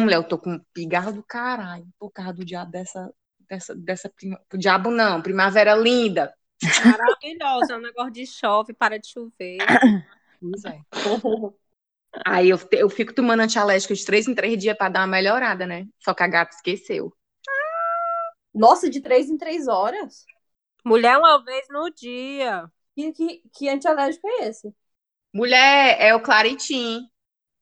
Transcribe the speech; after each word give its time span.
mulher, 0.00 0.16
eu 0.16 0.24
tô 0.24 0.38
com 0.38 0.54
um 0.54 0.60
pigarro 0.72 1.12
do 1.12 1.22
caralho 1.22 1.86
por 1.98 2.10
causa 2.10 2.34
do 2.34 2.44
diabo 2.44 2.70
dessa, 2.70 3.12
dessa, 3.48 3.74
dessa 3.74 4.08
prima... 4.08 4.40
diabo 4.54 4.90
não, 4.90 5.22
primavera 5.22 5.74
linda. 5.74 6.34
Maravilhosa, 6.84 7.74
é 7.74 7.76
um 7.76 7.80
negócio 7.80 8.12
de 8.12 8.26
chove, 8.26 8.72
para 8.72 8.98
de 8.98 9.08
chover. 9.08 9.58
Pois 10.40 10.64
é. 10.64 10.80
Aí 12.26 12.50
eu, 12.50 12.58
eu 12.72 12.88
fico 12.88 13.12
tomando 13.12 13.40
antialérgico 13.40 13.94
de 13.94 14.04
três 14.04 14.26
em 14.26 14.34
três 14.34 14.58
dias 14.58 14.76
pra 14.76 14.88
dar 14.88 15.00
uma 15.00 15.06
melhorada, 15.06 15.66
né? 15.66 15.86
Só 16.00 16.14
que 16.14 16.22
a 16.22 16.28
gata 16.28 16.54
esqueceu. 16.56 17.12
Nossa, 18.54 18.88
de 18.90 19.00
três 19.00 19.28
em 19.28 19.36
três 19.36 19.68
horas? 19.68 20.24
Mulher 20.84 21.18
uma 21.18 21.44
vez 21.44 21.66
no 21.70 21.90
dia. 21.90 22.68
Que, 22.94 23.12
que, 23.12 23.42
que 23.52 23.68
antialérgico 23.68 24.26
é 24.26 24.48
esse? 24.48 24.74
Mulher, 25.32 25.96
é 26.00 26.14
o 26.14 26.20
Claritin. 26.20 27.02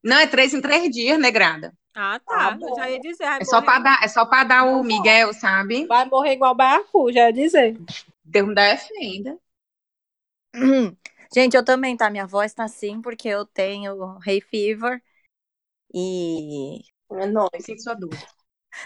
Não, 0.03 0.19
é 0.19 0.27
três 0.27 0.55
em 0.55 0.61
três 0.61 0.89
dias, 0.91 1.19
negrada. 1.19 1.75
Ah, 1.99 2.21
tá. 2.21 2.59
eu 2.61 2.77
já 2.77 2.91
ia 2.91 3.01
dizer. 3.01 3.25
É 3.25 3.45
só, 3.45 3.63
pra 3.63 3.79
dar, 3.79 3.99
é 4.03 4.09
só 4.09 4.27
pra 4.27 4.45
dar 4.45 4.65
o 4.65 4.85
Miguel, 4.85 5.33
sabe? 5.33 5.87
Vai 5.87 6.05
morrer 6.05 6.35
igual 6.35 6.55
baiacu, 6.55 7.11
já 7.11 7.29
ia 7.29 7.33
dizer. 7.33 7.75
Deus 8.23 8.47
me 8.47 8.55
defenda. 8.55 9.39
Gente, 11.35 11.57
eu 11.57 11.65
também, 11.65 11.97
tá? 11.97 12.11
Minha 12.11 12.27
voz 12.27 12.53
tá 12.53 12.65
assim 12.65 13.01
porque 13.01 13.29
eu 13.29 13.47
tenho 13.47 14.19
hay 14.27 14.43
fever 14.43 15.03
e... 15.93 16.83
É 17.13 17.27
nóis. 17.27 17.65
Sinto 17.65 17.83
sua 17.83 17.95
dor. 17.95 18.11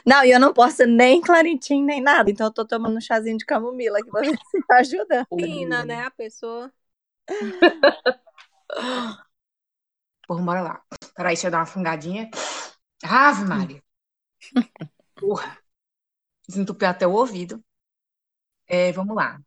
Não, 0.06 0.24
e 0.24 0.30
eu 0.30 0.38
não 0.38 0.52
posso 0.52 0.86
nem 0.86 1.20
claritim, 1.20 1.82
nem 1.82 2.00
nada. 2.00 2.30
Então 2.30 2.46
eu 2.46 2.52
tô 2.52 2.64
tomando 2.64 2.96
um 2.96 3.00
chazinho 3.00 3.36
de 3.38 3.44
camomila 3.44 3.98
aqui 3.98 4.08
pra 4.10 4.20
ver 4.20 4.38
se 4.50 4.62
tá 4.66 4.76
ajudando. 4.76 5.26
Fina, 5.34 5.84
né, 5.84 6.04
a 6.04 6.10
pessoa. 6.12 6.72
Porra, 10.28 10.42
bora 10.44 10.60
lá. 10.62 10.80
Peraí, 11.16 11.34
deixa 11.34 11.48
eu 11.48 11.50
dar 11.50 11.58
uma 11.58 11.66
fungadinha. 11.66 12.30
Ave 13.04 13.44
Maria. 13.44 13.82
Porra. 15.14 15.56
Desentupiu 16.48 16.88
até 16.88 17.06
o 17.06 17.12
ouvido. 17.12 17.64
É, 18.66 18.92
vamos 18.92 19.14
lá. 19.16 19.40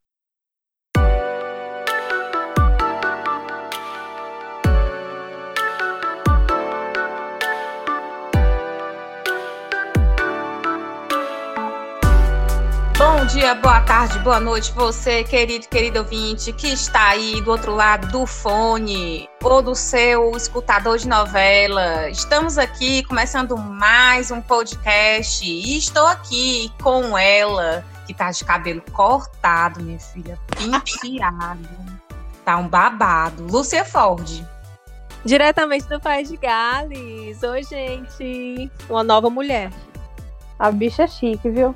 Bom 13.23 13.27
dia, 13.27 13.55
boa 13.55 13.79
tarde, 13.79 14.19
boa 14.19 14.37
noite, 14.37 14.73
você, 14.73 15.23
querido, 15.23 15.65
querido 15.69 15.99
ouvinte, 15.99 16.51
que 16.51 16.67
está 16.67 17.07
aí 17.07 17.39
do 17.39 17.51
outro 17.51 17.73
lado 17.73 18.05
do 18.07 18.25
fone 18.25 19.29
ou 19.41 19.61
do 19.61 19.73
seu 19.73 20.35
escutador 20.35 20.97
de 20.97 21.07
novela. 21.07 22.09
Estamos 22.09 22.57
aqui 22.57 23.01
começando 23.05 23.55
mais 23.55 24.29
um 24.29 24.41
podcast 24.41 25.41
e 25.45 25.77
estou 25.77 26.05
aqui 26.05 26.69
com 26.81 27.17
ela, 27.17 27.85
que 28.05 28.13
tá 28.13 28.29
de 28.29 28.43
cabelo 28.43 28.83
cortado, 28.91 29.81
minha 29.81 29.99
filha, 29.99 30.37
penteado. 30.57 31.69
tá 32.43 32.57
um 32.57 32.67
babado. 32.67 33.47
Lúcia 33.47 33.85
Ford. 33.85 34.45
Diretamente 35.23 35.87
do 35.87 35.97
País 35.97 36.27
de 36.27 36.35
Gales. 36.35 37.41
Oi, 37.41 37.63
gente. 37.63 38.69
Uma 38.89 39.01
nova 39.01 39.29
mulher. 39.29 39.71
A 40.59 40.69
bicha 40.69 41.03
é 41.03 41.07
chique, 41.07 41.49
viu? 41.49 41.73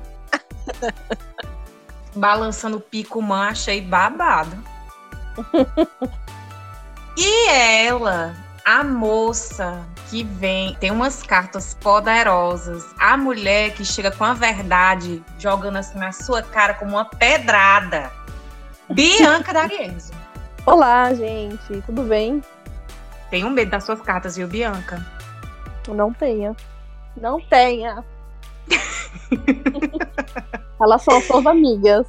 Balançando 2.14 2.78
o 2.78 2.80
pico 2.80 3.20
man, 3.22 3.48
achei 3.48 3.80
babado. 3.80 4.56
e 7.16 7.48
ela, 7.48 8.34
a 8.64 8.82
moça 8.82 9.86
que 10.10 10.24
vem, 10.24 10.74
tem 10.76 10.90
umas 10.90 11.22
cartas 11.22 11.74
poderosas. 11.74 12.84
A 12.98 13.16
mulher 13.16 13.72
que 13.74 13.84
chega 13.84 14.10
com 14.10 14.24
a 14.24 14.34
verdade, 14.34 15.22
jogando 15.38 15.76
assim 15.76 15.98
na 15.98 16.12
sua 16.12 16.42
cara 16.42 16.74
como 16.74 16.92
uma 16.92 17.04
pedrada. 17.04 18.10
Bianca 18.90 19.52
D'Arienzo. 19.54 20.12
Olá, 20.66 21.12
gente, 21.14 21.82
tudo 21.86 22.02
bem? 22.02 22.42
Tenho 23.30 23.50
medo 23.50 23.70
das 23.70 23.84
suas 23.84 24.00
cartas, 24.00 24.36
viu, 24.36 24.48
Bianca? 24.48 25.04
Não 25.86 26.12
tenha. 26.12 26.54
Não 27.16 27.40
tenha. 27.40 28.04
elas 30.80 31.02
são 31.02 31.20
suas 31.22 31.46
amigas. 31.46 32.06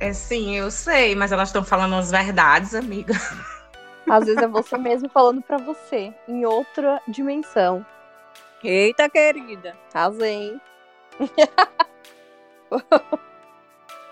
É 0.00 0.12
sim, 0.12 0.56
eu 0.56 0.70
sei, 0.70 1.14
mas 1.14 1.32
elas 1.32 1.48
estão 1.48 1.64
falando 1.64 1.96
as 1.96 2.10
verdades, 2.10 2.74
amiga. 2.74 3.14
Às 4.08 4.24
vezes 4.24 4.42
é 4.42 4.46
você 4.46 4.78
mesmo 4.78 5.08
falando 5.08 5.42
para 5.42 5.58
você, 5.58 6.14
em 6.26 6.46
outra 6.46 7.02
dimensão. 7.06 7.84
Eita, 8.62 9.08
querida. 9.08 9.76
Casei. 9.92 10.56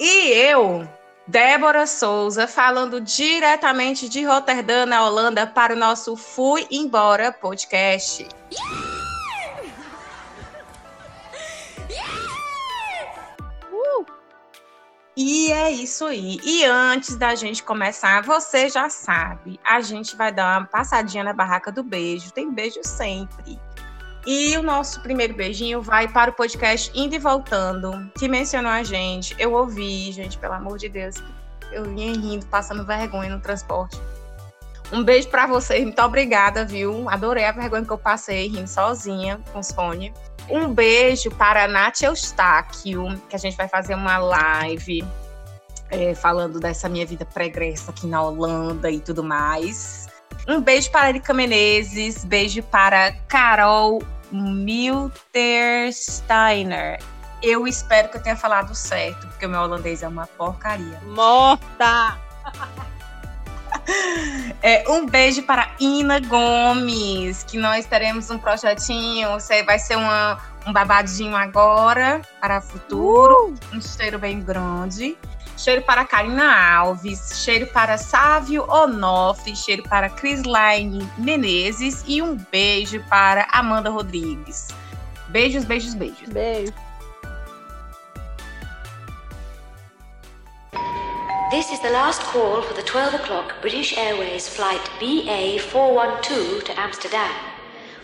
e 0.00 0.32
eu, 0.32 0.86
Débora 1.26 1.86
Souza, 1.86 2.46
falando 2.46 3.00
diretamente 3.00 4.08
de 4.08 4.24
Roterdã, 4.24 4.86
na 4.86 5.04
Holanda, 5.04 5.46
para 5.46 5.74
o 5.74 5.78
nosso 5.78 6.16
Fui 6.16 6.66
Embora 6.70 7.32
podcast. 7.32 8.26
Yeah! 8.52 8.95
E 15.16 15.50
é 15.50 15.70
isso 15.70 16.04
aí. 16.04 16.38
E 16.44 16.62
antes 16.66 17.16
da 17.16 17.34
gente 17.34 17.62
começar, 17.62 18.22
você 18.22 18.68
já 18.68 18.90
sabe, 18.90 19.58
a 19.64 19.80
gente 19.80 20.14
vai 20.14 20.30
dar 20.30 20.58
uma 20.58 20.66
passadinha 20.66 21.24
na 21.24 21.32
barraca 21.32 21.72
do 21.72 21.82
beijo. 21.82 22.30
Tem 22.32 22.52
beijo 22.52 22.80
sempre. 22.84 23.58
E 24.26 24.54
o 24.58 24.62
nosso 24.62 25.00
primeiro 25.00 25.32
beijinho 25.32 25.80
vai 25.80 26.06
para 26.06 26.30
o 26.30 26.34
podcast 26.34 26.90
Indo 26.94 27.14
e 27.14 27.18
Voltando, 27.18 28.10
que 28.18 28.28
mencionou 28.28 28.70
a 28.70 28.82
gente. 28.82 29.34
Eu 29.38 29.54
ouvi, 29.54 30.12
gente, 30.12 30.36
pelo 30.36 30.52
amor 30.52 30.76
de 30.76 30.88
Deus. 30.88 31.14
Eu 31.72 31.84
vinha 31.84 32.12
rindo, 32.12 32.44
passando 32.46 32.84
vergonha 32.84 33.30
no 33.30 33.40
transporte. 33.40 33.98
Um 34.92 35.02
beijo 35.02 35.28
para 35.28 35.46
vocês, 35.46 35.82
muito 35.82 36.02
obrigada, 36.02 36.64
viu? 36.64 37.08
Adorei 37.08 37.44
a 37.44 37.52
vergonha 37.52 37.84
que 37.84 37.90
eu 37.90 37.98
passei 37.98 38.48
rindo 38.48 38.68
sozinha 38.68 39.40
com 39.52 39.60
os 39.60 39.72
fones. 39.72 40.12
Um 40.48 40.72
beijo 40.72 41.30
para 41.32 41.64
a 41.64 41.68
Nath 41.68 42.02
Eustáquio, 42.02 43.20
que 43.28 43.34
a 43.34 43.38
gente 43.38 43.56
vai 43.56 43.66
fazer 43.68 43.94
uma 43.94 44.18
live 44.18 45.04
é, 45.90 46.14
falando 46.14 46.60
dessa 46.60 46.88
minha 46.88 47.04
vida 47.04 47.24
pregressa 47.24 47.90
aqui 47.90 48.06
na 48.06 48.22
Holanda 48.22 48.88
e 48.90 49.00
tudo 49.00 49.24
mais. 49.24 50.06
Um 50.46 50.60
beijo 50.60 50.88
para 50.90 51.08
Erika 51.08 51.34
Menezes, 51.34 52.24
beijo 52.24 52.62
para 52.62 53.10
Carol 53.28 54.00
Miltersteiner. 54.30 57.00
Eu 57.42 57.66
espero 57.66 58.08
que 58.08 58.16
eu 58.16 58.22
tenha 58.22 58.36
falado 58.36 58.74
certo, 58.74 59.26
porque 59.28 59.44
o 59.46 59.48
meu 59.48 59.60
holandês 59.60 60.02
é 60.02 60.08
uma 60.08 60.26
porcaria. 60.26 61.00
Morta! 61.06 62.18
É, 64.62 64.84
um 64.88 65.06
beijo 65.06 65.42
para 65.42 65.70
Ina 65.78 66.18
Gomes, 66.20 67.44
que 67.44 67.56
nós 67.56 67.86
teremos 67.86 68.30
um 68.30 68.38
projetinho, 68.38 69.28
vai 69.64 69.78
ser 69.78 69.96
uma, 69.96 70.40
um 70.66 70.72
babadinho 70.72 71.36
agora 71.36 72.20
para 72.40 72.60
futuro, 72.60 73.50
uh! 73.50 73.76
um 73.76 73.80
cheiro 73.80 74.18
bem 74.18 74.40
grande. 74.40 75.16
Cheiro 75.56 75.80
para 75.82 76.04
Karina 76.04 76.76
Alves, 76.76 77.42
cheiro 77.42 77.66
para 77.68 77.96
Sávio 77.96 78.68
Onoff, 78.68 79.56
cheiro 79.56 79.82
para 79.84 80.10
Crislaine 80.10 81.08
Menezes 81.16 82.04
e 82.06 82.20
um 82.20 82.36
beijo 82.52 83.02
para 83.08 83.46
Amanda 83.50 83.88
Rodrigues. 83.88 84.68
Beijos, 85.28 85.64
beijos, 85.64 85.94
beijos. 85.94 86.28
Beijo. 86.28 86.85
This 91.48 91.70
is 91.70 91.78
the 91.78 91.90
last 91.90 92.22
call 92.22 92.60
for 92.60 92.74
the 92.74 92.82
12 92.82 93.14
o'clock 93.14 93.60
British 93.60 93.96
Airways 93.96 94.48
flight 94.48 94.80
BA412 94.98 96.64
to 96.64 96.80
Amsterdam. 96.80 97.30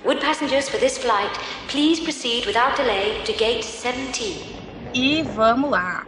Would 0.05 0.21
passengers 0.21 0.69
for 0.69 0.79
this 0.79 0.97
flight 0.97 1.37
please 1.67 1.99
proceed 1.99 2.47
without 2.47 2.77
delay 2.77 3.21
to 3.25 3.33
gate 3.33 3.65
17? 3.65 4.95
E 4.95 5.23
vamos 5.25 5.73
lá. 5.73 6.07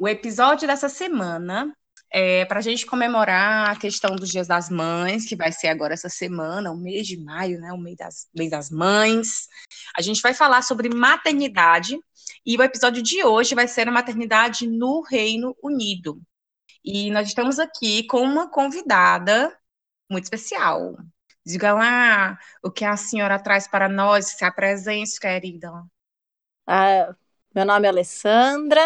O 0.00 0.08
episódio 0.08 0.66
dessa 0.66 0.88
semana 0.88 1.76
é 2.10 2.46
para 2.46 2.60
a 2.60 2.62
gente 2.62 2.86
comemorar 2.86 3.68
a 3.68 3.76
questão 3.76 4.16
dos 4.16 4.30
Dias 4.30 4.48
das 4.48 4.70
Mães, 4.70 5.26
que 5.26 5.36
vai 5.36 5.52
ser 5.52 5.68
agora 5.68 5.92
essa 5.92 6.08
semana, 6.08 6.72
o 6.72 6.76
mês 6.78 7.06
de 7.06 7.22
maio, 7.22 7.60
né? 7.60 7.70
O 7.70 7.78
mês 7.78 7.98
das, 7.98 8.28
mês 8.34 8.50
das 8.50 8.70
mães. 8.70 9.46
A 9.94 10.00
gente 10.00 10.22
vai 10.22 10.32
falar 10.32 10.62
sobre 10.62 10.88
maternidade 10.88 11.98
e 12.46 12.56
o 12.56 12.62
episódio 12.62 13.02
de 13.02 13.22
hoje 13.22 13.54
vai 13.54 13.68
ser 13.68 13.88
a 13.88 13.92
maternidade 13.92 14.66
no 14.66 15.02
Reino 15.02 15.54
Unido. 15.62 16.18
E 16.86 17.10
nós 17.10 17.26
estamos 17.26 17.58
aqui 17.58 18.06
com 18.06 18.20
uma 18.20 18.48
convidada 18.48 19.58
muito 20.08 20.22
especial. 20.22 20.96
Diga 21.44 21.74
lá 21.74 22.38
o 22.62 22.70
que 22.70 22.84
a 22.84 22.96
senhora 22.96 23.42
traz 23.42 23.66
para 23.66 23.88
nós, 23.88 24.26
se 24.26 24.44
apresente, 24.44 25.18
querida. 25.18 25.68
Ah, 26.64 27.12
meu 27.52 27.64
nome 27.64 27.86
é 27.86 27.90
Alessandra, 27.90 28.80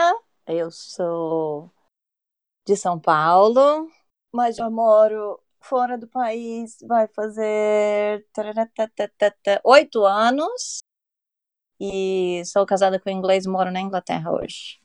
eu 0.47 0.71
sou 0.71 1.71
de 2.67 2.75
São 2.75 2.99
Paulo, 2.99 3.91
mas 4.33 4.57
eu 4.59 4.71
moro 4.71 5.39
fora 5.61 5.99
do 5.99 6.09
país, 6.09 6.79
vai 6.89 7.07
fazer 7.09 8.27
oito 9.63 10.07
anos. 10.07 10.79
E 11.79 12.43
sou 12.47 12.65
casada 12.65 12.99
com 12.99 13.11
inglês, 13.11 13.45
moro 13.47 13.71
na 13.71 13.81
Inglaterra 13.81 14.33
hoje. 14.33 14.81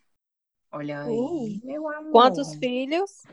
Olha 0.75 1.01
aí, 1.05 1.19
Uh, 1.19 1.59
meu 1.63 1.87
amor. 1.89 2.11
Quantos 2.11 2.55
filhos? 2.55 3.23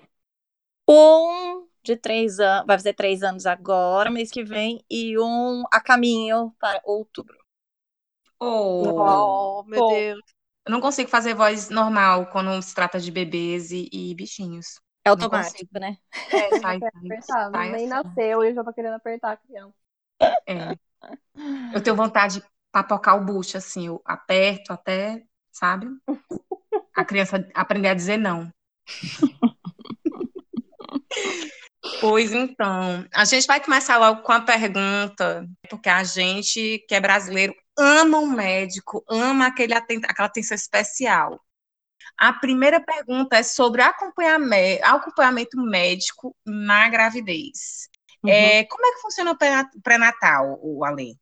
Um 0.89 1.67
de 1.83 1.97
três 1.97 2.39
anos, 2.41 2.67
vai 2.67 2.77
fazer 2.79 2.94
três 2.94 3.23
anos 3.23 3.47
agora, 3.47 4.11
mês 4.11 4.31
que 4.31 4.44
vem, 4.44 4.85
e 4.91 5.19
um 5.19 5.65
a 5.73 5.81
caminho 5.81 6.55
para 6.61 6.81
outubro. 6.85 7.37
Oh, 8.41 9.06
Oh, 9.06 9.65
meu 9.67 9.81
Bom. 9.81 9.83
Deus. 9.83 10.23
eu 10.67 10.73
não 10.73 10.81
consigo 10.81 11.11
fazer 11.11 11.35
voz 11.35 11.71
normal 11.71 12.29
quando 12.31 12.61
se 12.62 12.75
trata 12.75 13.00
de 13.00 13.11
bebês 13.12 13.73
e, 13.73 13.89
e 13.93 14.15
bichinhos. 14.15 14.81
É 15.05 15.11
automático, 15.11 15.69
consigo. 15.69 15.71
né? 15.79 15.99
É, 16.33 16.53
sai, 16.55 16.85
apertar, 17.05 17.50
sai 17.53 17.73
nem 17.73 17.87
assim. 17.87 17.89
nasceu 17.89 18.44
e 18.44 18.50
eu 18.50 18.55
já 18.55 18.65
tô 18.65 18.73
querendo 18.73 18.94
apertar 18.94 19.33
a 19.33 19.37
criança. 19.37 19.75
É. 20.47 20.77
Eu 21.73 21.83
tenho 21.83 21.97
vontade 21.97 22.41
de 22.41 22.47
papocar 22.73 23.17
o 23.17 23.25
bucho, 23.25 23.56
assim, 23.59 23.87
eu 23.89 24.03
aperto 24.05 24.73
até, 24.73 25.25
sabe? 25.53 25.89
A 26.94 27.05
criança 27.05 27.47
aprender 27.55 27.89
a 27.89 27.94
dizer 27.94 28.17
não. 28.17 28.50
Pois 32.00 32.33
então, 32.33 33.05
a 33.12 33.25
gente 33.25 33.47
vai 33.47 33.61
começar 33.61 33.99
logo 33.99 34.23
com 34.23 34.33
a 34.33 34.41
pergunta, 34.41 35.47
porque 35.69 35.89
a 35.89 36.05
gente 36.05 36.79
que 36.89 36.94
é 36.94 37.00
brasileiro 37.00 37.55
ama 37.77 38.19
um 38.19 38.31
médico, 38.31 39.05
ama 39.09 39.47
aquele 39.49 39.75
aten- 39.75 40.00
aquela 40.05 40.29
atenção 40.29 40.55
especial. 40.55 41.41
A 42.19 42.33
primeira 42.33 42.81
pergunta 42.81 43.37
é 43.37 43.43
sobre 43.43 43.83
acompanhame- 43.83 44.81
acompanhamento 44.83 45.56
médico 45.62 46.35
na 46.47 46.89
gravidez. 46.89 47.89
Uhum. 48.23 48.31
É, 48.31 48.65
como 48.65 48.87
é 48.87 48.93
que 48.93 49.00
funciona 49.00 49.33
o 49.33 49.39
pré- 49.39 49.69
pré-natal, 49.83 50.59
o 50.62 50.85
Ale? 50.85 51.17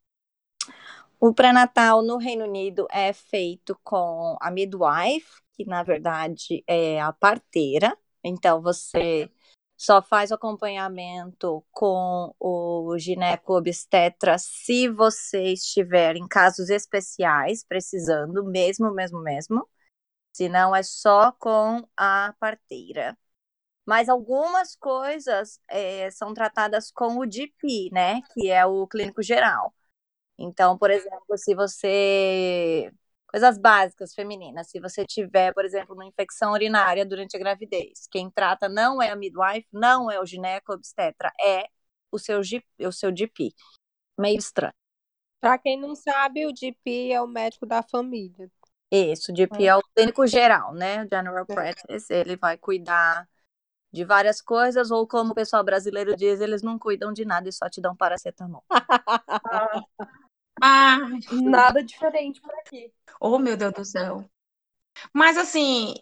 O 1.18 1.34
pré-natal 1.34 2.02
no 2.02 2.16
Reino 2.16 2.44
Unido 2.46 2.86
é 2.90 3.12
feito 3.12 3.78
com 3.84 4.36
a 4.40 4.50
midwife, 4.50 5.40
que 5.54 5.64
na 5.64 5.82
verdade 5.82 6.64
é 6.66 7.00
a 7.00 7.12
parteira. 7.12 7.96
Então 8.24 8.62
você 8.62 9.30
só 9.76 10.02
faz 10.02 10.30
o 10.30 10.34
acompanhamento 10.34 11.64
com 11.72 12.34
o 12.38 12.96
gineco-obstetra 12.98 14.36
se 14.38 14.88
você 14.88 15.52
estiver 15.54 16.16
em 16.16 16.28
casos 16.28 16.68
especiais, 16.70 17.64
precisando, 17.64 18.44
mesmo, 18.44 18.92
mesmo, 18.92 19.22
mesmo. 19.22 19.68
Se 20.32 20.48
não, 20.48 20.74
é 20.74 20.82
só 20.82 21.32
com 21.32 21.86
a 21.96 22.34
parteira. 22.40 23.16
Mas 23.86 24.08
algumas 24.08 24.76
coisas 24.76 25.60
eh, 25.68 26.10
são 26.12 26.34
tratadas 26.34 26.90
com 26.92 27.18
o 27.18 27.30
GP, 27.30 27.90
né? 27.92 28.22
Que 28.34 28.50
é 28.50 28.64
o 28.66 28.86
clínico 28.86 29.22
geral. 29.22 29.74
Então, 30.38 30.78
por 30.78 30.90
exemplo, 30.90 31.36
se 31.38 31.54
você. 31.54 32.92
Coisas 33.30 33.56
básicas 33.58 34.12
femininas. 34.12 34.68
Se 34.68 34.80
você 34.80 35.04
tiver, 35.04 35.54
por 35.54 35.64
exemplo, 35.64 35.94
uma 35.94 36.04
infecção 36.04 36.50
urinária 36.52 37.06
durante 37.06 37.36
a 37.36 37.38
gravidez, 37.38 38.08
quem 38.10 38.28
trata 38.28 38.68
não 38.68 39.00
é 39.00 39.10
a 39.10 39.16
midwife, 39.16 39.68
não 39.72 40.10
é 40.10 40.18
o 40.18 40.26
gineco-obstetra, 40.26 41.32
é 41.40 41.68
o 42.10 42.18
seu, 42.18 42.40
o 42.80 42.92
seu 42.92 43.16
GP. 43.16 43.54
Meio 44.18 44.36
estranho. 44.36 44.74
Pra 45.40 45.56
quem 45.56 45.78
não 45.78 45.94
sabe, 45.94 46.44
o 46.44 46.54
GP 46.54 47.12
é 47.12 47.22
o 47.22 47.28
médico 47.28 47.64
da 47.64 47.82
família. 47.82 48.50
Isso, 48.90 49.32
o 49.32 49.36
GP 49.36 49.64
é 49.64 49.76
o 49.76 49.82
clínico 49.94 50.26
geral, 50.26 50.74
né? 50.74 51.06
General 51.08 51.46
Practice. 51.46 52.12
Ele 52.12 52.36
vai 52.36 52.58
cuidar 52.58 53.28
de 53.92 54.04
várias 54.04 54.40
coisas, 54.40 54.90
ou 54.90 55.06
como 55.06 55.30
o 55.30 55.34
pessoal 55.34 55.62
brasileiro 55.62 56.16
diz, 56.16 56.40
eles 56.40 56.62
não 56.62 56.78
cuidam 56.78 57.12
de 57.12 57.24
nada 57.24 57.48
e 57.48 57.52
só 57.52 57.70
te 57.70 57.80
dão 57.80 57.94
paracetamol. 57.94 58.64
Ah, 60.60 60.98
Nada 61.32 61.82
diferente 61.82 62.40
por 62.40 62.54
aqui. 62.54 62.92
oh 63.20 63.38
meu 63.38 63.56
Deus 63.56 63.72
do 63.72 63.84
céu. 63.84 64.24
Mas 65.14 65.36
assim, 65.38 65.94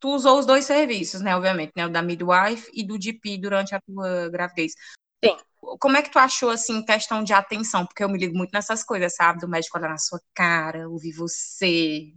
tu 0.00 0.10
usou 0.14 0.38
os 0.38 0.46
dois 0.46 0.64
serviços, 0.64 1.20
né? 1.20 1.36
Obviamente, 1.36 1.72
né? 1.76 1.86
O 1.86 1.90
da 1.90 2.02
midwife 2.02 2.70
e 2.74 2.84
do 2.86 3.00
GP 3.00 3.38
durante 3.38 3.74
a 3.74 3.80
tua 3.80 4.28
gravidez. 4.30 4.74
Sim. 5.24 5.36
Como 5.80 5.96
é 5.96 6.02
que 6.02 6.10
tu 6.10 6.18
achou, 6.18 6.50
assim, 6.50 6.84
questão 6.84 7.24
de 7.24 7.32
atenção? 7.32 7.86
Porque 7.86 8.02
eu 8.04 8.08
me 8.08 8.18
ligo 8.18 8.36
muito 8.36 8.52
nessas 8.52 8.84
coisas, 8.84 9.14
sabe? 9.14 9.40
Do 9.40 9.48
médico 9.48 9.76
olhar 9.78 9.88
na 9.90 9.98
sua 9.98 10.20
cara, 10.34 10.88
ouvir 10.88 11.12
você. 11.12 12.12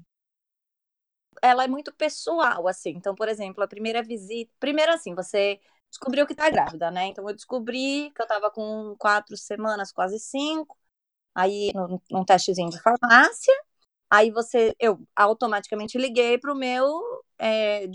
ela 1.41 1.63
é 1.63 1.67
muito 1.67 1.93
pessoal, 1.93 2.67
assim. 2.67 2.91
Então, 2.91 3.15
por 3.15 3.27
exemplo, 3.27 3.63
a 3.63 3.67
primeira 3.67 4.03
visita. 4.03 4.51
Primeiro, 4.59 4.91
assim, 4.93 5.15
você 5.15 5.59
descobriu 5.89 6.27
que 6.27 6.35
tá 6.35 6.49
grávida, 6.49 6.91
né? 6.91 7.07
Então, 7.07 7.27
eu 7.27 7.35
descobri 7.35 8.11
que 8.15 8.21
eu 8.21 8.27
tava 8.27 8.51
com 8.51 8.95
quatro 8.97 9.35
semanas, 9.37 9.91
quase 9.91 10.19
cinco. 10.19 10.77
Aí, 11.35 11.71
num, 11.73 11.99
num 12.11 12.25
testezinho 12.25 12.69
de 12.69 12.81
farmácia. 12.81 13.53
Aí, 14.09 14.31
você. 14.31 14.75
Eu 14.79 14.99
automaticamente 15.15 15.97
liguei 15.97 16.37
pro 16.37 16.55
meu 16.55 17.01
é. 17.39 17.85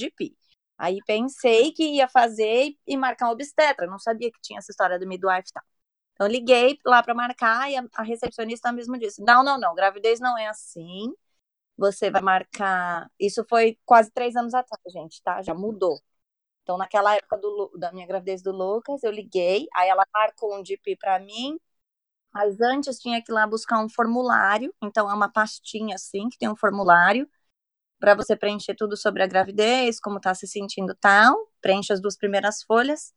Aí, 0.79 0.99
pensei 1.07 1.73
que 1.73 1.85
ia 1.97 2.09
fazer 2.09 2.75
e 2.87 2.97
marcar 2.97 3.29
um 3.29 3.33
obstetra. 3.33 3.87
Não 3.87 3.99
sabia 3.99 4.31
que 4.33 4.41
tinha 4.43 4.59
essa 4.59 4.71
história 4.73 4.99
do 4.99 5.07
midwife 5.07 5.49
e 5.51 5.53
tal. 5.53 5.63
Então, 6.15 6.27
liguei 6.29 6.79
lá 6.87 7.03
para 7.03 7.15
marcar 7.15 7.71
e 7.71 7.77
a, 7.77 7.85
a 7.97 8.03
recepcionista 8.03 8.73
mesmo 8.73 8.99
disse: 8.99 9.23
Não, 9.23 9.45
não, 9.45 9.59
não, 9.59 9.75
gravidez 9.75 10.21
não 10.21 10.39
é 10.39 10.49
assim 10.49 11.13
você 11.77 12.11
vai 12.11 12.23
marcar. 12.23 13.11
Isso 13.19 13.45
foi 13.49 13.79
quase 13.85 14.11
três 14.13 14.37
anos 14.37 14.55
atrás, 14.55 14.81
gente, 14.93 15.23
tá? 15.23 15.43
Já 15.43 15.55
mudou. 15.55 16.01
Então, 16.63 16.79
naquela 16.79 17.15
época 17.17 17.39
do 17.39 17.73
da 17.79 17.93
minha 17.93 18.07
gravidez 18.07 18.43
do 18.43 18.53
Lucas, 18.53 19.03
eu 19.05 19.11
liguei, 19.13 19.67
aí 19.75 19.89
ela 19.89 20.07
marcou 20.15 20.59
um 20.59 20.65
GP 20.65 20.97
pra 20.97 21.19
mim, 21.19 21.59
mas 22.35 22.61
antes 22.61 22.99
tinha 22.99 23.23
que 23.23 23.31
ir 23.33 23.35
lá 23.35 23.47
buscar 23.47 23.81
um 23.85 23.89
formulário. 23.89 24.75
Então, 24.83 25.11
é 25.11 25.15
uma 25.15 25.31
pastinha 25.31 25.95
assim, 25.95 26.29
que 26.29 26.39
tem 26.39 26.49
um 26.49 26.57
formulário 26.57 27.29
para 28.01 28.15
você 28.15 28.37
preencher 28.37 28.75
tudo 28.75 28.97
sobre 28.97 29.23
a 29.23 29.27
gravidez, 29.27 30.01
como 30.01 30.21
tá 30.21 30.35
se 30.35 30.47
sentindo 30.47 30.95
tal. 31.01 31.37
Preenche 31.61 31.93
as 31.93 32.01
duas 32.01 32.17
primeiras 32.17 32.63
folhas. 32.63 33.13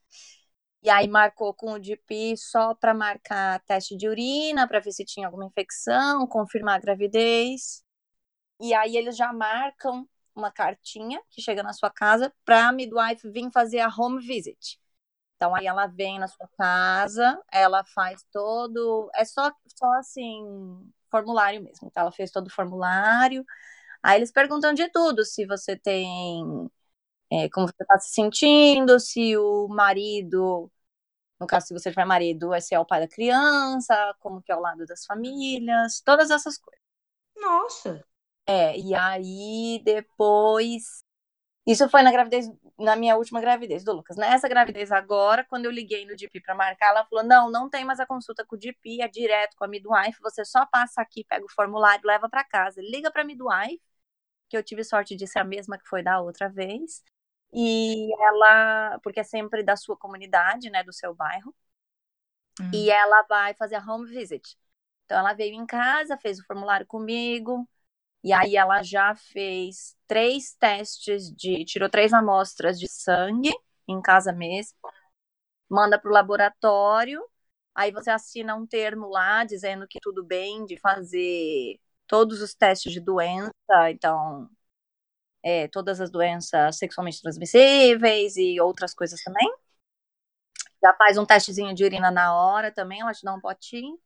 E 0.84 0.90
aí 0.90 1.08
marcou 1.08 1.54
com 1.54 1.74
o 1.74 1.84
GP 1.84 2.36
só 2.38 2.74
para 2.76 2.94
marcar 2.94 3.60
teste 3.66 3.98
de 3.98 4.08
urina, 4.08 4.68
para 4.68 4.80
ver 4.80 4.92
se 4.92 5.04
tinha 5.04 5.28
alguma 5.28 5.46
infecção, 5.46 6.28
confirmar 6.28 6.76
a 6.76 6.80
gravidez. 6.80 7.84
E 8.62 8.74
aí 8.74 8.98
eles 8.98 9.18
já 9.18 9.34
marcam 9.34 10.08
uma 10.36 10.52
cartinha 10.52 11.22
que 11.32 11.42
chega 11.42 11.64
na 11.64 11.74
sua 11.74 11.90
casa 11.90 12.34
para 12.46 12.70
a 12.70 12.72
midwife 12.72 13.30
vir 13.32 13.52
fazer 13.52 13.80
a 13.80 13.90
home 13.90 14.26
visit. 14.26 14.80
Então 15.38 15.56
aí 15.56 15.68
ela 15.68 15.88
vem 15.88 16.20
na 16.20 16.28
sua 16.30 16.50
casa, 16.58 17.42
ela 17.54 17.86
faz 17.86 18.24
todo, 18.34 19.10
é 19.16 19.26
só 19.26 19.52
só 19.76 19.94
assim, 20.00 20.44
formulário 21.12 21.64
mesmo. 21.64 21.88
Então 21.90 22.02
ela 22.04 22.14
fez 22.14 22.32
todo 22.32 22.48
o 22.48 22.52
formulário. 22.52 23.46
Aí 24.04 24.18
eles 24.20 24.32
perguntam 24.32 24.74
de 24.74 24.90
tudo, 24.92 25.26
se 25.26 25.46
você 25.48 25.78
tem 25.78 26.70
é, 27.32 27.50
como 27.50 27.68
você 27.68 27.84
está 27.84 28.00
se 28.00 28.14
sentindo, 28.14 29.00
se 29.00 29.38
o 29.38 29.68
marido, 29.70 30.72
no 31.40 31.48
caso 31.48 31.68
se 31.68 31.74
você 31.74 31.90
tiver 31.92 32.06
marido, 32.06 32.52
se 32.62 32.76
é 32.76 32.80
o 32.80 32.86
pai 32.86 33.02
da 33.02 33.08
criança, 33.08 34.16
como 34.20 34.42
que 34.42 34.52
é 34.52 34.56
o 34.56 34.62
lado 34.62 34.86
das 34.86 35.06
famílias, 35.06 36.02
todas 36.06 36.32
essas 36.32 36.58
coisas. 36.58 36.82
Nossa. 37.38 38.06
É, 38.46 38.78
e 38.80 38.94
aí 38.96 39.82
depois. 39.84 41.04
Isso 41.68 41.90
foi 41.90 42.04
na 42.04 42.12
gravidez, 42.12 42.50
na 42.78 42.96
minha 42.96 43.16
última 43.18 43.42
gravidez 43.42 43.84
do 43.84 43.92
Lucas. 43.92 44.18
Nessa 44.18 44.48
gravidez 44.48 44.92
agora, 44.92 45.44
quando 45.44 45.66
eu 45.66 45.72
liguei 45.72 46.06
no 46.06 46.16
DP 46.16 46.42
para 46.42 46.56
marcar, 46.56 46.90
ela 46.90 47.06
falou: 47.06 47.26
não, 47.26 47.50
não 47.50 47.70
tem 47.70 47.84
mais 47.84 48.00
a 48.00 48.06
consulta 48.06 48.46
com 48.46 48.56
o 48.56 48.60
DP, 48.60 49.02
é 49.02 49.08
direto 49.08 49.56
com 49.58 49.66
a 49.66 49.68
midwife. 49.68 50.22
Você 50.22 50.46
só 50.46 50.66
passa 50.66 51.02
aqui, 51.02 51.24
pega 51.24 51.46
o 51.46 51.50
formulário, 51.52 52.06
leva 52.06 52.30
para 52.30 52.44
casa. 52.44 52.82
Liga 52.82 53.12
para 53.12 53.24
a 53.24 53.26
midwife, 53.26 53.82
que 54.50 54.58
eu 54.58 54.64
tive 54.64 54.84
sorte 54.84 55.16
de 55.16 55.28
ser 55.28 55.40
a 55.40 55.44
mesma 55.44 55.78
que 55.78 55.88
foi 55.88 56.04
da 56.04 56.20
outra 56.22 56.50
vez. 56.50 57.04
E 57.54 58.10
ela, 58.22 59.00
porque 59.04 59.22
é 59.22 59.24
sempre 59.24 59.64
da 59.64 59.76
sua 59.76 59.98
comunidade, 59.98 60.70
né, 60.70 60.84
do 60.84 60.94
seu 60.94 61.16
bairro. 61.16 61.56
Hum. 62.60 62.72
E 62.74 62.90
ela 62.90 63.24
vai 63.24 63.54
fazer 63.56 63.76
a 63.76 63.84
home 63.84 64.08
visit. 64.08 64.58
Então 65.06 65.20
ela 65.20 65.34
veio 65.34 65.56
em 65.56 65.66
casa, 65.66 66.18
fez 66.18 66.40
o 66.40 66.46
formulário 66.46 66.86
comigo, 66.86 67.68
e 68.24 68.34
aí 68.34 68.56
ela 68.56 68.84
já 68.84 69.16
fez 69.16 69.96
três 70.08 70.54
testes 70.56 71.32
de. 71.36 71.64
tirou 71.66 71.90
três 71.90 72.14
amostras 72.14 72.80
de 72.80 72.88
sangue 72.90 73.52
em 73.88 74.02
casa 74.02 74.34
mesmo, 74.34 74.78
manda 75.70 76.00
para 76.00 76.10
o 76.10 76.14
laboratório, 76.14 77.22
aí 77.76 77.92
você 77.92 78.10
assina 78.12 78.56
um 78.56 78.66
termo 78.68 79.10
lá 79.10 79.44
dizendo 79.46 79.88
que 79.88 80.00
tudo 80.02 80.24
bem 80.26 80.66
de 80.66 80.78
fazer 80.80 81.80
todos 82.08 82.42
os 82.42 82.54
testes 82.56 82.94
de 82.94 83.00
doença, 83.02 83.52
então. 83.92 84.50
é, 85.44 85.68
todas 85.68 86.02
as 86.02 86.10
doenças 86.12 86.78
sexualmente 86.78 87.22
transmissíveis 87.22 88.36
e 88.38 88.60
outras 88.60 88.94
coisas 88.94 89.22
também. 89.24 89.48
Já 90.84 90.94
faz 90.94 91.18
um 91.18 91.26
testezinho 91.26 91.74
de 91.74 91.84
urina 91.84 92.10
na 92.12 92.36
hora 92.36 92.72
também, 92.72 93.02
ela 93.02 93.14
te 93.14 93.24
dá 93.24 93.34
um 93.34 93.40
potinho 93.42 94.00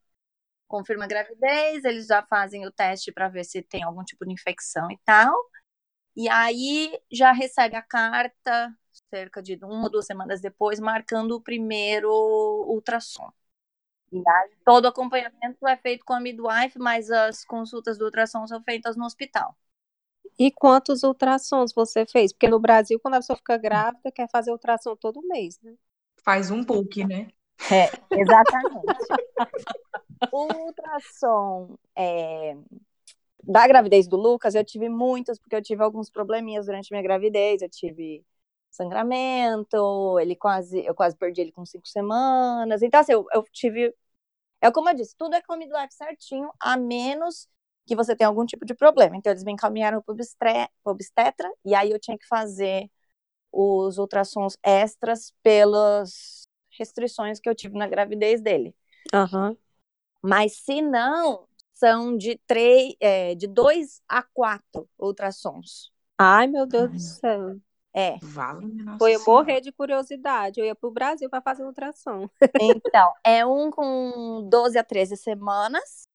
confirma 0.72 1.04
a 1.04 1.08
gravidez, 1.08 1.84
eles 1.84 2.08
já 2.08 2.24
fazem 2.24 2.66
o 2.66 2.72
teste 2.72 3.12
para 3.12 3.28
ver 3.28 3.44
se 3.44 3.62
tem 3.62 3.84
algum 3.84 4.04
tipo 4.04 4.26
de 4.26 4.32
infecção 4.32 4.90
e 4.90 4.98
tal. 5.04 5.36
E 6.16 6.30
aí 6.30 6.98
já 7.12 7.34
recebe 7.34 7.76
a 7.76 7.82
carta 7.82 8.74
cerca 9.10 9.42
de 9.42 9.56
uma 9.64 9.84
ou 9.84 9.90
duas 9.90 10.06
semanas 10.06 10.42
depois, 10.42 10.80
marcando 10.80 11.34
o 11.34 11.42
primeiro 11.42 12.10
ultrassom. 12.68 13.30
E 14.12 14.18
aí, 14.18 14.52
todo 14.66 14.86
o 14.86 14.88
acompanhamento 14.88 15.68
é 15.68 15.78
feito 15.78 16.06
com 16.06 16.14
a 16.14 16.20
midwife, 16.20 16.78
mas 16.80 17.10
as 17.12 17.46
consultas 17.46 17.98
do 17.98 18.06
ultrassom 18.06 18.48
são 18.48 18.62
feitas 18.64 18.96
no 18.96 19.06
hospital. 19.06 19.56
E 20.40 20.52
quantos 20.52 21.04
ultrassons 21.04 21.74
você 21.74 22.06
fez? 22.06 22.34
Porque 22.34 22.48
no 22.50 22.60
Brasil, 22.60 23.00
quando 23.00 23.16
a 23.16 23.18
pessoa 23.18 23.38
fica 23.38 23.58
grávida, 23.58 24.12
quer 24.12 24.30
fazer 24.30 24.52
ultrassom 24.52 24.96
todo 24.96 25.22
mês, 25.28 25.60
né? 25.62 25.76
Faz 26.24 26.52
um 26.52 26.64
book, 26.64 27.06
né? 27.06 27.28
É, 27.70 27.92
exatamente. 28.18 28.86
o 30.32 30.54
ultrassom 30.66 31.76
é, 31.96 32.56
da 33.44 33.68
gravidez 33.68 34.08
do 34.08 34.18
Lucas, 34.18 34.56
eu 34.56 34.64
tive 34.64 34.90
muitos, 34.90 35.40
porque 35.40 35.56
eu 35.56 35.62
tive 35.62 35.84
alguns 35.84 36.10
probleminhas 36.10 36.66
durante 36.66 36.92
minha 36.92 37.04
gravidez. 37.04 37.62
Eu 37.62 37.70
tive 37.70 38.26
sangramento, 38.70 40.20
ele 40.20 40.36
quase, 40.36 40.86
eu 40.86 40.96
quase 40.96 41.16
perdi 41.18 41.42
ele 41.42 41.52
com 41.52 41.66
cinco 41.66 41.88
semanas. 41.88 42.82
Então, 42.82 43.00
assim, 43.00 43.14
eu, 43.14 43.26
eu 43.34 43.44
tive. 43.52 43.94
É 44.62 44.72
como 44.72 44.90
eu 44.90 44.96
disse, 44.96 45.16
tudo 45.18 45.36
é 45.36 45.42
com 45.42 45.56
midwife 45.58 45.94
certinho, 45.94 46.52
a 46.60 46.78
menos 46.78 47.48
que 47.86 47.96
você 47.96 48.16
tenha 48.16 48.28
algum 48.28 48.46
tipo 48.46 48.66
de 48.66 48.76
problema. 48.76 49.16
Então, 49.18 49.32
eles 49.32 49.44
me 49.44 49.52
encaminharam 49.52 50.02
para 50.02 50.14
o 50.14 50.92
obstetra, 50.92 51.52
e 51.66 51.76
aí 51.76 51.92
eu 51.92 52.00
tinha 52.00 52.18
que 52.18 52.28
fazer 52.28 52.90
os 53.52 53.98
ultrassons 53.98 54.58
extras 54.64 55.34
pelas 55.44 56.41
restrições 56.82 57.40
que 57.40 57.48
eu 57.48 57.54
tive 57.54 57.78
na 57.78 57.88
gravidez 57.88 58.42
dele. 58.42 58.76
Aham. 59.14 59.56
Mas 60.22 60.58
se 60.58 60.82
não, 60.82 61.48
são 61.74 62.18
de 62.18 62.40
três, 62.48 62.96
é, 63.00 63.36
de 63.36 63.48
dois 63.48 64.02
a 64.08 64.24
quatro 64.24 64.90
ultrassons. 65.00 65.92
Ai, 66.18 66.48
meu 66.48 66.66
Deus 66.66 66.92
do 66.92 67.00
céu. 67.00 67.58
É. 67.94 68.18
Vale, 68.22 68.68
nossa 68.68 68.98
Foi 68.98 69.16
eu 69.16 69.24
morrer 69.26 69.62
de 69.62 69.72
curiosidade. 69.72 70.60
Eu 70.60 70.66
ia 70.66 70.76
pro 70.76 70.92
Brasil 70.92 71.30
para 71.30 71.42
fazer 71.42 71.64
ultrassom. 71.64 72.30
Então, 72.60 73.14
é 73.24 73.46
um 73.46 73.70
com 73.70 74.48
12 74.50 74.78
a 74.78 74.84
13 74.84 75.18
semanas, 75.18 76.08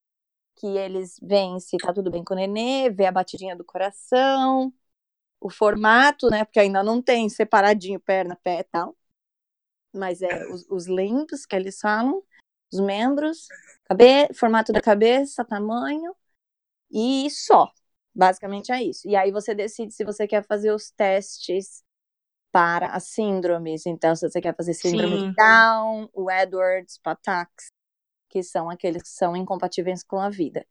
que 0.56 0.66
eles 0.66 1.18
veem 1.23 1.61
se 1.61 1.76
tá 1.76 1.92
tudo 1.92 2.11
bem 2.11 2.25
com 2.25 2.35
o 2.35 2.37
nenê, 2.37 2.88
vê 2.90 3.06
a 3.06 3.12
batidinha 3.12 3.54
do 3.54 3.64
coração, 3.64 4.73
o 5.40 5.50
formato, 5.50 6.28
né? 6.30 6.44
Porque 6.44 6.61
ainda 6.61 6.82
não 6.82 7.02
tem 7.02 7.28
separadinho 7.28 8.00
perna, 8.00 8.38
pé 8.42 8.61
e 8.61 8.64
tal. 8.64 8.96
Mas 9.96 10.22
é 10.22 10.46
os, 10.48 10.66
os 10.70 10.86
limbs 10.86 11.46
que 11.46 11.56
eles 11.56 11.80
falam, 11.80 12.22
os 12.72 12.80
membros, 12.80 13.48
cabe, 13.84 14.32
formato 14.34 14.72
da 14.72 14.80
cabeça, 14.80 15.44
tamanho, 15.44 16.14
e 16.90 17.28
só. 17.30 17.70
Basicamente 18.14 18.72
é 18.72 18.82
isso. 18.82 19.06
E 19.08 19.14
aí 19.14 19.30
você 19.30 19.54
decide 19.54 19.92
se 19.92 20.04
você 20.04 20.26
quer 20.26 20.44
fazer 20.46 20.70
os 20.72 20.90
testes 20.90 21.84
para 22.50 22.86
as 22.86 23.08
síndromes. 23.08 23.84
Então, 23.84 24.16
se 24.16 24.26
você 24.26 24.40
quer 24.40 24.56
fazer 24.56 24.72
síndrome 24.72 25.18
Sim. 25.18 25.28
de 25.28 25.36
Down, 25.36 26.08
o 26.14 26.30
Edwards, 26.30 26.98
Patax, 27.02 27.66
que 28.30 28.42
são 28.42 28.70
aqueles 28.70 29.02
que 29.02 29.08
são 29.10 29.36
incompatíveis 29.36 30.02
com 30.02 30.18
a 30.18 30.30
vida. 30.30 30.66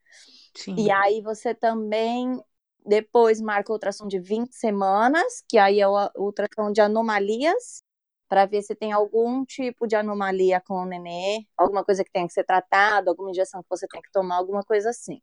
Sim. 0.55 0.75
E 0.75 0.89
aí 0.89 1.22
você 1.22 1.53
também 1.53 2.41
depois 2.84 3.39
marca 3.41 3.72
a 3.72 3.74
ultrassom 3.74 4.08
de 4.08 4.20
20 4.20 4.53
semanas, 4.53 5.44
que 5.48 5.58
aí 5.58 5.79
é 5.79 5.88
o 5.88 6.10
ultrassom 6.15 6.72
de 6.72 6.82
anomalias, 6.82 7.84
para 8.27 8.46
ver 8.46 8.62
se 8.63 8.75
tem 8.75 8.91
algum 8.91 9.46
tipo 9.46 9.88
de 9.88 9.96
anomalia 9.96 10.62
com 10.62 10.75
o 10.75 10.86
nenê, 10.86 11.46
alguma 11.58 11.84
coisa 11.84 12.03
que 12.03 12.12
tenha 12.12 12.27
que 12.27 12.34
ser 12.34 12.44
tratada, 12.44 13.10
alguma 13.10 13.29
injeção 13.29 13.62
que 13.62 13.70
você 13.70 13.88
tem 13.88 14.01
que 14.01 14.12
tomar, 14.12 14.38
alguma 14.38 14.63
coisa 14.63 14.89
assim. 14.89 15.22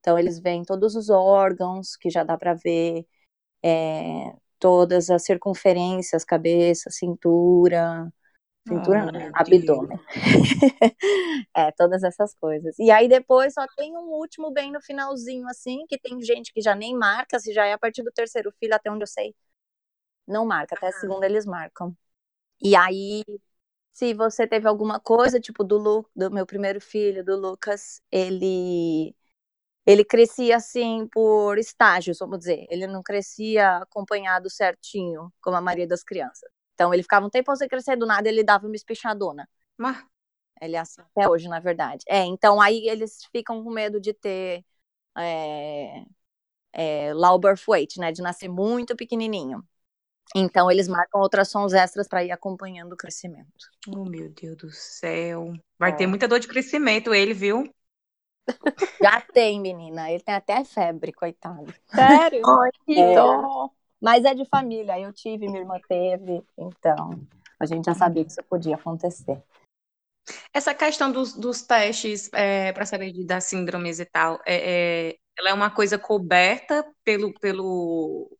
Então 0.00 0.18
eles 0.18 0.38
veem 0.38 0.62
todos 0.62 0.94
os 0.94 1.10
órgãos, 1.10 1.96
que 1.96 2.10
já 2.10 2.22
dá 2.22 2.36
para 2.36 2.54
ver 2.54 3.06
é, 3.64 4.34
todas 4.58 5.10
as 5.10 5.24
circunferências, 5.24 6.24
cabeça, 6.24 6.90
cintura, 6.90 8.12
cintura 8.68 9.06
não, 9.06 9.12
meu 9.12 9.30
abdômen. 9.34 9.98
é, 11.56 11.72
todas 11.72 12.02
essas 12.02 12.34
coisas. 12.34 12.78
E 12.78 12.90
aí 12.90 13.08
depois 13.08 13.54
só 13.54 13.66
tem 13.76 13.96
um 13.96 14.10
último 14.12 14.52
bem 14.52 14.70
no 14.70 14.80
finalzinho, 14.80 15.48
assim, 15.48 15.84
que 15.88 15.98
tem 15.98 16.20
gente 16.22 16.52
que 16.52 16.60
já 16.60 16.74
nem 16.74 16.96
marca, 16.96 17.38
se 17.38 17.52
já 17.52 17.66
é 17.66 17.72
a 17.72 17.78
partir 17.78 18.02
do 18.02 18.12
terceiro 18.12 18.52
filho, 18.60 18.74
até 18.74 18.90
onde 18.90 19.02
eu 19.02 19.08
sei. 19.08 19.34
Não 20.26 20.46
marca, 20.46 20.74
até 20.76 20.88
a 20.88 20.92
segunda 20.92 21.26
eles 21.26 21.44
marcam. 21.44 21.94
E 22.62 22.74
aí, 22.76 23.22
se 23.92 24.14
você 24.14 24.46
teve 24.46 24.68
alguma 24.68 25.00
coisa, 25.00 25.40
tipo 25.40 25.64
do, 25.64 25.78
Lu, 25.78 26.10
do 26.16 26.30
meu 26.30 26.46
primeiro 26.46 26.80
filho, 26.80 27.24
do 27.24 27.36
Lucas, 27.36 28.00
ele 28.10 29.14
ele 29.86 30.04
crescia 30.04 30.56
assim 30.56 31.06
por 31.08 31.58
estágios, 31.58 32.18
vamos 32.20 32.38
dizer. 32.40 32.66
Ele 32.70 32.86
não 32.86 33.02
crescia 33.02 33.78
acompanhado 33.78 34.50
certinho, 34.50 35.32
como 35.42 35.56
a 35.56 35.60
maioria 35.60 35.86
das 35.88 36.04
crianças. 36.04 36.50
Então 36.74 36.92
ele 36.94 37.02
ficava 37.02 37.26
um 37.26 37.30
tempo 37.30 37.54
sem 37.56 37.68
crescer, 37.68 37.96
do 37.96 38.06
nada 38.06 38.28
ele 38.28 38.44
dava 38.44 38.66
uma 38.66 38.76
espichadona. 38.76 39.48
Mas, 39.78 40.04
Ele 40.62 40.76
é 40.76 40.80
assim 40.80 41.02
até 41.02 41.28
hoje, 41.28 41.48
na 41.48 41.60
verdade. 41.60 42.04
É, 42.08 42.24
então 42.24 42.60
aí 42.60 42.88
eles 42.88 43.20
ficam 43.32 43.64
com 43.64 43.70
medo 43.72 44.00
de 44.00 44.14
ter 44.14 44.64
é, 45.18 46.04
é, 46.72 47.12
low 47.14 47.38
birth 47.38 47.64
weight, 47.68 47.98
né? 48.00 48.12
De 48.12 48.22
nascer 48.22 48.48
muito 48.48 48.96
pequenininho. 48.96 49.64
Então 50.34 50.70
eles 50.70 50.88
marcam 50.88 51.20
ultrassons 51.20 51.72
extras 51.72 52.08
para 52.08 52.24
ir 52.24 52.32
acompanhando 52.32 52.92
o 52.92 52.96
crescimento. 52.96 53.48
oh, 53.88 54.04
meu 54.04 54.28
Deus 54.30 54.56
do 54.56 54.70
céu. 54.70 55.52
Vai 55.78 55.92
É. 55.92 55.96
ter 55.96 56.06
muita 56.06 56.26
dor 56.26 56.40
de 56.40 56.48
crescimento 56.48 57.14
ele, 57.14 57.32
viu? 57.32 57.72
Já 59.02 59.20
tem, 59.20 59.60
menina. 59.60 60.10
Ele 60.10 60.22
tem 60.22 60.34
até 60.34 60.64
febre, 60.64 61.12
coitado. 61.12 61.72
Sério? 61.94 62.42
Ai, 62.60 62.70
que 62.84 62.98
É. 63.00 63.14
dó. 63.14 63.70
Mas 64.00 64.24
é 64.24 64.34
de 64.34 64.44
família. 64.44 64.98
Eu 65.00 65.12
tive, 65.12 65.46
minha 65.46 65.60
irmã 65.60 65.78
teve. 65.88 66.42
Então 66.58 67.20
a 67.58 67.64
gente 67.66 67.84
já 67.86 67.94
sabia 67.94 68.24
que 68.24 68.30
isso 68.32 68.42
podia 68.42 68.74
acontecer. 68.74 69.40
Essa 70.52 70.74
questão 70.74 71.12
dos, 71.12 71.34
dos 71.34 71.62
testes 71.62 72.28
para 72.28 72.84
saber 72.86 73.12
de- 73.12 73.24
das 73.24 73.44
síndromes 73.44 74.00
e 74.00 74.04
tal, 74.04 74.40
é, 74.46 75.10
é- 75.10 75.16
ela 75.38 75.50
é 75.50 75.54
uma 75.54 75.70
coisa 75.70 75.98
coberta 75.98 76.84
pelo, 77.04 77.32
pelo, 77.40 78.30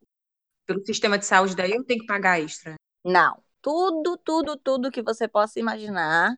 pelo 0.65 0.85
sistema 0.85 1.17
de 1.17 1.25
saúde 1.25 1.55
daí 1.55 1.73
ou 1.77 1.83
tem 1.83 1.97
que 1.97 2.05
pagar 2.05 2.39
extra? 2.41 2.75
Não. 3.03 3.43
Tudo, 3.61 4.17
tudo, 4.17 4.57
tudo 4.57 4.91
que 4.91 5.01
você 5.01 5.27
possa 5.27 5.59
imaginar 5.59 6.35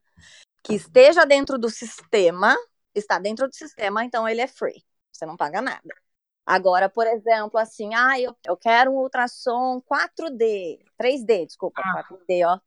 que 0.63 0.75
esteja 0.75 1.25
dentro 1.25 1.57
do 1.57 1.69
sistema, 1.69 2.55
está 2.93 3.19
dentro 3.19 3.47
do 3.47 3.53
sistema, 3.55 4.03
então 4.03 4.27
ele 4.27 4.41
é 4.41 4.47
free. 4.47 4.83
Você 5.11 5.25
não 5.25 5.37
paga 5.37 5.61
nada. 5.61 5.81
Agora, 6.45 6.89
por 6.89 7.05
exemplo, 7.05 7.59
assim, 7.59 7.93
ah, 7.93 8.19
eu, 8.19 8.35
eu 8.45 8.55
quero 8.55 8.91
um 8.91 8.99
ultrassom 8.99 9.81
4D, 9.81 10.79
3D, 10.97 11.45
desculpa, 11.45 11.81
Ah. 11.83 12.03
4D, 12.03 12.45
ó. 12.45 12.59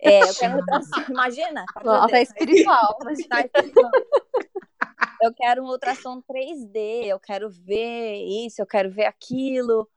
É, 0.00 0.22
eu 0.22 0.34
quero 0.34 0.54
um 0.54 0.58
ultrassom, 0.60 1.04
imagina? 1.08 1.64
4D, 1.74 1.84
Nossa, 1.84 2.16
é 2.16 2.22
espiritual. 2.22 2.98
Tá 2.98 3.12
explicando. 3.12 3.90
Eu 5.20 5.34
quero 5.34 5.62
um 5.62 5.66
ultrassom 5.68 6.22
3D, 6.22 7.06
eu 7.06 7.20
quero 7.20 7.50
ver 7.50 8.16
isso, 8.46 8.60
eu 8.60 8.66
quero 8.66 8.90
ver 8.90 9.06
aquilo. 9.06 9.88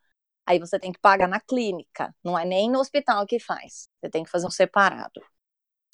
Aí 0.51 0.59
você 0.59 0.77
tem 0.77 0.91
que 0.91 0.99
pagar 0.99 1.29
na 1.29 1.39
clínica, 1.39 2.13
não 2.21 2.37
é 2.37 2.43
nem 2.43 2.69
no 2.69 2.79
hospital 2.79 3.25
que 3.25 3.39
faz. 3.39 3.87
Você 4.01 4.09
tem 4.09 4.21
que 4.21 4.29
fazer 4.29 4.45
um 4.45 4.51
separado. 4.51 5.21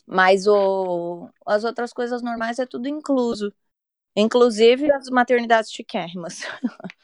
Mas 0.08 0.48
o, 0.48 1.30
as 1.46 1.64
outras 1.64 1.94
coisas 1.94 2.24
normais 2.24 2.58
é 2.58 2.66
tudo 2.66 2.88
incluso. 2.88 3.54
Inclusive 4.16 4.92
as 4.92 5.10
maternidades 5.12 5.72
chiquérrimas. 5.72 6.42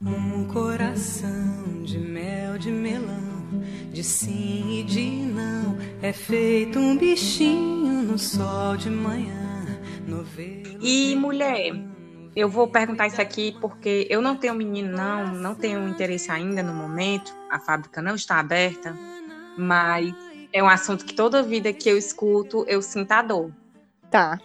Um 0.00 0.48
coração 0.48 1.84
de 1.84 1.98
mel 1.98 2.58
de 2.58 2.72
melão, 2.72 3.62
de 3.92 4.02
sim 4.02 4.80
e 4.80 4.82
de 4.82 5.08
não, 5.10 5.37
é 6.02 6.12
feito 6.12 6.78
um 6.78 6.96
bichinho 6.96 8.02
no 8.02 8.18
sol 8.18 8.76
de 8.76 8.90
manhã, 8.90 9.66
novelo. 10.06 10.78
E 10.80 11.14
mulher, 11.16 11.72
Eu 12.36 12.48
vou 12.48 12.68
perguntar 12.68 13.08
isso 13.08 13.20
aqui 13.20 13.56
porque 13.60 14.06
eu 14.08 14.22
não 14.22 14.36
tenho 14.36 14.54
menino, 14.54 14.96
não, 14.96 15.26
não 15.34 15.54
tenho 15.56 15.88
interesse 15.88 16.30
ainda 16.30 16.62
no 16.62 16.72
momento. 16.72 17.34
A 17.50 17.58
fábrica 17.58 18.00
não 18.00 18.14
está 18.14 18.38
aberta, 18.38 18.96
mas 19.56 20.14
é 20.52 20.62
um 20.62 20.68
assunto 20.68 21.04
que 21.04 21.14
toda 21.14 21.42
vida 21.42 21.72
que 21.72 21.88
eu 21.88 21.98
escuto, 21.98 22.64
eu 22.68 22.80
sinto 22.80 23.10
a 23.10 23.22
dor. 23.22 23.50
Tá. 24.08 24.38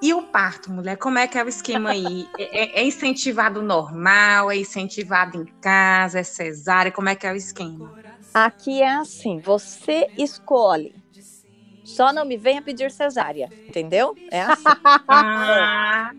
E 0.00 0.14
o 0.14 0.22
parto, 0.22 0.70
mulher, 0.70 0.96
como 0.96 1.18
é 1.18 1.26
que 1.26 1.36
é 1.36 1.42
o 1.42 1.48
esquema 1.48 1.90
aí? 1.90 2.28
É, 2.38 2.78
é- 2.78 2.80
é 2.80 2.86
incentivado 2.86 3.60
normal? 3.60 4.48
É 4.48 4.56
incentivado 4.56 5.42
em 5.42 5.46
casa? 5.60 6.20
É 6.20 6.22
cesárea? 6.22 6.92
Como 6.92 7.08
é 7.08 7.16
que 7.16 7.26
é 7.26 7.32
o 7.32 7.36
esquema? 7.36 7.97
Aqui 8.32 8.82
é 8.82 8.88
assim, 8.96 9.40
você 9.40 10.10
escolhe. 10.16 10.94
Só 11.84 12.12
não 12.12 12.24
me 12.26 12.36
venha 12.38 12.62
pedir 12.62 12.90
cesárea, 12.90 13.54
entendeu? 13.68 14.18
É 14.30 14.42
assim. 14.42 14.76
Ah, 15.10 16.12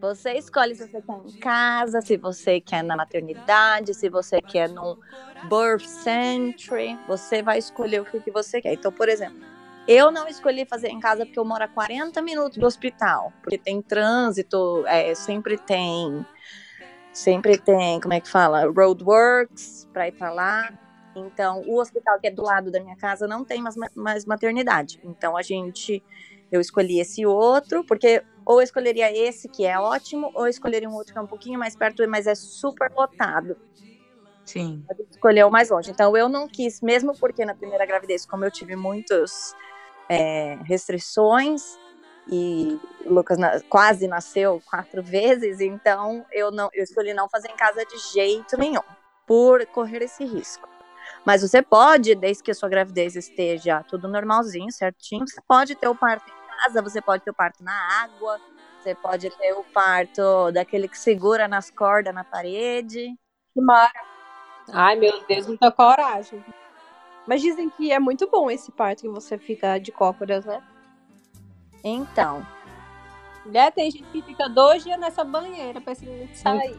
Você 0.00 0.32
escolhe 0.34 0.74
se 0.76 0.86
você 0.88 1.02
quer 1.02 1.12
em 1.16 1.32
casa, 1.40 2.00
se 2.02 2.16
você 2.18 2.60
quer 2.60 2.82
na 2.84 2.96
maternidade, 2.96 3.94
se 3.94 4.08
você 4.10 4.40
quer 4.42 4.68
num 4.68 4.96
birth 5.42 5.86
century. 5.86 7.00
Você 7.06 7.42
vai 7.42 7.58
escolher 7.58 8.00
o 8.02 8.06
que, 8.06 8.30
você 8.32 8.60
quer. 8.60 8.74
Então, 8.74 8.92
por 8.92 9.08
exemplo, 9.08 9.36
eu 9.86 10.10
não 10.12 10.28
escolhi 10.28 10.66
fazer 10.66 10.88
em 10.90 11.00
casa 11.00 11.26
porque 11.26 11.38
eu 11.40 11.44
moro 11.44 11.64
a 11.64 11.68
40 11.68 12.22
minutos 12.22 12.58
do 12.58 12.66
hospital. 12.66 13.34
Porque 13.42 13.58
tem 13.58 13.82
trânsito, 13.82 14.84
é, 14.86 15.14
sempre 15.14 15.58
tem 15.58 16.26
Sempre 17.12 17.58
tem, 17.58 18.00
como 18.00 18.14
é 18.14 18.20
que 18.20 18.28
fala? 18.30 18.64
Roadworks 18.66 19.86
para 19.92 20.08
ir 20.08 20.12
para 20.12 20.32
lá. 20.32 20.68
Então, 21.14 21.62
o 21.66 21.78
hospital 21.78 22.18
que 22.18 22.26
é 22.26 22.30
do 22.30 22.42
lado 22.42 22.70
da 22.70 22.80
minha 22.80 22.96
casa 22.96 23.26
não 23.26 23.44
tem 23.44 23.62
mais, 23.62 23.74
mais 23.94 24.24
maternidade. 24.24 25.00
Então, 25.04 25.36
a 25.36 25.42
gente. 25.42 26.02
Eu 26.52 26.60
escolhi 26.60 27.00
esse 27.00 27.26
outro, 27.26 27.82
porque 27.84 28.22
ou 28.44 28.60
eu 28.60 28.64
escolheria 28.64 29.10
esse, 29.10 29.48
que 29.48 29.64
é 29.66 29.76
ótimo, 29.78 30.30
ou 30.34 30.44
eu 30.44 30.50
escolheria 30.50 30.88
um 30.88 30.94
outro 30.94 31.12
que 31.12 31.18
é 31.18 31.22
um 31.22 31.26
pouquinho 31.26 31.58
mais 31.58 31.74
perto, 31.74 32.06
mas 32.08 32.26
é 32.26 32.34
super 32.34 32.92
lotado. 32.92 33.56
Sim. 34.44 34.84
Escolheu 35.10 35.48
o 35.48 35.50
mais 35.50 35.70
longe. 35.70 35.90
Então, 35.90 36.16
eu 36.16 36.28
não 36.28 36.46
quis, 36.46 36.80
mesmo 36.80 37.16
porque 37.18 37.44
na 37.44 37.54
primeira 37.54 37.84
gravidez, 37.86 38.26
como 38.26 38.44
eu 38.44 38.50
tive 38.50 38.76
muitas 38.76 39.54
é, 40.08 40.58
restrições, 40.64 41.78
e 42.28 42.78
o 43.04 43.12
Lucas 43.12 43.38
na, 43.38 43.60
quase 43.62 44.06
nasceu 44.06 44.62
quatro 44.64 45.02
vezes, 45.02 45.60
então 45.60 46.24
eu 46.32 46.50
não 46.50 46.68
eu 46.72 46.84
escolhi 46.84 47.12
não 47.12 47.28
fazer 47.28 47.48
em 47.50 47.56
casa 47.56 47.84
de 47.84 47.98
jeito 48.12 48.56
nenhum, 48.56 48.82
por 49.26 49.64
correr 49.66 50.02
esse 50.02 50.24
risco. 50.24 50.68
Mas 51.24 51.42
você 51.42 51.62
pode, 51.62 52.14
desde 52.14 52.42
que 52.42 52.50
a 52.50 52.54
sua 52.54 52.68
gravidez 52.68 53.16
esteja 53.16 53.82
tudo 53.84 54.08
normalzinho, 54.08 54.70
certinho, 54.70 55.26
você 55.26 55.40
pode 55.48 55.74
ter 55.74 55.88
o 55.88 55.94
parto 55.94 56.30
em 56.30 56.58
casa, 56.58 56.82
você 56.82 57.00
pode 57.00 57.24
ter 57.24 57.30
o 57.30 57.34
parto 57.34 57.64
na 57.64 58.02
água, 58.02 58.38
você 58.78 58.94
pode 58.94 59.30
ter 59.30 59.52
o 59.54 59.64
parto 59.64 60.52
daquele 60.52 60.86
que 60.86 60.98
segura 60.98 61.48
nas 61.48 61.70
cordas 61.70 62.14
na 62.14 62.22
parede. 62.22 63.14
Que 63.54 63.60
mara. 63.60 63.90
Ai, 64.70 64.96
meu 64.96 65.24
Deus, 65.26 65.46
muita 65.46 65.72
coragem. 65.72 66.44
Mas 67.26 67.40
dizem 67.40 67.70
que 67.70 67.90
é 67.90 67.98
muito 67.98 68.28
bom 68.28 68.50
esse 68.50 68.70
parto 68.70 69.02
que 69.02 69.08
você 69.08 69.38
fica 69.38 69.78
de 69.78 69.90
cócoras, 69.90 70.44
né? 70.44 70.62
Então. 71.82 72.46
Né? 73.46 73.70
Tem 73.70 73.90
gente 73.90 74.04
que 74.04 74.22
fica 74.22 74.48
dois 74.48 74.84
dias 74.84 74.98
nessa 74.98 75.24
banheira 75.24 75.80
pra 75.80 75.92
esse 75.92 76.04
menino 76.04 76.34
sair. 76.34 76.78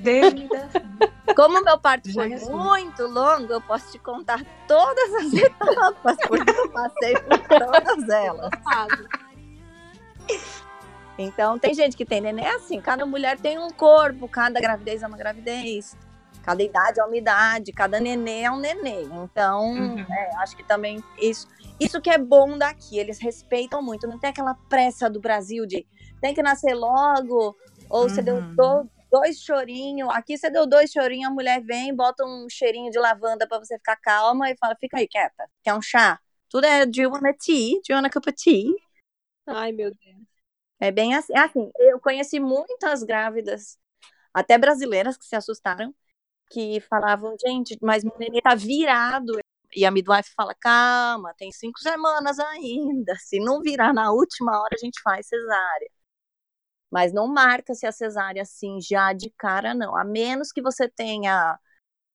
Como 1.36 1.62
meu 1.62 1.78
parto 1.78 2.12
foi 2.12 2.28
muito 2.28 3.06
longo, 3.06 3.52
eu 3.52 3.60
posso 3.60 3.92
te 3.92 3.98
contar 3.98 4.44
todas 4.66 5.14
as 5.14 5.32
etapas, 5.34 6.16
porque 6.26 6.50
eu 6.50 6.70
passei 6.70 7.14
por 7.18 7.38
todas 7.38 8.08
elas. 8.08 8.50
Então, 11.16 11.58
tem 11.58 11.74
gente 11.74 11.96
que 11.96 12.04
tem 12.04 12.20
neném 12.20 12.46
assim, 12.46 12.80
cada 12.80 13.04
mulher 13.04 13.38
tem 13.38 13.58
um 13.58 13.70
corpo, 13.70 14.26
cada 14.28 14.60
gravidez 14.60 15.02
é 15.02 15.06
uma 15.06 15.16
gravidez, 15.16 15.96
cada 16.42 16.62
idade 16.62 16.98
é 16.98 17.04
uma 17.04 17.16
idade, 17.16 17.72
cada 17.72 18.00
neném 18.00 18.46
é 18.46 18.50
um 18.50 18.58
neném. 18.58 19.08
Então, 19.22 19.70
uhum. 19.70 20.00
é, 20.00 20.36
acho 20.36 20.56
que 20.56 20.64
também 20.64 21.02
isso, 21.18 21.46
isso 21.78 22.00
que 22.00 22.10
é 22.10 22.18
bom 22.18 22.56
daqui, 22.56 22.98
eles 22.98 23.20
respeitam 23.20 23.82
muito, 23.82 24.06
não 24.06 24.18
tem 24.18 24.30
aquela 24.30 24.54
pressa 24.68 25.08
do 25.08 25.20
Brasil 25.20 25.66
de 25.66 25.86
tem 26.20 26.34
que 26.34 26.42
nascer 26.42 26.74
logo, 26.74 27.56
ou 27.88 28.02
uhum. 28.02 28.08
você 28.08 28.22
deu 28.22 28.40
do, 28.40 28.88
dois 29.10 29.38
chorinhos, 29.40 30.08
aqui 30.10 30.36
você 30.38 30.50
deu 30.50 30.66
dois 30.66 30.90
chorinhos, 30.90 31.30
a 31.30 31.34
mulher 31.34 31.62
vem, 31.62 31.94
bota 31.94 32.24
um 32.24 32.46
cheirinho 32.50 32.90
de 32.90 32.98
lavanda 32.98 33.46
para 33.48 33.58
você 33.58 33.76
ficar 33.76 33.96
calma 33.96 34.50
e 34.50 34.56
fala, 34.56 34.76
fica 34.78 34.98
aí 34.98 35.08
quieta, 35.08 35.48
quer 35.62 35.74
um 35.74 35.82
chá? 35.82 36.20
Tudo 36.48 36.66
é, 36.66 36.86
do 36.86 37.00
you 37.00 37.10
want 37.10 37.24
a 37.24 37.32
tea? 37.32 37.80
Do 37.86 37.92
you 37.92 37.96
want 37.96 38.06
a 38.06 38.10
cup 38.10 38.26
of 38.26 38.32
tea? 38.36 38.74
Ai, 39.46 39.72
meu 39.72 39.90
Deus. 39.94 40.26
É 40.80 40.90
bem 40.90 41.14
assim, 41.14 41.32
é 41.34 41.40
assim, 41.40 41.70
eu 41.78 42.00
conheci 42.00 42.40
muitas 42.40 43.02
grávidas, 43.02 43.78
até 44.34 44.58
brasileiras 44.58 45.16
que 45.16 45.26
se 45.26 45.36
assustaram, 45.36 45.94
que 46.50 46.80
falavam, 46.82 47.36
gente, 47.46 47.78
mas 47.82 48.04
meu 48.04 48.16
neném 48.18 48.40
tá 48.42 48.54
virado. 48.54 49.38
E 49.74 49.84
a 49.84 49.90
midwife 49.90 50.32
fala, 50.36 50.54
calma, 50.54 51.34
tem 51.38 51.52
cinco 51.52 51.78
semanas 51.80 52.38
ainda. 52.40 53.14
Se 53.16 53.38
não 53.38 53.60
virar 53.60 53.92
na 53.94 54.12
última 54.12 54.60
hora, 54.60 54.74
a 54.74 54.78
gente 54.84 55.00
faz 55.02 55.26
cesárea. 55.28 55.90
Mas 56.90 57.12
não 57.12 57.28
marca-se 57.28 57.86
a 57.86 57.92
cesárea 57.92 58.42
assim 58.42 58.80
já 58.80 59.12
de 59.12 59.30
cara, 59.30 59.72
não. 59.74 59.96
A 59.96 60.04
menos 60.04 60.50
que 60.50 60.60
você 60.60 60.88
tenha 60.88 61.58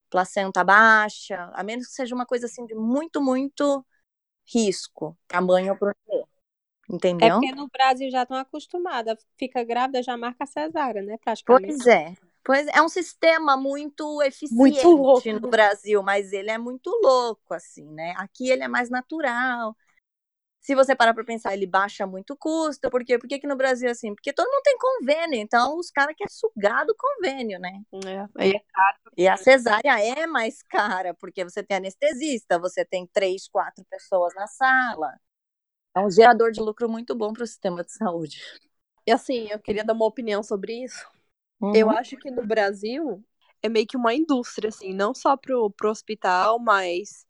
placenta 0.10 0.64
baixa, 0.64 1.50
a 1.54 1.64
menos 1.64 1.88
que 1.88 1.94
seja 1.94 2.14
uma 2.14 2.26
coisa 2.26 2.46
assim 2.46 2.66
de 2.66 2.76
muito, 2.76 3.22
muito 3.22 3.86
risco, 4.46 5.18
tamanho 5.28 5.78
para 5.78 5.92
o 5.92 6.28
Entendeu? 6.88 7.28
É 7.28 7.32
porque 7.32 7.52
no 7.52 7.68
Brasil 7.68 8.12
já 8.12 8.24
estão 8.24 8.38
acostumadas, 8.38 9.18
fica 9.38 9.64
grávida, 9.64 10.04
já 10.04 10.16
marca 10.16 10.44
a 10.44 10.48
cesárea, 10.48 11.02
né? 11.02 11.18
Praticamente. 11.18 11.78
Pois 11.78 11.88
é. 11.88 12.14
Pois 12.44 12.68
é 12.68 12.80
um 12.80 12.90
sistema 12.90 13.58
muito 13.58 14.22
eficiente 14.22 14.86
muito 14.86 15.40
no 15.42 15.50
Brasil, 15.50 16.04
mas 16.04 16.32
ele 16.32 16.52
é 16.52 16.60
muito 16.60 16.92
louco, 17.04 17.56
assim, 17.56 17.92
né? 17.92 18.14
Aqui 18.18 18.52
ele 18.52 18.64
é 18.64 18.68
mais 18.68 18.88
natural. 18.88 19.76
Se 20.66 20.74
você 20.74 20.96
parar 20.96 21.14
para 21.14 21.24
pensar, 21.24 21.54
ele 21.54 21.68
baixa 21.68 22.08
muito 22.08 22.36
custo. 22.36 22.90
Por 22.90 23.06
quê? 23.06 23.20
Por 23.20 23.28
que, 23.28 23.38
que 23.38 23.46
no 23.46 23.56
Brasil 23.56 23.88
é 23.88 23.92
assim? 23.92 24.16
Porque 24.16 24.34
todo 24.34 24.50
mundo 24.50 24.64
tem 24.64 24.76
convênio, 24.80 25.40
então 25.40 25.78
os 25.78 25.92
caras 25.92 26.16
querem 26.18 26.34
sugar 26.34 26.84
do 26.88 26.96
convênio, 26.98 27.60
né? 27.60 27.84
É, 28.40 28.50
é 28.50 28.60
caro. 28.74 28.98
E 29.16 29.28
a 29.28 29.38
cesárea 29.38 30.04
é 30.04 30.26
mais 30.26 30.64
cara, 30.64 31.14
porque 31.14 31.44
você 31.44 31.62
tem 31.62 31.78
anestesista, 31.78 32.58
você 32.58 32.84
tem 32.84 33.06
três, 33.06 33.48
quatro 33.48 33.86
pessoas 33.86 34.34
na 34.34 34.48
sala. 34.48 35.14
É 35.96 36.00
um 36.00 36.10
gerador 36.10 36.52
de 36.52 36.60
lucro 36.60 36.90
muito 36.90 37.14
bom 37.14 37.32
para 37.32 37.44
o 37.44 37.48
sistema 37.48 37.84
de 37.84 37.94
saúde. 37.94 38.42
E 39.06 39.12
assim, 39.12 39.48
eu 39.52 39.60
queria 39.60 39.84
dar 39.84 39.94
uma 39.94 40.08
opinião 40.08 40.42
sobre 40.42 40.84
isso. 40.84 41.08
Uhum. 41.62 41.76
Eu 41.76 41.92
acho 41.92 42.18
que 42.18 42.32
no 42.32 42.44
Brasil 42.44 43.24
é 43.62 43.70
meio 43.70 43.86
que 43.86 43.96
uma 43.96 44.16
indústria, 44.16 44.70
assim, 44.70 44.96
não 44.96 45.14
só 45.14 45.38
pro, 45.38 45.70
pro 45.70 45.92
hospital, 45.92 46.58
mas 46.58 47.24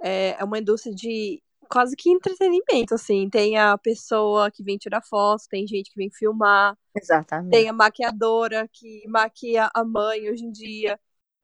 é, 0.00 0.40
é 0.40 0.44
uma 0.44 0.60
indústria 0.60 0.94
de 0.94 1.42
quase 1.66 1.96
que 1.96 2.10
entretenimento, 2.10 2.94
assim. 2.94 3.28
Tem 3.28 3.56
a 3.58 3.76
pessoa 3.76 4.50
que 4.50 4.62
vem 4.62 4.78
tirar 4.78 5.02
foto, 5.02 5.44
tem 5.48 5.66
gente 5.66 5.90
que 5.90 5.96
vem 5.96 6.10
filmar. 6.10 6.76
Exatamente. 6.94 7.52
Tem 7.52 7.68
a 7.68 7.72
maquiadora 7.72 8.68
que 8.72 9.06
maquia 9.08 9.70
a 9.74 9.84
mãe 9.84 10.30
hoje 10.30 10.44
em 10.44 10.50
dia. 10.50 10.98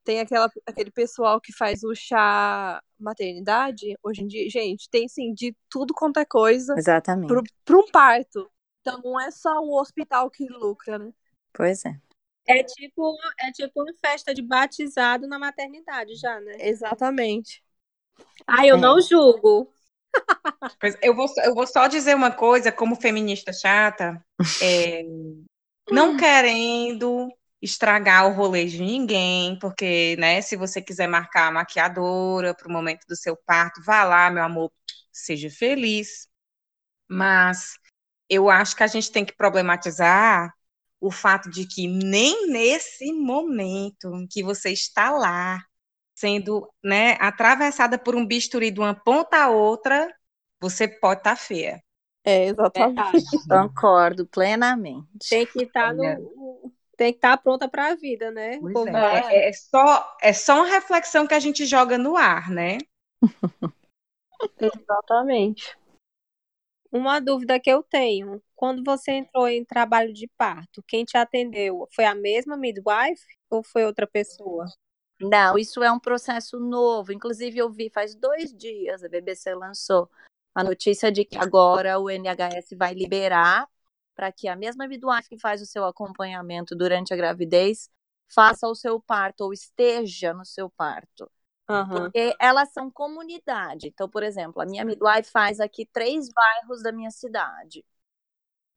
Tem 0.04 0.20
aquela, 0.20 0.50
aquele 0.66 0.90
pessoal 0.90 1.40
que 1.40 1.52
faz 1.52 1.84
o 1.84 1.94
chá 1.94 2.82
maternidade 2.98 3.96
hoje 4.02 4.22
em 4.22 4.26
dia. 4.26 4.48
Gente, 4.48 4.88
tem 4.90 5.06
sim 5.08 5.32
de 5.32 5.54
tudo 5.68 5.94
quanto 5.94 6.18
é 6.18 6.24
coisa. 6.24 6.74
Exatamente. 6.76 7.32
Para 7.64 7.78
um 7.78 7.86
parto. 7.90 8.50
Então 8.80 9.00
não 9.02 9.20
é 9.20 9.30
só 9.30 9.60
o 9.60 9.80
hospital 9.80 10.28
que 10.30 10.46
lucra, 10.48 10.98
né? 10.98 11.12
Pois 11.52 11.84
é. 11.84 12.00
É 12.46 12.62
tipo, 12.64 13.16
é 13.38 13.52
tipo 13.52 13.82
uma 13.82 13.92
festa 14.04 14.34
de 14.34 14.42
batizado 14.42 15.28
na 15.28 15.38
maternidade 15.38 16.16
já, 16.16 16.40
né? 16.40 16.56
Exatamente. 16.58 17.62
Ah, 18.46 18.66
eu 18.66 18.76
é. 18.76 18.80
não 18.80 19.00
julgo. 19.00 19.72
Eu, 21.00 21.14
vou, 21.14 21.26
eu 21.44 21.54
vou 21.54 21.66
só 21.66 21.86
dizer 21.86 22.14
uma 22.14 22.30
coisa, 22.30 22.72
como 22.72 22.96
feminista 22.96 23.52
chata, 23.52 24.24
é, 24.60 25.02
não 25.90 26.16
querendo 26.16 27.28
estragar 27.60 28.26
o 28.26 28.34
rolê 28.34 28.64
de 28.66 28.82
ninguém, 28.82 29.56
porque, 29.58 30.16
né, 30.18 30.40
se 30.42 30.56
você 30.56 30.82
quiser 30.82 31.06
marcar 31.06 31.48
a 31.48 31.52
maquiadora 31.52 32.54
para 32.54 32.68
o 32.68 32.72
momento 32.72 33.06
do 33.06 33.14
seu 33.14 33.36
parto, 33.36 33.80
vá 33.82 34.02
lá, 34.02 34.30
meu 34.30 34.42
amor, 34.42 34.72
seja 35.12 35.48
feliz. 35.48 36.28
Mas 37.08 37.74
eu 38.28 38.50
acho 38.50 38.74
que 38.74 38.82
a 38.82 38.88
gente 38.88 39.12
tem 39.12 39.24
que 39.24 39.36
problematizar 39.36 40.52
o 41.00 41.10
fato 41.10 41.50
de 41.50 41.66
que 41.66 41.86
nem 41.86 42.48
nesse 42.48 43.12
momento 43.12 44.14
em 44.16 44.26
que 44.26 44.42
você 44.42 44.70
está 44.70 45.10
lá, 45.10 45.64
sendo 46.22 46.72
né, 46.84 47.16
atravessada 47.18 47.98
por 47.98 48.14
um 48.14 48.24
bisturi 48.24 48.70
de 48.70 48.78
uma 48.78 48.94
ponta 48.94 49.38
a 49.38 49.50
outra, 49.50 50.08
você 50.60 50.86
pode 50.86 51.18
estar 51.18 51.30
tá 51.30 51.36
feia. 51.36 51.82
É, 52.24 52.46
exatamente. 52.46 53.48
Concordo 53.48 54.24
plenamente. 54.28 55.28
Tem 55.28 55.44
que 55.44 55.64
estar 55.64 55.88
tá 55.88 55.92
no. 55.92 56.72
Tem 56.96 57.12
que 57.12 57.18
estar 57.18 57.36
tá 57.36 57.42
pronta 57.42 57.68
para 57.68 57.88
a 57.88 57.94
vida, 57.96 58.30
né? 58.30 58.60
É. 58.86 59.34
É, 59.34 59.48
é, 59.48 59.52
só, 59.52 60.16
é 60.22 60.32
só 60.32 60.58
uma 60.58 60.68
reflexão 60.68 61.26
que 61.26 61.34
a 61.34 61.40
gente 61.40 61.66
joga 61.66 61.98
no 61.98 62.16
ar, 62.16 62.48
né? 62.48 62.78
Exatamente. 64.60 65.76
Uma 66.92 67.18
dúvida 67.18 67.58
que 67.58 67.70
eu 67.70 67.82
tenho: 67.82 68.40
quando 68.54 68.84
você 68.84 69.10
entrou 69.10 69.48
em 69.48 69.64
trabalho 69.64 70.12
de 70.12 70.30
parto, 70.38 70.84
quem 70.86 71.04
te 71.04 71.16
atendeu 71.16 71.88
foi 71.92 72.04
a 72.04 72.14
mesma 72.14 72.56
midwife 72.56 73.26
ou 73.50 73.64
foi 73.64 73.84
outra 73.84 74.06
pessoa? 74.06 74.66
Não, 75.22 75.56
isso 75.56 75.82
é 75.82 75.90
um 75.90 75.98
processo 75.98 76.58
novo. 76.58 77.12
Inclusive, 77.12 77.58
eu 77.58 77.70
vi 77.70 77.88
faz 77.90 78.14
dois 78.14 78.52
dias 78.54 79.02
a 79.02 79.08
BBC 79.08 79.54
lançou 79.54 80.10
a 80.54 80.62
notícia 80.62 81.10
de 81.10 81.24
que 81.24 81.38
agora 81.38 81.98
o 81.98 82.10
NHS 82.10 82.76
vai 82.76 82.92
liberar 82.92 83.68
para 84.14 84.30
que 84.30 84.48
a 84.48 84.56
mesma 84.56 84.86
midwife 84.86 85.28
que 85.28 85.38
faz 85.38 85.62
o 85.62 85.66
seu 85.66 85.84
acompanhamento 85.84 86.76
durante 86.76 87.14
a 87.14 87.16
gravidez 87.16 87.88
faça 88.28 88.66
o 88.66 88.74
seu 88.74 89.00
parto 89.00 89.42
ou 89.42 89.52
esteja 89.52 90.34
no 90.34 90.44
seu 90.44 90.68
parto. 90.70 91.30
Uhum. 91.68 91.88
Porque 91.88 92.34
elas 92.38 92.70
são 92.72 92.90
comunidade. 92.90 93.88
Então, 93.88 94.08
por 94.08 94.22
exemplo, 94.22 94.60
a 94.60 94.66
minha 94.66 94.84
midwife 94.84 95.30
faz 95.30 95.60
aqui 95.60 95.86
três 95.86 96.28
bairros 96.28 96.82
da 96.82 96.92
minha 96.92 97.10
cidade 97.10 97.84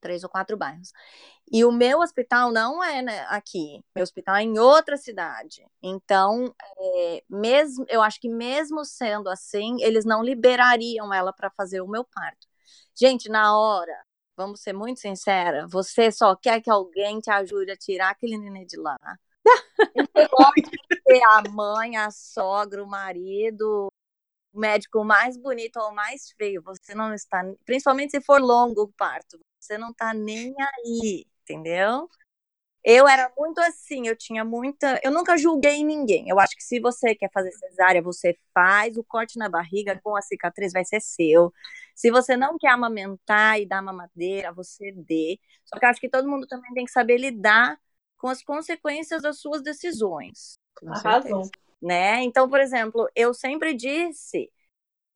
três 0.06 0.24
ou 0.24 0.30
quatro 0.30 0.56
bairros. 0.56 0.92
E 1.52 1.66
o 1.66 1.72
meu 1.72 2.00
hospital 2.00 2.52
não 2.52 2.84
é 2.84 3.02
né, 3.02 3.26
aqui, 3.30 3.84
meu 3.96 4.04
hospital 4.04 4.36
é 4.36 4.44
em 4.44 4.60
outra 4.60 4.98
cidade. 4.98 5.66
Então, 5.82 6.54
é, 6.78 7.24
mesmo, 7.28 7.86
eu 7.90 8.04
acho 8.04 8.20
que 8.22 8.30
mesmo 8.30 8.86
sendo 8.86 9.30
assim, 9.30 9.82
eles 9.82 10.06
não 10.06 10.24
liberariam 10.24 11.12
ela 11.12 11.34
para 11.34 11.50
fazer 11.50 11.82
o 11.82 11.88
meu 11.88 12.04
parto. 12.04 12.48
Gente, 12.96 13.30
na 13.30 13.58
hora, 13.58 14.06
vamos 14.38 14.62
ser 14.62 14.74
muito 14.74 15.00
sincera, 15.00 15.68
você 15.68 16.12
só 16.12 16.36
quer 16.36 16.62
que 16.62 16.70
alguém 16.70 17.20
te 17.20 17.32
ajude 17.32 17.72
a 17.72 17.78
tirar 17.78 18.12
aquele 18.12 18.38
nenê 18.38 18.66
de 18.66 18.78
lá. 18.78 18.98
Ter 21.06 21.22
a 21.24 21.44
mãe, 21.50 21.98
a 21.98 22.12
sogra, 22.12 22.84
o 22.84 22.88
marido, 22.88 23.88
o 24.54 24.60
médico 24.60 25.04
mais 25.04 25.38
bonito 25.38 25.78
ou 25.80 25.94
mais 25.94 26.32
feio, 26.38 26.62
você 26.64 26.96
não 26.96 27.14
está, 27.14 27.44
principalmente 27.66 28.12
se 28.12 28.22
for 28.22 28.42
longo 28.42 28.84
o 28.84 28.94
parto, 28.94 29.40
você 29.66 29.78
não 29.78 29.92
está 29.92 30.14
nem 30.14 30.54
aí, 30.60 31.26
entendeu? 31.44 32.10
Eu 32.84 33.08
era 33.08 33.32
muito 33.36 33.60
assim, 33.62 34.08
eu 34.08 34.16
tinha 34.16 34.46
muita. 34.46 35.00
Eu 35.04 35.12
nunca 35.12 35.36
julguei 35.38 35.84
ninguém. 35.84 36.30
Eu 36.30 36.40
acho 36.40 36.56
que 36.56 36.64
se 36.64 36.80
você 36.80 37.16
quer 37.16 37.32
fazer 37.34 37.52
cesárea, 37.52 38.00
você 38.00 38.38
faz. 38.54 38.96
O 38.96 39.04
corte 39.04 39.40
na 39.40 39.50
barriga 39.50 40.00
com 40.04 40.16
a 40.16 40.22
cicatriz 40.22 40.72
vai 40.72 40.86
ser 40.86 41.02
seu. 41.02 41.52
Se 41.96 42.12
você 42.12 42.38
não 42.38 42.60
quer 42.60 42.70
amamentar 42.70 43.60
e 43.60 43.66
dar 43.66 43.82
mamadeira, 43.82 44.54
você 44.54 44.92
dê. 44.92 45.40
Só 45.66 45.80
que 45.80 45.86
eu 45.86 45.90
acho 45.90 46.00
que 46.00 46.10
todo 46.10 46.30
mundo 46.30 46.46
também 46.46 46.72
tem 46.74 46.86
que 46.86 46.92
saber 46.92 47.18
lidar 47.18 47.80
com 48.18 48.28
as 48.28 48.44
consequências 48.44 49.24
das 49.24 49.40
suas 49.40 49.64
decisões. 49.64 50.60
Arrasou. 50.88 51.50
Né? 51.82 52.22
Então, 52.22 52.48
por 52.48 52.60
exemplo, 52.60 53.10
eu 53.16 53.34
sempre 53.34 53.74
disse 53.74 54.52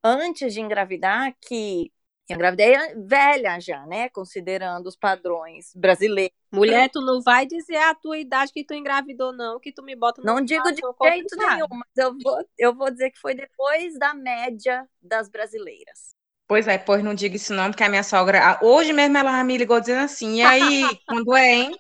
antes 0.03 0.53
de 0.53 0.61
engravidar 0.61 1.35
que 1.39 1.91
eu 2.29 2.35
engravidei 2.35 2.75
velha 2.95 3.59
já, 3.59 3.85
né? 3.87 4.07
Considerando 4.09 4.87
os 4.87 4.95
padrões 4.95 5.73
brasileiros. 5.75 6.37
Mulher, 6.51 6.89
tu 6.89 7.01
não 7.01 7.21
vai 7.21 7.45
dizer 7.45 7.77
a 7.77 7.95
tua 7.95 8.19
idade 8.19 8.51
que 8.53 8.63
tu 8.63 8.73
engravidou, 8.73 9.33
não, 9.33 9.59
que 9.59 9.71
tu 9.71 9.83
me 9.83 9.95
bota 9.95 10.21
Não 10.23 10.39
digo 10.39 10.71
de 10.71 10.81
jeito 11.03 11.35
nenhum, 11.35 11.67
mas 11.71 11.97
eu 11.97 12.15
vou, 12.23 12.49
eu 12.57 12.75
vou 12.75 12.91
dizer 12.91 13.11
que 13.11 13.19
foi 13.19 13.33
depois 13.33 13.97
da 13.97 14.13
média 14.13 14.87
das 15.01 15.27
brasileiras. 15.27 16.15
Pois 16.47 16.67
é, 16.67 16.77
pois 16.77 17.03
não 17.03 17.13
diga 17.13 17.35
isso 17.35 17.53
não, 17.53 17.69
porque 17.69 17.83
a 17.83 17.89
minha 17.89 18.03
sogra, 18.03 18.59
hoje 18.61 18.93
mesmo 18.93 19.17
ela 19.17 19.43
me 19.43 19.57
ligou 19.57 19.79
dizendo 19.79 20.01
assim, 20.01 20.37
e 20.37 20.41
aí, 20.41 20.81
quando 21.07 21.35
é, 21.35 21.53
hein? 21.53 21.79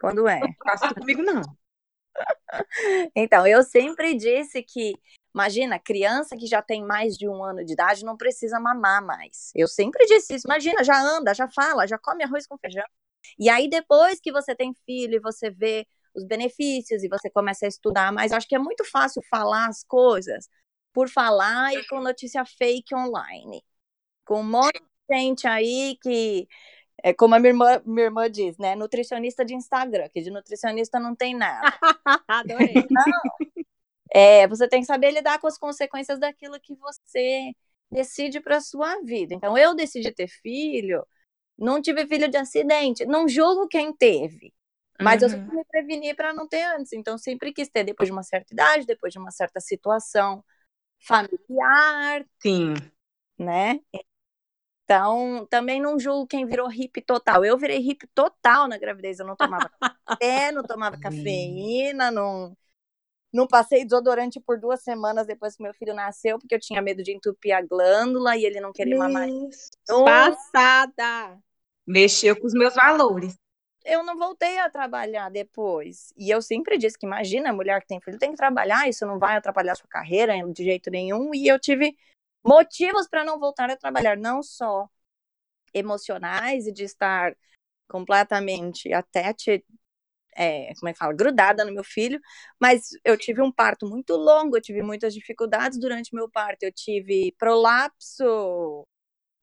Quando 0.00 0.28
é? 0.28 0.40
Não 0.40 0.54
faça 0.64 0.94
comigo 0.94 1.22
não. 1.22 1.42
Então, 3.14 3.46
eu 3.46 3.62
sempre 3.62 4.14
disse 4.14 4.60
que 4.60 4.92
Imagina, 5.38 5.78
criança 5.78 6.36
que 6.36 6.48
já 6.48 6.60
tem 6.60 6.84
mais 6.84 7.16
de 7.16 7.28
um 7.28 7.44
ano 7.44 7.64
de 7.64 7.72
idade 7.72 8.04
não 8.04 8.16
precisa 8.16 8.58
mamar 8.58 9.00
mais. 9.04 9.52
Eu 9.54 9.68
sempre 9.68 10.04
disse 10.06 10.34
isso. 10.34 10.48
Imagina, 10.48 10.82
já 10.82 11.00
anda, 11.00 11.32
já 11.32 11.48
fala, 11.48 11.86
já 11.86 11.96
come 11.96 12.24
arroz 12.24 12.44
com 12.44 12.58
feijão. 12.58 12.84
E 13.38 13.48
aí, 13.48 13.70
depois 13.70 14.20
que 14.20 14.32
você 14.32 14.52
tem 14.52 14.74
filho 14.84 15.14
e 15.14 15.20
você 15.20 15.48
vê 15.48 15.86
os 16.12 16.24
benefícios 16.24 17.04
e 17.04 17.08
você 17.08 17.30
começa 17.30 17.66
a 17.66 17.68
estudar, 17.68 18.12
mas 18.12 18.32
acho 18.32 18.48
que 18.48 18.56
é 18.56 18.58
muito 18.58 18.84
fácil 18.84 19.22
falar 19.30 19.68
as 19.68 19.84
coisas 19.84 20.48
por 20.92 21.08
falar 21.08 21.72
e 21.72 21.86
com 21.86 22.00
notícia 22.00 22.44
fake 22.44 22.92
online. 22.92 23.62
Com 24.24 24.40
um 24.40 24.44
monte 24.44 24.80
de 24.80 25.16
gente 25.16 25.46
aí 25.46 25.96
que, 26.02 26.48
é 27.02 27.14
como 27.14 27.36
a 27.36 27.38
minha 27.38 27.50
irmã, 27.50 27.80
minha 27.86 28.06
irmã 28.06 28.28
diz, 28.28 28.58
né? 28.58 28.74
Nutricionista 28.74 29.44
de 29.44 29.54
Instagram, 29.54 30.08
que 30.08 30.20
de 30.20 30.30
nutricionista 30.32 30.98
não 30.98 31.14
tem 31.14 31.36
nada. 31.36 31.78
Adorei. 32.26 32.74
Não. 32.90 33.47
É, 34.12 34.46
você 34.48 34.68
tem 34.68 34.80
que 34.80 34.86
saber 34.86 35.10
lidar 35.10 35.38
com 35.40 35.46
as 35.46 35.58
consequências 35.58 36.18
daquilo 36.18 36.60
que 36.60 36.74
você 36.76 37.52
decide 37.90 38.40
para 38.40 38.60
sua 38.60 39.00
vida. 39.02 39.34
Então, 39.34 39.56
eu 39.56 39.74
decidi 39.74 40.12
ter 40.12 40.28
filho, 40.28 41.06
não 41.56 41.80
tive 41.80 42.06
filho 42.06 42.28
de 42.28 42.36
acidente, 42.36 43.04
não 43.06 43.28
julgo 43.28 43.68
quem 43.68 43.92
teve, 43.92 44.52
mas 45.00 45.22
uhum. 45.22 45.28
eu 45.28 45.30
sempre 45.30 45.56
me 45.56 45.64
preveni 45.64 46.14
para 46.14 46.32
não 46.32 46.46
ter 46.48 46.62
antes. 46.62 46.92
Então, 46.92 47.16
sempre 47.16 47.52
quis 47.52 47.68
ter 47.68 47.84
depois 47.84 48.08
de 48.08 48.12
uma 48.12 48.22
certa 48.22 48.52
idade, 48.52 48.86
depois 48.86 49.12
de 49.12 49.18
uma 49.18 49.30
certa 49.30 49.60
situação 49.60 50.44
familiar. 51.00 52.26
Sim. 52.40 52.74
Né? 53.38 53.80
Então, 54.84 55.46
também 55.50 55.80
não 55.80 55.98
julgo 55.98 56.26
quem 56.26 56.46
virou 56.46 56.66
hippie 56.66 57.02
total. 57.02 57.44
Eu 57.44 57.56
virei 57.56 57.78
hippie 57.78 58.08
total 58.14 58.66
na 58.66 58.78
gravidez. 58.78 59.20
Eu 59.20 59.26
não 59.26 59.36
tomava 59.36 59.70
café, 60.06 60.50
não 60.50 60.62
tomava 60.62 60.98
cafeína, 60.98 62.10
não 62.10 62.56
não 63.32 63.46
passei 63.46 63.84
desodorante 63.84 64.40
por 64.40 64.58
duas 64.58 64.82
semanas 64.82 65.26
depois 65.26 65.56
que 65.56 65.62
meu 65.62 65.74
filho 65.74 65.94
nasceu, 65.94 66.38
porque 66.38 66.54
eu 66.54 66.60
tinha 66.60 66.80
medo 66.80 67.02
de 67.02 67.12
entupir 67.12 67.54
a 67.54 67.62
glândula 67.62 68.36
e 68.36 68.44
ele 68.44 68.60
não 68.60 68.72
queria 68.72 68.96
mamar. 68.96 69.28
Passada! 69.86 71.38
Mexeu 71.86 72.38
com 72.38 72.46
os 72.46 72.54
meus 72.54 72.74
valores. 72.74 73.34
Eu 73.84 74.02
não 74.02 74.18
voltei 74.18 74.58
a 74.58 74.68
trabalhar 74.68 75.30
depois. 75.30 76.12
E 76.16 76.30
eu 76.30 76.42
sempre 76.42 76.76
disse 76.76 76.98
que, 76.98 77.06
imagina, 77.06 77.50
a 77.50 77.52
mulher 77.52 77.80
que 77.80 77.86
tem 77.86 78.00
filho 78.00 78.18
tem 78.18 78.30
que 78.30 78.36
trabalhar, 78.36 78.88
isso 78.88 79.06
não 79.06 79.18
vai 79.18 79.36
atrapalhar 79.36 79.74
sua 79.74 79.88
carreira 79.88 80.34
de 80.52 80.64
jeito 80.64 80.90
nenhum. 80.90 81.34
E 81.34 81.48
eu 81.48 81.58
tive 81.58 81.96
motivos 82.44 83.08
para 83.08 83.24
não 83.24 83.38
voltar 83.38 83.70
a 83.70 83.76
trabalhar, 83.76 84.16
não 84.16 84.42
só 84.42 84.88
emocionais 85.72 86.66
e 86.66 86.72
de 86.72 86.84
estar 86.84 87.34
completamente 87.88 88.92
até 88.92 89.32
te, 89.32 89.64
é, 90.36 90.72
como 90.78 90.88
é 90.88 90.92
que 90.92 90.98
fala, 90.98 91.12
grudada 91.12 91.64
no 91.64 91.72
meu 91.72 91.84
filho, 91.84 92.20
mas 92.60 92.90
eu 93.04 93.16
tive 93.16 93.42
um 93.42 93.52
parto 93.52 93.86
muito 93.88 94.14
longo, 94.16 94.56
eu 94.56 94.62
tive 94.62 94.82
muitas 94.82 95.14
dificuldades 95.14 95.78
durante 95.78 96.14
meu 96.14 96.30
parto, 96.30 96.62
eu 96.62 96.72
tive 96.72 97.34
prolapso 97.38 98.86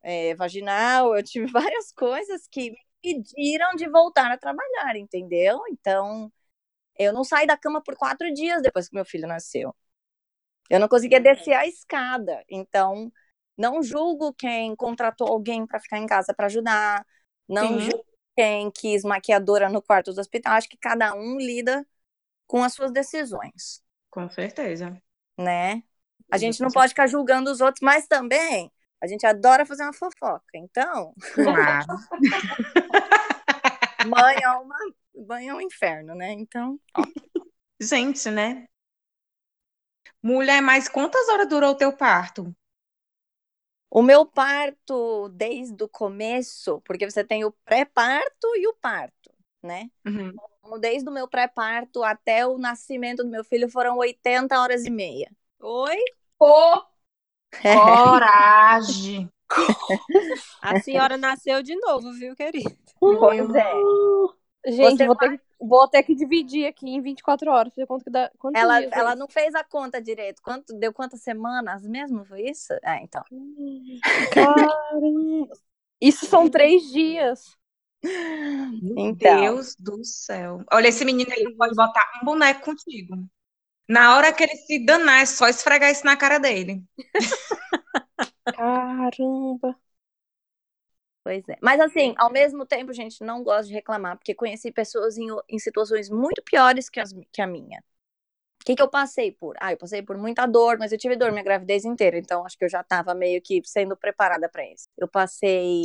é, 0.03 0.35
vaginal, 0.35 1.15
eu 1.15 1.23
tive 1.23 1.47
várias 1.51 1.91
coisas 1.91 2.47
que 2.49 2.71
me 2.71 2.77
impediram 3.03 3.75
de 3.75 3.89
voltar 3.89 4.31
a 4.31 4.37
trabalhar, 4.37 4.95
entendeu? 4.97 5.61
Então, 5.69 6.31
eu 6.97 7.13
não 7.13 7.23
saí 7.23 7.47
da 7.47 7.57
cama 7.57 7.81
por 7.83 7.95
quatro 7.97 8.33
dias 8.33 8.61
depois 8.61 8.89
que 8.89 8.95
meu 8.95 9.05
filho 9.05 9.27
nasceu. 9.27 9.75
Eu 10.69 10.79
não 10.79 10.87
conseguia 10.87 11.19
descer 11.19 11.53
a 11.53 11.67
escada, 11.67 12.43
então 12.49 13.11
não 13.57 13.83
julgo 13.83 14.33
quem 14.33 14.75
contratou 14.75 15.27
alguém 15.27 15.65
para 15.65 15.79
ficar 15.79 15.99
em 15.99 16.07
casa 16.07 16.33
para 16.33 16.47
ajudar, 16.47 17.05
não 17.47 17.79
Sim. 17.79 17.89
julgo 17.91 18.04
quem 18.35 18.69
quis 18.71 19.03
maquiadora 19.03 19.69
no 19.69 19.81
quarto 19.81 20.13
do 20.13 20.19
hospital. 20.19 20.53
Acho 20.53 20.69
que 20.69 20.77
cada 20.77 21.13
um 21.15 21.37
lida 21.37 21.85
com 22.47 22.63
as 22.63 22.73
suas 22.73 22.91
decisões. 22.91 23.81
Com 24.09 24.29
certeza. 24.29 25.01
Né? 25.37 25.83
A 26.31 26.37
gente 26.37 26.61
não 26.61 26.69
pode 26.69 26.89
ficar 26.89 27.07
julgando 27.07 27.51
os 27.51 27.61
outros, 27.61 27.81
mas 27.81 28.07
também 28.07 28.71
a 29.01 29.07
gente 29.07 29.25
adora 29.25 29.65
fazer 29.65 29.83
uma 29.83 29.93
fofoca. 29.93 30.45
Então. 30.53 31.13
Claro. 31.33 31.87
mãe 34.07 34.35
é 34.41 34.49
uma. 34.49 34.77
Mãe 35.27 35.47
é 35.47 35.53
um 35.53 35.61
inferno, 35.61 36.13
né? 36.15 36.31
Então. 36.33 36.79
Ó. 36.97 37.03
Gente, 37.79 38.29
né? 38.29 38.67
Mulher, 40.21 40.61
mas 40.61 40.89
quantas 40.89 41.29
horas 41.29 41.47
durou 41.47 41.71
o 41.71 41.75
teu 41.75 41.95
parto? 41.95 42.55
O 43.95 44.01
meu 44.01 44.25
parto, 44.25 45.29
desde 45.29 45.81
o 45.81 45.87
começo, 45.87 46.81
porque 46.81 47.09
você 47.09 47.23
tem 47.23 47.45
o 47.45 47.51
pré-parto 47.63 48.47
e 48.57 48.67
o 48.67 48.73
parto, 48.73 49.31
né? 49.63 49.89
Uhum. 50.05 50.33
Então, 50.59 50.77
desde 50.77 51.07
o 51.07 51.13
meu 51.13 51.29
pré-parto 51.29 52.03
até 52.03 52.45
o 52.45 52.57
nascimento 52.57 53.23
do 53.23 53.29
meu 53.29 53.41
filho 53.41 53.69
foram 53.69 53.95
80 53.95 54.59
horas 54.59 54.83
e 54.83 54.89
meia. 54.89 55.31
Oi? 55.61 55.95
Pô! 56.37 56.83
Coragem! 57.63 59.31
A 60.61 60.77
senhora 60.81 61.15
nasceu 61.15 61.63
de 61.63 61.77
novo, 61.77 62.11
viu, 62.11 62.35
querida? 62.35 62.75
Pois 62.99 63.55
é. 63.55 63.71
Gente, 64.67 65.05
vou 65.05 65.15
ter, 65.15 65.41
vou 65.59 65.87
ter, 65.87 66.03
que 66.03 66.15
dividir 66.15 66.65
aqui 66.65 66.89
em 66.89 67.01
24 67.01 67.51
horas. 67.51 67.73
Quanto 67.87 68.03
que 68.03 68.09
dá, 68.09 68.31
ela 68.53 68.79
dias 68.79 68.91
ela 68.93 69.15
não 69.15 69.27
fez 69.27 69.53
a 69.53 69.63
conta 69.63 70.01
direito. 70.01 70.41
Quanto, 70.41 70.73
deu 70.73 70.91
quantas 70.91 71.21
semanas 71.21 71.85
mesmo? 71.85 72.25
Foi 72.25 72.41
isso? 72.49 72.73
É, 72.83 73.03
então. 73.03 73.23
Caramba. 74.33 75.55
Isso 76.01 76.25
são 76.25 76.49
três 76.49 76.91
dias. 76.91 77.55
Meu 78.03 78.93
então. 78.97 79.41
Deus 79.41 79.75
do 79.75 80.03
céu. 80.03 80.63
Olha, 80.71 80.87
esse 80.87 81.05
menino 81.05 81.31
ele 81.35 81.55
pode 81.55 81.75
botar 81.75 82.19
um 82.21 82.25
boneco 82.25 82.65
contigo. 82.65 83.15
Na 83.87 84.15
hora 84.15 84.33
que 84.33 84.43
ele 84.43 84.55
se 84.55 84.83
danar, 84.83 85.21
é 85.21 85.25
só 85.25 85.47
esfregar 85.47 85.91
isso 85.91 86.05
na 86.05 86.17
cara 86.17 86.39
dele. 86.39 86.83
Caramba. 88.45 89.75
Pois 91.25 91.43
é. 91.49 91.57
Mas 91.59 91.79
assim, 91.81 92.13
ao 92.19 92.31
mesmo 92.31 92.67
tempo, 92.67 92.93
gente, 92.93 93.23
não 93.23 93.43
gosto 93.43 93.69
de 93.69 93.73
reclamar, 93.73 94.15
porque 94.15 94.35
conheci 94.35 94.71
pessoas 94.71 95.17
em, 95.17 95.25
em 95.49 95.57
situações 95.57 96.07
muito 96.07 96.39
piores 96.43 96.87
que, 96.87 96.99
as, 96.99 97.13
que 97.31 97.41
a 97.41 97.47
minha. 97.47 97.83
O 98.61 98.65
que, 98.65 98.75
que 98.75 98.81
eu 98.81 98.87
passei 98.87 99.31
por? 99.31 99.55
Ah, 99.59 99.71
eu 99.71 99.77
passei 99.77 100.03
por 100.03 100.19
muita 100.19 100.45
dor, 100.45 100.77
mas 100.77 100.91
eu 100.91 100.99
tive 100.99 101.15
dor 101.15 101.31
minha 101.31 101.43
gravidez 101.43 101.83
inteira, 101.83 102.19
então 102.19 102.45
acho 102.45 102.55
que 102.55 102.65
eu 102.65 102.69
já 102.69 102.81
estava 102.81 103.15
meio 103.15 103.41
que 103.41 103.59
sendo 103.65 103.97
preparada 103.97 104.47
para 104.47 104.71
isso. 104.71 104.87
Eu 104.95 105.07
passei 105.07 105.81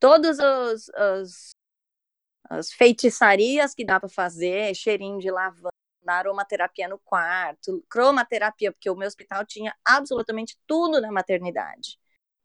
todas 0.00 0.38
os, 0.38 0.88
os, 0.88 1.50
as 2.48 2.72
feitiçarias 2.72 3.74
que 3.74 3.84
dá 3.84 4.00
para 4.00 4.08
fazer, 4.08 4.74
cheirinho 4.74 5.18
de 5.18 5.30
lavanda, 5.30 5.70
aromaterapia 6.06 6.88
no 6.88 6.98
quarto, 6.98 7.84
cromaterapia, 7.90 8.72
porque 8.72 8.88
o 8.88 8.96
meu 8.96 9.06
hospital 9.06 9.44
tinha 9.44 9.74
absolutamente 9.84 10.58
tudo 10.66 10.98
na 10.98 11.12
maternidade. 11.12 11.98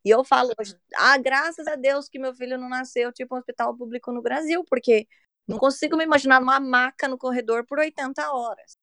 E 0.05 0.09
eu 0.09 0.23
falo 0.23 0.51
hoje, 0.59 0.75
ah, 0.95 1.17
graças 1.17 1.67
a 1.67 1.75
Deus 1.75 2.07
que 2.09 2.19
meu 2.19 2.33
filho 2.33 2.57
não 2.57 2.69
nasceu 2.69 3.11
tipo 3.11 3.35
um 3.35 3.37
hospital 3.39 3.75
público 3.75 4.11
no 4.11 4.21
Brasil, 4.21 4.63
porque 4.65 5.07
não 5.47 5.57
consigo 5.57 5.97
me 5.97 6.03
imaginar 6.03 6.39
numa 6.39 6.59
maca 6.59 7.07
no 7.07 7.17
corredor 7.17 7.65
por 7.65 7.79
80 7.79 8.31
horas. 8.31 8.77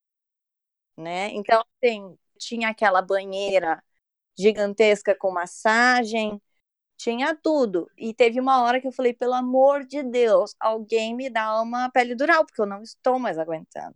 Né? 0.97 1.29
Então, 1.31 1.63
assim, 1.83 2.17
tinha 2.37 2.69
aquela 2.69 3.01
banheira 3.01 3.83
gigantesca 4.37 5.15
com 5.15 5.31
massagem, 5.31 6.41
tinha 6.97 7.35
tudo. 7.35 7.89
E 7.97 8.13
teve 8.13 8.39
uma 8.41 8.63
hora 8.63 8.81
que 8.81 8.87
eu 8.87 8.91
falei, 8.91 9.13
pelo 9.13 9.33
amor 9.33 9.85
de 9.85 10.03
Deus, 10.03 10.55
alguém 10.59 11.15
me 11.15 11.29
dá 11.29 11.61
uma 11.61 11.89
pele 11.91 12.15
dural, 12.15 12.45
porque 12.45 12.61
eu 12.61 12.67
não 12.67 12.83
estou 12.83 13.19
mais 13.19 13.37
aguentando. 13.39 13.95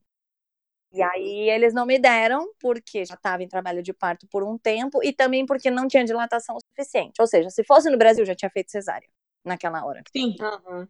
E 0.91 1.01
aí 1.03 1.49
eles 1.49 1.73
não 1.73 1.85
me 1.85 1.99
deram 1.99 2.51
porque 2.59 3.05
já 3.05 3.13
estava 3.13 3.43
em 3.43 3.47
trabalho 3.47 3.83
de 3.83 3.93
parto 3.93 4.27
por 4.27 4.43
um 4.43 4.57
tempo 4.57 5.03
e 5.03 5.13
também 5.13 5.45
porque 5.45 5.69
não 5.69 5.87
tinha 5.87 6.03
dilatação 6.03 6.55
o 6.55 6.59
suficiente. 6.59 7.21
Ou 7.21 7.27
seja, 7.27 7.49
se 7.49 7.63
fosse 7.63 7.89
no 7.89 7.97
Brasil 7.97 8.25
já 8.25 8.33
tinha 8.33 8.49
feito 8.49 8.71
cesárea 8.71 9.07
naquela 9.45 9.85
hora. 9.85 10.01
Sim. 10.15 10.35
Aham. 10.41 10.87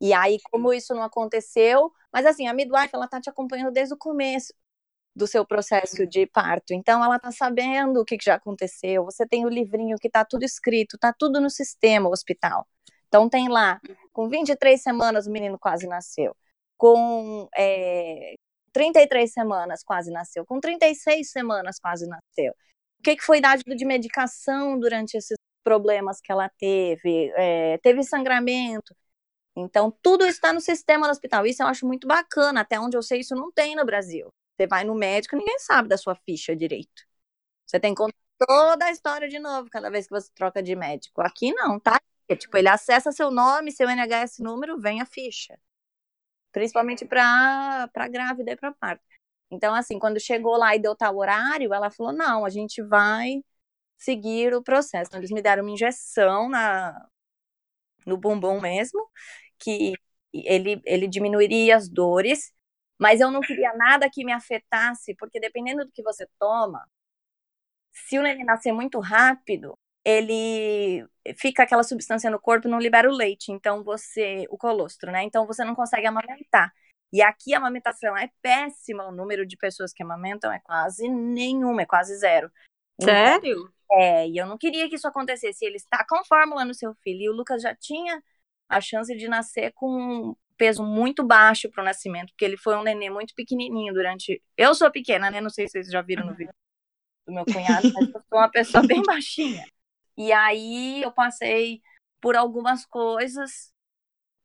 E 0.00 0.12
aí 0.12 0.38
como 0.50 0.72
isso 0.72 0.94
não 0.94 1.02
aconteceu, 1.02 1.92
mas 2.12 2.26
assim, 2.26 2.46
a 2.46 2.52
midwife 2.52 2.90
ela 2.92 3.08
tá 3.08 3.20
te 3.20 3.30
acompanhando 3.30 3.72
desde 3.72 3.94
o 3.94 3.96
começo 3.96 4.52
do 5.14 5.26
seu 5.26 5.46
processo 5.46 6.06
de 6.06 6.26
parto. 6.26 6.72
Então 6.74 7.02
ela 7.04 7.18
tá 7.18 7.30
sabendo 7.30 8.00
o 8.00 8.04
que, 8.04 8.18
que 8.18 8.24
já 8.24 8.34
aconteceu. 8.34 9.04
Você 9.04 9.26
tem 9.26 9.46
o 9.46 9.48
livrinho 9.48 9.96
que 9.98 10.10
tá 10.10 10.24
tudo 10.24 10.42
escrito, 10.44 10.98
tá 10.98 11.12
tudo 11.16 11.40
no 11.40 11.48
sistema 11.50 12.08
o 12.08 12.12
hospital. 12.12 12.66
Então 13.08 13.28
tem 13.28 13.48
lá, 13.48 13.80
com 14.12 14.28
23 14.28 14.82
semanas 14.82 15.26
o 15.26 15.30
menino 15.30 15.58
quase 15.58 15.86
nasceu. 15.86 16.34
Com 16.76 17.48
é, 17.56 18.34
33 18.72 19.32
semanas 19.32 19.82
quase 19.84 20.10
nasceu. 20.10 20.44
Com 20.46 20.60
36 20.60 21.30
semanas 21.30 21.78
quase 21.80 22.06
nasceu. 22.06 22.52
O 23.00 23.02
que, 23.02 23.16
que 23.16 23.24
foi 23.24 23.40
dado 23.40 23.62
de 23.64 23.84
medicação 23.84 24.78
durante 24.78 25.16
esses 25.16 25.36
problemas 25.64 26.20
que 26.20 26.32
ela 26.32 26.48
teve? 26.58 27.32
É, 27.36 27.78
teve 27.78 28.02
sangramento. 28.02 28.94
Então, 29.56 29.90
tudo 30.02 30.24
está 30.24 30.52
no 30.52 30.60
sistema 30.60 31.06
do 31.06 31.10
hospital. 31.10 31.46
Isso 31.46 31.62
eu 31.62 31.66
acho 31.66 31.86
muito 31.86 32.06
bacana. 32.06 32.60
Até 32.60 32.80
onde 32.80 32.96
eu 32.96 33.02
sei, 33.02 33.20
isso 33.20 33.34
não 33.34 33.52
tem 33.52 33.76
no 33.76 33.84
Brasil. 33.84 34.28
Você 34.56 34.66
vai 34.66 34.84
no 34.84 34.94
médico, 34.94 35.36
ninguém 35.36 35.58
sabe 35.58 35.88
da 35.88 35.96
sua 35.96 36.14
ficha 36.14 36.54
direito. 36.54 37.02
Você 37.66 37.80
tem 37.80 37.94
que 37.94 38.02
contar 38.02 38.16
toda 38.38 38.86
a 38.86 38.90
história 38.90 39.28
de 39.28 39.38
novo 39.38 39.68
cada 39.70 39.90
vez 39.90 40.06
que 40.06 40.12
você 40.12 40.30
troca 40.34 40.62
de 40.62 40.74
médico. 40.76 41.20
Aqui 41.22 41.52
não, 41.54 41.78
tá? 41.80 42.00
É, 42.28 42.36
tipo, 42.36 42.56
ele 42.56 42.68
acessa 42.68 43.12
seu 43.12 43.30
nome, 43.30 43.72
seu 43.72 43.88
NHS 43.88 44.38
número, 44.40 44.78
vem 44.78 45.00
a 45.00 45.06
ficha. 45.06 45.58
Principalmente 46.52 47.04
para 47.06 47.88
grávida 48.10 48.52
e 48.52 48.56
para 48.56 48.72
parto. 48.74 49.02
Então, 49.50 49.74
assim, 49.74 49.98
quando 49.98 50.20
chegou 50.20 50.56
lá 50.56 50.74
e 50.76 50.78
deu 50.80 50.96
tal 50.96 51.16
horário, 51.16 51.74
ela 51.74 51.90
falou: 51.90 52.12
não, 52.12 52.44
a 52.44 52.50
gente 52.50 52.82
vai 52.82 53.42
seguir 53.98 54.54
o 54.54 54.62
processo. 54.62 55.08
Então, 55.08 55.20
eles 55.20 55.30
me 55.32 55.42
deram 55.42 55.64
uma 55.64 55.72
injeção 55.72 56.48
na, 56.48 56.94
no 58.06 58.16
bumbum 58.16 58.60
mesmo, 58.60 59.00
que 59.58 59.92
ele, 60.32 60.80
ele 60.86 61.08
diminuiria 61.08 61.76
as 61.76 61.88
dores, 61.88 62.52
mas 62.98 63.20
eu 63.20 63.30
não 63.30 63.40
queria 63.40 63.74
nada 63.74 64.08
que 64.10 64.24
me 64.24 64.32
afetasse, 64.32 65.14
porque 65.16 65.40
dependendo 65.40 65.84
do 65.84 65.92
que 65.92 66.02
você 66.02 66.26
toma, 66.38 66.84
se 67.92 68.18
o 68.18 68.22
neném 68.22 68.44
nascer 68.44 68.72
muito 68.72 68.98
rápido, 69.00 69.78
ele 70.04 71.06
fica 71.36 71.62
aquela 71.62 71.82
substância 71.82 72.30
no 72.30 72.40
corpo 72.40 72.68
não 72.68 72.78
libera 72.78 73.08
o 73.08 73.14
leite, 73.14 73.52
então 73.52 73.84
você, 73.84 74.46
o 74.50 74.58
colostro, 74.58 75.12
né? 75.12 75.22
Então 75.22 75.46
você 75.46 75.64
não 75.64 75.74
consegue 75.74 76.06
amamentar. 76.06 76.72
E 77.12 77.20
aqui 77.22 77.54
a 77.54 77.58
amamentação 77.58 78.16
é 78.16 78.30
péssima, 78.40 79.06
o 79.06 79.12
número 79.12 79.46
de 79.46 79.56
pessoas 79.56 79.92
que 79.92 80.02
amamentam 80.02 80.50
é 80.50 80.58
quase 80.60 81.08
nenhuma, 81.08 81.82
é 81.82 81.86
quase 81.86 82.16
zero. 82.16 82.50
Então, 83.00 83.14
Sério? 83.14 83.72
é, 83.92 84.28
e 84.28 84.36
eu 84.36 84.46
não 84.46 84.56
queria 84.56 84.88
que 84.88 84.96
isso 84.96 85.06
acontecesse. 85.06 85.64
Ele 85.64 85.76
está 85.76 86.04
com 86.08 86.24
fórmula 86.24 86.64
no 86.64 86.74
seu 86.74 86.94
filho. 87.02 87.20
E 87.20 87.28
o 87.28 87.34
Lucas 87.34 87.60
já 87.62 87.74
tinha 87.74 88.22
a 88.68 88.80
chance 88.80 89.14
de 89.14 89.28
nascer 89.28 89.72
com 89.74 89.90
um 89.90 90.36
peso 90.56 90.82
muito 90.82 91.22
baixo 91.24 91.70
para 91.70 91.82
o 91.82 91.84
nascimento, 91.84 92.28
porque 92.28 92.44
ele 92.44 92.56
foi 92.56 92.76
um 92.76 92.82
neném 92.82 93.10
muito 93.10 93.34
pequenininho 93.34 93.92
durante. 93.92 94.42
Eu 94.56 94.74
sou 94.74 94.90
pequena, 94.90 95.30
né? 95.30 95.40
Não 95.40 95.50
sei 95.50 95.66
se 95.66 95.72
vocês 95.72 95.88
já 95.88 96.00
viram 96.00 96.24
no 96.24 96.34
vídeo 96.34 96.54
do 97.26 97.34
meu 97.34 97.44
cunhado, 97.44 97.92
mas 97.92 98.08
eu 98.08 98.22
sou 98.28 98.38
uma 98.38 98.50
pessoa 98.50 98.86
bem 98.86 99.02
baixinha. 99.04 99.66
E 100.16 100.32
aí 100.32 101.02
eu 101.02 101.12
passei 101.12 101.82
por 102.20 102.36
algumas 102.36 102.84
coisas 102.86 103.72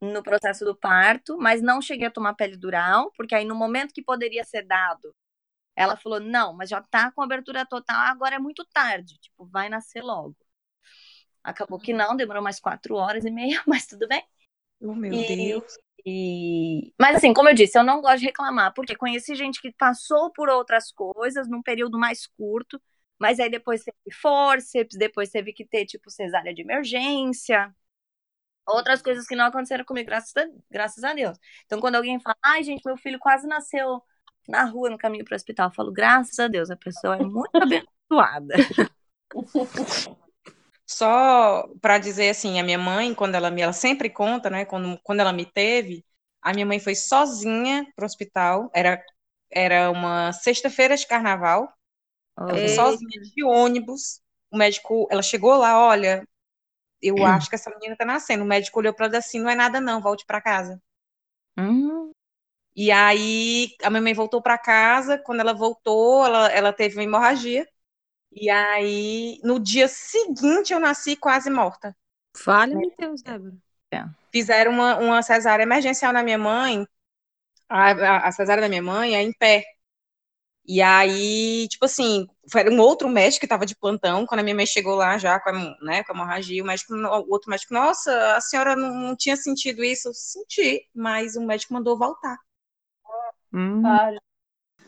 no 0.01 0.23
processo 0.23 0.65
do 0.65 0.75
parto, 0.75 1.37
mas 1.39 1.61
não 1.61 1.81
cheguei 1.81 2.07
a 2.07 2.11
tomar 2.11 2.35
pele 2.35 2.57
dural, 2.57 3.11
porque 3.17 3.35
aí 3.35 3.45
no 3.45 3.55
momento 3.55 3.93
que 3.93 4.03
poderia 4.03 4.43
ser 4.43 4.63
dado 4.65 5.15
ela 5.75 5.97
falou: 5.97 6.19
não, 6.19 6.53
mas 6.53 6.69
já 6.69 6.81
tá 6.81 7.11
com 7.11 7.21
abertura 7.21 7.65
total, 7.65 7.97
agora 8.01 8.35
é 8.35 8.39
muito 8.39 8.65
tarde, 8.73 9.17
tipo, 9.19 9.45
vai 9.47 9.69
nascer 9.69 10.03
logo. 10.03 10.35
Acabou 11.43 11.79
que 11.79 11.93
não, 11.93 12.15
demorou 12.15 12.43
mais 12.43 12.59
quatro 12.59 12.95
horas 12.95 13.25
e 13.25 13.31
meia, 13.31 13.61
mas 13.67 13.87
tudo 13.87 14.07
bem. 14.07 14.23
Oh, 14.81 14.95
meu 14.95 15.23
E- 15.23 15.23
Deus. 15.23 15.77
E... 16.05 16.93
Mas 16.99 17.17
assim, 17.17 17.33
como 17.33 17.49
eu 17.49 17.53
disse, 17.55 17.77
eu 17.77 17.83
não 17.83 18.01
gosto 18.01 18.19
de 18.19 18.25
reclamar, 18.25 18.73
porque 18.73 18.95
conheci 18.95 19.35
gente 19.35 19.61
que 19.61 19.71
passou 19.73 20.31
por 20.31 20.49
outras 20.49 20.91
coisas 20.91 21.47
num 21.47 21.61
período 21.61 21.97
mais 21.97 22.25
curto, 22.27 22.81
mas 23.19 23.39
aí 23.39 23.49
depois 23.49 23.83
teve 23.83 23.97
fórceps, 24.21 24.97
depois 24.97 25.29
teve 25.29 25.53
que 25.53 25.65
ter, 25.65 25.85
tipo, 25.85 26.09
cesárea 26.09 26.53
de 26.53 26.61
emergência. 26.61 27.73
Outras 28.67 29.01
coisas 29.01 29.25
que 29.25 29.35
não 29.35 29.45
aconteceram 29.45 29.85
comigo, 29.85 30.07
graças 30.07 30.35
a, 30.35 30.45
graças 30.69 31.03
a 31.03 31.13
Deus. 31.13 31.37
Então, 31.65 31.79
quando 31.79 31.95
alguém 31.95 32.19
fala, 32.19 32.35
ai, 32.43 32.63
gente, 32.63 32.85
meu 32.85 32.97
filho 32.97 33.17
quase 33.19 33.47
nasceu 33.47 34.01
na 34.47 34.65
rua, 34.65 34.89
no 34.89 34.97
caminho 34.97 35.25
para 35.25 35.33
o 35.33 35.35
hospital, 35.35 35.69
eu 35.69 35.73
falo, 35.73 35.91
graças 35.91 36.37
a 36.39 36.47
Deus, 36.47 36.69
a 36.69 36.75
pessoa 36.75 37.15
é 37.15 37.23
muito 37.23 37.55
abençoada. 37.55 38.55
Só 40.85 41.67
para 41.81 41.97
dizer 41.97 42.29
assim, 42.29 42.59
a 42.59 42.63
minha 42.63 42.77
mãe, 42.77 43.13
quando 43.13 43.35
ela 43.35 43.51
me, 43.51 43.61
ela 43.61 43.73
sempre 43.73 44.09
conta, 44.09 44.49
né, 44.49 44.65
quando, 44.65 44.97
quando 45.03 45.19
ela 45.19 45.33
me 45.33 45.45
teve, 45.45 46.05
a 46.41 46.53
minha 46.53 46.65
mãe 46.65 46.79
foi 46.79 46.95
sozinha 46.95 47.85
pro 47.95 48.05
hospital, 48.05 48.69
era, 48.73 49.03
era 49.51 49.91
uma 49.91 50.31
sexta-feira 50.31 50.95
de 50.95 51.05
carnaval, 51.05 51.69
ela 52.47 52.59
foi 52.59 52.69
Ei. 52.69 52.69
sozinha 52.69 53.21
de 53.35 53.43
ônibus, 53.43 54.21
o 54.51 54.57
médico, 54.57 55.07
ela 55.11 55.21
chegou 55.21 55.55
lá, 55.57 55.79
olha, 55.87 56.27
eu 57.01 57.25
acho 57.25 57.49
que 57.49 57.55
essa 57.55 57.69
menina 57.71 57.95
tá 57.97 58.05
nascendo, 58.05 58.43
o 58.43 58.47
médico 58.47 58.79
olhou 58.79 58.93
para 58.93 59.07
ela 59.07 59.19
assim, 59.19 59.39
não 59.41 59.49
é 59.49 59.55
nada 59.55 59.81
não, 59.81 60.01
volte 60.01 60.25
para 60.25 60.41
casa. 60.41 60.81
Hum, 61.57 62.13
E 62.75 62.91
aí 62.91 63.75
a 63.83 63.89
minha 63.89 64.01
mãe 64.01 64.13
voltou 64.13 64.41
para 64.41 64.57
casa, 64.57 65.17
quando 65.17 65.39
ela 65.41 65.53
voltou, 65.53 66.25
ela, 66.25 66.47
ela 66.51 66.73
teve 66.73 66.95
uma 66.95 67.03
hemorragia, 67.03 67.67
e 68.31 68.49
aí 68.49 69.39
no 69.43 69.59
dia 69.59 69.87
seguinte 69.87 70.73
eu 70.73 70.79
nasci 70.81 71.15
quase 71.17 71.49
morta. 71.49 71.95
Fale-me 72.33 72.89
Deus, 72.97 73.21
Débora. 73.21 73.57
fizeram 74.31 74.71
uma, 74.71 74.97
uma 74.97 75.21
cesárea 75.21 75.63
emergencial 75.63 76.13
na 76.13 76.23
minha 76.23 76.37
mãe, 76.37 76.85
a, 77.69 77.91
a, 77.91 78.29
a 78.29 78.33
cesárea 78.33 78.61
da 78.63 78.69
minha 78.69 78.83
mãe 78.83 79.15
é 79.15 79.21
em 79.23 79.33
pé. 79.33 79.63
E 80.67 80.81
aí, 80.81 81.67
tipo 81.69 81.85
assim, 81.85 82.27
foi 82.51 82.69
um 82.69 82.79
outro 82.79 83.07
médico 83.09 83.39
que 83.41 83.45
estava 83.45 83.65
de 83.65 83.75
plantão, 83.75 84.25
quando 84.25 84.41
a 84.41 84.43
minha 84.43 84.55
mãe 84.55 84.65
chegou 84.65 84.95
lá 84.95 85.17
já 85.17 85.39
com 85.39 85.49
a, 85.49 85.53
né, 85.81 86.03
com 86.03 86.11
a 86.11 86.15
hemorragia, 86.15 86.61
o 86.63 86.65
médico, 86.67 86.93
o 86.93 87.31
outro 87.31 87.49
médico, 87.49 87.73
nossa, 87.73 88.35
a 88.35 88.41
senhora 88.41 88.75
não, 88.75 88.93
não 88.93 89.15
tinha 89.15 89.37
sentido 89.37 89.83
isso? 89.83 90.09
Eu 90.09 90.13
senti, 90.13 90.85
mas 90.93 91.35
o 91.37 91.41
médico 91.45 91.73
mandou 91.73 91.97
voltar. 91.97 92.37
hum. 93.53 93.83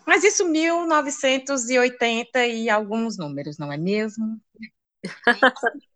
Mas 0.05 0.23
isso 0.25 0.47
1980 0.47 2.45
e 2.45 2.69
alguns 2.69 3.17
números, 3.17 3.57
não 3.57 3.71
é 3.71 3.77
mesmo? 3.77 4.41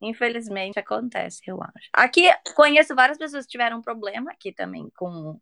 Infelizmente 0.00 0.78
acontece, 0.78 1.40
eu 1.46 1.62
acho. 1.62 1.88
Aqui 1.92 2.24
conheço 2.54 2.94
várias 2.94 3.16
pessoas 3.16 3.46
que 3.46 3.52
tiveram 3.52 3.80
problema 3.80 4.30
aqui 4.32 4.52
também 4.52 4.90
com, 4.96 5.38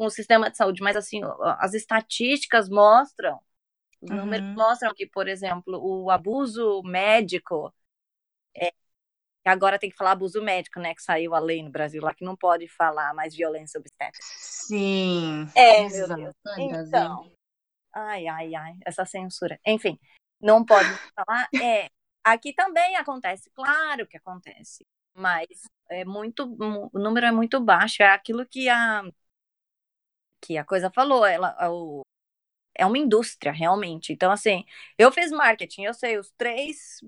com 0.00 0.06
o 0.06 0.10
sistema 0.10 0.50
de 0.50 0.56
saúde, 0.56 0.82
mas 0.82 0.96
assim, 0.96 1.20
as 1.58 1.74
estatísticas 1.74 2.70
mostram, 2.70 3.38
os 4.00 4.08
números 4.08 4.46
Uhum. 4.46 4.54
mostram 4.54 4.94
que, 4.94 5.06
por 5.06 5.28
exemplo, 5.28 5.78
o 5.78 6.10
abuso 6.10 6.82
médico, 6.82 7.70
é, 8.56 8.72
agora 9.44 9.78
tem 9.78 9.90
que 9.90 9.96
falar 9.98 10.12
abuso 10.12 10.42
médico, 10.42 10.80
né? 10.80 10.94
Que 10.94 11.02
saiu 11.02 11.34
a 11.34 11.38
lei 11.38 11.62
no 11.62 11.68
Brasil 11.68 12.02
lá 12.02 12.14
que 12.14 12.24
não 12.24 12.34
pode 12.34 12.66
falar 12.66 13.12
mais 13.12 13.36
violência 13.36 13.78
obstétrica. 13.78 14.24
Sim. 14.24 15.46
É, 15.54 15.86
meu. 15.90 16.08
Deus. 16.08 16.34
Então, 16.56 17.30
ai, 17.94 18.26
ai, 18.26 18.54
ai, 18.54 18.72
essa 18.86 19.04
censura. 19.04 19.60
Enfim, 19.66 20.00
não 20.40 20.64
pode 20.64 20.88
falar. 21.14 21.46
É, 21.62 21.90
aqui 22.24 22.54
também 22.54 22.96
acontece, 22.96 23.50
claro 23.50 24.06
que 24.06 24.16
acontece, 24.16 24.86
mas 25.12 25.46
é 25.90 26.06
muito, 26.06 26.56
o 26.90 26.98
número 26.98 27.26
é 27.26 27.30
muito 27.30 27.60
baixo. 27.60 28.02
É 28.02 28.08
aquilo 28.08 28.46
que 28.46 28.66
a 28.66 29.02
que 30.40 30.58
a 30.58 30.64
coisa 30.64 30.90
falou. 30.90 31.24
Ela, 31.24 31.56
o, 31.70 32.02
é 32.74 32.86
uma 32.86 32.98
indústria 32.98 33.52
realmente. 33.52 34.12
Então, 34.12 34.30
assim, 34.32 34.64
eu 34.98 35.12
fiz 35.12 35.30
marketing, 35.30 35.84
eu 35.84 35.94
sei 35.94 36.18
os 36.18 36.30
três 36.36 37.00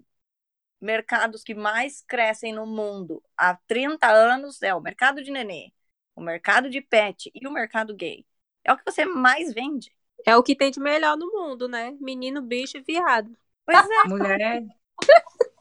mercados 0.80 1.42
que 1.44 1.54
mais 1.54 2.02
crescem 2.02 2.52
no 2.52 2.66
mundo 2.66 3.22
há 3.36 3.56
30 3.66 4.08
anos 4.10 4.62
é 4.62 4.74
o 4.74 4.80
mercado 4.80 5.22
de 5.22 5.30
nenê, 5.30 5.72
o 6.14 6.20
mercado 6.20 6.68
de 6.68 6.80
pet 6.80 7.30
e 7.34 7.46
o 7.46 7.52
mercado 7.52 7.94
gay. 7.94 8.26
É 8.64 8.72
o 8.72 8.76
que 8.76 8.84
você 8.84 9.04
mais 9.04 9.52
vende. 9.52 9.92
É 10.26 10.36
o 10.36 10.42
que 10.42 10.54
tem 10.54 10.70
de 10.70 10.80
melhor 10.80 11.16
no 11.16 11.26
mundo, 11.32 11.68
né? 11.68 11.96
Menino, 12.00 12.42
bicho 12.42 12.76
e 12.78 12.82
viado. 12.82 13.36
Pois 13.64 13.78
é. 13.78 14.08
Mulher. 14.08 14.62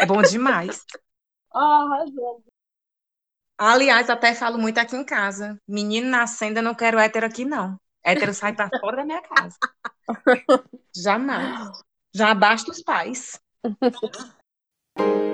É 0.00 0.04
bom 0.04 0.20
demais. 0.20 0.84
Aliás, 3.56 4.10
até 4.10 4.34
falo 4.34 4.58
muito 4.58 4.78
aqui 4.78 4.96
em 4.96 5.04
casa. 5.04 5.58
Menino 5.66 6.08
nascendo, 6.08 6.58
eu 6.58 6.62
não 6.62 6.74
quero 6.74 6.98
hétero 6.98 7.26
aqui, 7.26 7.44
não. 7.44 7.78
Hétero 8.04 8.34
sai 8.34 8.52
pra 8.52 8.68
fora 8.80 8.96
da 8.96 9.04
minha 9.04 9.22
casa. 9.22 9.56
Jamais. 10.94 11.70
Já 12.14 12.34
basta 12.34 12.70
os 12.70 12.82
pais. 12.82 13.40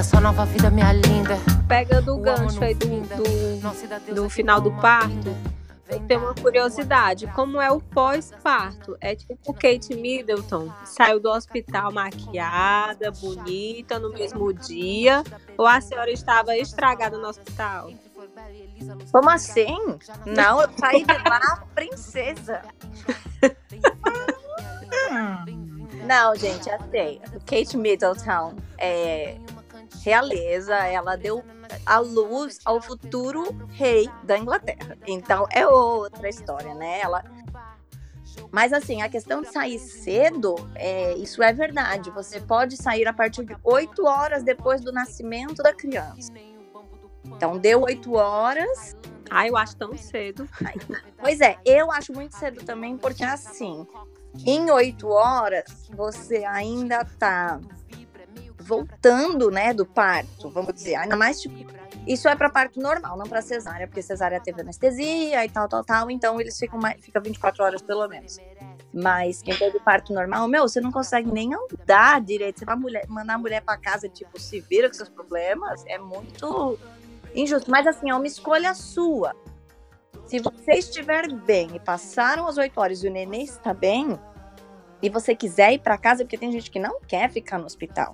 essa 0.00 0.18
nova 0.18 0.46
vida, 0.46 0.70
minha 0.70 0.90
linda. 0.94 1.36
Pegando 1.68 2.14
o 2.14 2.18
gancho 2.18 2.64
aí 2.64 2.74
do, 2.74 2.86
do, 2.88 4.14
do 4.14 4.30
final 4.30 4.58
do 4.58 4.72
parto, 4.80 5.36
eu 5.90 6.00
tenho 6.06 6.22
uma 6.22 6.34
curiosidade. 6.34 7.26
Como 7.26 7.60
é 7.60 7.70
o 7.70 7.82
pós-parto? 7.82 8.96
É 8.98 9.14
tipo 9.14 9.52
Kate 9.52 9.94
Middleton, 9.94 10.72
saiu 10.86 11.20
do 11.20 11.28
hospital 11.28 11.92
maquiada, 11.92 13.10
bonita, 13.10 13.98
no 13.98 14.10
mesmo 14.10 14.54
dia? 14.54 15.22
Ou 15.58 15.66
a 15.66 15.82
senhora 15.82 16.10
estava 16.10 16.56
estragada 16.56 17.18
no 17.18 17.28
hospital? 17.28 17.90
Como 19.12 19.28
assim? 19.28 19.76
Não, 20.24 20.62
eu 20.62 20.70
saí 20.78 21.04
de 21.04 21.12
lá 21.28 21.62
princesa. 21.74 22.62
Não, 26.06 26.34
gente, 26.34 26.70
sei. 26.90 27.20
Kate 27.44 27.76
Middleton 27.76 28.54
é 28.78 29.36
realeza, 30.02 30.76
ela 30.76 31.16
deu 31.16 31.44
a 31.86 31.98
luz 31.98 32.58
ao 32.64 32.80
futuro 32.80 33.44
rei 33.70 34.10
da 34.24 34.38
Inglaterra. 34.38 34.96
Então 35.06 35.46
é 35.52 35.66
outra 35.66 36.28
história, 36.28 36.74
né? 36.74 37.00
Ela 37.00 37.24
mas 38.50 38.72
assim, 38.72 39.02
a 39.02 39.08
questão 39.08 39.42
de 39.42 39.52
sair 39.52 39.78
cedo, 39.78 40.56
é, 40.74 41.14
isso 41.14 41.42
é 41.42 41.52
verdade. 41.52 42.10
Você 42.10 42.40
pode 42.40 42.76
sair 42.76 43.06
a 43.06 43.12
partir 43.12 43.44
de 43.44 43.56
8 43.62 44.04
horas 44.04 44.42
depois 44.42 44.80
do 44.80 44.92
nascimento 44.92 45.62
da 45.62 45.72
criança. 45.72 46.32
Então, 47.24 47.58
deu 47.58 47.82
8 47.82 48.12
horas. 48.14 48.96
Ah, 49.30 49.46
eu 49.46 49.56
acho 49.56 49.76
tão 49.76 49.96
cedo. 49.96 50.48
Pois 51.18 51.40
é, 51.40 51.58
eu 51.64 51.90
acho 51.92 52.12
muito 52.12 52.34
cedo 52.34 52.64
também, 52.64 52.96
porque 52.96 53.22
assim, 53.22 53.86
em 54.44 54.70
8 54.70 55.06
horas, 55.06 55.88
você 55.94 56.44
ainda 56.44 57.04
tá 57.04 57.60
voltando, 58.70 59.50
né, 59.50 59.74
do 59.74 59.84
parto, 59.84 60.48
vamos 60.48 60.72
dizer. 60.72 60.94
Ainda 60.94 61.16
mais, 61.16 61.40
tipo, 61.40 61.56
isso 62.06 62.28
é 62.28 62.36
para 62.36 62.48
parto 62.48 62.80
normal, 62.80 63.18
não 63.18 63.26
para 63.26 63.42
cesárea, 63.42 63.88
porque 63.88 64.00
cesárea 64.00 64.40
teve 64.40 64.60
anestesia 64.60 65.44
e 65.44 65.48
tal, 65.48 65.68
tal, 65.68 65.82
tal. 65.82 66.08
Então, 66.08 66.40
eles 66.40 66.56
ficam 66.56 66.78
mais, 66.78 67.04
fica 67.04 67.18
24 67.18 67.64
horas 67.64 67.82
pelo 67.82 68.06
menos. 68.06 68.38
Mas 68.94 69.42
quem 69.42 69.56
teve 69.56 69.80
parto 69.80 70.12
normal, 70.12 70.46
meu, 70.46 70.68
você 70.68 70.80
não 70.80 70.92
consegue 70.92 71.32
nem 71.32 71.50
andar 71.52 72.20
direito. 72.20 72.60
Você 72.60 72.64
vai 72.64 72.76
mulher, 72.76 73.04
mandar 73.08 73.34
a 73.34 73.38
mulher 73.38 73.60
para 73.60 73.76
casa, 73.76 74.08
tipo, 74.08 74.40
se 74.40 74.60
vira 74.60 74.88
com 74.88 74.94
seus 74.94 75.08
problemas, 75.08 75.84
é 75.86 75.98
muito 75.98 76.78
injusto. 77.34 77.68
Mas 77.68 77.88
assim, 77.88 78.08
é 78.08 78.14
uma 78.14 78.26
escolha 78.26 78.72
sua. 78.72 79.34
Se 80.26 80.38
você 80.38 80.74
estiver 80.74 81.28
bem 81.32 81.74
e 81.74 81.80
passaram 81.80 82.46
as 82.46 82.56
oito 82.56 82.80
horas 82.80 83.02
e 83.02 83.08
o 83.08 83.10
neném 83.10 83.42
está 83.42 83.74
bem, 83.74 84.16
e 85.02 85.08
você 85.08 85.34
quiser 85.34 85.72
ir 85.72 85.80
para 85.80 85.98
casa, 85.98 86.24
porque 86.24 86.38
tem 86.38 86.52
gente 86.52 86.70
que 86.70 86.78
não 86.78 87.00
quer 87.00 87.28
ficar 87.30 87.58
no 87.58 87.66
hospital. 87.66 88.12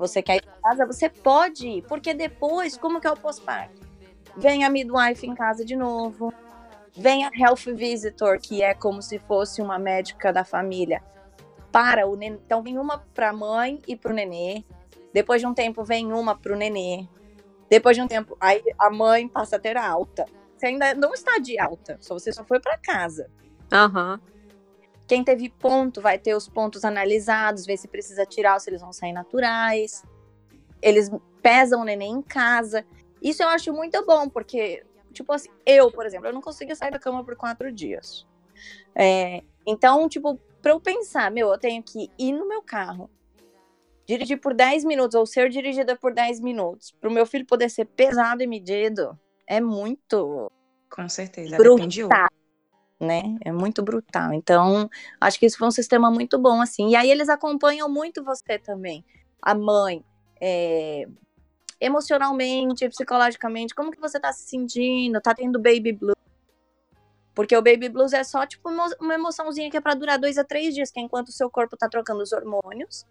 Você 0.00 0.22
quer 0.22 0.36
ir 0.36 0.42
para 0.42 0.70
casa, 0.70 0.86
você 0.86 1.10
pode 1.10 1.68
ir, 1.68 1.82
porque 1.82 2.14
depois, 2.14 2.74
como 2.74 2.98
que 3.02 3.06
é 3.06 3.10
o 3.10 3.16
pós-parto? 3.16 3.86
Vem 4.34 4.64
a 4.64 4.70
midwife 4.70 5.26
em 5.26 5.34
casa 5.34 5.62
de 5.62 5.76
novo, 5.76 6.32
vem 6.96 7.26
a 7.26 7.30
health 7.38 7.74
visitor, 7.76 8.40
que 8.40 8.62
é 8.62 8.72
como 8.72 9.02
se 9.02 9.18
fosse 9.18 9.60
uma 9.60 9.78
médica 9.78 10.32
da 10.32 10.42
família, 10.42 11.02
para 11.70 12.08
o. 12.08 12.18
Então 12.22 12.62
vem 12.62 12.78
uma 12.78 13.04
para 13.12 13.28
a 13.28 13.32
mãe 13.34 13.78
e 13.86 13.94
para 13.94 14.10
o 14.10 14.14
nenê. 14.14 14.64
Depois 15.12 15.42
de 15.42 15.46
um 15.46 15.52
tempo 15.52 15.84
vem 15.84 16.14
uma 16.14 16.34
para 16.34 16.54
o 16.54 16.56
nenê. 16.56 17.06
Depois 17.68 17.94
de 17.94 18.02
um 18.02 18.08
tempo, 18.08 18.38
aí 18.40 18.62
a 18.78 18.88
mãe 18.88 19.28
passa 19.28 19.56
a 19.56 19.60
ter 19.60 19.76
alta. 19.76 20.24
Você 20.56 20.64
ainda 20.64 20.94
não 20.94 21.12
está 21.12 21.38
de 21.38 21.58
alta, 21.58 21.98
só 22.00 22.14
você 22.14 22.32
só 22.32 22.42
foi 22.42 22.58
para 22.58 22.78
casa. 22.78 23.30
Aham. 23.70 24.14
Uhum. 24.14 24.39
Quem 25.10 25.24
teve 25.24 25.48
ponto 25.48 26.00
vai 26.00 26.20
ter 26.20 26.36
os 26.36 26.48
pontos 26.48 26.84
analisados, 26.84 27.66
ver 27.66 27.76
se 27.76 27.88
precisa 27.88 28.24
tirar 28.24 28.54
ou 28.54 28.60
se 28.60 28.70
eles 28.70 28.80
vão 28.80 28.92
sair 28.92 29.12
naturais. 29.12 30.04
Eles 30.80 31.10
pesam 31.42 31.80
o 31.80 31.84
neném 31.84 32.12
em 32.12 32.22
casa. 32.22 32.86
Isso 33.20 33.42
eu 33.42 33.48
acho 33.48 33.72
muito 33.72 34.06
bom, 34.06 34.28
porque, 34.28 34.84
tipo 35.12 35.32
assim, 35.32 35.48
eu, 35.66 35.90
por 35.90 36.06
exemplo, 36.06 36.28
eu 36.28 36.32
não 36.32 36.40
conseguia 36.40 36.76
sair 36.76 36.92
da 36.92 36.98
cama 37.00 37.24
por 37.24 37.34
quatro 37.34 37.72
dias. 37.72 38.24
É, 38.94 39.42
então, 39.66 40.08
tipo, 40.08 40.38
para 40.62 40.70
eu 40.70 40.80
pensar, 40.80 41.28
meu, 41.28 41.48
eu 41.48 41.58
tenho 41.58 41.82
que 41.82 42.08
ir 42.16 42.30
no 42.30 42.46
meu 42.46 42.62
carro, 42.62 43.10
dirigir 44.06 44.38
por 44.40 44.54
10 44.54 44.84
minutos 44.84 45.16
ou 45.16 45.26
ser 45.26 45.50
dirigida 45.50 45.96
por 45.96 46.14
10 46.14 46.38
minutos, 46.38 46.92
para 47.00 47.10
o 47.10 47.12
meu 47.12 47.26
filho 47.26 47.44
poder 47.44 47.68
ser 47.68 47.86
pesado 47.86 48.44
e 48.44 48.46
medido, 48.46 49.18
é 49.44 49.60
muito. 49.60 50.52
Com 50.88 51.08
certeza, 51.08 51.56
brutal, 51.56 52.28
né? 53.00 53.22
É 53.44 53.50
muito 53.50 53.82
brutal. 53.82 54.32
Então, 54.34 54.88
acho 55.20 55.38
que 55.38 55.46
isso 55.46 55.58
foi 55.58 55.66
um 55.68 55.72
sistema 55.72 56.10
muito 56.10 56.38
bom, 56.38 56.60
assim. 56.60 56.90
E 56.90 56.96
aí 56.96 57.10
eles 57.10 57.28
acompanham 57.28 57.88
muito 57.88 58.22
você 58.22 58.58
também, 58.58 59.04
a 59.40 59.54
mãe, 59.54 60.04
é, 60.40 61.06
emocionalmente, 61.80 62.88
psicologicamente, 62.88 63.74
como 63.74 63.90
que 63.90 64.00
você 64.00 64.20
tá 64.20 64.32
se 64.32 64.46
sentindo? 64.48 65.20
Tá 65.20 65.34
tendo 65.34 65.58
baby 65.58 65.92
blues? 65.92 66.14
Porque 67.34 67.56
o 67.56 67.62
baby 67.62 67.88
blues 67.88 68.12
é 68.12 68.22
só 68.22 68.46
tipo 68.46 68.68
uma 68.68 69.14
emoçãozinha 69.14 69.70
que 69.70 69.76
é 69.76 69.80
para 69.80 69.94
durar 69.94 70.18
dois 70.18 70.36
a 70.36 70.44
três 70.44 70.74
dias, 70.74 70.90
que 70.90 71.00
é 71.00 71.02
enquanto 71.02 71.28
o 71.28 71.32
seu 71.32 71.48
corpo 71.48 71.76
tá 71.76 71.88
trocando 71.88 72.22
os 72.22 72.32
hormônios 72.32 73.06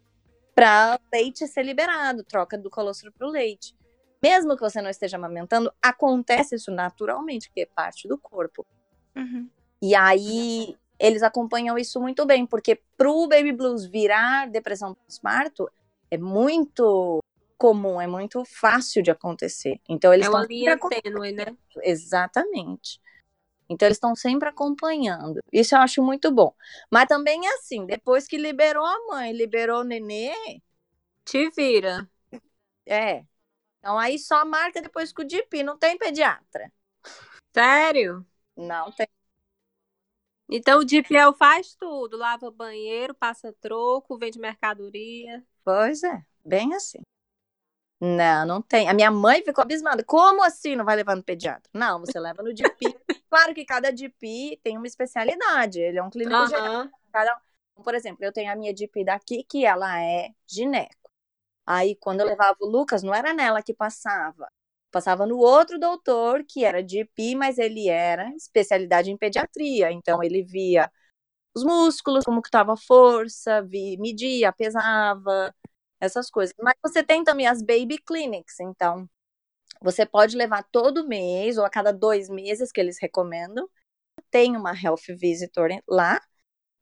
para 0.54 1.00
leite 1.12 1.48
ser 1.48 1.64
liberado, 1.64 2.24
troca 2.24 2.58
do 2.58 2.70
colostro 2.70 3.12
para 3.12 3.28
o 3.28 3.32
leite. 3.32 3.76
Mesmo 4.22 4.56
que 4.56 4.62
você 4.62 4.82
não 4.82 4.90
esteja 4.90 5.16
amamentando, 5.16 5.74
acontece 5.82 6.56
isso 6.56 6.70
naturalmente, 6.70 7.50
que 7.50 7.62
é 7.62 7.66
parte 7.66 8.08
do 8.08 8.18
corpo. 8.18 8.68
Uhum. 9.16 9.50
E 9.82 9.96
aí 9.96 10.76
eles 11.00 11.24
acompanham 11.24 11.78
isso 11.78 12.00
muito 12.02 12.26
bem, 12.26 12.46
porque 12.46 12.82
para 12.98 13.10
o 13.10 13.28
baby 13.28 13.54
blues 13.54 13.86
virar 13.86 14.50
depressão 14.50 14.94
pós-parto 14.94 15.70
é 16.12 16.18
muito 16.18 17.24
comum, 17.58 18.00
é 18.00 18.08
muito 18.08 18.44
fácil 18.46 19.02
de 19.02 19.12
acontecer. 19.12 19.80
Então 19.88 20.14
eles 20.14 20.28
é 20.28 20.30
uma 20.30 20.46
linha 20.46 20.78
tênue, 20.78 21.32
né? 21.32 21.56
Exatamente. 21.84 23.00
Então 23.70 23.88
eles 23.88 23.98
estão 23.98 24.16
sempre 24.16 24.50
acompanhando. 24.50 25.40
Isso 25.54 25.76
eu 25.76 25.80
acho 25.80 26.02
muito 26.02 26.32
bom. 26.32 26.54
Mas 26.90 27.06
também 27.08 27.46
é 27.46 27.54
assim, 27.56 27.86
depois 27.86 28.28
que 28.28 28.38
liberou 28.38 28.86
a 28.86 29.08
mãe, 29.08 29.32
liberou 29.32 29.82
o 29.82 29.84
nenê, 29.84 30.34
te 31.24 31.50
vira. 31.52 32.10
É. 32.86 33.24
Então 33.78 33.98
aí 33.98 34.18
só 34.18 34.44
marca 34.44 34.82
depois 34.82 35.14
com 35.14 35.22
o 35.22 35.26
DIP, 35.26 35.64
não 35.64 35.78
tem 35.78 35.98
pediatra. 35.98 36.72
Sério? 37.54 38.26
Não 38.58 38.92
tem. 38.92 39.08
Então 40.50 40.80
o 40.80 40.84
DIPL 40.84 41.32
faz 41.38 41.76
tudo, 41.76 42.18
lava 42.18 42.50
banheiro, 42.50 43.14
passa 43.14 43.54
troco, 43.62 44.18
vende 44.18 44.40
mercadoria. 44.40 45.44
Pois 45.64 46.04
é, 46.04 46.24
bem 46.44 46.74
assim. 46.74 47.00
Não, 48.02 48.46
não 48.48 48.62
tem. 48.62 48.88
A 48.90 48.94
minha 48.94 49.12
mãe 49.12 49.44
ficou 49.44 49.62
abismada. 49.62 50.04
Como 50.04 50.42
assim 50.42 50.76
não 50.76 50.86
vai 50.86 50.96
levar 50.96 51.16
no 51.16 51.24
pediatra? 51.24 51.70
Não, 51.74 52.00
você 52.00 52.18
leva 52.18 52.42
no 52.42 52.54
DP. 52.54 52.80
claro 53.30 53.54
que 53.54 53.66
cada 53.66 53.92
DP 53.92 54.60
tem 54.64 54.78
uma 54.78 54.88
especialidade. 54.88 55.80
Ele 55.80 56.00
é 56.00 56.04
um 56.04 56.10
clínico 56.10 56.48
geral. 56.48 56.88
Cada... 57.12 57.40
Por 57.84 57.94
exemplo, 57.94 58.24
eu 58.24 58.32
tenho 58.32 58.52
a 58.52 58.56
minha 58.56 58.74
DP 58.74 59.04
daqui, 59.04 59.44
que 59.44 59.66
ela 59.66 60.02
é 60.02 60.30
gineco. 60.48 61.12
Aí, 61.66 61.96
quando 61.96 62.22
eu 62.22 62.26
levava 62.26 62.58
o 62.62 62.66
Lucas, 62.66 63.04
não 63.04 63.14
era 63.14 63.34
nela 63.34 63.62
que 63.62 63.74
passava. 63.74 64.50
Passava 64.92 65.26
no 65.28 65.38
outro 65.38 65.80
doutor, 65.80 66.44
que 66.48 66.66
era 66.66 66.84
DP, 66.84 67.36
mas 67.36 67.58
ele 67.60 67.90
era 67.90 68.30
especialidade 68.36 69.12
em 69.12 69.18
pediatria. 69.18 69.92
Então, 69.92 70.24
ele 70.24 70.44
via 70.44 70.92
os 71.56 71.64
músculos, 71.64 72.24
como 72.26 72.42
que 72.42 72.48
estava 72.50 72.74
a 72.74 72.78
força, 72.78 73.62
via, 73.64 73.98
media, 74.00 74.54
pesava, 74.54 75.54
essas 76.00 76.30
coisas. 76.30 76.54
Mas 76.62 76.76
você 76.84 77.04
tem 77.04 77.24
também 77.24 77.48
as 77.48 77.62
baby 77.62 77.98
clinics, 78.00 78.60
então 78.60 79.10
você 79.82 80.06
pode 80.06 80.36
levar 80.38 80.64
todo 80.72 81.08
mês 81.08 81.58
ou 81.58 81.66
a 81.66 81.70
cada 81.70 81.92
dois 81.94 82.30
meses 82.30 82.72
que 82.72 82.80
eles 82.82 82.98
recomendam. 83.02 83.68
Tem 84.32 84.58
uma 84.58 84.74
health 84.74 85.04
visitor 85.20 85.70
lá 85.90 86.22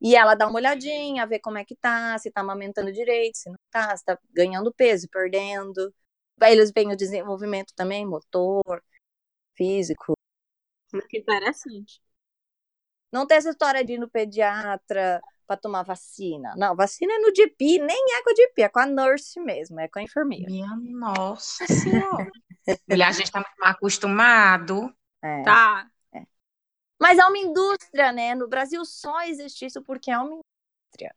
e 0.01 0.15
ela 0.15 0.35
dá 0.35 0.47
uma 0.47 0.57
olhadinha, 0.59 1.27
vê 1.27 1.39
como 1.39 1.57
é 1.57 1.65
que 1.65 1.75
tá, 1.75 2.17
se 2.19 2.31
tá 2.31 2.41
amamentando 2.41 2.91
direito, 2.93 3.37
se 3.37 3.49
não 3.49 3.57
tá, 3.71 3.95
se 3.97 4.05
tá 4.05 4.17
ganhando 4.33 4.73
peso, 4.73 5.07
perdendo. 5.11 5.93
Eles 6.41 6.71
veem 6.71 6.91
o 6.91 6.97
desenvolvimento 6.97 7.73
também, 7.75 8.05
motor, 8.05 8.83
físico. 9.55 10.13
Que 11.09 11.17
interessante. 11.17 12.01
Não 13.11 13.25
tem 13.25 13.37
essa 13.37 13.49
história 13.49 13.83
de 13.83 13.93
ir 13.93 13.97
no 13.97 14.09
pediatra 14.09 15.21
para 15.47 15.57
tomar 15.57 15.83
vacina. 15.83 16.53
Não, 16.57 16.75
vacina 16.75 17.13
é 17.13 17.19
no 17.19 17.31
DP, 17.31 17.79
nem 17.79 18.15
é 18.15 18.23
com 18.23 18.29
a 18.29 18.33
DP, 18.33 18.61
é 18.61 18.69
com 18.69 18.79
a 18.79 18.85
nurse 18.85 19.39
mesmo, 19.39 19.79
é 19.79 19.87
com 19.87 19.99
a 19.99 20.03
enfermeira. 20.03 20.45
Minha 20.45 20.75
nossa 20.75 21.65
senhora. 21.65 22.29
Mulher, 22.87 23.07
a 23.07 23.11
gente 23.11 23.31
tá 23.31 23.39
muito 23.39 23.63
acostumado. 23.63 24.93
É. 25.23 25.43
Tá. 25.43 25.89
Mas 26.99 27.19
é 27.19 27.25
uma 27.25 27.37
indústria, 27.37 28.11
né? 28.11 28.35
No 28.35 28.47
Brasil 28.47 28.83
só 28.83 29.21
existe 29.21 29.65
isso 29.65 29.81
porque 29.83 30.11
é 30.11 30.17
uma 30.17 30.33
indústria. 30.33 31.15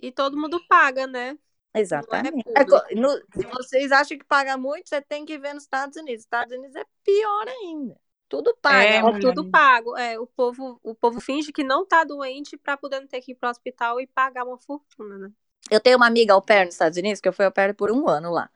E 0.00 0.12
todo 0.12 0.36
mundo 0.36 0.64
paga, 0.68 1.06
né? 1.06 1.36
Exatamente. 1.74 2.48
É 2.48 2.60
É 2.62 2.64
co- 2.64 2.82
no- 2.96 3.16
se 3.34 3.46
vocês 3.46 3.92
acham 3.92 4.18
que 4.18 4.24
paga 4.24 4.56
muito, 4.56 4.88
você 4.88 5.00
tem 5.00 5.24
que 5.24 5.38
ver 5.38 5.54
nos 5.54 5.64
Estados 5.64 5.96
Unidos. 5.96 6.24
Estados 6.24 6.56
Unidos 6.56 6.74
é 6.76 6.84
pior 7.04 7.48
ainda. 7.48 8.00
Tudo 8.28 8.54
paga. 8.60 8.84
É, 8.84 8.96
É 8.96 9.20
tudo 9.20 9.50
pago. 9.50 9.96
É, 9.96 10.18
o 10.18 10.26
povo, 10.26 10.78
o 10.82 10.94
povo 10.94 11.20
finge 11.20 11.52
que 11.52 11.64
não 11.64 11.86
tá 11.86 12.04
doente 12.04 12.56
pra 12.56 12.76
poder 12.76 13.06
ter 13.08 13.20
que 13.20 13.32
ir 13.32 13.34
pro 13.34 13.48
hospital 13.48 14.00
e 14.00 14.06
pagar 14.06 14.44
uma 14.44 14.58
fortuna, 14.58 15.16
né? 15.18 15.32
Eu 15.70 15.80
tenho 15.80 15.96
uma 15.96 16.06
amiga 16.06 16.34
au 16.34 16.42
pair 16.42 16.64
nos 16.64 16.74
Estados 16.74 16.98
Unidos, 16.98 17.20
que 17.20 17.28
eu 17.28 17.32
fui 17.32 17.44
au 17.44 17.52
pair 17.52 17.74
por 17.74 17.90
um 17.90 18.08
ano 18.08 18.30
lá. 18.30 18.50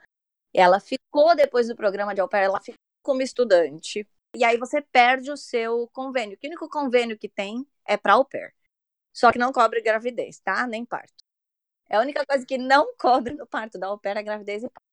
Ela 0.55 0.79
ficou 0.81 1.35
depois 1.35 1.69
do 1.69 1.77
programa 1.77 2.15
de 2.15 2.21
au 2.21 2.29
pair, 2.29 2.45
ela 2.45 2.61
ficou 2.61 2.79
como 3.03 3.23
estudante. 3.23 4.07
E 4.37 4.45
aí 4.45 4.57
você 4.59 4.81
perde 4.81 5.31
o 5.31 5.37
seu 5.37 5.89
convênio. 5.93 6.39
O 6.43 6.47
único 6.47 6.69
convênio 6.69 7.19
que 7.19 7.29
tem 7.29 7.67
é 7.87 7.97
para 7.97 8.15
au 8.15 8.25
pair. 8.25 8.55
Só 9.13 9.31
que 9.33 9.39
não 9.39 9.53
cobre 9.53 9.81
gravidez, 9.83 10.39
tá? 10.41 10.67
Nem 10.67 10.85
parto. 10.85 11.13
É 11.93 11.97
a 11.97 12.01
única 12.01 12.25
coisa 12.25 12.47
que 12.47 12.57
não 12.57 12.95
cobre 12.97 13.35
no 13.35 13.47
parto 13.47 13.79
da 13.79 13.87
é 14.03 14.23
gravidez 14.23 14.63
e 14.63 14.71
parto. 14.71 14.89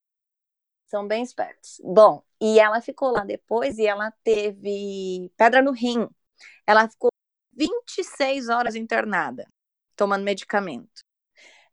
São 0.86 1.08
bem 1.08 1.24
espertos. 1.24 1.80
Bom, 1.82 2.22
e 2.42 2.60
ela 2.60 2.82
ficou 2.82 3.10
lá 3.10 3.24
depois 3.24 3.78
e 3.78 3.88
ela 3.88 4.12
teve 4.22 5.32
pedra 5.38 5.62
no 5.62 5.72
rim. 5.72 6.10
Ela 6.68 6.90
ficou 6.90 7.10
26 7.54 8.50
horas 8.50 8.76
internada, 8.76 9.48
tomando 9.96 10.26
medicamento. 10.26 11.02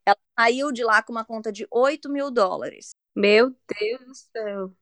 Ela 0.05 0.17
saiu 0.39 0.71
de 0.71 0.85
lá 0.85 1.03
com 1.03 1.11
uma 1.11 1.25
conta 1.25 1.51
de 1.51 1.67
8 1.73 2.09
mil 2.09 2.31
dólares. 2.31 2.91
Meu 3.13 3.51
Deus 3.51 4.07
do 4.07 4.15
céu. 4.15 4.77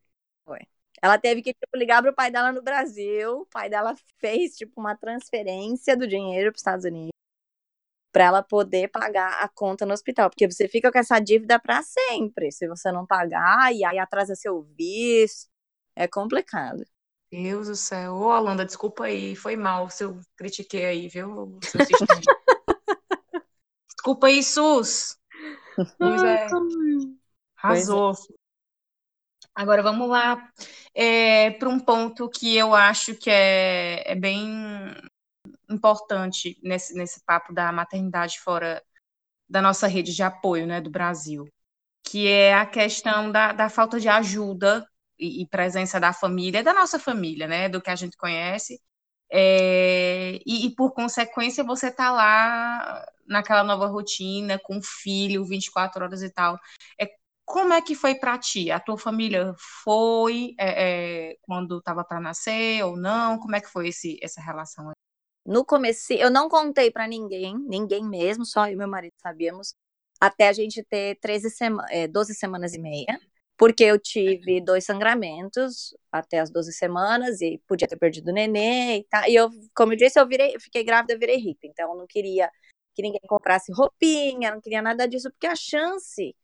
Foi. 0.45 0.61
Ela 1.01 1.19
teve 1.19 1.41
que 1.41 1.55
tipo, 1.55 1.75
ligar 1.75 2.03
para 2.03 2.11
o 2.11 2.15
pai 2.15 2.31
dela 2.31 2.53
no 2.53 2.61
Brasil. 2.61 3.41
O 3.41 3.47
pai 3.47 3.71
dela 3.71 3.95
fez 4.19 4.57
tipo 4.57 4.79
uma 4.79 4.95
transferência 4.95 5.97
do 5.97 6.07
dinheiro 6.07 6.51
para 6.51 6.57
os 6.57 6.61
Estados 6.61 6.85
Unidos 6.85 7.14
para 8.15 8.27
ela 8.27 8.43
poder 8.45 8.89
pagar 8.93 9.43
a 9.43 9.49
conta 9.49 9.85
no 9.85 9.93
hospital, 9.93 10.31
porque 10.31 10.49
você 10.49 10.69
fica 10.69 10.93
com 10.93 10.99
essa 10.99 11.19
dívida 11.19 11.59
para 11.59 11.83
sempre. 11.83 12.53
Se 12.53 12.69
você 12.69 12.93
não 12.93 13.05
pagar 13.05 13.75
e 13.75 13.85
aí 13.85 13.99
atrasa 13.99 14.37
seu 14.37 14.63
visto, 14.63 15.51
é 15.97 16.07
complicado. 16.07 16.85
Deus 17.29 17.67
do 17.67 17.75
céu. 17.75 18.15
Ô, 18.15 18.29
Holanda, 18.29 18.65
desculpa 18.65 19.07
aí. 19.07 19.35
Foi 19.35 19.57
mal 19.57 19.91
se 19.91 20.05
eu 20.05 20.21
critiquei 20.37 20.85
aí, 20.85 21.09
viu? 21.09 21.59
desculpa 23.89 24.29
aí, 24.29 24.45
Sus. 24.45 25.19
Pois 25.99 26.23
é. 26.23 26.47
Arrasou. 27.57 28.13
Agora 29.57 29.83
vamos 29.83 30.09
lá 30.09 30.53
é, 30.95 31.51
para 31.51 31.69
um 31.69 31.81
ponto 31.81 32.29
que 32.29 32.57
eu 32.57 32.75
acho 32.77 33.17
que 33.17 33.29
é, 33.29 34.13
é 34.13 34.15
bem 34.15 34.95
importante 35.71 36.59
nesse, 36.63 36.95
nesse 36.95 37.25
papo 37.25 37.53
da 37.53 37.73
maternidade 37.73 38.41
fora 38.41 38.83
da 39.49 39.63
nossa 39.63 39.87
rede 39.87 40.15
de 40.15 40.23
apoio 40.23 40.67
né, 40.67 40.81
do 40.81 40.91
Brasil, 40.91 41.47
que 42.03 42.29
é 42.29 42.55
a 42.55 42.67
questão 42.67 43.31
da, 43.31 43.53
da 43.53 43.69
falta 43.69 44.01
de 44.01 44.09
ajuda 44.09 44.87
e, 45.19 45.43
e, 45.43 45.49
presença 45.49 46.01
da 46.01 46.13
família, 46.13 46.63
da 46.63 46.73
nossa 46.75 46.99
família, 46.99 47.47
né, 47.47 47.69
do 47.69 47.81
que 47.81 47.91
a 47.91 47.97
gente 47.97 48.17
conhece, 48.17 48.81
é, 49.31 50.39
e, 50.47 50.67
e, 50.67 50.75
por 50.75 50.93
consequência 50.93 51.65
você 51.65 51.91
tá 51.91 52.11
lá 52.13 53.05
naquela 53.27 53.65
nova 53.65 53.87
rotina, 53.87 54.61
com 54.63 54.81
filho, 54.83 55.45
24 55.45 56.05
horas 56.05 56.23
e 56.23 56.31
tal. 56.31 56.59
É, 57.01 57.09
como 57.45 57.73
é 57.73 57.83
que 57.83 57.95
foi 57.95 58.15
para 58.15 58.39
ti? 58.39 58.71
A 58.71 58.81
tua 58.81 58.99
família 58.99 59.55
foi 59.83 60.55
é, 60.59 61.33
é, 61.33 61.37
quando 61.43 61.79
estava 61.79 62.05
para 62.05 62.21
nascer 62.21 62.85
ou 62.85 62.97
não? 62.97 63.39
Como 63.39 63.57
é 63.57 63.61
que 63.61 63.69
foi 63.69 63.89
esse, 63.89 64.19
essa 64.23 64.41
relação? 64.41 64.93
No 65.45 65.65
começo, 65.65 66.13
eu 66.15 66.31
não 66.31 66.49
contei 66.49 66.91
para 66.91 67.07
ninguém, 67.07 67.57
ninguém 67.59 68.05
mesmo, 68.09 68.47
só 68.47 68.67
eu 68.67 68.73
e 68.73 68.77
meu 68.77 68.89
marido 68.89 69.15
sabíamos, 69.23 69.75
até 70.21 70.49
a 70.49 70.53
gente 70.53 70.83
ter 70.85 71.19
13 71.21 71.51
sema 71.51 71.85
é, 71.91 72.09
12 72.09 72.35
semanas 72.35 72.73
e 72.75 72.79
meia, 72.81 73.21
porque 73.57 73.85
eu 73.85 73.99
tive 73.99 74.61
dois 74.61 74.85
sangramentos 74.85 75.95
até 76.11 76.41
as 76.41 76.51
12 76.51 76.73
semanas 76.73 77.41
e 77.43 77.59
podia 77.69 77.87
ter 77.87 77.99
perdido 77.99 78.31
o 78.31 78.33
nenê 78.33 78.99
e 78.99 79.05
tal. 79.05 79.29
E 79.29 79.35
eu, 79.35 79.51
como 79.75 79.93
eu 79.93 79.97
disse, 79.97 80.19
eu 80.19 80.27
virei, 80.27 80.59
fiquei 80.59 80.83
grávida, 80.83 81.19
virei 81.19 81.37
hippie, 81.37 81.69
então 81.69 81.91
eu 81.93 81.97
não 81.99 82.07
queria 82.07 82.51
que 82.95 83.03
ninguém 83.03 83.21
comprasse 83.29 83.73
roupinha, 83.73 84.51
não 84.53 84.61
queria 84.61 84.83
nada 84.83 85.07
disso, 85.07 85.31
porque 85.31 85.47
a 85.47 85.57
chance 85.57 86.35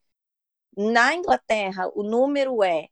na 0.77 1.15
Inglaterra, 1.15 1.89
o 1.95 2.03
número 2.03 2.63
é 2.63 2.87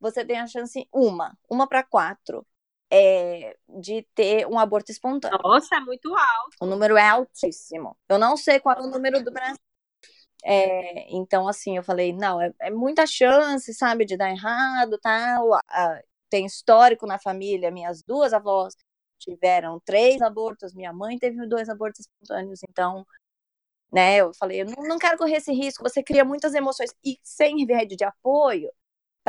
você 0.00 0.24
tem 0.24 0.38
a 0.40 0.46
chance 0.46 0.88
uma, 0.92 1.36
uma 1.48 1.68
para 1.68 1.82
quatro 1.84 2.46
é, 2.90 3.56
de 3.68 4.02
ter 4.14 4.46
um 4.46 4.58
aborto 4.58 4.90
espontâneo. 4.90 5.38
Nossa, 5.42 5.76
é 5.76 5.80
muito 5.80 6.14
alto. 6.14 6.56
O 6.60 6.66
número 6.66 6.96
é 6.96 7.08
altíssimo. 7.08 7.96
Eu 8.08 8.18
não 8.18 8.36
sei 8.36 8.58
qual 8.58 8.76
é 8.76 8.80
o 8.80 8.90
número 8.90 9.22
do 9.22 9.30
Brasil. 9.30 9.56
É, 10.44 11.14
então, 11.14 11.46
assim, 11.46 11.76
eu 11.76 11.82
falei, 11.82 12.12
não, 12.12 12.40
é, 12.40 12.52
é, 12.60 12.70
muita 12.70 13.06
chance, 13.06 13.72
sabe, 13.74 14.04
de 14.04 14.16
dar 14.16 14.30
errado, 14.30 14.98
tal. 14.98 15.54
Ah, 15.68 16.00
tem 16.30 16.46
histórico 16.46 17.06
na 17.06 17.18
família, 17.18 17.70
minhas 17.70 18.02
duas 18.02 18.32
avós 18.32 18.74
tiveram 19.18 19.80
três 19.84 20.22
abortos, 20.22 20.74
minha 20.74 20.92
mãe 20.92 21.18
teve 21.18 21.46
dois 21.46 21.68
abortos 21.68 22.00
espontâneos, 22.06 22.60
então, 22.68 23.04
né, 23.92 24.18
eu 24.18 24.32
falei, 24.34 24.62
eu 24.62 24.66
não, 24.66 24.88
não 24.88 24.98
quero 24.98 25.18
correr 25.18 25.36
esse 25.36 25.52
risco, 25.52 25.82
você 25.82 26.02
cria 26.02 26.24
muitas 26.24 26.54
emoções, 26.54 26.94
e 27.04 27.18
sem 27.22 27.66
rede 27.66 27.96
de 27.96 28.04
apoio, 28.04 28.70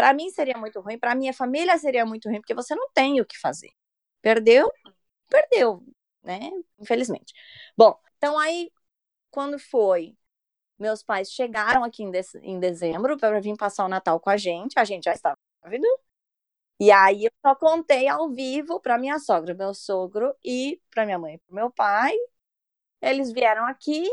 para 0.01 0.13
mim 0.15 0.31
seria 0.31 0.57
muito 0.57 0.79
ruim, 0.81 0.97
para 0.97 1.13
minha 1.13 1.31
família 1.31 1.77
seria 1.77 2.03
muito 2.07 2.27
ruim, 2.27 2.41
porque 2.41 2.55
você 2.55 2.73
não 2.73 2.89
tem 2.91 3.21
o 3.21 3.25
que 3.25 3.37
fazer. 3.39 3.69
Perdeu? 4.19 4.67
Perdeu, 5.29 5.83
né? 6.23 6.39
Infelizmente. 6.79 7.33
Bom, 7.77 7.95
então 8.17 8.39
aí, 8.39 8.71
quando 9.31 9.59
foi? 9.59 10.17
Meus 10.79 11.03
pais 11.03 11.31
chegaram 11.31 11.83
aqui 11.83 12.03
em, 12.03 12.11
de 12.11 12.21
em 12.43 12.59
dezembro 12.59 13.17
para 13.17 13.41
vir 13.41 13.57
passar 13.57 13.85
o 13.85 13.89
Natal 13.89 14.19
com 14.19 14.29
a 14.31 14.37
gente, 14.37 14.79
a 14.79 14.85
gente 14.85 15.05
já 15.05 15.13
estava 15.13 15.37
grávida. 15.63 15.87
E 16.79 16.91
aí 16.91 17.25
eu 17.25 17.31
só 17.45 17.55
contei 17.55 18.07
ao 18.07 18.29
vivo 18.29 18.79
para 18.79 18.97
minha 18.97 19.19
sogra, 19.19 19.53
meu 19.53 19.73
sogro 19.73 20.35
e 20.43 20.81
para 20.91 21.05
minha 21.05 21.19
mãe 21.19 21.37
para 21.39 21.55
meu 21.55 21.71
pai. 21.71 22.13
Eles 23.01 23.31
vieram 23.31 23.65
aqui, 23.67 24.03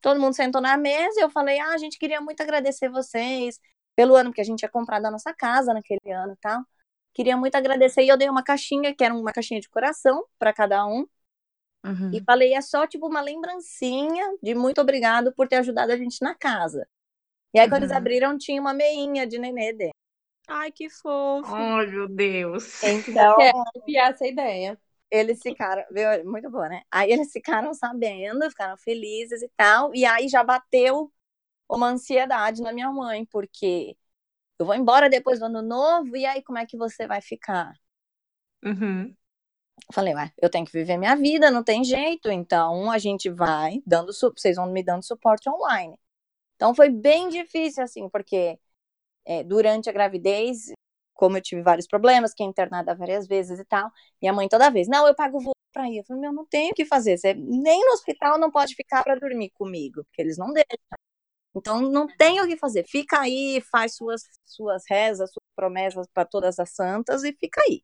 todo 0.00 0.20
mundo 0.20 0.34
sentou 0.34 0.60
na 0.60 0.76
mesa, 0.76 1.20
eu 1.20 1.30
falei: 1.30 1.58
"Ah, 1.60 1.74
a 1.74 1.78
gente 1.78 1.98
queria 1.98 2.20
muito 2.20 2.42
agradecer 2.42 2.88
vocês 2.90 3.60
pelo 3.96 4.16
ano, 4.16 4.30
porque 4.30 4.40
a 4.40 4.44
gente 4.44 4.58
tinha 4.58 4.70
comprado 4.70 5.06
a 5.06 5.10
nossa 5.10 5.32
casa 5.34 5.72
naquele 5.72 6.12
ano 6.12 6.32
e 6.32 6.36
tal. 6.40 6.62
Queria 7.14 7.36
muito 7.36 7.54
agradecer 7.54 8.02
e 8.02 8.08
eu 8.08 8.16
dei 8.16 8.28
uma 8.28 8.42
caixinha, 8.42 8.94
que 8.94 9.04
era 9.04 9.14
uma 9.14 9.32
caixinha 9.32 9.60
de 9.60 9.68
coração 9.68 10.24
para 10.38 10.52
cada 10.52 10.86
um. 10.86 11.06
Uhum. 11.84 12.10
E 12.12 12.22
falei, 12.22 12.54
é 12.54 12.60
só 12.60 12.86
tipo 12.86 13.06
uma 13.06 13.20
lembrancinha 13.20 14.36
de 14.42 14.54
muito 14.54 14.80
obrigado 14.80 15.32
por 15.34 15.48
ter 15.48 15.56
ajudado 15.56 15.92
a 15.92 15.96
gente 15.96 16.22
na 16.22 16.34
casa. 16.34 16.86
E 17.52 17.58
aí, 17.58 17.66
uhum. 17.66 17.70
quando 17.70 17.82
eles 17.82 17.90
uhum. 17.90 17.98
abriram, 17.98 18.38
tinha 18.38 18.60
uma 18.60 18.72
meinha 18.72 19.26
de 19.26 19.38
nenê 19.38 19.72
dentro. 19.72 19.92
Ai, 20.48 20.72
que 20.72 20.88
fofo. 20.88 21.54
Ai, 21.54 21.86
meu 21.86 22.08
Deus. 22.08 22.82
Então, 22.82 23.36
copiar 23.74 24.10
essa 24.12 24.26
ideia. 24.26 24.78
Eles 25.10 25.40
ficaram, 25.42 25.84
viu? 25.90 26.24
Muito 26.24 26.50
boa, 26.50 26.68
né? 26.68 26.82
Aí 26.90 27.12
eles 27.12 27.30
ficaram 27.30 27.74
sabendo, 27.74 28.48
ficaram 28.48 28.76
felizes 28.78 29.42
e 29.42 29.50
tal. 29.56 29.94
E 29.94 30.06
aí 30.06 30.26
já 30.28 30.42
bateu 30.42 31.12
uma 31.76 31.88
ansiedade 31.88 32.62
na 32.62 32.72
minha 32.72 32.90
mãe, 32.90 33.24
porque 33.26 33.96
eu 34.58 34.66
vou 34.66 34.74
embora 34.74 35.10
depois 35.10 35.38
do 35.40 35.46
ano 35.46 35.62
novo, 35.62 36.16
e 36.16 36.26
aí 36.26 36.42
como 36.42 36.58
é 36.58 36.66
que 36.66 36.76
você 36.76 37.06
vai 37.06 37.20
ficar? 37.20 37.72
Uhum. 38.64 39.14
Falei, 39.92 40.14
ué, 40.14 40.32
eu 40.40 40.50
tenho 40.50 40.66
que 40.66 40.72
viver 40.72 40.96
minha 40.96 41.16
vida, 41.16 41.50
não 41.50 41.64
tem 41.64 41.84
jeito, 41.84 42.30
então 42.30 42.90
a 42.90 42.98
gente 42.98 43.28
vai 43.30 43.82
dando, 43.86 44.12
vocês 44.12 44.56
vão 44.56 44.70
me 44.70 44.82
dando 44.82 45.04
suporte 45.04 45.48
online. 45.48 45.98
Então 46.56 46.74
foi 46.74 46.90
bem 46.90 47.28
difícil, 47.28 47.82
assim, 47.82 48.08
porque 48.08 48.58
é, 49.24 49.42
durante 49.44 49.90
a 49.90 49.92
gravidez, 49.92 50.72
como 51.14 51.36
eu 51.38 51.42
tive 51.42 51.62
vários 51.62 51.86
problemas, 51.86 52.34
que 52.34 52.44
internada 52.44 52.94
várias 52.94 53.26
vezes 53.26 53.58
e 53.58 53.64
tal, 53.64 53.90
minha 54.20 54.32
mãe 54.32 54.48
toda 54.48 54.70
vez, 54.70 54.88
não, 54.88 55.06
eu 55.08 55.14
pago 55.14 55.40
voo 55.40 55.54
pra 55.72 55.88
ir. 55.88 55.98
Eu 55.98 56.04
falei, 56.04 56.22
meu, 56.22 56.32
não 56.32 56.46
tenho 56.46 56.72
o 56.72 56.74
que 56.74 56.84
fazer, 56.84 57.18
você 57.18 57.34
nem 57.34 57.84
no 57.84 57.92
hospital 57.92 58.38
não 58.38 58.50
pode 58.50 58.74
ficar 58.74 59.02
para 59.02 59.16
dormir 59.16 59.50
comigo, 59.50 60.04
porque 60.04 60.22
eles 60.22 60.38
não 60.38 60.52
deixam. 60.52 60.78
Então 61.54 61.80
não 61.80 62.06
tem 62.06 62.40
o 62.40 62.46
que 62.46 62.56
fazer. 62.56 62.84
Fica 62.86 63.20
aí, 63.20 63.62
faz 63.70 63.96
suas, 63.96 64.22
suas 64.44 64.84
rezas, 64.88 65.30
suas 65.30 65.46
promessas 65.54 66.06
para 66.12 66.24
todas 66.24 66.58
as 66.58 66.70
santas 66.70 67.24
e 67.24 67.32
fica 67.32 67.60
aí. 67.68 67.82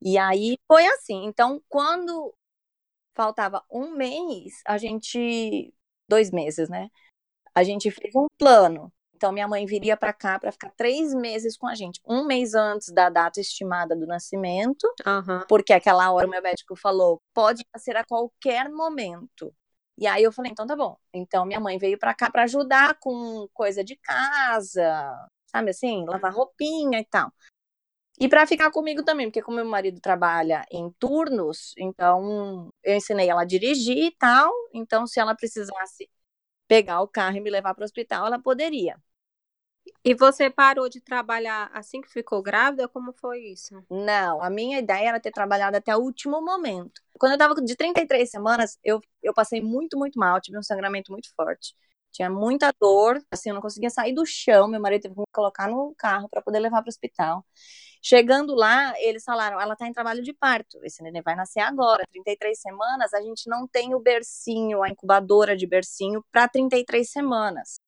E 0.00 0.16
aí 0.18 0.58
foi 0.66 0.86
assim. 0.86 1.24
Então, 1.24 1.62
quando 1.68 2.34
faltava 3.14 3.64
um 3.70 3.90
mês, 3.90 4.54
a 4.66 4.78
gente. 4.78 5.74
Dois 6.08 6.30
meses, 6.30 6.68
né? 6.68 6.88
A 7.54 7.62
gente 7.62 7.90
fez 7.90 8.14
um 8.14 8.26
plano. 8.38 8.92
Então, 9.14 9.32
minha 9.32 9.48
mãe 9.48 9.66
viria 9.66 9.96
para 9.96 10.12
cá 10.12 10.38
para 10.38 10.52
ficar 10.52 10.70
três 10.76 11.12
meses 11.12 11.56
com 11.56 11.66
a 11.66 11.74
gente. 11.74 12.00
Um 12.06 12.24
mês 12.24 12.54
antes 12.54 12.92
da 12.92 13.10
data 13.10 13.40
estimada 13.40 13.96
do 13.96 14.06
nascimento, 14.06 14.84
uhum. 15.04 15.44
porque 15.48 15.72
aquela 15.72 16.10
hora 16.12 16.26
o 16.26 16.30
meu 16.30 16.40
médico 16.40 16.76
falou: 16.76 17.20
pode 17.34 17.64
ser 17.76 17.96
a 17.96 18.04
qualquer 18.04 18.70
momento. 18.70 19.52
E 19.98 20.06
aí 20.06 20.22
eu 20.22 20.32
falei, 20.32 20.52
então 20.52 20.66
tá 20.66 20.76
bom. 20.76 20.96
Então 21.12 21.44
minha 21.46 21.60
mãe 21.60 21.78
veio 21.78 21.98
para 21.98 22.14
cá 22.14 22.30
para 22.30 22.44
ajudar 22.44 22.98
com 23.00 23.48
coisa 23.52 23.84
de 23.84 23.96
casa, 23.96 24.82
sabe 25.46 25.70
assim, 25.70 26.04
lavar 26.06 26.32
roupinha 26.32 27.00
e 27.00 27.04
tal. 27.06 27.32
E 28.20 28.28
para 28.28 28.46
ficar 28.46 28.70
comigo 28.72 29.04
também, 29.04 29.26
porque 29.28 29.42
como 29.42 29.56
meu 29.58 29.66
marido 29.66 30.00
trabalha 30.00 30.64
em 30.72 30.90
turnos, 30.98 31.72
então 31.78 32.70
eu 32.82 32.96
ensinei 32.96 33.28
ela 33.30 33.42
a 33.42 33.44
dirigir 33.44 33.96
e 34.06 34.16
tal, 34.18 34.52
então 34.74 35.06
se 35.06 35.20
ela 35.20 35.36
precisasse 35.36 36.10
pegar 36.68 37.02
o 37.02 37.08
carro 37.08 37.36
e 37.38 37.40
me 37.40 37.50
levar 37.50 37.74
para 37.74 37.82
o 37.82 37.86
hospital, 37.86 38.26
ela 38.26 38.40
poderia. 38.40 38.96
E 40.04 40.14
você 40.14 40.50
parou 40.50 40.88
de 40.88 41.00
trabalhar 41.00 41.70
assim 41.72 42.00
que 42.00 42.08
ficou 42.08 42.42
grávida? 42.42 42.88
Como 42.88 43.12
foi 43.12 43.40
isso? 43.40 43.82
Não, 43.90 44.42
a 44.42 44.50
minha 44.50 44.78
ideia 44.78 45.08
era 45.08 45.20
ter 45.20 45.30
trabalhado 45.30 45.76
até 45.76 45.96
o 45.96 46.00
último 46.00 46.40
momento. 46.40 47.00
Quando 47.18 47.32
eu 47.32 47.38
tava 47.38 47.54
de 47.62 47.76
33 47.76 48.30
semanas, 48.30 48.78
eu, 48.82 49.00
eu 49.22 49.34
passei 49.34 49.60
muito, 49.60 49.98
muito 49.98 50.18
mal, 50.18 50.40
tive 50.40 50.58
um 50.58 50.62
sangramento 50.62 51.12
muito 51.12 51.28
forte. 51.34 51.74
Tinha 52.12 52.30
muita 52.30 52.72
dor, 52.80 53.22
assim, 53.30 53.50
eu 53.50 53.54
não 53.54 53.62
conseguia 53.62 53.90
sair 53.90 54.14
do 54.14 54.24
chão. 54.24 54.66
Meu 54.66 54.80
marido 54.80 55.02
teve 55.02 55.14
que 55.14 55.20
me 55.20 55.26
colocar 55.32 55.68
no 55.68 55.94
carro 55.96 56.28
para 56.28 56.42
poder 56.42 56.58
levar 56.58 56.80
para 56.82 56.88
o 56.88 56.90
hospital. 56.90 57.44
Chegando 58.02 58.54
lá, 58.54 58.94
eles 59.00 59.24
falaram: 59.24 59.60
ela 59.60 59.74
está 59.74 59.86
em 59.86 59.92
trabalho 59.92 60.22
de 60.22 60.32
parto. 60.32 60.78
Esse 60.84 61.02
neném 61.02 61.22
vai 61.22 61.36
nascer 61.36 61.60
agora, 61.60 62.04
33 62.10 62.58
semanas. 62.60 63.12
A 63.12 63.20
gente 63.20 63.48
não 63.48 63.66
tem 63.68 63.94
o 63.94 64.00
bercinho, 64.00 64.82
a 64.82 64.88
incubadora 64.88 65.56
de 65.56 65.66
bercinho, 65.66 66.24
para 66.32 66.48
33 66.48 67.10
semanas. 67.10 67.78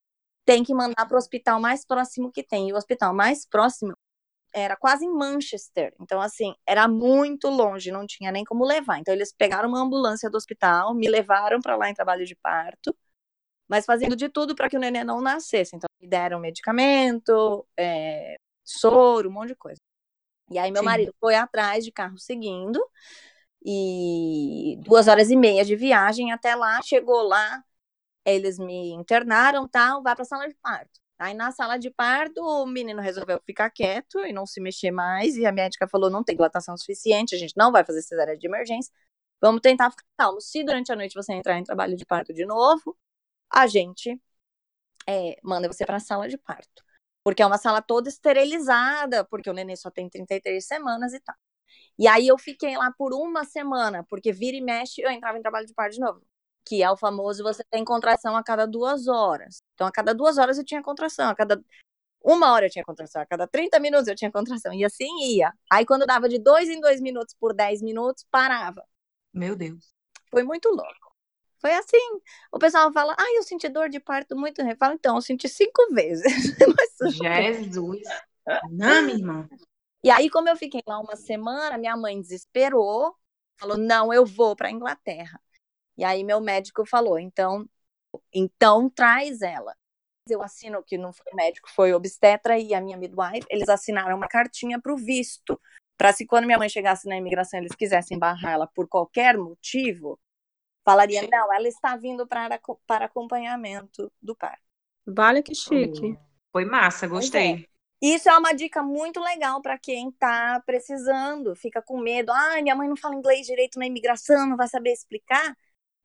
Tem 0.51 0.65
que 0.65 0.75
mandar 0.75 1.07
para 1.07 1.15
o 1.15 1.17
hospital 1.17 1.61
mais 1.61 1.87
próximo 1.87 2.33
que 2.33 2.43
tem. 2.43 2.69
E 2.69 2.73
o 2.73 2.77
hospital 2.77 3.15
mais 3.15 3.47
próximo 3.47 3.93
era 4.53 4.75
quase 4.75 5.05
em 5.05 5.13
Manchester. 5.13 5.95
Então, 6.01 6.21
assim, 6.21 6.53
era 6.67 6.89
muito 6.89 7.49
longe, 7.49 7.93
não 7.93 8.05
tinha 8.05 8.33
nem 8.33 8.43
como 8.43 8.65
levar. 8.65 8.99
Então, 8.99 9.15
eles 9.15 9.33
pegaram 9.33 9.69
uma 9.69 9.81
ambulância 9.81 10.29
do 10.29 10.37
hospital, 10.37 10.93
me 10.93 11.09
levaram 11.09 11.61
para 11.61 11.77
lá 11.77 11.89
em 11.89 11.95
trabalho 11.95 12.27
de 12.27 12.35
parto, 12.35 12.93
mas 13.69 13.85
fazendo 13.85 14.17
de 14.17 14.29
tudo 14.29 14.57
para 14.57 14.69
que 14.69 14.77
o 14.77 14.81
neném 14.81 15.05
não 15.05 15.21
nascesse. 15.21 15.77
Então, 15.77 15.89
me 16.01 16.09
deram 16.09 16.41
medicamento, 16.41 17.65
é, 17.79 18.35
soro, 18.65 19.29
um 19.29 19.33
monte 19.33 19.51
de 19.51 19.55
coisa. 19.55 19.79
E 20.51 20.59
aí, 20.59 20.73
meu 20.73 20.83
Sim. 20.83 20.87
marido 20.87 21.15
foi 21.21 21.37
atrás 21.37 21.85
de 21.85 21.93
carro 21.93 22.19
seguindo, 22.19 22.85
e 23.65 24.81
duas 24.81 25.07
horas 25.07 25.31
e 25.31 25.37
meia 25.37 25.65
de 25.65 25.77
viagem 25.77 26.33
até 26.33 26.57
lá, 26.57 26.81
chegou 26.83 27.23
lá, 27.23 27.63
eles 28.25 28.59
me 28.59 28.91
internaram, 28.93 29.69
tal, 29.69 30.03
vai 30.03 30.15
para 30.15 30.23
a 30.23 30.27
sala 30.27 30.49
de 30.49 30.55
parto. 30.57 31.01
Aí 31.19 31.35
na 31.35 31.53
sala 31.53 31.79
de 31.79 31.91
parto, 31.91 32.41
o 32.43 32.67
menino 32.67 33.01
resolveu 33.03 33.41
ficar 33.45 33.71
quieto 33.71 34.21
e 34.25 34.33
não 34.33 34.47
se 34.47 34.61
mexer 34.61 34.91
mais. 34.91 35.37
E 35.37 35.47
a 35.47 35.53
médica 35.53 35.87
falou: 35.89 36.11
não 36.11 36.25
tem 36.25 36.35
dilatação 36.37 36.77
suficiente, 36.79 37.35
a 37.35 37.39
gente 37.39 37.55
não 37.57 37.73
vai 37.73 37.85
fazer 37.85 38.03
cesárea 38.03 38.37
de 38.37 38.47
emergência. 38.47 38.93
Vamos 39.41 39.61
tentar 39.63 39.91
ficar 39.91 40.05
calmo. 40.19 40.41
Se 40.41 40.65
durante 40.65 40.93
a 40.93 40.97
noite 40.97 41.15
você 41.15 41.33
entrar 41.35 41.59
em 41.59 41.65
trabalho 41.65 41.97
de 41.97 42.07
parto 42.07 42.33
de 42.35 42.47
novo, 42.47 42.97
a 43.51 43.67
gente 43.67 44.21
é, 45.09 45.37
manda 45.45 45.69
você 45.69 45.87
para 45.87 45.97
a 45.99 46.01
sala 46.01 46.29
de 46.29 46.39
parto. 46.39 46.85
Porque 47.25 47.43
é 47.43 47.47
uma 47.47 47.59
sala 47.59 47.83
toda 47.83 48.09
esterilizada, 48.09 49.25
porque 49.27 49.51
o 49.51 49.53
neném 49.55 49.77
só 49.77 49.91
tem 49.91 50.09
33 50.09 50.67
semanas 50.67 51.13
e 51.15 51.21
tal. 51.21 51.37
E 51.99 52.09
aí 52.09 52.29
eu 52.29 52.39
fiquei 52.39 52.77
lá 52.77 52.93
por 52.99 53.15
uma 53.15 53.45
semana, 53.45 54.05
porque 54.09 54.33
vira 54.33 54.57
e 54.57 54.63
mexe, 54.63 55.03
eu 55.03 55.11
entrava 55.11 55.39
em 55.39 55.43
trabalho 55.43 55.67
de 55.67 55.75
parto 55.75 55.95
de 55.95 56.01
novo 56.01 56.23
que 56.65 56.83
é 56.83 56.91
o 56.91 56.97
famoso 56.97 57.43
você 57.43 57.63
tem 57.71 57.85
contração 57.85 58.37
a 58.37 58.43
cada 58.43 58.67
duas 58.67 59.09
horas. 59.09 59.63
Então, 59.75 59.87
a 59.87 59.93
cada 59.93 60.15
duas 60.15 60.39
horas 60.39 60.59
eu 60.59 60.65
tinha 60.65 60.83
contração, 60.83 61.29
a 61.31 61.35
cada 61.35 61.63
uma 62.23 62.53
hora 62.53 62.67
eu 62.67 62.71
tinha 62.71 62.85
contração, 62.85 63.23
a 63.23 63.27
cada 63.27 63.47
30 63.47 63.79
minutos 63.81 64.07
eu 64.07 64.15
tinha 64.15 64.31
contração, 64.31 64.73
e 64.75 64.85
assim 64.85 65.09
ia. 65.37 65.53
Aí, 65.71 65.87
quando 65.87 66.07
dava 66.07 66.29
de 66.29 66.39
dois 66.39 66.69
em 66.69 66.81
dois 66.81 67.01
minutos 67.01 67.35
por 67.39 67.55
10 67.55 67.83
minutos, 67.83 68.27
parava. 68.31 68.85
Meu 69.33 69.57
Deus. 69.57 69.95
Foi 70.31 70.43
muito 70.43 70.69
louco. 70.69 71.11
Foi 71.59 71.73
assim. 71.75 72.21
O 72.53 72.59
pessoal 72.59 72.93
fala, 72.93 73.15
ai, 73.19 73.37
eu 73.37 73.43
senti 73.43 73.69
dor 73.69 73.89
de 73.89 74.01
parto 74.01 74.37
muito. 74.37 74.61
Eu 74.61 74.77
falo, 74.77 74.95
então, 74.95 75.17
eu 75.17 75.23
senti 75.23 75.49
cinco 75.49 75.93
vezes. 75.93 76.25
Jesus. 77.23 78.03
Não, 78.71 79.03
minha 79.03 79.17
irmã. 79.17 79.49
E 80.03 80.11
aí, 80.11 80.31
como 80.31 80.49
eu 80.49 80.57
fiquei 80.57 80.83
lá 80.87 80.99
uma 80.99 81.17
semana, 81.17 81.77
minha 81.77 81.97
mãe 81.97 82.21
desesperou, 82.21 83.15
falou, 83.59 83.77
não, 83.77 84.13
eu 84.13 84.25
vou 84.25 84.57
para 84.57 84.71
Inglaterra. 84.71 85.41
E 86.01 86.05
aí 86.05 86.25
meu 86.25 86.41
médico 86.41 86.87
falou, 86.87 87.19
então, 87.19 87.69
então 88.33 88.89
traz 88.89 89.43
ela. 89.43 89.77
Eu 90.27 90.43
assino 90.43 90.83
que 90.83 90.97
não 90.97 91.13
foi 91.13 91.31
médico, 91.35 91.69
foi 91.69 91.93
obstetra 91.93 92.59
e 92.59 92.73
a 92.73 92.81
minha 92.81 92.97
midwife, 92.97 93.47
eles 93.51 93.69
assinaram 93.69 94.17
uma 94.17 94.27
cartinha 94.27 94.81
para 94.81 94.95
o 94.95 94.97
visto, 94.97 95.61
para 95.99 96.11
se 96.15 96.25
quando 96.25 96.47
minha 96.47 96.57
mãe 96.57 96.71
chegasse 96.71 97.07
na 97.07 97.19
imigração 97.19 97.61
eles 97.61 97.75
quisessem 97.75 98.19
barrar 98.19 98.53
ela 98.53 98.67
por 98.67 98.89
qualquer 98.89 99.37
motivo, 99.37 100.19
falaria, 100.83 101.29
não, 101.31 101.53
ela 101.53 101.69
está 101.69 101.99
vindo 101.99 102.27
para, 102.27 102.59
para 102.87 103.05
acompanhamento 103.05 104.11
do 104.23 104.35
parto. 104.35 104.63
Vale 105.07 105.43
que 105.43 105.55
chique. 105.55 106.17
Foi 106.51 106.65
massa, 106.65 107.07
gostei. 107.07 107.57
É. 107.57 107.71
Isso 108.01 108.31
é 108.31 108.39
uma 108.39 108.55
dica 108.55 108.83
muito 108.83 109.21
legal 109.21 109.61
para 109.61 109.79
quem 109.79 110.09
está 110.09 110.63
precisando, 110.65 111.55
fica 111.55 111.83
com 111.83 112.01
medo. 112.01 112.33
Ah, 112.33 112.63
minha 112.63 112.75
mãe 112.75 112.89
não 112.89 112.97
fala 112.97 113.15
inglês 113.15 113.47
direito 113.47 113.79
na 113.79 113.87
imigração, 113.87 114.47
não 114.47 114.57
vai 114.57 114.67
saber 114.67 114.93
explicar 114.93 115.55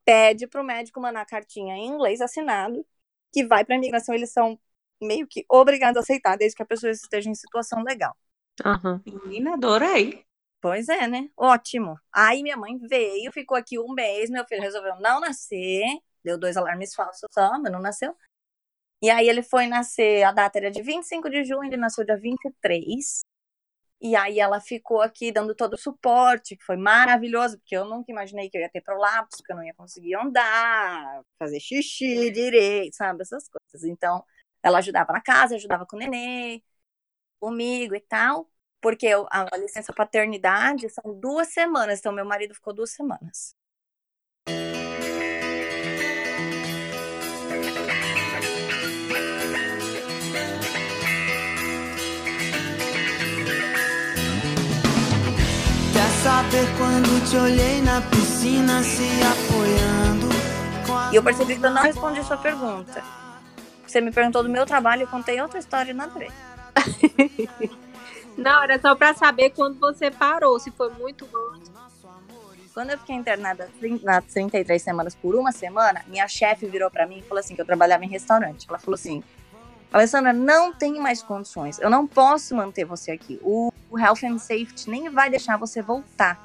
pede 0.06 0.48
para 0.48 0.62
o 0.62 0.64
médico 0.64 1.02
mandar 1.02 1.22
a 1.22 1.26
cartinha 1.26 1.76
em 1.76 1.88
inglês 1.88 2.22
assinado, 2.22 2.86
que 3.34 3.46
vai 3.46 3.66
para 3.66 3.76
a 3.76 3.78
imigração, 3.78 4.16
eles 4.16 4.32
são 4.32 4.58
meio 5.02 5.28
que 5.28 5.44
obrigados 5.50 5.98
a 5.98 6.02
aceitar, 6.02 6.38
desde 6.38 6.56
que 6.56 6.64
a 6.64 6.66
pessoa 6.66 6.92
esteja 6.92 7.30
em 7.30 7.36
situação 7.36 7.84
legal. 7.84 8.16
Uhum. 8.64 9.02
Menina, 9.06 9.54
adorei. 9.54 10.24
Pois 10.62 10.88
é, 10.88 11.08
né? 11.08 11.30
Ótimo. 11.36 12.00
Aí 12.14 12.42
minha 12.42 12.58
mãe 12.58 12.78
veio, 12.78 13.32
ficou 13.32 13.58
aqui 13.58 13.78
um 13.78 13.94
mês, 13.94 14.30
meu 14.30 14.46
filho 14.46 14.62
resolveu 14.62 14.96
não 15.00 15.20
nascer, 15.20 15.84
deu 16.24 16.40
dois 16.40 16.56
alarmes 16.58 16.96
falsos 16.96 17.28
só, 17.32 17.60
mas 17.60 17.72
não 17.72 17.80
nasceu. 17.80 18.16
E 19.02 19.10
aí 19.10 19.28
ele 19.28 19.44
foi 19.44 19.68
nascer, 19.68 20.24
a 20.24 20.32
data 20.32 20.58
era 20.58 20.72
de 20.72 20.82
25 20.82 21.30
de 21.30 21.44
junho, 21.44 21.66
ele 21.66 21.78
nasceu 21.78 22.06
dia 22.06 22.18
23. 22.18 23.22
E 24.02 24.16
aí 24.16 24.40
ela 24.40 24.60
ficou 24.62 25.02
aqui 25.02 25.32
dando 25.32 25.56
todo 25.56 25.74
o 25.74 25.78
suporte, 25.78 26.56
que 26.56 26.64
foi 26.64 26.78
maravilhoso, 26.78 27.58
porque 27.58 27.76
eu 27.76 27.86
nunca 27.86 28.12
imaginei 28.12 28.50
que 28.50 28.58
eu 28.58 28.62
ia 28.62 28.70
ter 28.70 28.82
prolapso, 28.82 29.42
que 29.44 29.52
eu 29.52 29.56
não 29.56 29.64
ia 29.64 29.74
conseguir 29.74 30.16
andar, 30.16 31.24
fazer 31.40 31.60
xixi 31.60 32.30
direito, 32.32 32.96
sabe? 32.96 33.22
Essas 33.24 33.48
coisas. 33.50 33.88
Então, 33.90 34.24
ela 34.62 34.80
ajudava 34.80 35.14
na 35.14 35.22
casa, 35.22 35.56
ajudava 35.56 35.86
com 35.86 35.96
o 35.96 36.00
nenê, 36.00 36.62
comigo 37.40 37.96
e 37.96 38.02
tal, 38.02 38.50
porque 38.82 39.08
eu, 39.08 39.28
a 39.32 39.58
licença 39.58 39.94
paternidade 39.94 40.90
são 40.90 41.20
duas 41.20 41.50
semanas, 41.54 42.00
então 42.00 42.12
meu 42.14 42.26
marido 42.26 42.54
ficou 42.56 42.74
duas 42.74 42.92
semanas. 42.92 43.56
Saber 56.26 56.66
quando 56.76 57.30
te 57.30 57.38
olhei 57.38 57.84
na 57.84 58.02
piscina 58.02 58.82
se 58.82 59.06
apoiando. 59.22 60.28
E 61.14 61.16
eu 61.16 61.22
percebi 61.22 61.56
que 61.56 61.64
eu 61.64 61.70
não 61.70 61.84
respondi 61.84 62.24
sua 62.24 62.36
pergunta. 62.36 63.04
Você 63.86 64.02
me 64.02 64.12
perguntou 64.12 64.42
do 64.42 64.50
meu 64.50 64.66
trabalho, 64.66 65.04
eu 65.04 65.08
contei 65.08 65.40
outra 65.40 65.60
história 65.60 65.94
na 65.94 66.08
ver. 66.08 66.32
não, 68.36 68.64
era 68.64 68.82
só 68.82 68.96
para 68.96 69.14
saber 69.14 69.52
quando 69.52 69.80
você 69.80 70.10
parou, 70.10 70.60
se 70.60 70.72
foi 70.72 70.90
muito 70.94 71.30
antes. 71.54 71.72
Quando 72.74 72.90
eu 72.90 72.98
fiquei 72.98 73.16
internada 73.16 73.70
nas 74.02 74.26
33 74.26 74.82
semanas 74.82 75.14
por 75.14 75.36
uma 75.36 75.52
semana, 75.52 76.04
minha 76.08 76.28
chefe 76.28 76.66
virou 76.66 76.90
para 76.90 77.06
mim 77.06 77.20
e 77.20 77.22
falou 77.22 77.40
assim 77.40 77.54
que 77.54 77.62
eu 77.62 77.66
trabalhava 77.68 78.04
em 78.04 78.10
restaurante. 78.10 78.66
Ela 78.68 78.80
falou 78.80 78.96
assim: 78.96 79.24
Alessandra, 79.92 80.34
não 80.34 80.74
tem 80.74 81.00
mais 81.00 81.24
condições. 81.24 81.80
Eu 81.80 81.90
não 81.90 82.06
posso 82.06 82.56
manter 82.56 82.86
você 82.86 83.12
aqui. 83.12 83.40
O, 83.42 83.72
o 83.90 84.00
Health 84.00 84.24
and 84.24 84.38
Safety 84.38 84.90
nem 84.90 85.10
vai 85.10 85.30
deixar 85.30 85.58
você 85.58 85.82
voltar. 85.82 86.44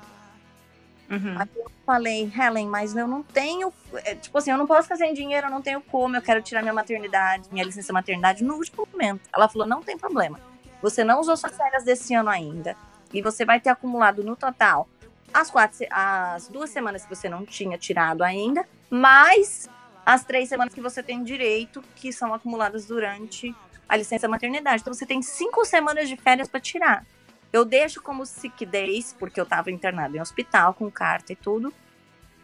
Uhum. 1.11 1.37
Aí 1.39 1.49
eu 1.57 1.71
falei, 1.85 2.33
Helen, 2.33 2.69
mas 2.69 2.95
eu 2.95 3.09
não 3.09 3.23
tenho. 3.23 3.73
É, 4.05 4.15
tipo 4.15 4.39
assim, 4.39 4.53
eu 4.53 4.59
não 4.59 4.67
posso 4.67 4.87
fazer 4.87 5.13
dinheiro, 5.13 5.49
eu 5.49 5.51
não 5.51 5.61
tenho 5.61 5.81
como, 5.81 6.17
eu 6.17 6.23
quero 6.23 6.41
tirar 6.41 6.63
minha 6.63 6.73
maternidade, 6.73 7.49
minha 7.51 7.65
licença 7.65 7.93
maternidade 7.93 8.45
no 8.45 8.55
último 8.55 8.87
momento. 8.93 9.23
Ela 9.35 9.49
falou: 9.49 9.67
não 9.67 9.83
tem 9.83 9.99
problema. 9.99 10.39
Você 10.81 11.03
não 11.03 11.21
usou 11.21 11.37
suas 11.37 11.57
férias 11.57 11.85
desse 11.85 12.15
ano 12.15 12.31
ainda. 12.31 12.77
E 13.13 13.21
você 13.21 13.45
vai 13.45 13.59
ter 13.59 13.71
acumulado 13.71 14.23
no 14.23 14.37
total 14.37 14.89
as, 15.33 15.51
quatro, 15.51 15.87
as 15.91 16.49
duas 16.49 16.71
semanas 16.71 17.05
que 17.05 17.15
você 17.15 17.29
não 17.29 17.45
tinha 17.45 17.79
tirado 17.79 18.23
ainda, 18.23 18.67
mais 18.89 19.69
as 20.05 20.25
três 20.25 20.49
semanas 20.49 20.75
que 20.75 20.81
você 20.81 21.03
tem 21.03 21.23
direito, 21.23 21.83
que 21.97 22.13
são 22.13 22.33
acumuladas 22.35 22.87
durante 22.87 23.55
a 23.89 23.97
licença 23.97 24.29
maternidade. 24.29 24.83
Então 24.83 24.95
você 24.95 25.07
tem 25.07 25.21
cinco 25.23 25.65
semanas 25.65 26.09
de 26.09 26.17
férias 26.17 26.49
para 26.49 26.61
tirar. 26.61 27.05
Eu 27.53 27.65
deixo 27.65 28.01
como 28.01 28.25
sick 28.25 28.65
days, 28.65 29.15
porque 29.19 29.41
eu 29.41 29.45
estava 29.45 29.71
internada 29.71 30.17
em 30.17 30.21
hospital 30.21 30.75
com 30.75 30.91
carta 30.91 31.33
e 31.33 31.37
tudo. 31.37 31.73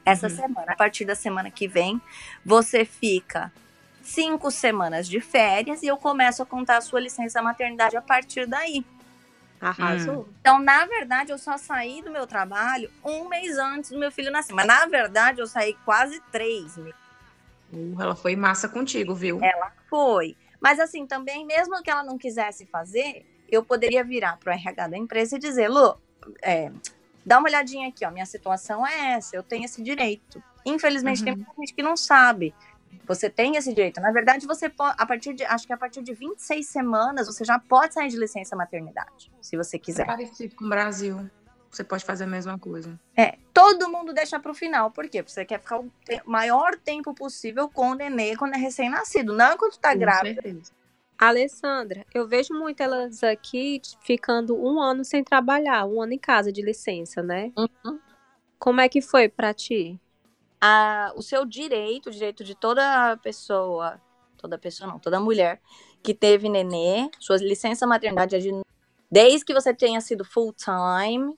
Essa 0.04 0.28
uhum. 0.28 0.36
semana, 0.36 0.72
a 0.72 0.76
partir 0.76 1.04
da 1.04 1.14
semana 1.14 1.50
que 1.50 1.68
vem, 1.68 2.00
você 2.44 2.84
fica 2.84 3.52
cinco 4.02 4.50
semanas 4.50 5.08
de 5.08 5.20
férias 5.20 5.82
e 5.82 5.86
eu 5.86 5.96
começo 5.96 6.42
a 6.42 6.46
contar 6.46 6.76
a 6.76 6.80
sua 6.80 7.00
licença 7.00 7.42
maternidade 7.42 7.96
a 7.96 8.02
partir 8.02 8.46
daí. 8.46 8.84
Arrasou. 9.60 10.20
Hum. 10.20 10.34
Então, 10.40 10.58
na 10.58 10.86
verdade, 10.86 11.32
eu 11.32 11.38
só 11.38 11.56
saí 11.56 12.02
do 12.02 12.10
meu 12.10 12.26
trabalho 12.26 12.90
um 13.04 13.28
mês 13.28 13.56
antes 13.58 13.90
do 13.90 13.98
meu 13.98 14.12
filho 14.12 14.30
nascer. 14.30 14.52
Mas, 14.52 14.66
na 14.66 14.86
verdade, 14.86 15.40
eu 15.40 15.46
saí 15.46 15.74
quase 15.84 16.20
três 16.30 16.76
meses. 16.76 17.05
Uh, 17.72 18.00
ela 18.00 18.14
foi 18.14 18.36
massa 18.36 18.68
contigo, 18.68 19.14
viu? 19.14 19.38
Ela 19.42 19.72
foi. 19.88 20.36
Mas 20.60 20.80
assim, 20.80 21.06
também, 21.06 21.44
mesmo 21.44 21.82
que 21.82 21.90
ela 21.90 22.02
não 22.02 22.18
quisesse 22.18 22.66
fazer, 22.66 23.26
eu 23.48 23.64
poderia 23.64 24.02
virar 24.02 24.36
para 24.38 24.52
o 24.52 24.54
RH 24.56 24.88
da 24.88 24.96
empresa 24.96 25.36
e 25.36 25.38
dizer, 25.38 25.68
Lu, 25.68 25.96
é, 26.42 26.70
dá 27.24 27.38
uma 27.38 27.48
olhadinha 27.48 27.88
aqui, 27.88 28.04
ó, 28.04 28.10
minha 28.10 28.26
situação 28.26 28.86
é 28.86 29.12
essa, 29.14 29.36
eu 29.36 29.42
tenho 29.42 29.64
esse 29.64 29.82
direito. 29.82 30.42
Infelizmente, 30.64 31.20
uhum. 31.20 31.24
tem 31.24 31.36
muita 31.36 31.52
gente 31.58 31.74
que 31.74 31.82
não 31.82 31.96
sabe. 31.96 32.54
Você 33.06 33.30
tem 33.30 33.56
esse 33.56 33.72
direito. 33.72 34.00
Na 34.00 34.10
verdade, 34.10 34.46
você 34.46 34.68
pode, 34.68 34.96
a 34.98 35.06
partir 35.06 35.32
de, 35.34 35.44
acho 35.44 35.66
que 35.66 35.72
a 35.72 35.76
partir 35.76 36.02
de 36.02 36.12
26 36.12 36.66
semanas, 36.66 37.26
você 37.28 37.44
já 37.44 37.58
pode 37.58 37.94
sair 37.94 38.08
de 38.08 38.16
licença 38.16 38.56
maternidade, 38.56 39.30
se 39.40 39.56
você 39.56 39.78
quiser. 39.78 40.02
É 40.02 40.06
parecido 40.06 40.56
com 40.56 40.64
o 40.64 40.68
Brasil. 40.68 41.30
Você 41.70 41.84
pode 41.84 42.04
fazer 42.04 42.24
a 42.24 42.26
mesma 42.26 42.58
coisa. 42.58 42.98
É, 43.16 43.36
todo 43.52 43.88
mundo 43.88 44.12
deixa 44.12 44.38
pro 44.40 44.54
final. 44.54 44.90
Por 44.90 45.08
quê? 45.08 45.22
Porque 45.22 45.32
você 45.32 45.44
quer 45.44 45.60
ficar 45.60 45.80
o 45.80 45.90
te- 46.04 46.22
maior 46.24 46.76
tempo 46.76 47.14
possível 47.14 47.68
com 47.68 47.90
o 47.90 47.94
nenê 47.94 48.36
quando 48.36 48.54
é 48.54 48.58
recém-nascido, 48.58 49.32
não 49.34 49.52
enquanto 49.54 49.78
tá 49.78 49.92
Com 49.92 49.98
grávida. 50.00 50.42
certeza. 50.42 50.72
Alessandra, 51.18 52.04
eu 52.14 52.28
vejo 52.28 52.52
muito 52.52 52.82
elas 52.82 53.24
aqui 53.24 53.80
ficando 54.02 54.54
um 54.56 54.80
ano 54.80 55.02
sem 55.04 55.24
trabalhar, 55.24 55.86
um 55.86 56.00
ano 56.02 56.12
em 56.12 56.18
casa 56.18 56.52
de 56.52 56.60
licença, 56.62 57.22
né? 57.22 57.52
Uhum. 57.56 57.98
Como 58.58 58.80
é 58.80 58.88
que 58.88 59.00
foi 59.00 59.28
pra 59.28 59.52
ti? 59.54 60.00
a- 60.58 61.12
o 61.14 61.22
seu 61.22 61.44
direito, 61.44 62.06
o 62.08 62.10
direito 62.10 62.42
de 62.42 62.54
toda 62.54 63.16
pessoa, 63.18 64.00
toda 64.38 64.58
pessoa 64.58 64.90
não, 64.90 64.98
toda 64.98 65.20
mulher 65.20 65.60
que 66.02 66.14
teve 66.14 66.48
nenê, 66.48 67.10
sua 67.20 67.36
licença 67.36 67.86
maternidade 67.86 68.34
é 68.34 68.38
de 68.38 68.50
desde 69.10 69.44
que 69.44 69.52
você 69.52 69.74
tenha 69.74 70.00
sido 70.00 70.24
full 70.24 70.54
time 70.54 71.36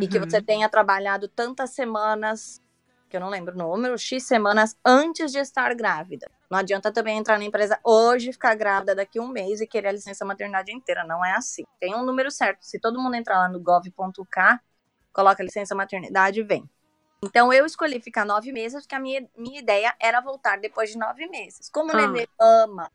e 0.00 0.08
que 0.08 0.18
Uhum. 0.18 0.28
você 0.28 0.40
tenha 0.42 0.68
trabalhado 0.68 1.28
tantas 1.28 1.70
semanas, 1.70 2.60
que 3.08 3.16
eu 3.16 3.20
não 3.20 3.28
lembro 3.28 3.54
o 3.54 3.58
número, 3.58 3.98
X 3.98 4.24
semanas 4.24 4.76
antes 4.84 5.32
de 5.32 5.38
estar 5.38 5.74
grávida. 5.74 6.30
Não 6.50 6.58
adianta 6.58 6.92
também 6.92 7.18
entrar 7.18 7.38
na 7.38 7.44
empresa 7.44 7.78
hoje, 7.84 8.32
ficar 8.32 8.54
grávida 8.54 8.94
daqui 8.94 9.18
a 9.18 9.22
um 9.22 9.28
mês 9.28 9.60
e 9.60 9.66
querer 9.66 9.88
a 9.88 9.92
licença 9.92 10.24
maternidade 10.24 10.72
inteira. 10.72 11.04
Não 11.04 11.24
é 11.24 11.32
assim. 11.32 11.64
Tem 11.78 11.94
um 11.94 12.04
número 12.04 12.30
certo. 12.30 12.58
Se 12.62 12.78
todo 12.78 13.00
mundo 13.00 13.14
entrar 13.14 13.38
lá 13.38 13.48
no 13.48 13.60
gov.k, 13.60 14.60
coloca 15.12 15.42
licença 15.42 15.74
maternidade 15.74 16.40
e 16.40 16.42
vem. 16.42 16.68
Então 17.22 17.52
eu 17.52 17.66
escolhi 17.66 18.00
ficar 18.00 18.24
nove 18.24 18.50
meses, 18.52 18.82
porque 18.82 18.94
a 18.94 19.00
minha, 19.00 19.28
minha 19.36 19.60
ideia 19.60 19.94
era 20.00 20.20
voltar 20.20 20.58
depois 20.58 20.90
de 20.90 20.98
nove 20.98 21.26
meses. 21.28 21.68
Como 21.68 21.92
o 21.92 21.96
Ah. 21.96 22.06
nenê 22.06 22.26
ama 22.40 22.90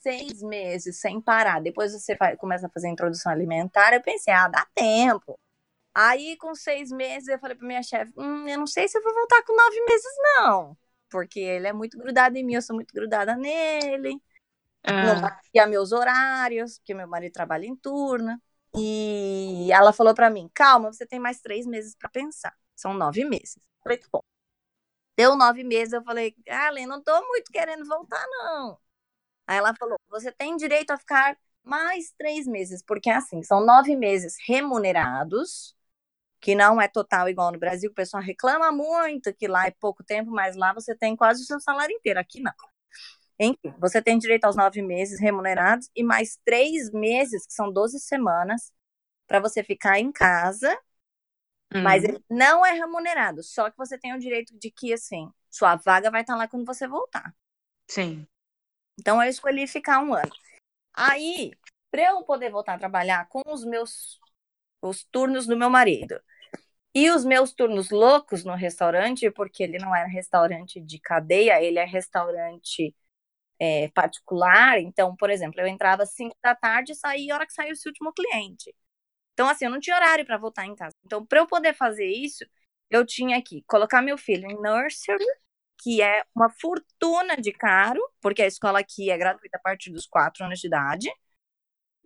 seis 0.00 0.40
meses 0.42 1.00
sem 1.00 1.20
parar, 1.20 1.60
depois 1.60 1.92
você 1.92 2.16
fa- 2.16 2.36
começa 2.36 2.66
a 2.66 2.70
fazer 2.70 2.86
a 2.86 2.90
introdução 2.90 3.30
alimentar, 3.30 3.92
eu 3.92 4.00
pensei, 4.00 4.32
ah, 4.32 4.48
dá 4.48 4.66
tempo. 4.74 5.38
Aí, 6.00 6.36
com 6.36 6.54
seis 6.54 6.92
meses, 6.92 7.28
eu 7.28 7.38
falei 7.40 7.56
pra 7.56 7.66
minha 7.66 7.82
chefe, 7.82 8.12
hum, 8.16 8.46
eu 8.48 8.58
não 8.58 8.66
sei 8.68 8.86
se 8.86 8.96
eu 8.98 9.02
vou 9.02 9.12
voltar 9.14 9.42
com 9.44 9.56
nove 9.56 9.80
meses, 9.84 10.12
não. 10.38 10.78
Porque 11.10 11.40
ele 11.40 11.66
é 11.66 11.72
muito 11.72 11.98
grudado 11.98 12.36
em 12.38 12.44
mim, 12.44 12.54
eu 12.54 12.62
sou 12.62 12.76
muito 12.76 12.92
grudada 12.94 13.34
nele. 13.36 14.22
Não 15.00 15.16
Ah, 15.16 15.20
batia 15.20 15.66
meus 15.66 15.92
horários, 15.92 16.78
porque 16.78 16.94
meu 16.94 17.08
marido 17.08 17.32
trabalha 17.32 17.66
em 17.66 17.76
turno. 17.76 18.40
E 18.76 19.70
ela 19.72 19.92
falou 19.92 20.14
pra 20.14 20.30
mim, 20.30 20.50
calma, 20.54 20.92
você 20.92 21.06
tem 21.06 21.18
mais 21.18 21.40
três 21.40 21.66
meses 21.66 21.96
pra 21.96 22.08
pensar. 22.08 22.54
São 22.76 22.94
nove 22.94 23.24
meses. 23.24 23.58
Falei, 23.82 23.98
tá 23.98 24.08
bom. 24.12 24.22
Deu 25.16 25.34
nove 25.36 25.64
meses, 25.64 25.92
eu 25.92 26.02
falei, 26.04 26.34
Alen, 26.48 26.86
não 26.86 27.02
tô 27.02 27.12
muito 27.26 27.50
querendo 27.50 27.84
voltar, 27.86 28.24
não. 28.28 28.78
Aí 29.46 29.58
ela 29.58 29.74
falou, 29.74 29.98
você 30.08 30.32
tem 30.32 30.56
direito 30.56 30.92
a 30.92 30.98
ficar 30.98 31.38
mais 31.64 32.12
três 32.18 32.46
meses, 32.46 32.82
porque 32.82 33.10
assim, 33.10 33.42
são 33.42 33.64
nove 33.64 33.96
meses 33.96 34.36
remunerados, 34.46 35.76
que 36.40 36.54
não 36.54 36.80
é 36.80 36.88
total 36.88 37.28
igual 37.28 37.52
no 37.52 37.58
Brasil, 37.58 37.90
o 37.90 37.94
pessoal 37.94 38.22
reclama 38.22 38.70
muito 38.72 39.34
que 39.34 39.48
lá 39.48 39.66
é 39.66 39.70
pouco 39.72 40.04
tempo, 40.04 40.30
mas 40.30 40.56
lá 40.56 40.72
você 40.72 40.94
tem 40.94 41.16
quase 41.16 41.42
o 41.42 41.46
seu 41.46 41.60
salário 41.60 41.94
inteiro, 41.94 42.20
aqui 42.20 42.40
não. 42.40 42.52
Enfim, 43.38 43.74
você 43.78 44.02
tem 44.02 44.18
direito 44.18 44.44
aos 44.44 44.56
nove 44.56 44.82
meses 44.82 45.20
remunerados 45.20 45.90
e 45.94 46.02
mais 46.04 46.38
três 46.44 46.90
meses, 46.92 47.46
que 47.46 47.52
são 47.54 47.72
12 47.72 48.00
semanas, 48.00 48.72
para 49.28 49.40
você 49.40 49.62
ficar 49.64 49.98
em 50.00 50.12
casa, 50.12 50.76
mas 51.80 52.04
hum, 52.04 52.04
ele 52.04 52.22
não 52.30 52.64
é 52.64 52.72
remunerado. 52.72 53.42
Só 53.42 53.70
que 53.70 53.76
você 53.76 53.98
tem 53.98 54.14
o 54.14 54.18
direito 54.18 54.56
de 54.58 54.70
que, 54.70 54.92
assim, 54.92 55.32
sua 55.50 55.76
vaga 55.76 56.10
vai 56.10 56.22
estar 56.22 56.36
lá 56.36 56.48
quando 56.48 56.66
você 56.66 56.86
voltar. 56.88 57.34
sim. 57.88 58.26
Então 58.98 59.22
eu 59.22 59.28
escolhi 59.28 59.66
ficar 59.66 60.00
um 60.00 60.14
ano. 60.14 60.32
Aí, 60.94 61.52
para 61.90 62.10
eu 62.10 62.24
poder 62.24 62.50
voltar 62.50 62.74
a 62.74 62.78
trabalhar 62.78 63.28
com 63.28 63.42
os 63.46 63.64
meus 63.64 64.20
os 64.82 65.04
turnos 65.04 65.46
do 65.46 65.56
meu 65.56 65.70
marido 65.70 66.20
e 66.94 67.10
os 67.10 67.24
meus 67.24 67.52
turnos 67.52 67.90
loucos 67.90 68.44
no 68.44 68.54
restaurante, 68.54 69.30
porque 69.30 69.62
ele 69.62 69.78
não 69.78 69.94
era 69.94 70.08
restaurante 70.08 70.80
de 70.80 70.98
cadeia, 71.00 71.62
ele 71.62 71.78
é 71.78 71.84
restaurante 71.84 72.94
é, 73.58 73.88
particular. 73.90 74.80
Então, 74.80 75.14
por 75.16 75.30
exemplo, 75.30 75.60
eu 75.60 75.66
entrava 75.66 76.02
às 76.04 76.12
5 76.14 76.36
da 76.42 76.54
tarde 76.54 76.92
e 76.92 76.94
saía 76.96 77.34
a 77.34 77.36
hora 77.36 77.46
que 77.46 77.52
saiu 77.52 77.74
o 77.74 77.88
último 77.88 78.12
cliente. 78.12 78.74
Então, 79.34 79.48
assim, 79.48 79.66
eu 79.66 79.70
não 79.70 79.80
tinha 79.80 79.96
horário 79.96 80.26
para 80.26 80.38
voltar 80.38 80.66
em 80.66 80.74
casa. 80.74 80.94
Então, 81.04 81.24
para 81.26 81.40
eu 81.40 81.46
poder 81.46 81.74
fazer 81.74 82.06
isso, 82.06 82.44
eu 82.90 83.06
tinha 83.06 83.40
que 83.42 83.62
colocar 83.66 84.02
meu 84.02 84.18
filho 84.18 84.50
em 84.50 84.60
nursery, 84.60 85.24
que 85.82 86.02
é 86.02 86.24
uma 86.34 86.50
fortuna 86.50 87.36
de 87.36 87.52
caro, 87.52 88.00
porque 88.20 88.42
a 88.42 88.46
escola 88.46 88.80
aqui 88.80 89.10
é 89.10 89.18
gratuita 89.18 89.58
a 89.58 89.60
partir 89.60 89.90
dos 89.92 90.06
4 90.06 90.44
anos 90.44 90.58
de 90.60 90.66
idade. 90.66 91.08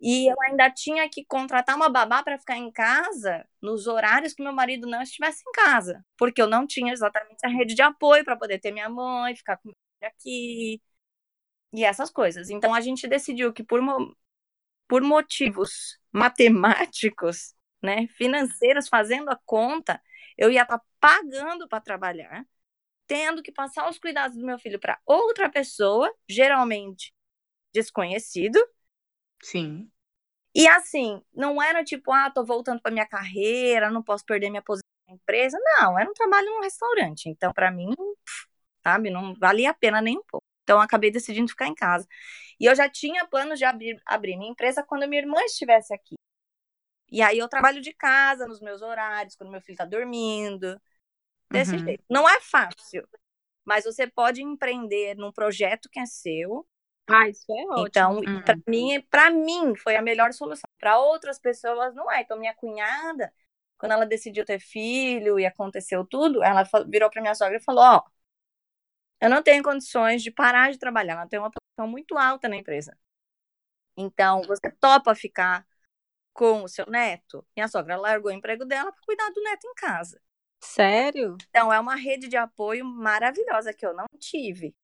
E 0.03 0.27
eu 0.31 0.35
ainda 0.43 0.69
tinha 0.71 1.09
que 1.09 1.25
contratar 1.25 1.75
uma 1.77 1.89
babá 1.89 2.23
para 2.23 2.39
ficar 2.39 2.57
em 2.57 2.71
casa 2.71 3.47
nos 3.61 3.87
horários 3.87 4.33
que 4.35 4.43
meu 4.43 4.53
marido 4.53 4.87
não 4.87 5.01
estivesse 5.03 5.43
em 5.47 5.53
casa, 5.53 6.05
porque 6.17 6.41
eu 6.41 6.47
não 6.47 6.67
tinha 6.67 6.93
exatamente 6.93 7.39
a 7.45 7.49
rede 7.49 7.75
de 7.75 7.81
apoio 7.83 8.25
para 8.25 8.37
poder 8.37 8.59
ter 8.59 8.71
minha 8.71 8.89
mãe, 8.89 9.35
ficar 9.35 9.57
com 9.57 9.71
aqui 10.03 10.81
e 11.73 11.83
essas 11.83 12.09
coisas. 12.11 12.49
Então 12.49 12.73
a 12.73 12.81
gente 12.81 13.07
decidiu 13.07 13.53
que 13.53 13.63
por, 13.63 13.81
mo- 13.81 14.15
por 14.87 15.01
motivos 15.03 15.99
matemáticos, 16.11 17.55
né, 17.81 18.07
financeiros, 18.09 18.87
fazendo 18.89 19.29
a 19.31 19.39
conta, 19.45 20.01
eu 20.37 20.51
ia 20.51 20.63
estar 20.63 20.81
pagando 20.99 21.67
para 21.69 21.81
trabalhar, 21.81 22.45
tendo 23.07 23.43
que 23.43 23.51
passar 23.51 23.89
os 23.89 23.99
cuidados 23.99 24.37
do 24.37 24.45
meu 24.45 24.59
filho 24.59 24.79
para 24.79 24.99
outra 25.05 25.49
pessoa, 25.51 26.13
geralmente 26.29 27.13
desconhecido. 27.73 28.59
Sim. 29.43 29.91
E 30.55 30.67
assim, 30.67 31.21
não 31.33 31.61
era 31.61 31.83
tipo, 31.83 32.11
ah, 32.11 32.29
tô 32.31 32.43
voltando 32.45 32.81
para 32.81 32.91
minha 32.91 33.07
carreira, 33.07 33.89
não 33.89 34.03
posso 34.03 34.25
perder 34.25 34.49
minha 34.49 34.61
posição 34.61 34.83
na 35.07 35.15
empresa. 35.15 35.57
Não, 35.61 35.97
era 35.99 36.09
um 36.09 36.13
trabalho 36.13 36.47
num 36.51 36.61
restaurante. 36.61 37.27
Então, 37.29 37.51
para 37.53 37.71
mim, 37.71 37.93
sabe, 38.83 39.09
não 39.09 39.33
valia 39.35 39.71
a 39.71 39.73
pena 39.73 40.01
nem 40.01 40.17
um 40.17 40.23
pouco. 40.23 40.43
Então, 40.63 40.79
acabei 40.81 41.11
decidindo 41.11 41.49
ficar 41.49 41.67
em 41.67 41.75
casa. 41.75 42.07
E 42.59 42.65
eu 42.65 42.75
já 42.75 42.89
tinha 42.89 43.27
planos 43.27 43.59
de 43.59 43.65
abrir, 43.65 44.01
abrir 44.05 44.37
minha 44.37 44.51
empresa 44.51 44.83
quando 44.83 45.07
minha 45.07 45.21
irmã 45.21 45.41
estivesse 45.43 45.93
aqui. 45.93 46.15
E 47.11 47.21
aí 47.21 47.37
eu 47.37 47.47
trabalho 47.47 47.81
de 47.81 47.93
casa, 47.93 48.47
nos 48.47 48.59
meus 48.61 48.81
horários, 48.81 49.35
quando 49.35 49.51
meu 49.51 49.61
filho 49.61 49.77
tá 49.77 49.85
dormindo. 49.85 50.79
Desse 51.49 51.75
Uhum. 51.75 51.85
jeito. 51.85 52.03
Não 52.09 52.27
é 52.27 52.41
fácil, 52.41 53.07
mas 53.65 53.85
você 53.85 54.07
pode 54.07 54.41
empreender 54.41 55.15
num 55.15 55.31
projeto 55.31 55.89
que 55.91 55.99
é 55.99 56.05
seu. 56.05 56.67
Ah, 57.09 57.27
isso 57.29 57.45
é 57.51 57.65
ótimo. 57.67 57.89
Então, 57.89 58.17
Uhum. 58.19 58.41
para 58.43 58.55
mim, 58.67 59.01
para 59.09 59.29
mim 59.31 59.75
foi 59.75 59.95
a 59.95 60.01
melhor 60.01 60.31
solução. 60.33 60.63
Para 60.79 60.99
outras 60.99 61.39
pessoas 61.39 61.93
não 61.95 62.11
é. 62.11 62.21
Então, 62.21 62.37
minha 62.37 62.53
cunhada, 62.53 63.33
quando 63.77 63.91
ela 63.93 64.05
decidiu 64.05 64.45
ter 64.45 64.59
filho 64.59 65.39
e 65.39 65.45
aconteceu 65.45 66.05
tudo, 66.05 66.43
ela 66.43 66.63
virou 66.87 67.09
para 67.09 67.21
minha 67.21 67.35
sogra 67.35 67.57
e 67.57 67.63
falou: 67.63 67.83
"Ó, 67.83 68.01
eu 69.21 69.29
não 69.29 69.41
tenho 69.41 69.63
condições 69.63 70.21
de 70.21 70.31
parar 70.31 70.71
de 70.71 70.77
trabalhar. 70.79 71.13
Ela 71.13 71.27
tem 71.27 71.39
uma 71.39 71.51
posição 71.51 71.87
muito 71.89 72.17
alta 72.17 72.47
na 72.49 72.57
empresa. 72.57 72.95
Então, 73.97 74.41
você 74.43 74.71
topa 74.79 75.15
ficar 75.15 75.65
com 76.33 76.63
o 76.63 76.67
seu 76.69 76.85
neto?" 76.87 77.45
Minha 77.57 77.67
sogra 77.69 77.97
largou 77.97 78.31
o 78.31 78.35
emprego 78.35 78.65
dela 78.65 78.91
para 78.91 79.01
cuidar 79.03 79.29
do 79.31 79.43
neto 79.43 79.65
em 79.67 79.75
casa. 79.75 80.21
Sério? 80.61 81.43
Então, 81.49 81.71
é 81.71 81.79
uma 81.79 81.95
rede 81.95 82.27
de 82.27 82.35
apoio 82.37 82.83
maravilhosa 82.85 83.73
que 83.73 83.85
eu 83.85 83.93
não 83.93 84.05
tive. 84.19 84.75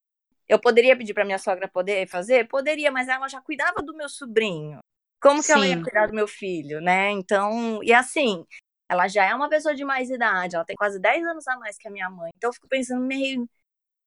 Eu 0.50 0.60
poderia 0.60 0.98
pedir 0.98 1.14
para 1.14 1.24
minha 1.24 1.38
sogra 1.38 1.68
poder 1.68 2.08
fazer? 2.08 2.48
Poderia, 2.48 2.92
mas 2.92 3.08
ela 3.08 3.28
já 3.28 3.40
cuidava 3.40 3.84
do 3.84 3.96
meu 3.96 4.10
sobrinho. 4.10 4.80
Como 5.22 5.44
que 5.44 5.52
ela 5.52 5.68
ia 5.68 5.78
Sim. 5.78 5.84
cuidar 5.84 6.08
do 6.08 6.16
meu 6.16 6.28
filho, 6.28 6.82
né? 6.82 7.12
Então, 7.12 7.84
e 7.84 7.94
assim, 7.94 8.44
ela 8.90 9.08
já 9.08 9.26
é 9.26 9.36
uma 9.36 9.48
pessoa 9.48 9.76
de 9.76 9.86
mais 9.86 10.10
idade, 10.10 10.56
ela 10.56 10.66
tem 10.66 10.76
quase 10.76 11.00
10 11.00 11.24
anos 11.28 11.48
a 11.48 11.58
mais 11.58 11.78
que 11.78 11.88
a 11.88 11.92
minha 11.92 12.10
mãe. 12.10 12.32
Então, 12.36 12.50
eu 12.50 12.54
fico 12.54 12.68
pensando 12.68 13.06
meio, 13.06 13.48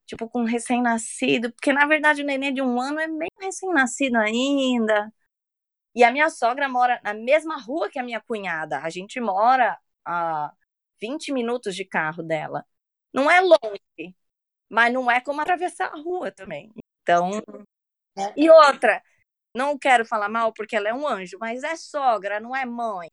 tipo, 0.07 0.29
com 0.29 0.43
um 0.43 0.45
recém-nascido, 0.45 1.53
porque 1.53 1.73
na 1.73 1.87
verdade 1.87 2.23
o 2.23 2.27
neném 2.27 2.53
de 2.53 2.63
um 2.63 2.81
ano 2.81 2.99
é 3.01 3.07
meio 3.07 3.31
recém-nascido 3.41 4.17
ainda. 4.19 5.13
E 5.95 6.05
a 6.05 6.11
minha 6.11 6.31
sogra 6.31 6.69
mora 6.69 7.01
na 7.05 7.15
mesma 7.15 7.59
rua 7.61 7.91
que 7.91 7.99
a 7.99 8.03
minha 8.03 8.21
cunhada. 8.21 8.81
A 8.81 8.91
gente 8.91 9.21
mora 9.21 9.79
a 10.05 10.53
20 11.01 11.33
minutos 11.33 11.77
de 11.77 11.85
carro 11.85 12.23
dela. 12.23 12.65
Não 13.13 13.31
é 13.31 13.41
longe, 13.41 14.17
mas 14.73 14.91
não 14.91 15.11
é 15.11 15.21
como 15.21 15.43
atravessar 15.43 15.93
a 15.93 16.01
rua 16.01 16.33
também. 16.33 16.73
Então. 17.03 17.31
né? 18.17 18.33
E 18.35 18.49
outra, 18.49 19.03
não 19.55 19.79
quero 19.79 20.07
falar 20.07 20.31
mal 20.31 20.51
porque 20.51 20.75
ela 20.75 20.89
é 20.89 20.95
um 20.95 21.07
anjo, 21.07 21.37
mas 21.39 21.63
é 21.63 21.77
sogra, 21.77 22.41
não 22.41 22.57
é 22.57 22.65
mãe. 22.65 23.11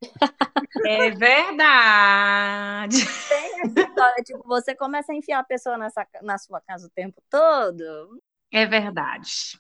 É 0.86 1.12
verdade. 1.12 2.96
Tem 3.28 3.62
essa 3.62 3.90
história, 3.90 4.24
tipo, 4.24 4.42
você 4.48 4.74
começa 4.74 5.12
a 5.12 5.16
enfiar 5.16 5.40
a 5.40 5.44
pessoa 5.44 5.78
nessa, 5.78 6.08
na 6.22 6.38
sua 6.38 6.62
casa 6.62 6.88
o 6.88 6.92
tempo 6.92 7.22
todo. 7.30 8.22
É 8.54 8.66
verdade. 8.66 9.60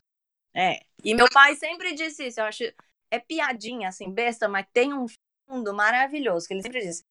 É. 0.56 0.80
E 1.04 1.14
meu 1.14 1.28
pai 1.30 1.56
sempre 1.56 1.93
disse 1.93 2.28
isso, 2.28 2.39
eu 2.39 2.45
acho. 2.45 2.64
É 3.12 3.20
piadinha, 3.20 3.89
assim, 3.89 4.10
besta, 4.10 4.47
mas 4.47 4.66
tem 4.72 4.93
um 4.93 5.06
fundo 5.50 5.74
maravilhoso, 5.74 6.47
que 6.47 6.54
ele 6.54 6.62
sempre 6.62 6.80
disse. 6.80 7.04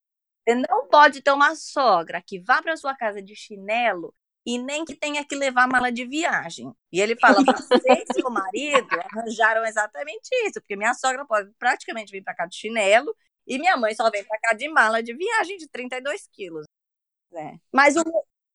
Você 0.48 0.54
não 0.54 0.88
pode 0.88 1.20
ter 1.20 1.32
uma 1.32 1.54
sogra 1.56 2.22
que 2.22 2.38
vá 2.38 2.62
para 2.62 2.76
sua 2.76 2.96
casa 2.96 3.20
de 3.20 3.34
chinelo 3.36 4.14
e 4.48 4.56
nem 4.56 4.82
que 4.82 4.96
tenha 4.96 5.22
que 5.22 5.36
levar 5.36 5.68
mala 5.68 5.92
de 5.92 6.06
viagem. 6.06 6.72
E 6.90 7.02
ele 7.02 7.14
fala, 7.16 7.44
você 7.44 7.78
e 7.92 8.14
seu 8.14 8.30
marido 8.30 8.88
arranjaram 8.98 9.62
exatamente 9.62 10.26
isso, 10.46 10.54
porque 10.54 10.74
minha 10.74 10.94
sogra 10.94 11.22
pode 11.26 11.52
praticamente 11.58 12.10
vir 12.10 12.24
para 12.24 12.34
cá 12.34 12.46
de 12.46 12.56
chinelo 12.56 13.14
E 13.46 13.58
minha 13.58 13.76
mãe 13.76 13.94
só 13.94 14.10
vem 14.10 14.24
pra 14.24 14.38
cá 14.40 14.54
de 14.54 14.66
mala 14.70 15.02
de 15.02 15.12
viagem 15.12 15.58
de 15.58 15.68
32 15.68 16.26
quilos. 16.32 16.64
É. 17.34 17.58
Mas 17.70 17.94
o, 17.94 18.02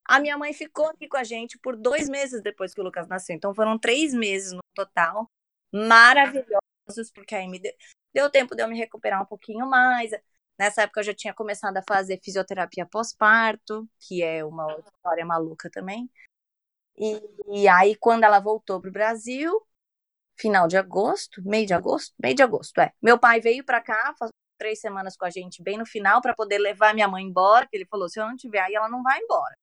a 0.05 0.19
minha 0.19 0.35
mãe 0.35 0.51
ficou 0.51 0.87
aqui 0.87 1.07
com 1.07 1.17
a 1.17 1.23
gente 1.23 1.59
por 1.59 1.77
dois 1.77 2.09
meses 2.09 2.41
depois 2.41 2.73
que 2.73 2.81
o 2.81 2.83
Lucas 2.83 3.07
nasceu. 3.07 3.35
Então 3.35 3.53
foram 3.53 3.77
três 3.77 4.15
meses 4.15 4.51
no 4.51 4.61
total. 4.73 5.29
Maravilhosos, 5.71 7.11
porque 7.13 7.35
aí 7.35 7.47
me 7.47 7.59
deu, 7.59 7.73
deu 8.11 8.31
tempo 8.31 8.55
de 8.55 8.63
eu 8.63 8.67
me 8.67 8.75
recuperar 8.75 9.21
um 9.21 9.27
pouquinho 9.27 9.67
mais. 9.67 10.09
Nessa 10.58 10.84
época 10.84 10.99
eu 11.01 11.06
já 11.06 11.14
tinha 11.14 11.34
começado 11.34 11.78
a 11.78 11.84
fazer 11.88 12.20
fisioterapia 12.24 12.86
pós-parto, 12.86 13.88
que 13.99 14.24
é 14.24 14.45
uma 14.45 14.68
história 14.80 15.26
maluca 15.26 15.70
também. 15.70 16.10
E, 16.97 17.22
e 17.64 17.68
aí, 17.68 17.95
quando 17.95 18.24
ela 18.24 18.39
voltou 18.39 18.80
para 18.82 18.89
o 18.89 18.93
Brasil, 18.93 19.51
final 20.38 20.68
de 20.68 20.78
agosto, 20.78 21.41
meio 21.45 21.66
de 21.68 21.74
agosto, 21.74 22.14
meio 22.22 22.36
de 22.36 22.43
agosto, 22.43 22.80
é. 22.82 22.93
Meu 23.01 23.20
pai 23.20 23.41
veio 23.41 23.64
para 23.66 23.82
cá, 23.82 24.16
faz 24.20 24.32
três 24.58 24.80
semanas 24.80 25.18
com 25.18 25.26
a 25.26 25.30
gente, 25.30 25.64
bem 25.64 25.78
no 25.78 25.86
final, 25.86 26.22
para 26.22 26.36
poder 26.36 26.60
levar 26.60 26.93
minha 26.93 27.08
mãe 27.08 27.26
embora, 27.26 27.68
que 27.68 27.76
ele 27.78 27.86
falou: 27.88 28.10
se 28.10 28.20
eu 28.20 28.28
não 28.28 28.36
tiver 28.36 28.60
aí, 28.62 28.76
ela 28.76 28.89
não 28.89 29.04
vai 29.04 29.20
embora. 29.20 29.56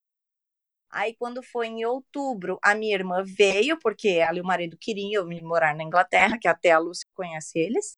Aí, 0.91 1.15
quando 1.17 1.43
foi 1.43 1.69
em 1.69 1.85
outubro, 1.85 2.59
a 2.63 2.75
minha 2.75 2.95
irmã 2.95 3.23
veio, 3.25 3.79
porque 3.79 4.09
ela 4.09 4.39
e 4.39 4.41
o 4.41 4.45
marido 4.45 4.77
queriam 4.81 5.27
morar 5.43 5.75
na 5.75 5.85
Inglaterra, 5.85 6.39
que 6.41 6.49
até 6.49 6.73
a 6.73 6.79
Lúcia 6.79 7.07
conhece 7.15 7.59
eles. 7.59 7.97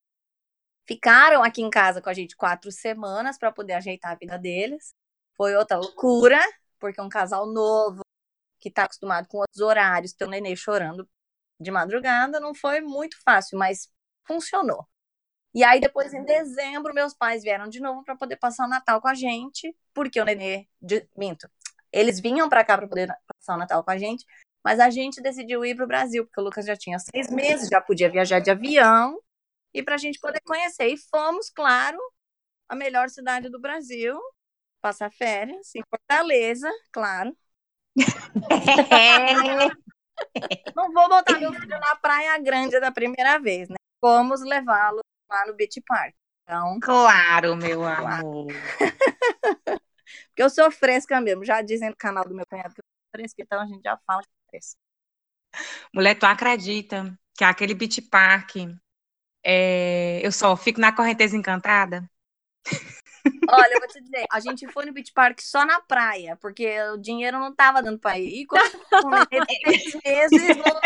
Ficaram 0.86 1.42
aqui 1.42 1.62
em 1.62 1.70
casa 1.70 2.02
com 2.02 2.08
a 2.08 2.14
gente 2.14 2.36
quatro 2.36 2.70
semanas 2.72 3.38
para 3.38 3.52
poder 3.52 3.74
ajeitar 3.74 4.12
a 4.12 4.16
vida 4.16 4.38
deles. 4.38 4.94
Foi 5.36 5.54
outra 5.54 5.76
loucura, 5.76 6.40
porque 6.78 7.00
um 7.00 7.08
casal 7.08 7.46
novo, 7.46 8.02
que 8.58 8.68
está 8.68 8.84
acostumado 8.84 9.28
com 9.28 9.38
outros 9.38 9.60
horários, 9.60 10.12
ter 10.12 10.24
o 10.24 10.28
nenê 10.28 10.54
chorando 10.56 11.08
de 11.60 11.70
madrugada, 11.70 12.40
não 12.40 12.54
foi 12.54 12.80
muito 12.80 13.16
fácil, 13.22 13.58
mas 13.58 13.88
funcionou. 14.26 14.86
E 15.54 15.62
aí, 15.62 15.80
depois, 15.80 16.14
em 16.14 16.24
dezembro, 16.24 16.94
meus 16.94 17.14
pais 17.14 17.42
vieram 17.42 17.68
de 17.68 17.78
novo 17.78 18.02
para 18.04 18.16
poder 18.16 18.36
passar 18.36 18.64
o 18.64 18.68
Natal 18.68 19.00
com 19.00 19.08
a 19.08 19.14
gente, 19.14 19.76
porque 19.92 20.20
o 20.20 20.24
nenê. 20.24 20.66
De, 20.80 21.06
minto. 21.16 21.48
Eles 21.92 22.18
vinham 22.18 22.48
para 22.48 22.64
cá 22.64 22.78
para 22.78 22.88
poder 22.88 23.08
passar 23.26 23.54
o 23.54 23.58
Natal 23.58 23.84
com 23.84 23.90
a 23.90 23.98
gente, 23.98 24.24
mas 24.64 24.80
a 24.80 24.88
gente 24.88 25.20
decidiu 25.20 25.64
ir 25.64 25.74
para 25.74 25.84
o 25.84 25.88
Brasil, 25.88 26.24
porque 26.24 26.40
o 26.40 26.44
Lucas 26.44 26.64
já 26.64 26.74
tinha 26.74 26.98
seis 26.98 27.30
meses, 27.30 27.68
já 27.68 27.80
podia 27.82 28.10
viajar 28.10 28.40
de 28.40 28.50
avião, 28.50 29.18
e 29.74 29.82
para 29.82 29.94
a 29.94 29.98
gente 29.98 30.18
poder 30.18 30.40
conhecer. 30.44 30.88
E 30.88 30.96
fomos, 30.96 31.50
claro, 31.50 31.98
a 32.68 32.76
melhor 32.76 33.08
cidade 33.10 33.48
do 33.48 33.60
Brasil, 33.60 34.18
passar 34.80 35.10
férias, 35.12 35.74
em 35.74 35.82
Fortaleza, 35.88 36.70
claro. 36.90 37.36
Não 40.76 40.92
vou 40.92 41.08
botar 41.08 41.38
meu 41.38 41.52
filho 41.52 41.80
na 41.80 41.96
Praia 41.96 42.38
Grande 42.38 42.78
da 42.80 42.90
primeira 42.92 43.38
vez, 43.38 43.68
né? 43.68 43.76
Vamos 44.00 44.40
levá-lo 44.42 45.00
lá 45.30 45.46
no 45.46 45.54
Beach 45.54 45.80
Park. 45.86 46.14
Então, 46.42 46.78
claro, 46.80 47.56
meu 47.56 47.84
amor. 47.84 48.48
Porque 50.28 50.42
eu 50.42 50.50
sou 50.50 50.70
fresca 50.70 51.20
mesmo. 51.20 51.44
Já 51.44 51.62
dizem 51.62 51.90
no 51.90 51.96
canal 51.96 52.24
do 52.24 52.34
meu 52.34 52.46
cunhado 52.46 52.74
que 52.74 52.80
eu 52.80 52.84
sou 52.84 53.20
fresca, 53.20 53.42
então 53.42 53.60
a 53.60 53.66
gente 53.66 53.82
já 53.82 53.96
fala 54.06 54.22
que 54.22 54.28
é 54.28 54.50
fresca. 54.50 54.78
Mulher, 55.94 56.18
tu 56.18 56.24
acredita 56.24 57.16
que 57.36 57.44
aquele 57.44 57.74
Beach 57.74 58.00
Park 58.02 58.56
é... 59.44 60.20
eu 60.24 60.32
só 60.32 60.56
fico 60.56 60.80
na 60.80 60.94
correnteza 60.94 61.36
encantada? 61.36 62.08
Olha, 63.48 63.74
eu 63.74 63.80
vou 63.80 63.88
te 63.88 64.00
dizer, 64.00 64.24
a 64.30 64.40
gente 64.40 64.66
foi 64.68 64.84
no 64.84 64.92
Beach 64.92 65.12
Park 65.12 65.40
só 65.40 65.64
na 65.64 65.80
praia, 65.80 66.36
porque 66.36 66.80
o 66.92 66.96
dinheiro 66.96 67.38
não 67.38 67.54
tava 67.54 67.82
dando 67.82 67.98
pra 67.98 68.18
ir. 68.18 68.42
E 68.42 68.46
quando 68.46 68.64
seis 69.28 70.02
meses, 70.04 70.56
não, 70.56 70.80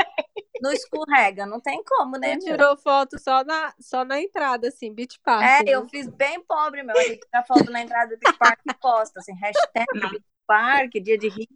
não, 0.61 0.73
escorrega, 0.73 1.47
não 1.47 1.61
tem 1.61 1.83
como, 1.85 2.19
né? 2.19 2.35
Você 2.35 2.51
tirou 2.51 2.77
foto 2.77 3.19
só 3.19 3.43
na, 3.43 3.75
só 3.81 4.05
na 4.05 4.21
entrada, 4.21 4.69
assim, 4.69 4.93
Beach 4.93 5.19
Park. 5.23 5.43
É, 5.43 5.65
né? 5.65 5.73
eu 5.73 5.89
fiz 5.89 6.09
bem 6.09 6.43
pobre, 6.45 6.83
meu. 6.83 6.97
A 6.97 7.03
gente 7.03 7.21
tira 7.21 7.43
foto 7.45 7.71
na 7.71 7.81
entrada 7.81 8.15
do 8.15 8.19
Beach 8.19 8.39
Park 8.39 8.61
e 8.69 8.75
posta, 8.75 9.21
assim, 9.21 9.35
hashtag 9.35 9.87
Beach 9.95 10.25
Park, 10.47 10.93
dia 11.03 11.17
de 11.17 11.29
rir. 11.29 11.49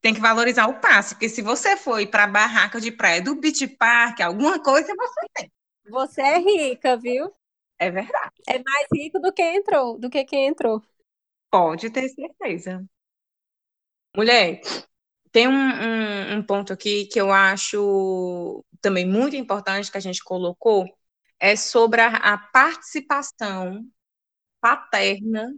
Tem 0.00 0.14
que 0.14 0.20
valorizar 0.20 0.66
o 0.66 0.80
passe, 0.80 1.14
porque 1.14 1.28
se 1.28 1.42
você 1.42 1.76
foi 1.76 2.06
para 2.06 2.24
a 2.24 2.28
barraca 2.28 2.80
de 2.80 2.92
praia 2.92 3.22
do 3.22 3.34
Beach 3.34 3.66
Park, 3.66 4.20
alguma 4.20 4.62
coisa 4.62 4.94
você 4.94 5.26
tem. 5.34 5.50
Você 5.88 6.22
é 6.22 6.38
rica, 6.38 6.96
viu? 6.96 7.32
É 7.78 7.90
verdade. 7.90 8.32
É 8.48 8.62
mais 8.62 8.86
rico 8.92 9.18
do 9.18 9.32
que 9.32 9.42
entrou, 9.42 9.98
do 9.98 10.08
que 10.08 10.24
quem 10.24 10.46
entrou. 10.46 10.82
Pode 11.50 11.90
ter 11.90 12.08
certeza. 12.08 12.84
Mulher, 14.16 14.60
tem 15.32 15.48
um, 15.48 15.52
um, 15.52 16.36
um, 16.36 16.42
ponto 16.42 16.72
aqui 16.72 17.06
que 17.06 17.20
eu 17.20 17.32
acho 17.32 18.64
também 18.80 19.06
muito 19.06 19.34
importante 19.36 19.90
que 19.90 19.98
a 19.98 20.00
gente 20.00 20.22
colocou, 20.22 20.86
é 21.40 21.56
sobre 21.56 22.00
a, 22.00 22.08
a 22.16 22.38
participação 22.38 23.84
paterna 24.60 25.52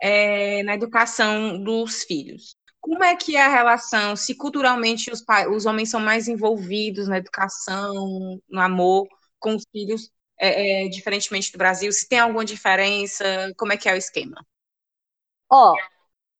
é, 0.00 0.62
na 0.64 0.74
educação 0.74 1.62
dos 1.62 2.02
filhos. 2.04 2.56
Como 2.80 3.02
é 3.02 3.16
que 3.16 3.36
é 3.36 3.42
a 3.42 3.48
relação, 3.48 4.16
se 4.16 4.34
culturalmente 4.34 5.10
os, 5.10 5.24
os 5.50 5.66
homens 5.66 5.90
são 5.90 6.00
mais 6.00 6.28
envolvidos 6.28 7.08
na 7.08 7.18
educação, 7.18 8.40
no 8.48 8.60
amor 8.60 9.08
com 9.44 9.54
os 9.54 9.64
filhos, 9.70 10.10
é, 10.38 10.86
é, 10.86 10.88
diferentemente 10.88 11.52
do 11.52 11.58
Brasil? 11.58 11.92
Se 11.92 12.08
tem 12.08 12.18
alguma 12.18 12.46
diferença? 12.46 13.52
Como 13.58 13.74
é 13.74 13.76
que 13.76 13.86
é 13.86 13.92
o 13.92 13.96
esquema? 13.96 14.42
Ó, 15.52 15.72
oh, 15.72 15.76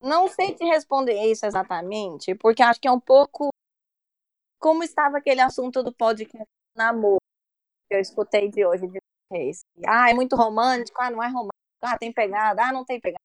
não 0.00 0.26
sei 0.26 0.54
te 0.54 0.64
responder 0.64 1.22
isso 1.30 1.44
exatamente, 1.44 2.34
porque 2.34 2.62
acho 2.62 2.80
que 2.80 2.88
é 2.88 2.90
um 2.90 3.00
pouco 3.00 3.50
como 4.58 4.82
estava 4.82 5.18
aquele 5.18 5.42
assunto 5.42 5.82
do 5.82 5.92
podcast 5.92 6.48
namoro 6.74 7.18
que 7.86 7.94
eu 7.94 8.00
escutei 8.00 8.50
de 8.50 8.64
hoje 8.64 8.86
de 8.88 8.98
vocês. 9.30 9.60
Ah, 9.86 10.10
é 10.10 10.14
muito 10.14 10.34
romântico, 10.34 11.00
ah, 11.02 11.10
não 11.10 11.22
é 11.22 11.26
romântico, 11.26 11.52
ah, 11.82 11.98
tem 11.98 12.10
pegada, 12.10 12.64
ah, 12.64 12.72
não 12.72 12.86
tem 12.86 12.98
pegada. 12.98 13.20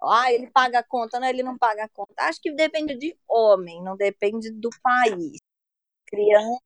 Ah, 0.00 0.32
ele 0.32 0.50
paga 0.50 0.78
a 0.78 0.82
conta, 0.82 1.20
não, 1.20 1.28
ele 1.28 1.42
não 1.42 1.58
paga 1.58 1.84
a 1.84 1.88
conta. 1.88 2.14
Acho 2.20 2.40
que 2.40 2.52
depende 2.52 2.96
de 2.96 3.18
homem, 3.28 3.82
não 3.82 3.96
depende 3.96 4.50
do 4.50 4.70
país. 4.82 5.38
Criança, 6.06 6.60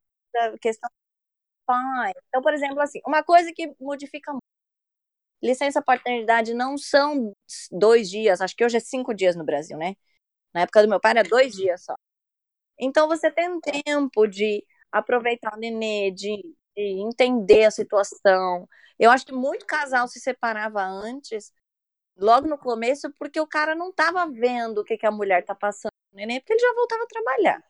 questão 0.60 0.90
pai. 1.70 2.12
Então, 2.28 2.42
por 2.42 2.52
exemplo, 2.54 2.80
assim, 2.80 3.00
uma 3.06 3.22
coisa 3.22 3.52
que 3.54 3.72
modifica 3.80 4.32
muito. 4.32 4.42
Licença 5.42 5.80
paternidade 5.82 6.52
não 6.54 6.76
são 6.76 7.32
dois 7.72 8.10
dias, 8.10 8.40
acho 8.42 8.54
que 8.54 8.64
hoje 8.64 8.76
é 8.76 8.80
cinco 8.80 9.14
dias 9.14 9.34
no 9.36 9.44
Brasil, 9.44 9.78
né? 9.78 9.94
Na 10.54 10.62
época 10.62 10.82
do 10.82 10.88
meu 10.88 11.00
pai 11.00 11.12
era 11.12 11.24
dois 11.24 11.54
dias 11.54 11.84
só. 11.84 11.94
Então 12.78 13.08
você 13.08 13.30
tem 13.30 13.60
tempo 13.60 14.26
de 14.28 14.64
aproveitar 14.92 15.54
o 15.56 15.60
nenê, 15.60 16.10
de, 16.12 16.36
de 16.76 16.82
entender 17.02 17.64
a 17.64 17.70
situação. 17.70 18.68
Eu 18.98 19.10
acho 19.10 19.26
que 19.26 19.32
muito 19.34 19.66
casal 19.66 20.08
se 20.08 20.20
separava 20.20 20.82
antes, 20.84 21.52
logo 22.16 22.48
no 22.48 22.58
começo, 22.58 23.12
porque 23.18 23.40
o 23.40 23.46
cara 23.46 23.74
não 23.74 23.90
estava 23.90 24.26
vendo 24.30 24.80
o 24.80 24.84
que, 24.84 24.98
que 24.98 25.06
a 25.06 25.12
mulher 25.12 25.44
tá 25.44 25.54
passando 25.54 25.92
no 26.12 26.18
nenê, 26.18 26.40
porque 26.40 26.54
ele 26.54 26.60
já 26.60 26.74
voltava 26.74 27.04
a 27.04 27.06
trabalhar. 27.06 27.64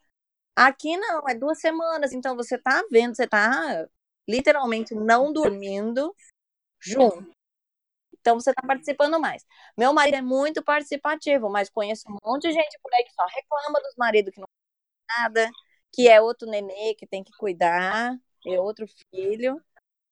Aqui 0.55 0.97
não, 0.97 1.27
é 1.27 1.35
duas 1.35 1.59
semanas, 1.59 2.13
então 2.13 2.35
você 2.35 2.57
tá 2.57 2.83
vendo, 2.91 3.15
você 3.15 3.27
tá 3.27 3.87
literalmente 4.27 4.93
não 4.93 5.31
dormindo 5.31 6.13
junto. 6.79 7.31
Então 8.19 8.39
você 8.39 8.53
tá 8.53 8.61
participando 8.65 9.19
mais. 9.19 9.43
Meu 9.77 9.93
marido 9.93 10.15
é 10.15 10.21
muito 10.21 10.63
participativo, 10.63 11.49
mas 11.49 11.69
conheço 11.69 12.03
um 12.09 12.17
monte 12.23 12.47
de 12.47 12.53
gente 12.53 12.77
por 12.81 12.93
aí 12.93 13.03
que 13.03 13.13
só 13.13 13.25
reclama 13.25 13.81
dos 13.81 13.95
maridos 13.97 14.33
que 14.33 14.39
não 14.39 14.47
faz 15.09 15.23
nada, 15.23 15.51
que 15.91 16.07
é 16.07 16.21
outro 16.21 16.49
nenê 16.49 16.95
que 16.95 17.07
tem 17.07 17.23
que 17.23 17.31
cuidar, 17.37 18.15
é 18.45 18.59
outro 18.59 18.85
filho. 19.13 19.61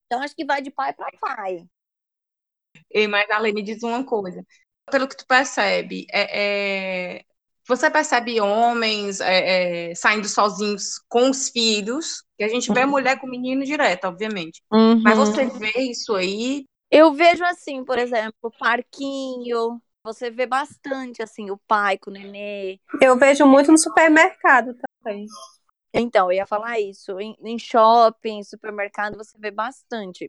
Então 0.06 0.22
acho 0.24 0.36
que 0.36 0.46
vai 0.46 0.62
de 0.62 0.72
pai 0.72 0.94
para 0.94 1.12
pai. 1.20 1.68
E 2.92 3.08
mas 3.08 3.30
Ale 3.30 3.54
me 3.54 3.62
diz 3.62 3.84
uma 3.84 4.06
coisa. 4.06 4.44
Pelo 4.90 5.08
que 5.08 5.18
tu 5.18 5.26
percebe, 5.28 6.08
é, 6.12 7.18
é 7.18 7.26
você 7.70 7.88
percebe 7.88 8.42
homens 8.42 9.22
é, 9.22 9.92
é, 9.92 9.96
saindo 9.96 10.28
sozinhos 10.28 11.00
com 11.08 11.30
os 11.30 11.50
filhos, 11.50 12.24
que 12.36 12.44
a 12.44 12.48
gente 12.48 12.74
vê 12.74 12.84
uhum. 12.84 12.90
mulher 12.90 13.20
com 13.20 13.28
menino 13.28 13.64
direto, 13.64 14.06
obviamente. 14.06 14.64
Uhum. 14.72 15.00
Mas 15.04 15.16
você 15.16 15.46
vê 15.46 15.72
isso 15.78 16.16
aí? 16.16 16.66
Eu 16.90 17.14
vejo 17.14 17.46
assim, 17.46 17.86
por 17.86 18.00
exemplo, 18.00 18.52
parquinho. 18.58 19.80
Você 20.04 20.32
vê 20.32 20.48
bastante 20.48 21.22
assim, 21.22 21.52
o 21.52 21.60
pai 21.68 22.00
com 22.00 22.10
o 22.10 22.14
nenê. 22.14 22.80
Eu 23.00 23.16
vejo 23.20 23.46
muito 23.46 23.72
no 23.72 23.78
supermercado 23.78 24.76
também. 25.04 25.28
Então, 25.94 26.32
eu 26.32 26.38
ia 26.38 26.48
falar 26.48 26.80
isso. 26.80 27.20
Em, 27.20 27.38
em 27.44 27.60
shopping, 27.60 28.42
supermercado, 28.42 29.16
você 29.16 29.38
vê 29.38 29.52
bastante. 29.52 30.28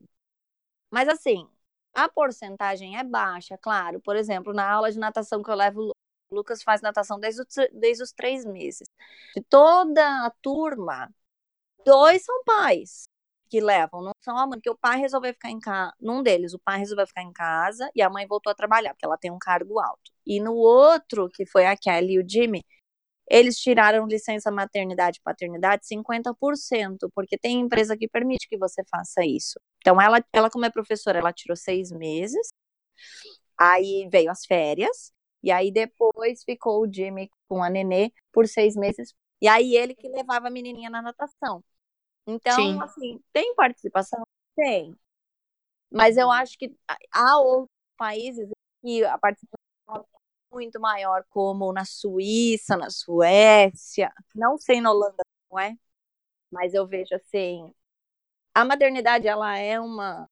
Mas 0.90 1.08
assim, 1.08 1.48
a 1.94 2.06
porcentagem 2.06 2.98
é 2.98 3.02
baixa, 3.02 3.56
claro. 3.56 3.98
Por 3.98 4.14
exemplo, 4.14 4.52
na 4.52 4.70
aula 4.70 4.92
de 4.92 4.98
natação 4.98 5.42
que 5.42 5.50
eu 5.50 5.54
levo 5.54 5.90
o 6.30 6.36
Lucas 6.36 6.62
faz 6.62 6.80
natação 6.80 7.18
desde, 7.18 7.42
desde 7.72 8.02
os 8.02 8.12
três 8.12 8.44
meses. 8.44 8.88
De 9.34 9.42
toda 9.42 10.26
a 10.26 10.30
turma, 10.42 11.12
dois 11.84 12.24
são 12.24 12.44
pais 12.44 13.04
que 13.48 13.60
levam, 13.60 14.02
não 14.02 14.12
são 14.22 14.38
a 14.38 14.46
mãe, 14.46 14.58
porque 14.58 14.70
o 14.70 14.78
pai 14.78 15.00
resolveu 15.00 15.32
ficar 15.32 15.50
em 15.50 15.58
casa, 15.58 15.92
num 16.00 16.22
deles, 16.22 16.54
o 16.54 16.58
pai 16.60 16.78
resolveu 16.78 17.06
ficar 17.06 17.22
em 17.22 17.32
casa 17.32 17.90
e 17.96 18.02
a 18.02 18.08
mãe 18.08 18.26
voltou 18.26 18.50
a 18.50 18.54
trabalhar, 18.54 18.94
porque 18.94 19.04
ela 19.04 19.18
tem 19.18 19.30
um 19.30 19.38
cargo 19.38 19.80
alto. 19.80 20.12
E 20.24 20.40
no 20.40 20.54
outro, 20.54 21.28
que 21.28 21.44
foi 21.46 21.66
a 21.66 21.76
Kelly 21.76 22.14
e 22.14 22.18
o 22.20 22.28
Jimmy, 22.28 22.62
eles 23.28 23.58
tiraram 23.58 24.06
licença 24.06 24.50
maternidade 24.52 25.18
e 25.18 25.22
paternidade 25.22 25.86
50%, 25.86 27.10
porque 27.14 27.38
tem 27.38 27.60
empresa 27.60 27.96
que 27.96 28.08
permite 28.08 28.48
que 28.48 28.58
você 28.58 28.82
faça 28.90 29.24
isso. 29.24 29.60
Então, 29.78 30.00
ela, 30.00 30.24
ela 30.32 30.50
como 30.50 30.66
é 30.66 30.70
professora, 30.70 31.18
ela 31.18 31.32
tirou 31.32 31.56
seis 31.56 31.90
meses, 31.92 32.48
Aí 33.58 34.08
veio 34.10 34.30
as 34.30 34.46
férias, 34.46 35.12
e 35.42 35.50
aí 35.50 35.70
depois 35.72 36.44
ficou 36.44 36.82
o 36.82 36.92
Jimmy 36.92 37.30
com 37.48 37.62
a 37.62 37.70
Nenê 37.70 38.12
por 38.32 38.46
seis 38.46 38.76
meses. 38.76 39.14
E 39.40 39.48
aí 39.48 39.74
ele 39.74 39.94
que 39.94 40.08
levava 40.08 40.48
a 40.48 40.50
menininha 40.50 40.90
na 40.90 41.00
natação. 41.00 41.64
Então, 42.26 42.56
Sim. 42.56 42.82
assim, 42.82 43.20
tem 43.32 43.54
participação? 43.54 44.22
Tem. 44.54 44.94
Mas 45.90 46.16
eu 46.16 46.30
acho 46.30 46.56
que 46.58 46.74
há 47.12 47.38
outros 47.40 47.74
países 47.96 48.48
que 48.82 49.04
a 49.04 49.18
participação 49.18 49.60
é 49.96 50.54
muito 50.54 50.80
maior, 50.80 51.24
como 51.30 51.72
na 51.72 51.84
Suíça, 51.84 52.76
na 52.76 52.90
Suécia. 52.90 54.12
Não 54.34 54.56
sei 54.58 54.80
na 54.80 54.92
Holanda, 54.92 55.24
não 55.50 55.58
é? 55.58 55.74
Mas 56.50 56.74
eu 56.74 56.86
vejo 56.86 57.14
assim, 57.14 57.72
a 58.54 58.64
maternidade 58.64 59.26
ela 59.26 59.56
é 59.58 59.80
uma, 59.80 60.29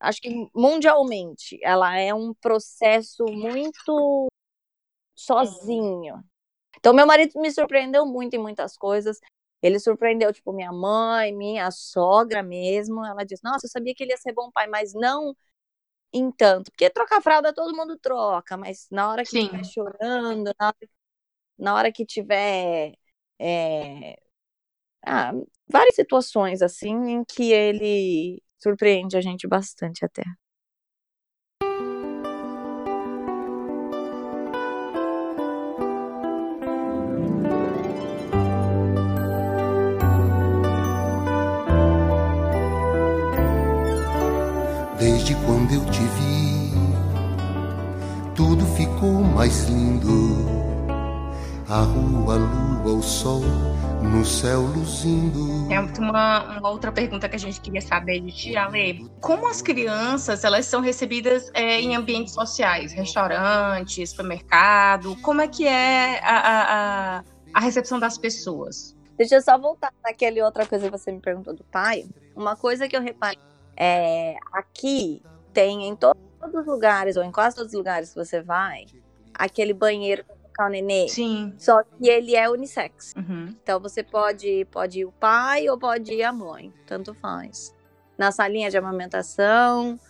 acho 0.00 0.20
que 0.20 0.30
mundialmente, 0.54 1.58
ela 1.62 1.98
é 1.98 2.12
um 2.14 2.34
processo 2.34 3.24
muito 3.26 4.28
sozinho. 5.14 6.22
Então 6.78 6.94
meu 6.94 7.06
marido 7.06 7.40
me 7.40 7.50
surpreendeu 7.50 8.06
muito 8.06 8.34
em 8.34 8.38
muitas 8.38 8.76
coisas. 8.76 9.18
Ele 9.62 9.78
surpreendeu, 9.80 10.32
tipo, 10.32 10.52
minha 10.52 10.72
mãe, 10.72 11.32
minha 11.34 11.70
sogra 11.70 12.42
mesmo. 12.42 13.04
Ela 13.04 13.24
disse: 13.24 13.42
Nossa, 13.44 13.66
eu 13.66 13.70
sabia 13.70 13.94
que 13.94 14.04
ele 14.04 14.12
ia 14.12 14.16
ser 14.18 14.32
bom 14.32 14.50
pai, 14.52 14.66
mas 14.68 14.92
não 14.94 15.36
em 16.12 16.30
tanto. 16.32 16.70
Porque 16.70 16.90
trocar 16.90 17.22
fralda 17.22 17.54
todo 17.54 17.76
mundo 17.76 17.98
troca, 17.98 18.56
mas 18.56 18.88
na 18.90 19.10
hora 19.10 19.22
que 19.24 19.30
Sim. 19.30 19.44
estiver 19.44 19.64
chorando, 19.64 20.52
na 20.58 20.68
hora, 20.68 20.76
na 21.58 21.74
hora 21.76 21.92
que 21.92 22.06
tiver. 22.06 22.94
é, 23.38 24.16
ah, 25.06 25.32
várias 25.68 25.94
situações 25.96 26.62
assim 26.62 26.90
em 27.10 27.24
que 27.24 27.52
ele 27.52 28.42
surpreende 28.66 29.16
a 29.16 29.20
gente 29.20 29.46
bastante 29.46 30.04
até. 30.04 30.24
Desde 44.98 45.36
quando 45.46 45.72
eu 45.72 45.84
te 45.92 46.00
vi, 46.00 46.72
tudo 48.34 48.66
ficou 48.74 49.22
mais 49.22 49.68
lindo. 49.68 50.44
A 51.68 51.82
rua, 51.82 52.34
a 52.34 52.38
lua, 52.38 52.98
o 52.98 53.02
sol, 53.02 53.42
no 54.06 54.24
céu 54.24 54.60
luzindo. 54.62 55.70
É 55.72 55.80
uma, 55.80 56.58
uma 56.58 56.70
outra 56.70 56.92
pergunta 56.92 57.28
que 57.28 57.36
a 57.36 57.38
gente 57.38 57.60
queria 57.60 57.80
saber 57.80 58.20
de 58.20 58.32
ti, 58.32 58.56
Ale. 58.56 59.10
Como 59.20 59.48
as 59.48 59.60
crianças 59.60 60.44
elas 60.44 60.66
são 60.66 60.80
recebidas 60.80 61.50
é, 61.54 61.80
em 61.80 61.96
ambientes 61.96 62.34
sociais, 62.34 62.92
restaurantes, 62.92 64.10
supermercado? 64.10 65.16
Como 65.22 65.40
é 65.40 65.48
que 65.48 65.66
é 65.66 66.20
a, 66.22 66.36
a, 66.36 67.18
a, 67.18 67.24
a 67.54 67.60
recepção 67.60 67.98
das 67.98 68.16
pessoas? 68.16 68.96
Deixa 69.16 69.36
eu 69.36 69.42
só 69.42 69.58
voltar 69.58 69.92
naquele 70.04 70.42
outra 70.42 70.66
coisa 70.66 70.86
que 70.86 70.90
você 70.90 71.10
me 71.10 71.20
perguntou 71.20 71.54
do 71.54 71.64
pai. 71.64 72.06
Uma 72.34 72.54
coisa 72.54 72.86
que 72.86 72.96
eu 72.96 73.02
reparei 73.02 73.38
é 73.76 74.36
aqui 74.52 75.22
tem 75.52 75.88
em 75.88 75.96
todos 75.96 76.20
os 76.54 76.66
lugares, 76.66 77.16
ou 77.16 77.24
em 77.24 77.32
quase 77.32 77.56
todos 77.56 77.72
os 77.72 77.78
lugares 77.78 78.10
que 78.10 78.16
você 78.16 78.42
vai, 78.42 78.86
aquele 79.34 79.72
banheiro 79.72 80.24
colocar 80.56 80.66
o 80.66 80.68
nenê. 80.68 81.08
Sim. 81.08 81.54
Só 81.58 81.82
que 81.82 82.08
ele 82.08 82.34
é 82.34 82.48
unissex. 82.48 83.14
Uhum. 83.16 83.54
Então 83.62 83.78
você 83.78 84.02
pode, 84.02 84.64
pode 84.70 85.00
ir 85.00 85.04
o 85.04 85.12
pai 85.12 85.68
ou 85.68 85.78
pode 85.78 86.14
ir 86.14 86.22
a 86.22 86.32
mãe, 86.32 86.72
tanto 86.86 87.14
faz. 87.14 87.74
Na 88.16 88.32
salinha 88.32 88.70
de 88.70 88.78
amamentação 88.78 90.00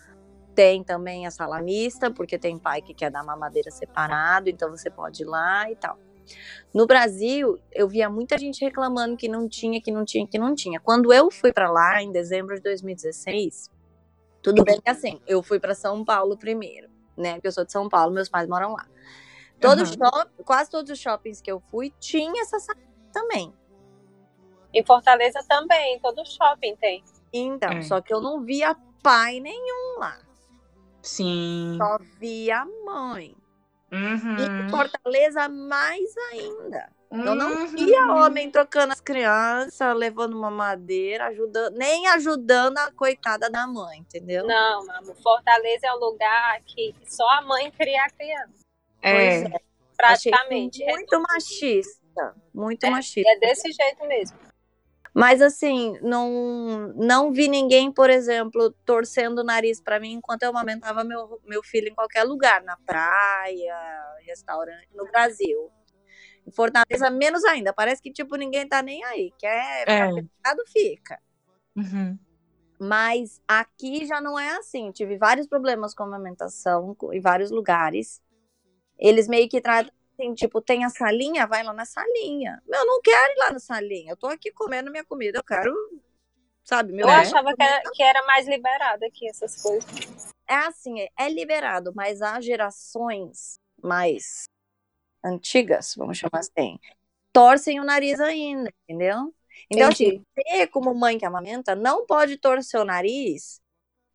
tem 0.55 0.83
também 0.83 1.27
a 1.27 1.31
sala 1.31 1.61
mista, 1.61 2.09
porque 2.09 2.39
tem 2.39 2.57
pai 2.57 2.81
que 2.81 2.93
quer 2.93 3.11
dar 3.11 3.23
mamadeira 3.23 3.69
separado, 3.69 4.49
então 4.49 4.71
você 4.71 4.89
pode 4.89 5.21
ir 5.21 5.25
lá 5.25 5.69
e 5.69 5.75
tal. 5.75 5.99
No 6.73 6.87
Brasil, 6.87 7.59
eu 7.71 7.87
via 7.87 8.09
muita 8.09 8.37
gente 8.37 8.65
reclamando 8.65 9.15
que 9.15 9.27
não 9.27 9.47
tinha, 9.47 9.79
que 9.79 9.91
não 9.91 10.03
tinha, 10.03 10.25
que 10.25 10.39
não 10.39 10.55
tinha. 10.55 10.79
Quando 10.79 11.13
eu 11.13 11.29
fui 11.29 11.53
para 11.53 11.69
lá 11.69 12.01
em 12.01 12.11
dezembro 12.11 12.55
de 12.55 12.61
2016, 12.61 13.69
tudo 14.41 14.63
bem 14.63 14.81
que 14.81 14.89
assim, 14.89 15.21
eu 15.27 15.43
fui 15.43 15.59
para 15.59 15.75
São 15.75 16.03
Paulo 16.03 16.35
primeiro, 16.37 16.89
né? 17.15 17.33
Porque 17.33 17.47
eu 17.47 17.51
sou 17.51 17.63
de 17.63 17.71
São 17.71 17.87
Paulo, 17.87 18.13
meus 18.13 18.27
pais 18.27 18.47
moram 18.47 18.73
lá. 18.73 18.85
Todo 19.59 19.85
shop, 19.85 20.43
quase 20.43 20.69
todos 20.69 20.91
os 20.91 20.99
shoppings 20.99 21.41
que 21.41 21.51
eu 21.51 21.59
fui 21.71 21.91
tinha 21.99 22.41
essa 22.41 22.59
sala 22.59 22.77
também. 23.11 23.53
Em 24.73 24.85
Fortaleza 24.85 25.43
também, 25.47 25.99
todo 25.99 26.23
shopping 26.25 26.75
tem. 26.75 27.03
Então, 27.33 27.69
É. 27.77 27.81
só 27.81 27.99
que 28.01 28.13
eu 28.13 28.21
não 28.21 28.43
via 28.43 28.75
pai 29.01 29.39
nenhum 29.39 29.99
lá. 29.99 30.17
Sim. 31.01 31.77
Só 31.81 31.97
via 32.19 32.65
mãe. 32.85 33.35
E 33.91 33.95
em 33.95 34.61
Uhum. 34.61 34.69
Fortaleza, 34.69 35.47
mais 35.49 36.15
ainda. 36.31 36.89
Eu 37.09 37.33
não 37.35 37.51
Uhum. 37.51 37.67
via 37.67 38.13
homem 38.15 38.51
trocando 38.51 38.91
as 38.91 38.99
crianças, 38.99 39.95
levando 39.95 40.37
uma 40.37 40.51
madeira, 40.51 41.27
ajudando, 41.27 41.73
nem 41.75 42.05
ajudando 42.09 42.77
a 42.79 42.91
coitada 42.91 43.49
da 43.49 43.65
mãe, 43.65 43.99
entendeu? 43.99 44.45
Não, 44.45 44.85
mano, 44.85 45.15
Fortaleza 45.23 45.87
é 45.87 45.93
um 45.93 45.99
lugar 45.99 46.61
que 46.65 46.93
só 47.05 47.27
a 47.29 47.41
mãe 47.43 47.71
cria 47.71 48.03
a 48.03 48.09
criança. 48.09 48.66
É. 49.07 49.41
Pois 49.49 49.61
Praticamente. 49.97 50.83
Achei 50.83 50.95
muito 50.95 51.21
machista. 51.21 52.35
Muito 52.53 52.83
É, 52.85 52.89
machista. 52.89 53.29
É 53.31 53.39
desse 53.39 53.71
jeito 53.71 54.05
mesmo. 54.07 54.37
Mas 55.13 55.41
assim, 55.41 55.97
não, 56.03 56.93
não 56.95 57.31
vi 57.31 57.47
ninguém, 57.47 57.91
por 57.91 58.07
exemplo, 58.07 58.71
torcendo 58.85 59.39
o 59.39 59.43
nariz 59.43 59.81
pra 59.81 59.99
mim 59.99 60.13
enquanto 60.13 60.43
eu 60.43 60.51
amamentava 60.51 61.03
meu, 61.03 61.41
meu 61.43 61.63
filho 61.63 61.87
em 61.89 61.95
qualquer 61.95 62.23
lugar, 62.23 62.61
na 62.61 62.77
praia, 62.85 63.75
restaurante, 64.27 64.87
no 64.93 65.05
Brasil. 65.05 65.71
Em 66.45 66.51
Fortaleza, 66.51 67.09
menos 67.09 67.43
ainda. 67.45 67.73
Parece 67.73 67.99
que, 68.01 68.11
tipo, 68.11 68.35
ninguém 68.35 68.67
tá 68.67 68.83
nem 68.83 69.03
aí. 69.05 69.33
Quer 69.39 69.89
É. 69.89 70.07
ficar 70.07 70.13
fechado, 70.13 70.63
fica. 70.67 71.19
Uhum. 71.75 72.19
Mas 72.79 73.41
aqui 73.47 74.05
já 74.05 74.21
não 74.21 74.37
é 74.37 74.55
assim. 74.57 74.91
Tive 74.91 75.17
vários 75.17 75.47
problemas 75.47 75.95
com 75.95 76.03
a 76.03 76.05
amamentação 76.05 76.95
em 77.11 77.19
vários 77.19 77.49
lugares. 77.49 78.21
Eles 78.97 79.27
meio 79.27 79.47
que 79.47 79.61
tratam 79.61 79.91
assim, 80.13 80.33
tipo, 80.33 80.61
tem 80.61 80.83
a 80.83 80.89
salinha, 80.89 81.45
vai 81.45 81.63
lá 81.63 81.73
na 81.73 81.85
salinha. 81.85 82.61
Meu, 82.67 82.79
eu 82.79 82.85
não 82.85 83.01
quero 83.01 83.33
ir 83.33 83.37
lá 83.37 83.51
na 83.51 83.59
salinha. 83.59 84.11
Eu 84.11 84.17
tô 84.17 84.27
aqui 84.27 84.51
comendo 84.51 84.89
minha 84.89 85.05
comida, 85.05 85.37
eu 85.39 85.43
quero, 85.43 85.73
sabe, 86.63 86.91
meu 86.93 87.07
Eu 87.07 87.13
É. 87.13 87.17
achava 87.17 87.53
que 87.55 87.61
era, 87.63 87.91
que 87.91 88.03
era 88.03 88.25
mais 88.25 88.47
liberado 88.47 89.05
aqui, 89.05 89.29
essas 89.29 89.61
coisas. 89.61 89.85
É 90.49 90.55
assim, 90.55 91.01
é- 91.01 91.09
é 91.19 91.29
liberado, 91.29 91.91
mas 91.93 92.21
há 92.21 92.39
gerações 92.41 93.59
mais 93.81 94.45
antigas, 95.23 95.93
vamos 95.95 96.17
chamar 96.17 96.39
assim, 96.39 96.79
torcem 97.33 97.79
o 97.79 97.83
nariz 97.83 98.19
ainda, 98.19 98.71
entendeu? 98.83 99.33
Então, 99.69 99.89
assim, 99.89 100.23
você, 100.35 100.67
como 100.67 100.93
mãe 100.93 101.17
que 101.17 101.25
amamenta, 101.25 101.75
não 101.75 102.05
pode 102.05 102.37
torcer 102.37 102.79
o 102.79 102.85
nariz 102.85 103.59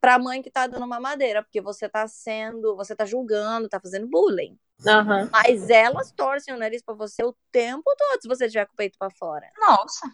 pra 0.01 0.17
mãe 0.17 0.41
que 0.41 0.49
tá 0.49 0.67
dando 0.67 0.87
mamadeira, 0.87 1.43
porque 1.43 1.61
você 1.61 1.87
tá 1.87 2.07
sendo, 2.07 2.75
você 2.75 2.95
tá 2.95 3.05
julgando, 3.05 3.69
tá 3.69 3.79
fazendo 3.79 4.07
bullying. 4.07 4.57
Aham. 4.87 5.29
Mas 5.31 5.69
elas 5.69 6.11
torcem 6.11 6.53
o 6.53 6.57
nariz 6.57 6.81
pra 6.81 6.93
você 6.93 7.23
o 7.23 7.35
tempo 7.51 7.83
todo, 7.97 8.21
se 8.21 8.27
você 8.27 8.47
tiver 8.47 8.65
com 8.65 8.73
o 8.73 8.75
peito 8.77 8.97
pra 8.97 9.09
fora. 9.09 9.49
Nossa. 9.59 10.07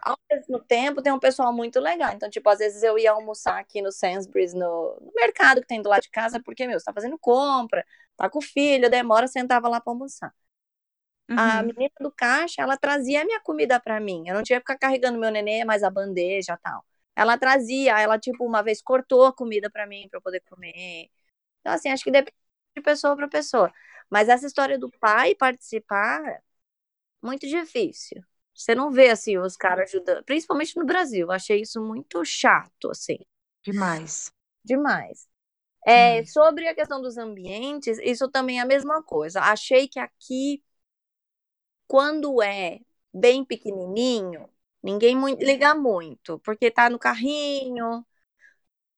Ao 0.00 0.18
mesmo 0.30 0.58
tempo, 0.60 1.02
tem 1.02 1.12
um 1.12 1.18
pessoal 1.18 1.52
muito 1.52 1.78
legal. 1.78 2.12
Então, 2.12 2.28
tipo, 2.30 2.48
às 2.48 2.58
vezes 2.58 2.82
eu 2.82 2.98
ia 2.98 3.12
almoçar 3.12 3.58
aqui 3.58 3.80
no 3.82 3.92
Sainsbury's, 3.92 4.52
no, 4.54 4.96
no 5.00 5.12
mercado 5.14 5.60
que 5.60 5.66
tem 5.66 5.82
do 5.82 5.88
lado 5.88 6.02
de 6.02 6.10
casa, 6.10 6.40
porque, 6.42 6.66
meu, 6.66 6.78
você 6.80 6.84
tá 6.86 6.92
fazendo 6.92 7.18
compra, 7.18 7.84
tá 8.16 8.28
com 8.28 8.38
o 8.38 8.42
filho, 8.42 8.90
demora, 8.90 9.24
eu 9.26 9.28
sentava 9.28 9.68
lá 9.68 9.80
pra 9.80 9.92
almoçar. 9.92 10.32
A 11.36 11.62
Uhum. 11.62 11.66
menina 11.68 11.90
do 12.00 12.10
caixa, 12.12 12.62
ela 12.62 12.76
trazia 12.76 13.22
a 13.22 13.24
minha 13.24 13.40
comida 13.40 13.80
pra 13.80 14.00
mim. 14.00 14.24
Eu 14.28 14.34
não 14.34 14.42
tinha 14.42 14.58
que 14.60 14.64
ficar 14.64 14.78
carregando 14.78 15.18
meu 15.18 15.30
nenê, 15.30 15.64
mais 15.64 15.82
a 15.82 15.90
bandeja 15.90 16.54
e 16.54 16.58
tal. 16.58 16.84
Ela 17.16 17.38
trazia, 17.38 17.98
ela, 18.00 18.18
tipo, 18.18 18.44
uma 18.44 18.62
vez 18.62 18.82
cortou 18.82 19.24
a 19.26 19.32
comida 19.34 19.70
pra 19.70 19.86
mim 19.86 20.08
pra 20.10 20.18
eu 20.18 20.22
poder 20.22 20.40
comer. 20.48 21.08
Então, 21.60 21.72
assim, 21.74 21.90
acho 21.90 22.04
que 22.04 22.10
depende 22.12 22.36
de 22.76 22.82
pessoa 22.82 23.16
pra 23.16 23.28
pessoa. 23.28 23.72
Mas 24.10 24.28
essa 24.28 24.46
história 24.46 24.78
do 24.78 24.90
pai 24.90 25.34
participar, 25.34 26.42
muito 27.22 27.46
difícil. 27.46 28.22
Você 28.54 28.74
não 28.74 28.90
vê, 28.90 29.10
assim, 29.10 29.38
os 29.38 29.56
caras 29.56 29.90
ajudando. 29.94 30.24
Principalmente 30.24 30.76
no 30.76 30.84
Brasil. 30.86 31.28
Eu 31.28 31.32
achei 31.32 31.62
isso 31.62 31.82
muito 31.82 32.24
chato, 32.24 32.90
assim. 32.90 33.18
Demais. 33.64 34.32
Demais. 34.64 35.28
É, 35.86 36.24
sobre 36.26 36.68
a 36.68 36.74
questão 36.74 37.02
dos 37.02 37.18
ambientes, 37.18 37.98
isso 38.02 38.28
também 38.30 38.58
é 38.58 38.62
a 38.62 38.66
mesma 38.66 39.02
coisa. 39.02 39.40
Achei 39.40 39.88
que 39.88 39.98
aqui, 39.98 40.62
quando 41.86 42.42
é 42.42 42.80
bem 43.12 43.44
pequenininho, 43.44 44.48
ninguém 44.82 45.16
liga 45.36 45.74
muito, 45.74 46.38
porque 46.40 46.70
tá 46.70 46.88
no 46.90 46.98
carrinho, 46.98 48.04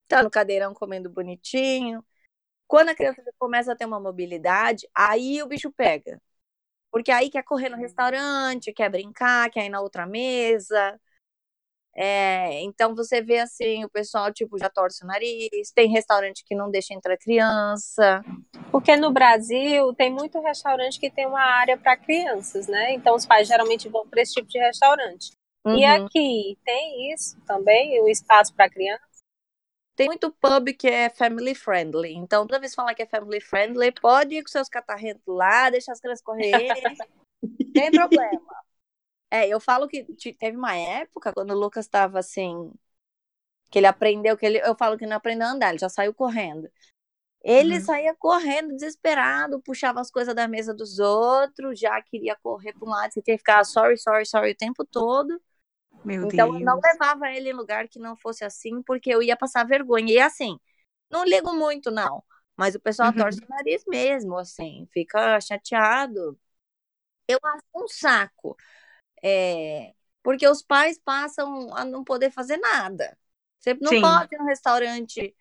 tá 0.09 0.23
no 0.23 0.31
cadeirão 0.31 0.75
comendo 0.75 1.11
bonitinho. 1.11 2.05
Quando 2.67 2.91
a 2.91 2.95
criança 2.95 3.23
começa 3.39 3.73
a 3.73 3.77
ter 3.77 3.85
uma 3.85 4.01
mobilidade, 4.01 4.89
aí 4.95 5.43
o 5.43 5.47
bicho 5.47 5.71
pega. 5.73 6.21
Porque 6.91 7.11
aí 7.11 7.29
quer 7.29 7.43
correr 7.43 7.69
no 7.69 7.77
restaurante, 7.77 8.73
quer 8.73 8.89
brincar, 8.89 9.51
quer 9.51 9.67
ir 9.67 9.69
na 9.69 9.81
outra 9.81 10.07
mesa. 10.07 10.99
É, 11.97 12.61
então 12.63 12.95
você 12.95 13.23
vê 13.23 13.39
assim, 13.39 13.85
o 13.85 13.89
pessoal 13.89 14.33
tipo 14.33 14.59
já 14.59 14.69
torce 14.69 15.05
o 15.05 15.07
nariz, 15.07 15.71
tem 15.73 15.89
restaurante 15.89 16.45
que 16.45 16.55
não 16.55 16.71
deixa 16.71 16.93
entrar 16.93 17.17
criança. 17.17 18.23
Porque 18.73 18.97
no 18.97 19.13
Brasil 19.13 19.95
tem 19.95 20.11
muito 20.11 20.41
restaurante 20.41 20.99
que 20.99 21.11
tem 21.11 21.27
uma 21.27 21.43
área 21.43 21.79
para 21.79 21.97
crianças, 21.97 22.67
né? 22.67 22.93
Então 22.93 23.15
os 23.15 23.25
pais 23.25 23.47
geralmente 23.47 23.89
vão 23.89 24.07
para 24.09 24.23
esse 24.23 24.35
tipo 24.35 24.49
de 24.49 24.59
restaurante. 24.59 25.33
Uhum. 25.65 25.77
E 25.77 25.85
aqui 25.85 26.59
tem 26.65 27.13
isso 27.13 27.41
também, 27.47 28.01
o 28.01 28.09
espaço 28.09 28.53
para 28.55 28.69
criança. 28.69 29.14
Tem 29.97 30.07
muito 30.09 30.31
pub 30.33 30.73
que 30.77 30.89
é 30.89 31.09
family 31.11 31.55
friendly. 31.55 32.15
Então, 32.15 32.47
toda 32.47 32.59
vez 32.61 32.73
que 32.73 32.77
falar 32.77 32.95
que 32.95 33.03
é 33.03 33.07
family 33.07 33.41
friendly, 33.41 33.93
pode 33.93 34.35
ir 34.37 34.43
com 34.43 34.49
seus 34.49 34.69
catarrentos 34.69 35.23
lá, 35.27 35.71
deixar 35.71 35.93
as 35.93 36.01
crianças 36.01 36.23
correrem. 36.25 36.97
Tem 37.75 37.93
problema. 37.93 38.55
É, 39.31 39.49
eu 39.49 39.61
falo 39.61 39.89
que 39.89 40.05
te- 40.17 40.33
teve 40.35 40.57
uma 40.57 40.75
época 40.77 41.33
quando 41.33 41.51
o 41.53 41.59
Lucas 41.59 41.87
estava 41.87 42.19
assim, 42.21 42.73
que 43.71 43.79
ele 43.79 43.87
aprendeu, 43.87 44.37
que 44.37 44.47
ele, 44.47 44.59
eu 44.61 44.77
falo 44.77 44.97
que 44.99 45.07
não 45.07 45.17
aprendeu 45.17 45.47
a 45.47 45.51
andar, 45.53 45.71
ele 45.71 45.79
já 45.79 45.89
saiu 45.89 46.15
correndo. 46.15 46.71
Ele 47.45 47.81
Uhum. 47.81 47.81
saía 47.81 48.15
correndo, 48.17 48.75
desesperado, 48.77 49.61
puxava 49.63 50.01
as 50.01 50.11
coisas 50.11 50.35
da 50.35 50.49
mesa 50.49 50.75
dos 50.75 50.99
outros, 51.01 51.79
já 51.81 52.01
queria 52.03 52.37
correr 52.43 52.75
para 52.75 52.89
um 52.89 52.93
lado, 52.93 53.13
você 53.13 53.23
tinha 53.23 53.35
que 53.37 53.41
ficar 53.41 53.65
sorry, 53.65 53.99
sorry, 53.99 54.27
sorry 54.27 54.53
o 54.53 54.57
tempo 54.57 54.85
todo. 54.87 55.41
Meu 56.05 56.25
Então, 56.25 56.47
eu 56.55 56.61
Deus. 56.61 56.63
não 56.63 56.81
levava 56.83 57.31
ele 57.33 57.51
em 57.51 57.53
lugar 57.53 57.89
que 57.89 57.99
não 57.99 58.17
fosse 58.17 58.45
assim, 58.45 58.83
porque 58.83 59.11
eu 59.11 59.23
ia 59.23 59.37
passar 59.37 59.65
vergonha. 59.67 60.13
E 60.15 60.19
assim, 60.21 60.59
não 61.11 61.25
ligo 61.25 61.53
muito, 61.55 61.91
não. 61.91 62.25
Mas 62.57 62.75
o 62.75 62.81
pessoal 62.81 63.13
Uhum. 63.13 63.15
torce 63.15 63.45
o 63.45 63.49
nariz 63.49 63.85
mesmo, 63.87 64.37
assim, 64.39 64.89
fica 64.93 65.41
chateado. 65.41 66.39
Eu 67.29 67.39
acho 67.45 67.63
um 67.75 67.89
saco. 67.89 68.57
É, 69.25 69.95
porque 70.23 70.47
os 70.49 70.63
pais 70.63 70.99
passam 70.99 71.75
a 71.77 71.85
não 71.85 72.05
poder 72.05 72.31
fazer 72.31 72.59
nada. 72.59 73.19
Você 73.61 73.75
não 73.81 73.91
Sim. 73.91 74.01
pode 74.01 74.35
ir 74.35 74.39
no 74.39 74.47
restaurante 74.47 75.37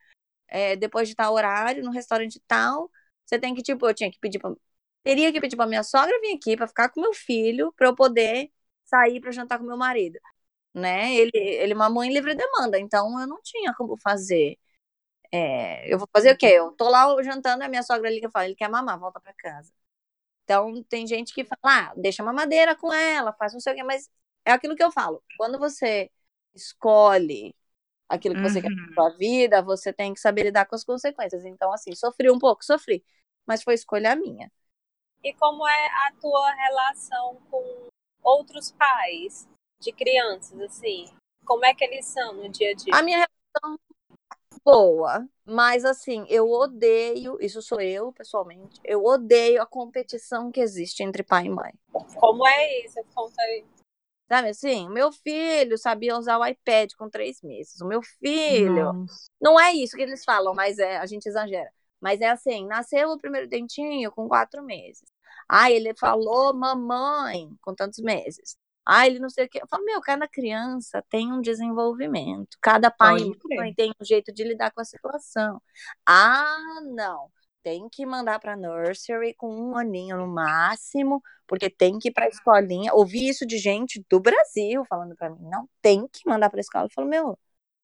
é, 0.47 0.76
depois 0.76 1.09
de 1.09 1.16
tal 1.16 1.34
horário, 1.34 1.84
no 1.84 1.91
restaurante 1.91 2.41
tal. 2.47 2.91
Você 3.26 3.39
tem 3.39 3.55
que, 3.55 3.64
tipo, 3.64 3.88
eu 3.88 3.93
tinha 3.93 4.11
que 4.11 4.20
pedir 4.20 4.39
pra, 4.39 4.53
teria 5.03 5.32
que 5.34 5.41
pedir 5.41 5.55
pra 5.57 5.68
minha 5.68 5.84
sogra 5.84 6.20
vir 6.22 6.36
aqui 6.38 6.57
pra 6.57 6.68
ficar 6.68 6.89
com 6.89 7.01
meu 7.01 7.14
filho, 7.14 7.74
pra 7.74 7.88
eu 7.88 7.95
poder 7.95 8.51
sair 8.86 9.22
pra 9.22 9.32
jantar 9.32 9.59
com 9.59 9.66
meu 9.66 9.78
marido 9.78 10.20
né? 10.74 11.13
Ele, 11.15 11.32
ele 11.36 11.74
mamou 11.74 12.03
em 12.03 12.13
livre 12.13 12.36
demanda, 12.36 12.80
então 12.80 13.19
eu 13.19 13.28
não 13.28 13.41
tinha 13.41 13.74
como 13.76 13.97
fazer. 13.97 14.57
É, 15.32 15.91
eu 15.93 15.97
vou 15.99 16.07
fazer 16.13 16.34
o 16.34 16.38
quê? 16.38 16.47
Eu 16.47 16.71
tô 16.74 16.89
lá 16.89 17.05
jantando, 17.24 17.63
a 17.63 17.69
minha 17.69 17.84
sogra 17.84 18.09
liga 18.09 18.28
e 18.28 18.32
fala, 18.32 18.45
ele 18.45 18.55
quer 18.55 18.69
mamar, 18.69 18.99
volta 18.99 19.19
pra 19.19 19.34
casa. 19.34 19.74
Então 20.43 20.84
tem 20.86 21.07
gente 21.07 21.34
que 21.34 21.45
fala, 21.45 21.59
ah, 21.63 21.93
deixa 21.97 22.21
a 22.24 22.26
mamadeira 22.26 22.76
com 22.76 22.93
ela, 22.93 23.34
faz 23.34 23.53
não 23.53 23.59
sei 23.59 23.74
o 23.74 23.76
quê, 23.78 23.84
mas 23.84 24.09
é 24.45 24.51
aquilo 24.51 24.76
que 24.76 24.84
eu 24.84 24.91
falo. 24.91 25.24
Quando 25.38 25.57
você 25.59 26.11
escolhe 26.53 27.55
aquilo 28.09 28.36
que 28.36 28.41
você 28.41 28.61
quer 28.61 28.69
Uhum. 28.69 28.93
pra 28.93 28.93
sua 29.09 29.17
vida, 29.17 29.61
você 29.63 29.93
tem 29.93 30.13
que 30.13 30.19
saber 30.19 30.43
lidar 30.43 30.65
com 30.65 30.76
as 30.76 30.84
consequências. 30.84 31.45
Então, 31.45 31.74
assim, 31.74 31.95
sofri 31.95 32.30
um 32.32 32.39
pouco, 32.39 32.63
sofri, 32.65 33.03
mas 33.45 33.63
foi 33.63 33.74
escolha 33.76 34.15
minha. 34.15 34.51
E 35.24 35.34
como 35.36 35.67
é 35.67 35.88
a 36.07 36.11
tua 36.21 36.51
relação 36.51 37.41
com 37.49 37.88
outros 38.21 38.71
pais 38.74 39.47
de 39.84 39.91
crianças, 39.91 40.59
assim? 40.61 41.05
Como 41.45 41.65
é 41.65 41.73
que 41.73 41.84
eles 41.84 42.05
são 42.05 42.34
no 42.34 42.49
dia 42.49 42.71
a 42.71 42.73
dia? 42.73 42.95
A 42.95 43.03
minha 43.03 43.17
relação 43.17 43.79
é 44.25 44.57
boa, 44.63 45.27
mas 45.45 45.84
assim, 45.84 46.25
eu 46.29 46.49
odeio, 46.49 47.38
isso 47.41 47.61
sou 47.61 47.81
eu 47.81 48.13
pessoalmente, 48.13 48.79
eu 48.84 49.03
odeio 49.03 49.61
a 49.61 49.65
competição 49.65 50.51
que 50.51 50.61
existe 50.61 51.03
entre 51.03 51.21
pai 51.21 51.45
e 51.45 51.49
mãe. 51.49 51.73
Como 52.15 52.47
é 52.47 52.86
isso? 52.86 52.99
Conta 53.13 53.41
aí. 53.41 53.65
Sabe 54.29 54.49
assim, 54.49 54.89
meu 54.89 55.11
filho 55.11 55.77
sabia 55.77 56.17
usar 56.17 56.39
o 56.39 56.45
iPad 56.45 56.93
com 56.97 57.09
três 57.09 57.41
meses. 57.41 57.79
O 57.81 57.86
meu 57.86 58.01
filho. 58.01 58.93
Nossa. 58.93 59.27
Não 59.39 59.59
é 59.59 59.73
isso 59.73 59.95
que 59.95 60.01
eles 60.01 60.23
falam, 60.23 60.55
mas 60.55 60.79
é, 60.79 60.97
a 60.97 61.05
gente 61.05 61.27
exagera. 61.27 61.69
Mas 61.99 62.19
é 62.19 62.29
assim, 62.29 62.65
nasceu 62.65 63.11
o 63.11 63.19
primeiro 63.19 63.47
dentinho 63.47 64.11
com 64.11 64.27
quatro 64.27 64.63
meses. 64.63 65.03
Ah, 65.47 65.69
ele 65.69 65.93
falou 65.93 66.53
mamãe 66.53 67.49
com 67.61 67.75
tantos 67.75 67.99
meses. 67.99 68.57
Ah, 68.86 69.07
ele 69.07 69.19
não 69.19 69.29
sei 69.29 69.45
o 69.45 69.49
quê. 69.49 69.59
Eu 69.61 69.67
falo, 69.67 69.86
meu, 69.86 70.01
cada 70.01 70.27
criança 70.27 71.03
tem 71.09 71.31
um 71.31 71.41
desenvolvimento. 71.41 72.57
Cada 72.61 72.91
pai 72.91 73.17
e 73.21 73.55
mãe 73.55 73.73
tem 73.73 73.91
um 73.99 74.05
jeito 74.05 74.34
de 74.34 74.43
lidar 74.43 74.71
com 74.71 74.81
a 74.81 74.86
situação. 74.86 75.61
Ah, 76.05 76.57
não. 76.84 77.31
Tem 77.63 77.88
que 77.89 78.05
mandar 78.05 78.39
para 78.39 78.57
nursery 78.57 79.34
com 79.36 79.49
um 79.55 79.77
aninho 79.77 80.17
no 80.17 80.27
máximo, 80.27 81.21
porque 81.47 81.69
tem 81.69 81.97
que 81.97 82.09
ir 82.09 82.11
para 82.11 82.27
escolinha. 82.27 82.93
Ouvi 82.93 83.29
isso 83.29 83.45
de 83.45 83.57
gente 83.57 84.05
do 84.09 84.19
Brasil 84.19 84.84
falando 84.86 85.15
para 85.15 85.29
mim, 85.29 85.39
não 85.49 85.69
tem 85.81 86.05
que 86.09 86.27
mandar 86.27 86.49
para 86.49 86.59
escola. 86.59 86.86
Eu 86.88 86.91
falo, 86.93 87.07
meu, 87.07 87.39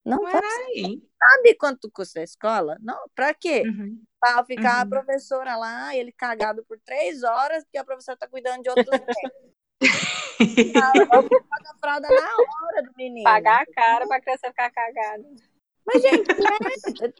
não 0.05 0.21
vai 0.23 0.31
Peraí. 0.31 1.01
sabe 1.17 1.55
quanto 1.55 1.89
custa 1.91 2.19
a 2.19 2.23
escola? 2.23 2.77
Não, 2.81 3.09
pra 3.15 3.33
quê? 3.33 3.63
Uhum. 3.65 4.03
Pra 4.19 4.43
ficar 4.45 4.81
a 4.81 4.83
Uhum. 4.83 4.89
professora 4.89 5.55
lá, 5.55 5.95
ele 5.95 6.11
cagado 6.11 6.63
por 6.65 6.77
três 6.81 7.23
horas, 7.23 7.63
porque 7.63 7.77
a 7.77 7.85
professora 7.85 8.17
tá 8.17 8.27
cuidando 8.27 8.63
de 8.63 8.69
outros. 8.69 8.87
Paga 11.49 11.71
a 11.71 11.77
fralda 11.79 12.07
na 12.09 12.35
hora 12.65 12.83
do 12.83 12.91
menino. 12.95 13.23
Pagar 13.23 13.61
a 13.61 13.65
cara 13.65 14.07
pra 14.07 14.21
criança 14.21 14.47
ficar 14.47 14.71
cagada. 14.71 15.23
Mas, 15.85 16.01
gente, 16.01 16.29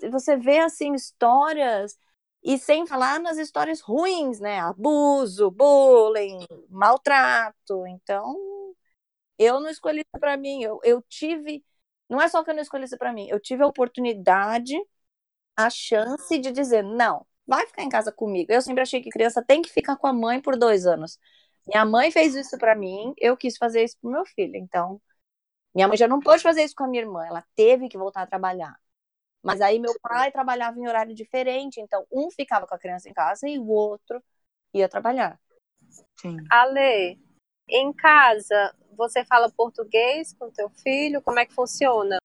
é, 0.04 0.10
você 0.10 0.38
vê, 0.38 0.60
assim, 0.60 0.94
histórias, 0.94 1.98
e 2.44 2.58
sem 2.58 2.86
falar 2.86 3.20
nas 3.20 3.38
histórias 3.38 3.82
ruins, 3.82 4.40
né? 4.40 4.60
Abuso, 4.60 5.52
bullying, 5.52 6.46
maltrato. 6.70 7.86
Então, 7.88 8.36
eu 9.38 9.60
não 9.60 9.70
escolhi 9.70 10.00
isso 10.00 10.20
pra 10.20 10.38
mim. 10.38 10.62
Eu, 10.64 10.80
eu 10.84 11.02
tive. 11.02 11.64
Não 12.10 12.22
é 12.22 12.28
só 12.28 12.44
que 12.44 12.50
eu 12.50 12.56
não 12.56 12.62
escolhi 12.62 12.86
isso 12.86 12.98
pra 12.98 13.14
mim, 13.14 13.28
eu 13.30 13.40
tive 13.40 13.62
a 13.62 13.68
oportunidade, 13.68 14.76
a 15.56 15.70
chance 15.70 16.38
de 16.40 16.52
dizer: 16.52 16.84
não, 16.84 17.26
vai 17.46 17.66
ficar 17.68 17.84
em 17.84 17.90
casa 17.90 18.12
comigo. 18.12 18.52
Eu 18.52 18.62
sempre 18.62 18.82
achei 18.82 19.02
que 19.02 19.10
criança 19.10 19.44
tem 19.44 19.62
que 19.62 19.70
ficar 19.70 19.96
com 19.98 20.08
a 20.08 20.14
mãe 20.14 20.42
por 20.42 20.58
dois 20.58 20.86
anos. 20.86 21.20
Minha 21.70 21.86
mãe 21.86 22.10
fez 22.10 22.34
isso 22.34 22.58
pra 22.58 22.74
mim, 22.76 23.14
eu 23.20 23.38
quis 23.38 23.56
fazer 23.56 23.84
isso 23.84 23.96
pro 24.02 24.10
meu 24.10 24.26
filho. 24.26 24.56
Então, 24.56 25.00
minha 25.74 25.88
mãe 25.88 25.96
já 25.96 26.08
não 26.08 26.20
pôde 26.20 26.42
fazer 26.42 26.64
isso 26.64 26.74
com 26.76 26.84
a 26.84 26.88
minha 26.88 27.04
irmã, 27.04 27.24
ela 27.28 27.46
teve 27.56 27.88
que 27.88 27.98
voltar 27.98 28.24
a 28.24 28.28
trabalhar. 28.28 28.76
Mas 29.44 29.62
aí 29.62 29.80
meu 29.80 29.94
pai 30.02 30.32
trabalhava 30.32 30.80
em 30.80 30.88
horário 30.88 31.14
diferente, 31.14 31.80
então 31.80 32.06
um 32.12 32.32
ficava 32.32 32.66
com 32.66 32.74
a 32.74 32.80
criança 32.80 33.08
em 33.08 33.14
casa 33.14 33.48
e 33.48 33.60
o 33.60 33.68
outro 33.68 34.22
ia 34.74 34.90
trabalhar. 34.90 35.40
Sim. 36.20 36.38
Ale, 36.50 37.20
em 37.68 37.94
casa, 37.94 38.76
você 38.98 39.24
fala 39.24 39.52
português 39.52 40.34
com 40.34 40.50
teu 40.50 40.70
filho? 40.72 41.22
Como 41.22 41.40
é 41.40 41.46
que 41.46 41.54
funciona 41.54 42.18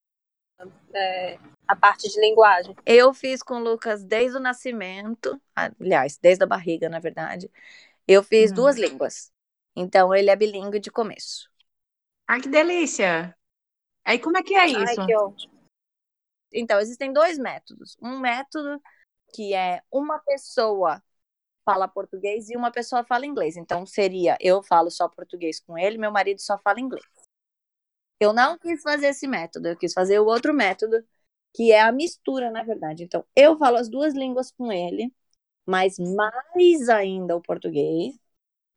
é, 0.95 1.38
a 1.68 1.76
parte 1.76 2.09
de 2.09 2.18
linguagem? 2.18 2.74
Eu 2.86 3.12
fiz 3.12 3.42
com 3.42 3.57
o 3.57 3.62
Lucas 3.62 4.03
desde 4.03 4.38
o 4.38 4.40
nascimento, 4.40 5.38
aliás, 5.55 6.16
desde 6.16 6.45
a 6.45 6.47
barriga, 6.47 6.88
na 6.88 6.99
verdade. 6.99 7.51
Eu 8.07 8.22
fiz 8.22 8.51
Hum. 8.53 8.57
duas 8.57 8.76
línguas. 8.76 9.32
Então 9.76 10.14
ele 10.14 10.30
é 10.30 10.36
bilíngue 10.36 10.78
de 10.78 10.90
começo. 10.90 11.50
Ai, 12.26 12.40
que 12.40 12.48
delícia. 12.48 13.36
Aí, 14.04 14.18
como 14.18 14.36
é 14.36 14.42
que 14.42 14.54
é 14.54 14.66
isso? 14.66 15.00
Ai, 15.00 15.06
que 15.06 15.16
ótimo. 15.16 15.54
Então, 16.52 16.78
existem 16.78 17.12
dois 17.12 17.38
métodos. 17.38 17.96
Um 18.02 18.18
método 18.18 18.80
que 19.34 19.54
é 19.54 19.82
uma 19.90 20.18
pessoa 20.20 21.02
fala 21.64 21.88
português 21.88 22.50
e 22.50 22.56
uma 22.56 22.70
pessoa 22.70 23.04
fala 23.04 23.26
inglês. 23.26 23.56
Então, 23.56 23.84
seria 23.86 24.36
eu 24.40 24.62
falo 24.62 24.90
só 24.90 25.08
português 25.08 25.58
com 25.60 25.76
ele, 25.78 25.98
meu 25.98 26.12
marido 26.12 26.40
só 26.40 26.58
fala 26.58 26.80
inglês. 26.80 27.04
Eu 28.20 28.32
não 28.32 28.58
quis 28.58 28.82
fazer 28.82 29.08
esse 29.08 29.26
método, 29.26 29.68
eu 29.68 29.76
quis 29.76 29.92
fazer 29.92 30.18
o 30.20 30.26
outro 30.26 30.54
método, 30.54 31.04
que 31.54 31.72
é 31.72 31.80
a 31.80 31.92
mistura, 31.92 32.50
na 32.50 32.62
verdade. 32.62 33.04
Então, 33.04 33.24
eu 33.34 33.58
falo 33.58 33.76
as 33.76 33.88
duas 33.88 34.14
línguas 34.14 34.50
com 34.52 34.70
ele, 34.72 35.12
mas 35.66 35.98
mais 35.98 36.88
ainda 36.88 37.36
o 37.36 37.42
português. 37.42 38.18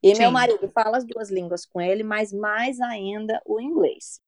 E 0.01 0.13
meu 0.15 0.27
Sim. 0.27 0.33
marido 0.33 0.69
fala 0.69 0.97
as 0.97 1.05
duas 1.05 1.29
línguas 1.29 1.65
com 1.65 1.81
ele, 1.81 2.03
mas 2.03 2.31
mais 2.31 2.79
ainda 2.79 3.41
o 3.45 3.59
inglês. 3.59 4.21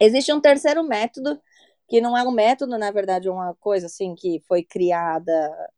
Existe 0.00 0.32
um 0.32 0.40
terceiro 0.40 0.82
método, 0.84 1.40
que 1.88 2.00
não 2.00 2.16
é 2.16 2.22
um 2.22 2.30
método, 2.30 2.78
na 2.78 2.90
verdade, 2.90 3.28
é 3.28 3.30
uma 3.30 3.54
coisa 3.56 3.86
assim 3.86 4.14
que 4.14 4.40
foi 4.46 4.62
criada 4.62 5.70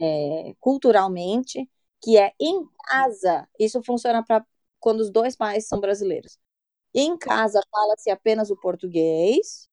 é, 0.00 0.54
culturalmente, 0.60 1.68
que 2.02 2.18
é 2.18 2.32
em 2.40 2.66
casa. 2.88 3.48
Isso 3.58 3.82
funciona 3.82 4.24
para 4.24 4.44
quando 4.78 5.00
os 5.00 5.10
dois 5.10 5.36
pais 5.36 5.66
são 5.66 5.80
brasileiros. 5.80 6.38
Em 6.92 7.16
casa 7.16 7.60
fala-se 7.70 8.10
apenas 8.10 8.50
o 8.50 8.56
português 8.56 9.68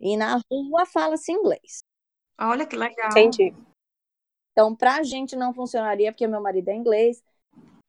e 0.00 0.16
na 0.16 0.40
rua 0.50 0.86
fala-se 0.86 1.30
inglês. 1.30 1.84
Olha 2.38 2.66
que 2.66 2.76
legal. 2.76 3.10
Entendi. 3.10 3.54
Então, 4.52 4.74
pra 4.74 5.02
gente 5.02 5.36
não 5.36 5.52
funcionaria, 5.52 6.12
porque 6.12 6.26
meu 6.26 6.40
marido 6.40 6.68
é 6.68 6.74
inglês. 6.74 7.22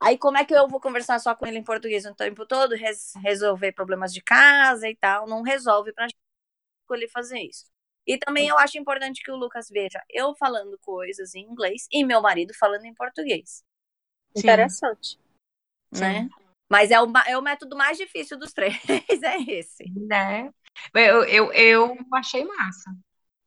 Aí, 0.01 0.17
como 0.17 0.37
é 0.37 0.45
que 0.45 0.53
eu 0.53 0.67
vou 0.67 0.79
conversar 0.79 1.19
só 1.19 1.35
com 1.35 1.45
ele 1.47 1.57
em 1.59 1.63
português 1.63 2.05
o 2.05 2.13
tempo 2.15 2.45
todo? 2.45 2.75
Res- 2.75 3.13
resolver 3.23 3.71
problemas 3.73 4.13
de 4.13 4.21
casa 4.21 4.87
e 4.89 4.95
tal. 4.95 5.27
Não 5.27 5.41
resolve 5.41 5.93
pra 5.93 6.07
gente 6.07 6.17
escolher 6.83 7.09
fazer 7.09 7.39
isso. 7.41 7.65
E 8.07 8.17
também 8.19 8.49
eu 8.49 8.57
acho 8.59 8.77
importante 8.79 9.23
que 9.23 9.31
o 9.31 9.37
Lucas 9.37 9.69
veja 9.69 10.01
eu 10.09 10.35
falando 10.35 10.77
coisas 10.79 11.35
em 11.35 11.41
inglês 11.43 11.87
e 11.91 12.03
meu 12.05 12.21
marido 12.21 12.53
falando 12.55 12.85
em 12.85 12.93
português, 12.95 13.63
Sim. 14.35 14.71
Interessante. 14.71 15.17
né? 15.91 16.29
Mas 16.69 16.91
é 16.91 16.99
o, 17.01 17.11
é 17.27 17.37
o 17.37 17.41
método 17.41 17.75
mais 17.77 17.97
difícil 17.97 18.37
dos 18.37 18.53
três, 18.53 18.75
é 19.23 19.37
esse. 19.51 19.93
Né? 19.95 20.51
Eu, 20.93 21.23
eu, 21.25 21.51
eu 21.53 21.97
achei 22.13 22.43
massa. 22.45 22.91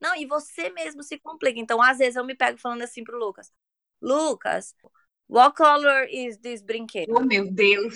Não, 0.00 0.14
e 0.16 0.26
você 0.26 0.70
mesmo 0.70 1.02
se 1.02 1.18
complica. 1.18 1.58
Então, 1.58 1.82
às 1.82 1.98
vezes, 1.98 2.16
eu 2.16 2.24
me 2.24 2.34
pego 2.36 2.58
falando 2.58 2.82
assim 2.82 3.02
pro 3.04 3.18
Lucas. 3.18 3.52
Lucas, 4.00 4.74
what 5.28 5.56
color 5.56 6.06
is 6.10 6.38
this 6.38 6.62
brinquedo? 6.62 7.14
Oh, 7.16 7.20
meu 7.20 7.52
Deus. 7.52 7.94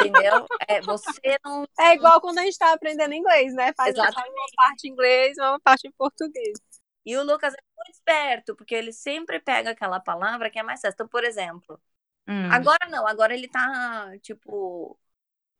Entendeu? 0.00 0.46
É, 0.66 0.80
você 0.80 1.38
não. 1.44 1.66
É 1.78 1.94
igual 1.94 2.20
quando 2.20 2.38
a 2.38 2.44
gente 2.44 2.58
tá 2.58 2.72
aprendendo 2.72 3.12
inglês, 3.14 3.54
né? 3.54 3.72
Faz 3.76 3.90
Exatamente. 3.90 4.30
uma 4.32 4.46
parte 4.56 4.88
em 4.88 4.90
inglês 4.92 5.36
e 5.36 5.40
uma 5.40 5.60
parte 5.60 5.86
em 5.86 5.92
português. 5.92 6.58
E 7.04 7.16
o 7.16 7.22
Lucas 7.22 7.54
é 7.54 7.56
muito 7.76 7.94
esperto, 7.94 8.54
porque 8.56 8.74
ele 8.74 8.92
sempre 8.92 9.40
pega 9.40 9.70
aquela 9.70 10.00
palavra 10.00 10.50
que 10.50 10.58
é 10.58 10.62
mais 10.62 10.80
fácil. 10.80 10.94
Então, 10.94 11.08
por 11.08 11.24
exemplo, 11.24 11.80
Hum. 12.28 12.52
agora 12.52 12.86
não, 12.90 13.06
agora 13.06 13.34
ele 13.34 13.48
tá, 13.48 14.12
tipo. 14.20 14.98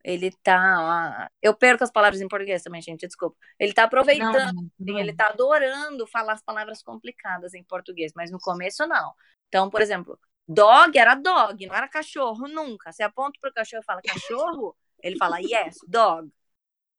Ele 0.05 0.31
tá. 0.43 1.31
Eu 1.43 1.55
perco 1.57 1.83
as 1.83 1.91
palavras 1.91 2.21
em 2.21 2.29
português 2.29 2.63
também, 2.63 2.81
gente, 2.81 3.07
desculpa. 3.07 3.37
Ele 3.59 3.73
tá 3.73 3.85
aproveitando. 3.85 4.55
Não, 4.55 4.71
não. 4.79 4.99
ele 4.99 5.15
tá 5.15 5.29
adorando 5.29 6.07
falar 6.07 6.35
as 6.35 6.43
palavras 6.43 6.83
complicadas 6.83 7.55
em 7.55 7.65
português, 7.65 8.13
mas 8.15 8.31
no 8.31 8.39
começo 8.39 8.87
não. 8.87 9.13
Então, 9.49 9.71
por 9.71 9.81
exemplo, 9.81 10.19
dog 10.49 10.99
era 10.99 11.15
dog, 11.15 11.67
não 11.67 11.75
era 11.75 11.87
cachorro 11.89 12.49
nunca. 12.49 12.91
Você 12.91 13.03
aponta 13.03 13.39
pro 13.41 13.53
cachorro 13.53 13.83
e 13.83 13.85
fala 13.85 14.03
cachorro, 14.03 14.77
ele 15.03 15.17
fala 15.19 15.39
yes, 15.41 15.79
dog. 15.87 16.33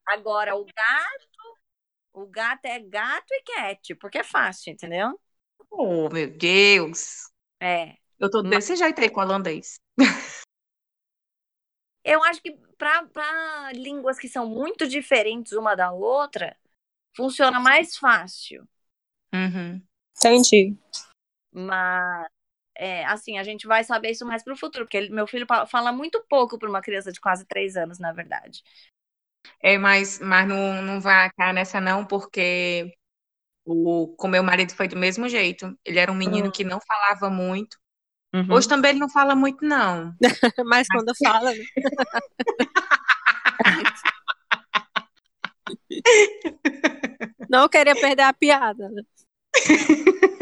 Agora, 0.06 0.56
o 0.56 0.66
gato, 0.66 1.58
o 2.14 2.28
gato 2.28 2.66
é 2.66 2.80
gato 2.80 3.32
e 3.32 3.43
cat, 3.43 3.95
porque 3.95 4.20
é 4.20 4.24
fácil, 4.24 4.72
entendeu? 4.72 5.20
Oh, 5.70 6.10
meu 6.10 6.30
Deus. 6.30 7.30
É. 7.60 7.95
Eu 8.20 8.30
tô 8.30 8.41
desse 8.41 8.76
jeito 8.76 9.00
aí 9.02 9.10
com 9.10 9.20
o 9.20 9.24
holandês. 9.24 9.80
Eu 12.04 12.24
acho 12.24 12.41
que 12.41 12.52
para 12.78 13.72
línguas 13.74 14.18
que 14.18 14.28
são 14.28 14.47
muito 14.47 14.88
diferentes 14.88 15.52
uma 15.54 15.76
da 15.76 15.91
outra, 15.91 16.58
funciona 17.16 17.60
mais 17.60 17.97
fácil. 17.97 18.68
Uhum. 19.34 19.82
Entendi. 20.18 20.78
Mas, 21.52 22.28
é, 22.80 23.06
assim, 23.06 23.38
a 23.38 23.44
gente 23.44 23.68
vai 23.68 23.84
saber 23.84 24.12
isso 24.12 24.26
mais 24.26 24.44
pro 24.44 24.56
futuro, 24.58 24.86
porque 24.86 24.98
ele- 24.98 25.10
meu 25.10 25.28
filho 25.28 25.46
fala 25.68 25.92
muito 25.92 26.24
pouco 26.30 26.58
para 26.58 26.70
uma 26.70 26.82
criança 26.82 27.12
de 27.12 27.20
quase 27.20 27.46
três 27.46 27.76
anos, 27.78 28.00
na 28.00 28.14
verdade. 28.14 28.64
É, 29.62 29.78
mas, 29.78 30.20
mas 30.20 30.48
não, 30.48 30.82
não 30.82 31.02
vai 31.02 31.30
cair 31.38 31.54
nessa 31.54 31.80
não, 31.82 32.06
porque 32.06 32.92
o, 33.66 34.08
com 34.18 34.28
meu 34.28 34.44
marido 34.44 34.74
foi 34.74 34.88
do 34.88 34.98
mesmo 34.98 35.30
jeito. 35.30 35.78
Ele 35.86 36.00
era 36.00 36.12
um 36.12 36.16
menino 36.16 36.50
Hum. 36.50 36.52
que 36.52 36.64
não 36.64 36.80
falava 36.82 37.30
muito. 37.30 37.78
Uhum. 38.34 38.54
Hoje 38.54 38.68
também 38.68 38.92
ele 38.92 39.00
não 39.00 39.10
fala 39.10 39.36
muito, 39.36 39.66
não. 39.66 40.14
Mas 40.66 40.88
quando 40.88 41.14
fala, 41.24 41.52
né? 41.54 41.64
Não 47.50 47.68
queria 47.68 47.96
perder 47.96 48.24
a 48.24 48.34
piada. 48.34 48.90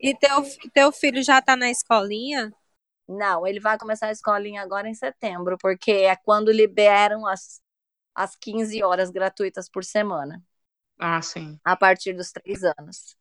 E 0.00 0.14
teu, 0.16 0.42
teu 0.74 0.90
filho 0.92 1.22
já 1.22 1.40
tá 1.40 1.54
na 1.56 1.70
escolinha? 1.70 2.52
Não, 3.08 3.46
ele 3.46 3.58
vai 3.60 3.76
começar 3.78 4.06
a 4.08 4.12
escolinha 4.12 4.62
agora 4.62 4.88
em 4.88 4.94
setembro, 4.94 5.58
porque 5.58 5.90
é 5.90 6.14
quando 6.16 6.52
liberam 6.52 7.26
as, 7.26 7.60
as 8.14 8.36
15 8.36 8.82
horas 8.84 9.10
gratuitas 9.10 9.68
por 9.70 9.84
semana, 9.84 10.42
Ah, 10.98 11.20
sim. 11.22 11.60
a 11.64 11.76
partir 11.76 12.12
dos 12.14 12.32
três 12.32 12.62
anos. 12.64 13.16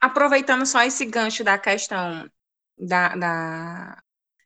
Aproveitando 0.00 0.66
só 0.66 0.82
esse 0.82 1.04
gancho 1.06 1.42
da 1.42 1.58
questão 1.58 2.30
da, 2.78 3.16
da- 3.16 4.02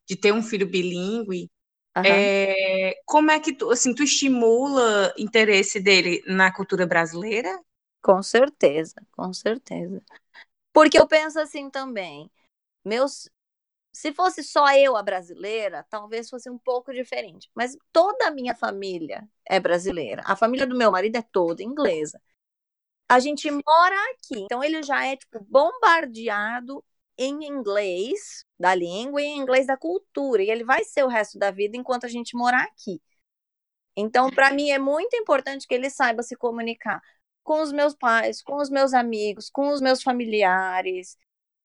de 0.08 0.16
ter 0.16 0.32
um 0.32 0.42
filho 0.42 0.68
bilíngue, 0.68 1.50
Aham. 1.94 2.30
é, 2.42 2.94
como 3.06 3.30
é 3.32 3.40
que 3.40 3.54
tu, 3.54 3.70
assim, 3.70 3.94
tu 3.94 4.02
estimula 4.04 5.14
interesse 5.18 5.80
dele 5.80 6.22
na 6.28 6.52
cultura 6.54 6.86
brasileira? 6.86 7.50
Com 8.02 8.22
certeza, 8.22 8.94
com 9.12 9.32
certeza. 9.32 10.02
Porque 10.78 10.96
eu 10.96 11.08
penso 11.08 11.40
assim 11.40 11.68
também, 11.68 12.30
meus, 12.84 13.28
se 13.92 14.12
fosse 14.12 14.44
só 14.44 14.72
eu 14.76 14.96
a 14.96 15.02
brasileira, 15.02 15.84
talvez 15.90 16.30
fosse 16.30 16.48
um 16.48 16.56
pouco 16.56 16.92
diferente. 16.92 17.50
Mas 17.52 17.76
toda 17.92 18.28
a 18.28 18.30
minha 18.30 18.54
família 18.54 19.28
é 19.44 19.58
brasileira. 19.58 20.22
A 20.24 20.36
família 20.36 20.68
do 20.68 20.78
meu 20.78 20.92
marido 20.92 21.16
é 21.16 21.22
toda 21.22 21.64
inglesa. 21.64 22.22
A 23.08 23.18
gente 23.18 23.50
mora 23.50 23.96
aqui, 24.12 24.38
então 24.38 24.62
ele 24.62 24.80
já 24.84 25.04
é 25.04 25.16
tipo 25.16 25.44
bombardeado 25.50 26.84
em 27.18 27.44
inglês 27.44 28.44
da 28.56 28.72
língua 28.72 29.20
e 29.20 29.24
em 29.24 29.38
inglês 29.38 29.66
da 29.66 29.76
cultura, 29.76 30.44
e 30.44 30.48
ele 30.48 30.62
vai 30.62 30.84
ser 30.84 31.02
o 31.02 31.08
resto 31.08 31.40
da 31.40 31.50
vida 31.50 31.76
enquanto 31.76 32.06
a 32.06 32.08
gente 32.08 32.36
morar 32.36 32.62
aqui. 32.62 33.02
Então, 33.96 34.30
para 34.30 34.52
mim 34.52 34.70
é 34.70 34.78
muito 34.78 35.16
importante 35.16 35.66
que 35.66 35.74
ele 35.74 35.90
saiba 35.90 36.22
se 36.22 36.36
comunicar 36.36 37.02
com 37.48 37.62
os 37.62 37.72
meus 37.72 37.94
pais, 37.94 38.42
com 38.42 38.56
os 38.56 38.68
meus 38.68 38.92
amigos, 38.92 39.48
com 39.48 39.70
os 39.70 39.80
meus 39.80 40.02
familiares. 40.02 41.16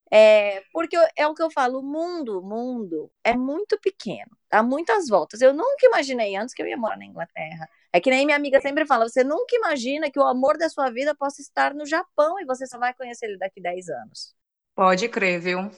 É, 0.09 0.63
porque 0.71 0.95
é 1.17 1.27
o 1.27 1.33
que 1.33 1.43
eu 1.43 1.51
falo, 1.51 1.79
o 1.79 1.83
mundo, 1.83 2.41
mundo 2.41 3.11
é 3.21 3.35
muito 3.35 3.77
pequeno, 3.81 4.31
dá 4.49 4.63
muitas 4.63 5.09
voltas. 5.09 5.41
Eu 5.41 5.53
nunca 5.53 5.85
imaginei 5.85 6.37
antes 6.37 6.55
que 6.55 6.61
eu 6.61 6.67
ia 6.67 6.77
morar 6.77 6.97
na 6.97 7.03
Inglaterra. 7.03 7.67
É 7.91 7.99
que 7.99 8.09
nem 8.09 8.25
minha 8.25 8.37
amiga 8.37 8.61
sempre 8.61 8.85
fala, 8.85 9.09
você 9.09 9.25
nunca 9.25 9.57
imagina 9.57 10.09
que 10.09 10.17
o 10.17 10.23
amor 10.23 10.57
da 10.57 10.69
sua 10.69 10.89
vida 10.89 11.13
possa 11.13 11.41
estar 11.41 11.73
no 11.73 11.85
Japão 11.85 12.39
e 12.39 12.45
você 12.45 12.65
só 12.65 12.79
vai 12.79 12.93
conhecer 12.93 13.25
ele 13.25 13.37
daqui 13.37 13.61
10 13.61 13.89
anos. 13.89 14.33
Pode 14.73 15.09
crer, 15.09 15.41
viu? 15.41 15.69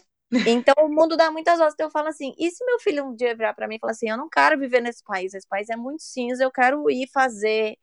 Então 0.46 0.76
o 0.86 0.88
mundo 0.88 1.18
dá 1.18 1.32
muitas 1.32 1.58
voltas. 1.58 1.74
Então 1.74 1.88
eu 1.88 1.92
falo 1.92 2.10
assim, 2.10 2.36
e 2.38 2.52
se 2.52 2.64
meu 2.64 2.80
filho 2.80 3.06
um 3.06 3.16
dia 3.16 3.36
virar 3.36 3.56
para 3.56 3.68
mim 3.68 3.78
e 3.78 3.80
falar 3.80 3.94
assim, 3.94 4.10
eu 4.10 4.18
não 4.18 4.30
quero 4.30 4.60
viver 4.60 4.82
nesse 4.82 5.04
país, 5.04 5.34
esse 5.34 5.48
país 5.48 5.68
é 5.70 5.76
muito 5.76 6.04
cinza, 6.04 6.44
eu 6.44 6.52
quero 6.52 6.92
ir 6.92 7.10
fazer 7.12 7.76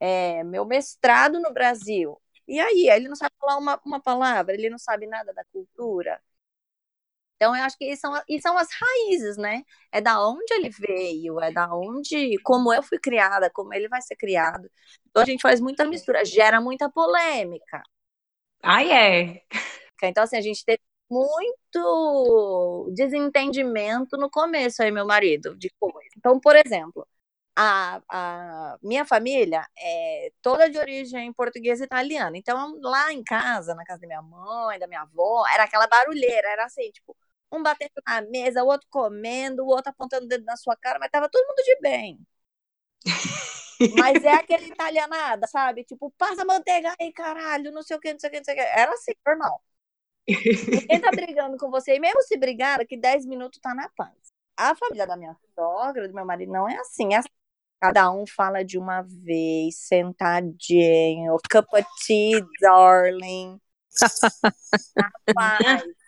é, 0.00 0.42
meu 0.44 0.64
mestrado 0.66 1.40
no 1.40 1.52
Brasil. 1.52 2.20
E 2.48 2.58
aí, 2.60 2.88
ele 2.90 3.08
não 3.08 3.16
sabe 3.16 3.32
falar 3.40 3.58
uma, 3.58 3.80
uma 3.84 4.00
palavra, 4.02 4.54
ele 4.54 4.70
não 4.70 4.78
sabe 4.78 5.06
nada 5.06 5.32
da 5.34 5.44
cultura. 5.52 6.20
Então, 7.36 7.56
eu 7.56 7.64
acho 7.64 7.78
que 7.78 7.96
são, 7.96 8.12
isso 8.28 8.42
são 8.42 8.58
as 8.58 8.68
raízes, 8.70 9.38
né? 9.38 9.62
É 9.90 10.00
da 10.00 10.22
onde 10.26 10.52
ele 10.52 10.68
veio, 10.70 11.40
é 11.40 11.50
da 11.50 11.74
onde, 11.74 12.36
como 12.42 12.72
eu 12.72 12.82
fui 12.82 12.98
criada, 12.98 13.50
como 13.50 13.72
ele 13.72 13.88
vai 13.88 14.02
ser 14.02 14.14
criado. 14.16 14.70
Então, 15.08 15.22
a 15.22 15.26
gente 15.26 15.40
faz 15.40 15.58
muita 15.60 15.86
mistura, 15.86 16.24
gera 16.24 16.60
muita 16.60 16.90
polêmica. 16.90 17.82
Ai, 18.62 18.90
é. 18.92 19.42
Então, 20.02 20.24
assim, 20.24 20.36
a 20.36 20.40
gente 20.40 20.64
teve 20.64 20.80
muito 21.10 22.90
desentendimento 22.94 24.16
no 24.18 24.30
começo 24.30 24.82
aí, 24.82 24.90
meu 24.90 25.06
marido, 25.06 25.56
de 25.56 25.70
coisa. 25.78 26.10
Então, 26.16 26.40
por 26.40 26.56
exemplo, 26.56 27.06
a, 27.56 28.00
a 28.08 28.78
minha 28.82 29.04
família 29.04 29.66
é 29.78 30.32
toda 30.42 30.68
de 30.70 30.78
origem 30.78 31.32
portuguesa 31.32 31.84
e 31.84 31.86
italiana. 31.86 32.36
Então, 32.38 32.78
lá 32.82 33.12
em 33.12 33.22
casa, 33.22 33.74
na 33.74 33.84
casa 33.84 34.00
da 34.00 34.06
minha 34.06 34.22
mãe, 34.22 34.78
da 34.78 34.86
minha 34.86 35.02
avó, 35.02 35.44
era 35.52 35.64
aquela 35.64 35.86
barulheira, 35.86 36.48
era 36.48 36.64
assim, 36.66 36.90
tipo, 36.90 37.16
um 37.52 37.62
batendo 37.62 37.92
na 38.06 38.22
mesa, 38.22 38.62
o 38.64 38.66
outro 38.68 38.86
comendo, 38.90 39.64
o 39.64 39.68
outro 39.68 39.90
apontando 39.90 40.24
o 40.26 40.28
dedo 40.28 40.44
na 40.44 40.56
sua 40.56 40.76
cara, 40.76 40.98
mas 40.98 41.10
tava 41.10 41.28
todo 41.28 41.46
mundo 41.46 41.62
de 41.64 41.80
bem. 41.80 42.18
Mas 43.88 44.24
é 44.24 44.32
aquele 44.34 44.66
italianada, 44.66 45.46
sabe? 45.46 45.84
Tipo, 45.84 46.10
passa 46.12 46.44
manteiga 46.44 46.94
aí, 47.00 47.12
caralho, 47.12 47.72
não 47.72 47.82
sei 47.82 47.96
o 47.96 48.00
que, 48.00 48.12
não 48.12 48.20
sei 48.20 48.28
o 48.28 48.32
que, 48.32 48.38
não 48.38 48.44
sei 48.44 48.54
o 48.54 48.56
que. 48.58 48.62
Era 48.62 48.92
assim, 48.94 49.12
normal. 49.26 49.62
Ninguém 50.70 51.00
tá 51.00 51.12
brigando 51.12 51.56
com 51.58 51.70
você. 51.70 51.94
E 51.96 52.00
mesmo 52.00 52.22
se 52.22 52.36
brigar, 52.36 52.78
daqui 52.78 52.96
10 52.96 53.26
minutos 53.26 53.58
tá 53.60 53.74
na 53.74 53.88
paz. 53.90 54.14
A 54.56 54.74
família 54.74 55.06
da 55.06 55.16
minha 55.16 55.36
sogra, 55.54 56.08
do 56.08 56.14
meu 56.14 56.24
marido, 56.24 56.52
não 56.52 56.68
é 56.68 56.76
assim. 56.76 57.14
É 57.14 57.18
assim. 57.18 57.28
Cada 57.80 58.10
um 58.10 58.26
fala 58.26 58.62
de 58.62 58.78
uma 58.78 59.02
vez, 59.02 59.76
sentadinho, 59.76 61.36
cup 61.50 61.66
of 61.72 61.86
tea, 62.06 62.44
darling. 62.60 63.58
Rapaz. 65.26 65.82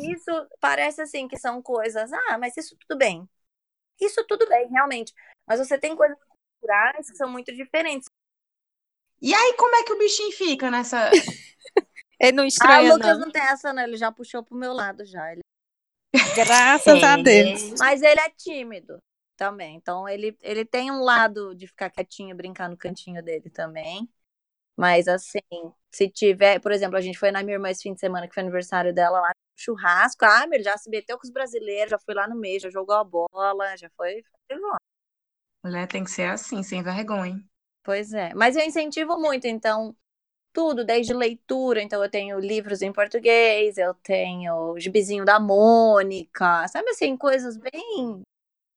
Isso 0.00 0.48
parece 0.60 1.00
assim 1.00 1.28
que 1.28 1.38
são 1.38 1.62
coisas. 1.62 2.12
Ah, 2.12 2.36
mas 2.38 2.56
isso 2.56 2.76
tudo 2.80 2.98
bem. 2.98 3.28
Isso 4.00 4.24
tudo 4.26 4.48
bem, 4.48 4.68
realmente. 4.68 5.12
Mas 5.46 5.60
você 5.60 5.78
tem 5.78 5.94
coisas 5.94 6.18
culturais 6.60 7.08
que 7.08 7.16
são 7.16 7.30
muito 7.30 7.54
diferentes. 7.54 8.08
E 9.22 9.32
aí, 9.32 9.54
como 9.56 9.76
é 9.76 9.84
que 9.84 9.92
o 9.92 9.98
bichinho 9.98 10.32
fica 10.32 10.70
nessa. 10.70 11.10
Ele 12.20 12.32
não 12.32 12.42
Ah, 12.42 12.46
o 12.46 12.48
estranha, 12.48 12.92
Lucas 12.94 13.18
não. 13.18 13.26
não 13.26 13.30
tem 13.30 13.42
essa, 13.42 13.72
não. 13.72 13.82
Ele 13.84 13.96
já 13.96 14.10
puxou 14.10 14.42
pro 14.42 14.56
meu 14.56 14.72
lado 14.72 15.04
já. 15.06 15.30
Ele 15.32 15.40
Graças 16.34 17.02
a 17.02 17.16
Deus. 17.16 17.74
Mas 17.78 18.02
ele 18.02 18.20
é 18.20 18.30
tímido 18.30 18.98
também. 19.38 19.76
Então 19.76 20.06
ele, 20.08 20.36
ele 20.42 20.64
tem 20.64 20.90
um 20.90 21.02
lado 21.02 21.54
de 21.54 21.66
ficar 21.68 21.88
quietinho, 21.90 22.36
brincar 22.36 22.68
no 22.68 22.76
cantinho 22.76 23.22
dele 23.22 23.48
também. 23.48 24.08
Mas 24.76 25.08
assim, 25.08 25.40
se 25.90 26.08
tiver, 26.08 26.60
por 26.60 26.72
exemplo, 26.72 26.96
a 26.96 27.00
gente 27.00 27.18
foi 27.18 27.30
na 27.30 27.42
minha 27.42 27.56
irmã 27.56 27.70
esse 27.70 27.82
fim 27.82 27.94
de 27.94 28.00
semana, 28.00 28.28
que 28.28 28.34
foi 28.34 28.42
aniversário 28.42 28.92
dela 28.92 29.20
lá 29.20 29.28
no 29.28 29.34
churrasco. 29.56 30.24
Ah, 30.24 30.44
ele 30.52 30.62
já 30.62 30.76
se 30.76 30.90
meteu 30.90 31.18
com 31.18 31.24
os 31.26 31.32
brasileiros, 31.32 31.90
já 31.90 31.98
foi 31.98 32.14
lá 32.14 32.28
no 32.28 32.36
meio, 32.36 32.60
já 32.60 32.70
jogou 32.70 32.94
a 32.96 33.04
bola, 33.04 33.76
já 33.76 33.88
foi. 33.96 34.22
Mulher 35.64 35.88
tem 35.88 36.04
que 36.04 36.10
ser 36.10 36.30
assim, 36.30 36.62
sem 36.62 36.82
vergonha. 36.82 37.42
Pois 37.82 38.12
é. 38.12 38.34
Mas 38.34 38.56
eu 38.56 38.64
incentivo 38.64 39.18
muito, 39.18 39.46
então, 39.46 39.96
tudo, 40.52 40.84
desde 40.84 41.12
leitura. 41.14 41.82
Então, 41.82 42.02
eu 42.02 42.10
tenho 42.10 42.38
livros 42.38 42.82
em 42.82 42.92
português, 42.92 43.78
eu 43.78 43.94
tenho 43.94 44.72
o 44.72 44.80
gibizinho 44.80 45.24
da 45.24 45.40
Mônica, 45.40 46.68
sabe 46.68 46.90
assim, 46.90 47.16
coisas 47.16 47.56
bem 47.56 48.22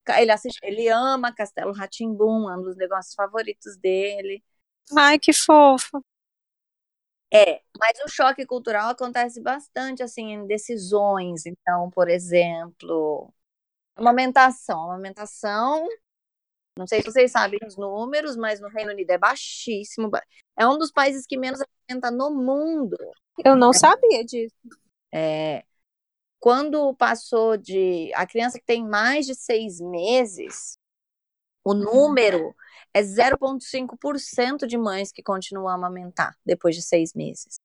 Ele 0.10 0.32
assiste, 0.32 0.60
ele 0.64 0.88
ama 0.90 1.34
Castelo 1.34 1.74
Ratimbum, 1.74 2.50
é 2.50 2.58
um 2.58 2.64
dos 2.64 2.76
negócios 2.76 3.14
favoritos 3.14 3.78
dele. 3.78 4.44
Ai, 4.96 5.20
que 5.20 5.32
fofo. 5.32 6.04
É, 7.34 7.62
mas 7.80 7.98
o 8.04 8.10
choque 8.10 8.46
cultural 8.46 8.90
acontece 8.90 9.42
bastante 9.42 10.04
assim 10.04 10.34
em 10.34 10.48
decisões. 10.48 11.46
Então, 11.46 11.90
por 11.90 12.10
exemplo, 12.10 13.32
amamentação. 13.96 14.92
Amamentação, 14.92 15.88
não 16.78 16.88
sei 16.88 17.02
se 17.02 17.12
vocês 17.12 17.32
sabem 17.32 17.60
os 17.66 17.78
números, 17.78 18.36
mas 18.36 18.60
no 18.60 18.68
Reino 18.70 18.92
Unido 18.92 19.12
é 19.12 19.18
baixíssimo. 19.18 20.10
É 20.58 20.68
um 20.68 20.78
dos 20.78 20.92
países 20.92 21.26
que 21.26 21.38
menos 21.38 21.62
amamenta 21.62 22.12
no 22.12 22.32
mundo. 22.32 22.98
Eu 23.44 23.56
não 23.56 23.72
sabia 23.72 24.26
disso. 24.26 24.56
É, 25.12 25.64
quando 26.42 26.94
passou 26.96 27.56
de. 27.56 28.12
A 28.16 28.26
criança 28.26 28.60
que 28.60 28.66
tem 28.66 28.84
mais 28.84 29.28
de 29.28 29.36
seis 29.36 29.80
meses, 29.80 30.76
o 31.64 31.74
número 31.76 32.54
é 32.94 33.02
0,5% 33.02 34.66
de 34.66 34.78
mães 34.78 35.12
que 35.12 35.22
continuam 35.22 35.70
a 35.70 35.76
amamentar 35.76 36.36
depois 36.44 36.76
de 36.76 36.82
seis 36.82 37.14
meses. 37.14 37.60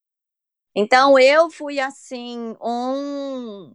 Então 0.75 1.19
eu 1.19 1.51
fui 1.51 1.81
assim 1.81 2.55
um 2.61 3.75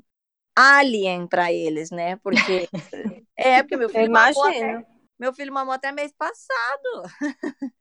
alien 0.56 1.28
para 1.28 1.52
eles, 1.52 1.90
né? 1.90 2.18
Porque 2.18 2.70
é 3.36 3.64
porque 3.64 3.78
meu 3.78 3.90
filho 3.90 4.12
mamou 4.12 4.44
até, 4.46 4.86
meu 5.20 5.34
filho 5.34 5.52
mamou 5.52 5.74
até 5.74 5.92
mês 5.92 6.14
passado. 6.14 7.04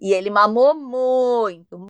e 0.00 0.12
ele 0.12 0.30
mamou 0.30 0.74
muito. 0.74 1.86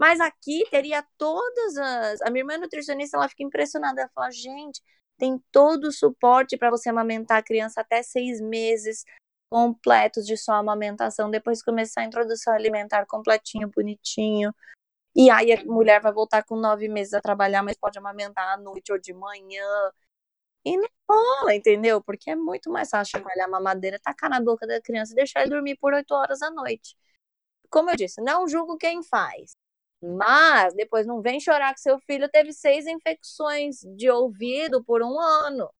Mas 0.00 0.18
aqui 0.18 0.64
teria 0.70 1.04
todas 1.18 1.76
as. 1.76 2.22
A 2.22 2.30
minha 2.30 2.40
irmã 2.40 2.56
nutricionista 2.56 3.18
ela 3.18 3.28
fica 3.28 3.42
impressionada. 3.42 4.00
Ela 4.00 4.10
fala: 4.14 4.30
gente, 4.30 4.82
tem 5.18 5.38
todo 5.52 5.88
o 5.88 5.92
suporte 5.92 6.56
para 6.56 6.70
você 6.70 6.88
amamentar 6.88 7.38
a 7.38 7.42
criança 7.42 7.82
até 7.82 8.02
seis 8.02 8.40
meses 8.40 9.04
completos 9.50 10.26
de 10.26 10.38
sua 10.38 10.58
amamentação, 10.58 11.30
depois 11.30 11.62
começar 11.62 12.02
a 12.02 12.04
introdução 12.04 12.54
alimentar 12.54 13.04
completinho, 13.06 13.68
bonitinho. 13.68 14.54
E 15.14 15.30
aí 15.30 15.52
a 15.52 15.64
mulher 15.66 16.00
vai 16.00 16.12
voltar 16.12 16.44
com 16.44 16.56
nove 16.56 16.88
meses 16.88 17.14
a 17.14 17.20
trabalhar, 17.20 17.62
mas 17.62 17.76
pode 17.76 17.98
amamentar 17.98 18.54
à 18.54 18.56
noite 18.56 18.92
ou 18.92 18.98
de 18.98 19.12
manhã. 19.12 19.66
E 20.64 20.76
não 20.78 20.88
rola, 21.10 21.54
entendeu? 21.54 22.02
Porque 22.02 22.30
é 22.30 22.36
muito 22.36 22.70
mais 22.70 22.90
fácil 22.90 23.18
chacoalhar 23.18 23.48
a 23.48 23.50
mamadeira, 23.50 23.98
tacar 24.02 24.30
na 24.30 24.40
boca 24.40 24.66
da 24.66 24.80
criança 24.80 25.12
e 25.12 25.16
deixar 25.16 25.42
ele 25.42 25.50
dormir 25.50 25.76
por 25.78 25.92
oito 25.94 26.12
horas 26.14 26.42
à 26.42 26.50
noite. 26.50 26.96
Como 27.70 27.90
eu 27.90 27.96
disse, 27.96 28.22
não 28.22 28.48
julgo 28.48 28.78
quem 28.78 29.02
faz. 29.02 29.52
Mas 30.02 30.74
depois 30.74 31.06
não 31.06 31.20
vem 31.20 31.38
chorar 31.40 31.74
que 31.74 31.80
seu 31.80 31.98
filho 32.00 32.28
teve 32.28 32.52
seis 32.52 32.86
infecções 32.86 33.80
de 33.96 34.10
ouvido 34.10 34.82
por 34.82 35.02
um 35.02 35.20
ano. 35.20 35.70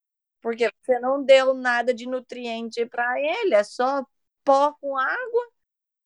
Porque 0.42 0.70
você 0.82 0.98
não 1.00 1.22
deu 1.24 1.54
nada 1.54 1.92
de 1.94 2.06
nutriente 2.06 2.84
para 2.86 3.18
ele, 3.20 3.54
é 3.54 3.64
só 3.64 4.04
pó 4.44 4.72
com 4.80 4.96
água. 4.96 5.48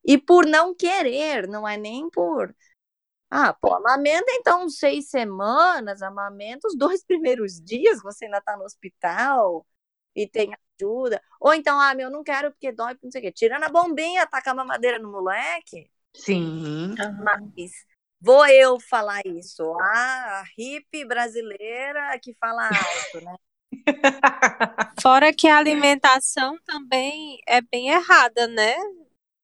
E 0.04 0.18
por 0.18 0.46
não 0.46 0.74
querer, 0.74 1.48
não 1.48 1.66
é 1.66 1.76
nem 1.76 2.10
por. 2.10 2.54
Ah, 3.30 3.52
pô, 3.52 3.74
amamenta 3.74 4.30
então 4.32 4.68
seis 4.68 5.08
semanas, 5.10 6.02
amamenta 6.02 6.68
os 6.68 6.76
dois 6.76 7.02
primeiros 7.06 7.60
dias, 7.60 8.00
você 8.02 8.26
ainda 8.26 8.40
tá 8.40 8.56
no 8.56 8.64
hospital 8.64 9.66
e 10.14 10.28
tem 10.28 10.52
ajuda. 10.80 11.20
Ou 11.40 11.52
então, 11.54 11.80
ah, 11.80 11.94
meu, 11.94 12.10
não 12.10 12.22
quero 12.22 12.50
porque 12.52 12.70
dói, 12.70 12.96
não 13.02 13.10
sei 13.10 13.20
o 13.20 13.24
quê. 13.24 13.32
Tirando 13.32 13.64
a 13.64 13.68
bombinha, 13.68 14.26
taca 14.26 14.52
a 14.52 14.54
mamadeira 14.54 14.98
no 14.98 15.10
moleque. 15.10 15.90
Sim. 16.14 16.94
Mas 17.24 17.72
vou 18.24 18.46
eu 18.46 18.80
falar 18.80 19.20
isso. 19.26 19.62
Ah, 19.78 20.40
a 20.40 20.44
hippie 20.56 21.04
brasileira 21.04 22.18
que 22.20 22.34
fala 22.40 22.66
alto, 22.66 23.24
né? 23.24 23.36
Fora 25.02 25.32
que 25.32 25.46
a 25.46 25.58
alimentação 25.58 26.58
também 26.64 27.38
é 27.46 27.60
bem 27.60 27.90
errada, 27.90 28.48
né? 28.48 28.74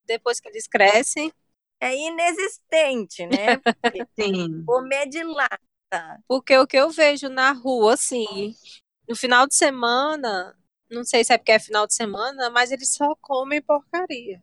Depois 0.07 0.41
que 0.41 0.49
eles 0.49 0.67
crescem. 0.67 1.31
É 1.79 1.95
inexistente, 1.95 3.27
né? 3.27 3.59
Porque 3.59 4.07
Sim. 4.19 4.65
Comer 4.65 5.07
de 5.09 5.23
lata. 5.23 6.23
Porque 6.27 6.57
o 6.57 6.67
que 6.67 6.77
eu 6.77 6.89
vejo 6.91 7.29
na 7.29 7.53
rua, 7.53 7.95
assim, 7.95 8.55
no 9.07 9.15
final 9.15 9.47
de 9.47 9.55
semana, 9.55 10.57
não 10.91 11.05
sei 11.05 11.23
se 11.23 11.33
é 11.33 11.39
porque 11.39 11.53
é 11.53 11.59
final 11.59 11.87
de 11.87 11.95
semana, 11.95 12.49
mas 12.51 12.71
eles 12.71 12.93
só 12.95 13.15
comem 13.21 13.61
porcaria. 13.61 14.43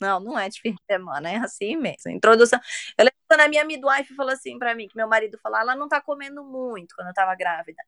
Não, 0.00 0.20
não 0.20 0.38
é 0.38 0.48
de 0.48 0.60
fim 0.60 0.72
de 0.72 0.82
semana, 0.88 1.30
é 1.30 1.36
assim 1.36 1.76
mesmo. 1.76 2.10
Introdução. 2.10 2.60
Eu 2.96 3.04
quando 3.28 3.40
a 3.42 3.48
minha 3.48 3.64
midwife 3.64 4.14
falou 4.14 4.32
assim 4.32 4.58
para 4.58 4.74
mim, 4.74 4.88
que 4.88 4.96
meu 4.96 5.06
marido 5.06 5.38
falou, 5.38 5.58
ela 5.58 5.76
não 5.76 5.88
tá 5.88 6.00
comendo 6.00 6.42
muito 6.42 6.94
quando 6.96 7.08
eu 7.08 7.14
tava 7.14 7.34
grávida. 7.34 7.82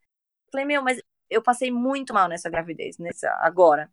Falei, 0.52 0.66
meu, 0.66 0.82
mas 0.82 1.02
eu 1.30 1.42
passei 1.42 1.70
muito 1.70 2.12
mal 2.14 2.28
nessa 2.28 2.50
gravidez, 2.50 2.98
nessa, 2.98 3.30
agora. 3.40 3.90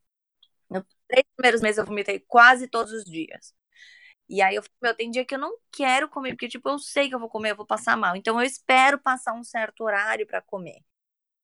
Nos 0.70 0.84
três 1.08 1.26
primeiros 1.36 1.62
meses 1.62 1.78
eu 1.78 1.86
vomitei 1.86 2.20
quase 2.20 2.68
todos 2.68 2.92
os 2.92 3.06
dias. 3.06 3.56
E 4.30 4.42
aí 4.42 4.56
eu 4.56 4.64
falei, 4.64 4.78
meu, 4.82 4.96
tem 4.96 5.12
dia 5.12 5.26
que 5.26 5.36
eu 5.36 5.40
não 5.40 5.58
quero 5.72 6.10
comer, 6.10 6.32
porque, 6.32 6.50
tipo, 6.50 6.68
eu 6.70 6.80
sei 6.80 7.08
que 7.10 7.16
eu 7.16 7.20
vou 7.20 7.30
comer, 7.30 7.52
eu 7.52 7.56
vou 7.56 7.66
passar 7.66 7.96
mal. 7.96 8.16
Então 8.16 8.40
eu 8.40 8.46
espero 8.46 9.00
passar 9.00 9.34
um 9.34 9.44
certo 9.44 9.84
horário 9.84 10.28
para 10.28 10.42
comer. 10.42 10.84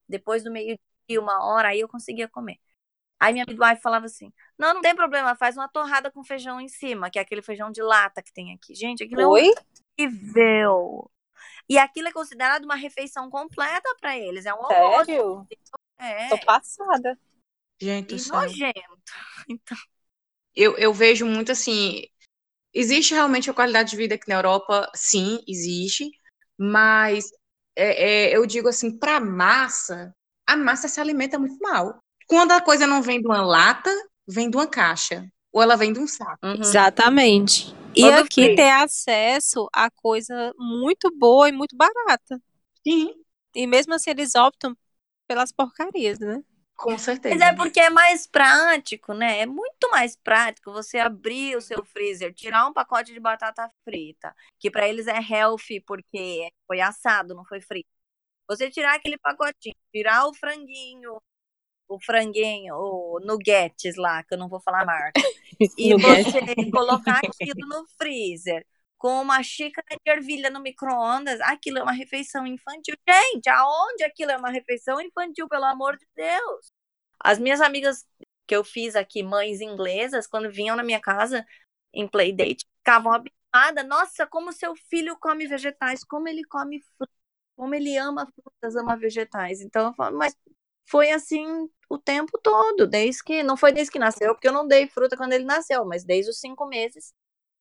Depois 0.08 0.44
do 0.44 0.52
meio-dia, 0.52 0.80
uma 1.22 1.46
hora, 1.46 1.70
aí 1.70 1.80
eu 1.80 1.88
conseguia 1.88 2.28
comer. 2.28 2.60
Aí 3.20 3.32
minha 3.32 3.46
midwife 3.48 3.82
falava 3.82 4.06
assim: 4.06 4.34
não, 4.58 4.74
não 4.74 4.82
tem 4.82 4.94
problema, 4.96 5.36
faz 5.36 5.56
uma 5.56 5.70
torrada 5.70 6.12
com 6.12 6.24
feijão 6.26 6.60
em 6.60 6.68
cima, 6.68 7.10
que 7.10 7.18
é 7.18 7.22
aquele 7.22 7.42
feijão 7.42 7.72
de 7.72 7.82
lata 7.82 8.22
que 8.22 8.34
tem 8.34 8.54
aqui. 8.54 8.76
Gente, 8.76 9.04
aquilo 9.04 9.30
Oi? 9.30 9.48
é 9.48 9.83
horrível. 10.00 11.10
E 11.70 11.78
aquilo 11.78 12.08
é 12.08 12.12
considerado 12.12 12.66
uma 12.66 12.76
refeição 12.76 13.30
completa 13.30 13.96
para 14.00 14.18
eles. 14.18 14.46
É 14.46 14.54
um 14.54 14.66
almoço. 14.66 15.06
Sério? 15.06 15.48
É. 15.98 16.30
Tô 16.30 16.38
passada. 16.40 17.18
Gente, 17.82 18.16
E 18.16 18.28
nojento. 18.30 18.74
Então, 19.50 19.78
eu, 20.56 20.78
eu 20.78 20.94
vejo 20.94 21.26
muito 21.26 21.52
assim. 21.52 22.04
Existe 22.74 23.14
realmente 23.14 23.50
a 23.50 23.54
qualidade 23.54 23.92
de 23.92 23.98
vida 23.98 24.16
aqui 24.16 24.28
na 24.28 24.36
Europa? 24.36 24.90
Sim, 24.96 25.44
existe. 25.48 26.10
Mas 26.58 27.30
é, 27.76 28.32
é, 28.32 28.36
eu 28.36 28.46
digo 28.46 28.68
assim, 28.70 28.98
para 28.98 29.20
massa, 29.20 30.14
a 30.48 30.56
massa 30.56 30.88
se 30.88 31.00
alimenta 31.00 31.38
muito 31.38 31.58
mal. 31.60 31.98
Quando 32.28 32.52
a 32.52 32.62
coisa 32.62 32.88
não 32.88 33.02
vem 33.02 33.20
de 33.20 33.28
uma 33.28 33.46
lata, 33.46 33.92
vem 34.28 34.50
de 34.50 34.56
uma 34.56 34.68
caixa. 34.68 35.28
Ou 35.52 35.62
ela 35.62 35.76
vem 35.76 35.92
de 35.92 36.00
um 36.00 36.08
saco. 36.08 36.40
uhum. 36.44 36.62
Exatamente. 36.62 37.76
E 37.96 38.02
Todo 38.02 38.20
aqui 38.20 38.50
frio. 38.50 38.56
ter 38.56 38.70
acesso 38.72 39.68
a 39.74 39.90
coisa 39.92 40.54
muito 40.58 41.12
boa 41.18 41.50
e 41.50 41.52
muito 41.52 41.76
barata. 41.76 42.42
Sim, 42.86 43.24
E 43.56 43.66
mesmo 43.68 43.94
assim 43.94 44.12
eles 44.12 44.36
optam 44.36 44.76
pelas 45.28 45.52
porcarias, 45.52 46.20
né? 46.20 46.44
com 46.76 46.98
certeza. 46.98 47.36
Mas 47.36 47.42
é 47.42 47.56
porque 47.56 47.80
é 47.80 47.90
mais 47.90 48.28
prático, 48.28 49.14
né? 49.14 49.40
É 49.40 49.46
muito 49.46 49.90
mais 49.90 50.16
prático 50.16 50.72
você 50.72 51.00
abrir 51.00 51.56
o 51.58 51.62
seu 51.62 51.84
freezer, 51.86 52.34
tirar 52.34 52.68
um 52.68 52.74
pacote 52.74 53.14
de 53.14 53.20
batata 53.20 53.70
frita, 53.84 54.36
que 54.60 54.70
para 54.70 54.88
eles 54.88 55.08
é 55.08 55.20
healthy 55.20 55.80
porque 55.82 56.50
foi 56.68 56.82
assado, 56.82 57.34
não 57.34 57.46
foi 57.46 57.62
frito. 57.62 57.88
Você 58.48 58.70
tirar 58.72 58.96
aquele 58.96 59.18
pacotinho, 59.18 59.76
tirar 59.94 60.28
o 60.28 60.34
franguinho, 60.34 61.22
o 61.96 62.00
franguinho, 62.00 62.76
o 62.76 63.20
nuggets 63.24 63.96
lá, 63.98 64.24
que 64.24 64.34
eu 64.34 64.38
não 64.38 64.50
vou 64.50 64.60
falar 64.62 64.82
a 64.82 64.86
marca, 64.86 65.22
e 65.78 65.94
você 65.94 66.72
colocar 66.72 67.20
aquilo 67.20 67.68
no 67.68 67.86
freezer 67.98 68.66
com 68.98 69.22
uma 69.22 69.44
xícara 69.44 69.86
de 69.90 70.12
ervilha 70.12 70.50
no 70.50 70.62
micro-ondas, 70.62 71.42
aquilo 71.42 71.80
é 71.80 71.84
uma 71.84 71.92
refeição 71.92 72.48
infantil. 72.48 72.96
Gente, 73.08 73.50
aonde 73.50 74.02
aquilo 74.04 74.32
é 74.32 74.38
uma 74.38 74.50
refeição 74.50 75.02
infantil, 75.02 75.48
pelo 75.50 75.66
amor 75.66 75.98
de 75.98 76.08
Deus? 76.16 76.72
As 77.20 77.38
minhas 77.38 77.60
amigas 77.60 78.06
que 78.48 78.56
eu 78.56 78.64
fiz 78.64 78.96
aqui, 78.96 79.22
mães 79.22 79.60
inglesas, 79.60 80.26
quando 80.26 80.50
vinham 80.50 80.76
na 80.78 80.84
minha 80.84 81.02
casa 81.02 81.46
em 81.94 82.08
playdate, 82.08 82.66
ficavam 82.78 83.12
abismadas. 83.14 83.86
Nossa, 83.86 84.26
como 84.26 84.54
seu 84.54 84.74
filho 84.90 85.18
come 85.20 85.48
vegetais, 85.48 86.04
como 86.06 86.30
ele 86.30 86.44
come 86.46 86.82
frutas, 86.82 87.16
como 87.58 87.76
ele 87.76 87.98
ama 87.98 88.26
frutas, 88.34 88.76
ama 88.78 88.96
vegetais. 88.96 89.60
Então 89.62 89.88
eu 89.88 89.94
falo, 89.96 90.18
mas 90.18 90.34
foi 90.86 91.12
assim 91.12 91.46
o 91.90 91.98
tempo 91.98 92.40
todo, 92.42 92.88
desde 92.88 93.24
que. 93.24 93.44
Não 93.44 93.58
foi 93.58 93.72
desde 93.72 93.92
que 93.92 94.00
nasceu, 94.00 94.34
porque 94.34 94.48
eu 94.48 94.54
não 94.54 94.68
dei 94.68 94.88
fruta 94.88 95.18
quando 95.18 95.34
ele 95.34 95.46
nasceu, 95.46 95.86
mas 95.86 96.04
desde 96.04 96.32
os 96.32 96.40
cinco 96.40 96.66
meses 96.68 97.14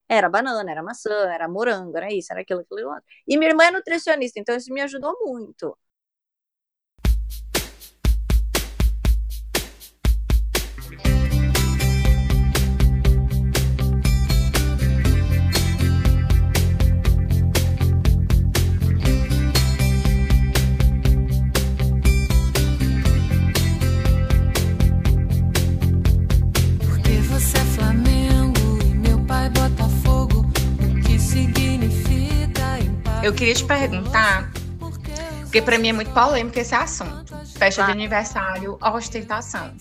era 0.08 0.28
banana, 0.28 0.70
era 0.70 0.82
maçã, 0.82 1.10
era 1.32 1.48
morango, 1.48 1.96
era 1.96 2.12
isso, 2.12 2.32
era 2.32 2.42
aquilo, 2.42 2.60
aquilo 2.60 2.80
e 2.80 2.84
outro. 2.84 3.04
E 3.28 3.36
minha 3.38 3.50
irmã 3.50 3.64
é 3.66 3.70
nutricionista, 3.72 4.40
então 4.40 4.56
isso 4.56 4.72
me 4.72 4.80
ajudou 4.82 5.16
muito. 5.22 5.76
Queria 33.42 33.54
te 33.56 33.64
perguntar 33.64 34.52
Porque 35.42 35.60
pra 35.60 35.76
mim 35.76 35.88
é 35.88 35.92
muito 35.92 36.12
polêmico 36.12 36.56
esse 36.60 36.76
assunto. 36.76 37.34
Festa 37.58 37.86
de 37.86 37.90
aniversário, 37.90 38.78
ostentação. 38.80 39.74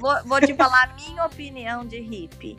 Vou, 0.00 0.24
vou 0.24 0.40
te 0.40 0.52
falar 0.54 0.90
a 0.90 0.94
minha 0.94 1.24
opinião 1.24 1.86
de 1.86 2.00
hippie. 2.00 2.58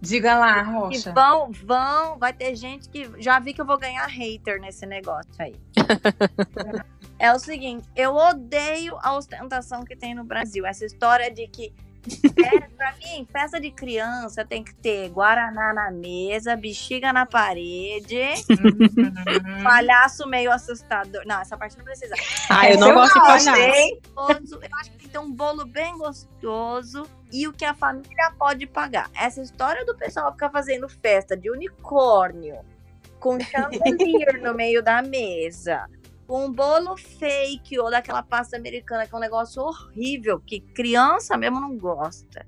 Diga 0.00 0.36
lá, 0.36 0.62
Rocha. 0.62 1.12
vão, 1.12 1.52
vão, 1.52 2.18
vai 2.18 2.32
ter 2.32 2.56
gente 2.56 2.88
que 2.88 3.08
já 3.18 3.38
vi 3.38 3.54
que 3.54 3.60
eu 3.60 3.64
vou 3.64 3.78
ganhar 3.78 4.06
hater 4.06 4.60
nesse 4.60 4.84
negócio 4.86 5.30
aí. 5.38 5.54
é 7.16 7.32
o 7.32 7.38
seguinte, 7.38 7.88
eu 7.94 8.16
odeio 8.16 8.98
a 9.02 9.16
ostentação 9.16 9.84
que 9.84 9.94
tem 9.94 10.16
no 10.16 10.24
Brasil. 10.24 10.66
Essa 10.66 10.84
história 10.84 11.30
de 11.30 11.46
que 11.46 11.72
é, 12.44 12.60
pra 12.60 12.94
mim, 12.96 13.26
festa 13.30 13.60
de 13.60 13.70
criança 13.70 14.44
tem 14.44 14.64
que 14.64 14.74
ter 14.74 15.08
guaraná 15.10 15.72
na 15.74 15.90
mesa, 15.90 16.56
bexiga 16.56 17.12
na 17.12 17.26
parede, 17.26 18.18
Uhum. 18.50 19.62
palhaço 19.62 20.26
meio 20.26 20.50
assustador. 20.50 21.22
Não, 21.26 21.40
essa 21.40 21.56
parte 21.56 21.76
não 21.76 21.84
precisa. 21.84 22.14
Ah, 22.48 22.70
eu 22.70 22.78
não 22.78 22.88
Eu 22.88 22.94
gosto 22.94 23.14
de 23.14 23.20
palhaço. 23.20 23.60
Eu 23.60 24.76
acho 24.80 24.90
que 24.90 24.98
tem 24.98 24.98
que 24.98 25.08
ter 25.08 25.18
um 25.18 25.30
bolo 25.30 25.66
bem 25.66 25.96
gostoso 25.98 27.04
e 27.32 27.46
o 27.46 27.52
que 27.52 27.64
a 27.64 27.74
família 27.74 28.32
pode 28.38 28.66
pagar. 28.66 29.10
Essa 29.14 29.40
história 29.42 29.84
do 29.84 29.96
pessoal 29.96 30.32
ficar 30.32 30.50
fazendo 30.50 30.88
festa 30.88 31.36
de 31.36 31.50
unicórnio, 31.50 32.58
com 33.18 33.38
chandelier 33.40 34.40
no 34.42 34.54
meio 34.54 34.82
da 34.82 35.02
mesa, 35.02 35.86
um 36.38 36.52
bolo 36.52 36.96
fake 36.96 37.78
ou 37.78 37.90
daquela 37.90 38.22
pasta 38.22 38.56
americana, 38.56 39.06
que 39.06 39.14
é 39.14 39.16
um 39.16 39.20
negócio 39.20 39.62
horrível, 39.62 40.40
que 40.40 40.60
criança 40.60 41.36
mesmo 41.36 41.60
não 41.60 41.76
gosta. 41.76 42.46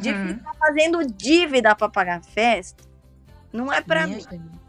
De 0.00 0.10
Uhum. 0.10 0.28
ficar 0.28 0.54
fazendo 0.54 1.04
dívida 1.06 1.74
pra 1.74 1.88
pagar 1.88 2.22
festa, 2.24 2.82
não 3.52 3.72
é 3.72 3.80
pra 3.80 4.06
Minha 4.06 4.18
mim. 4.18 4.24
gente. 4.30 4.60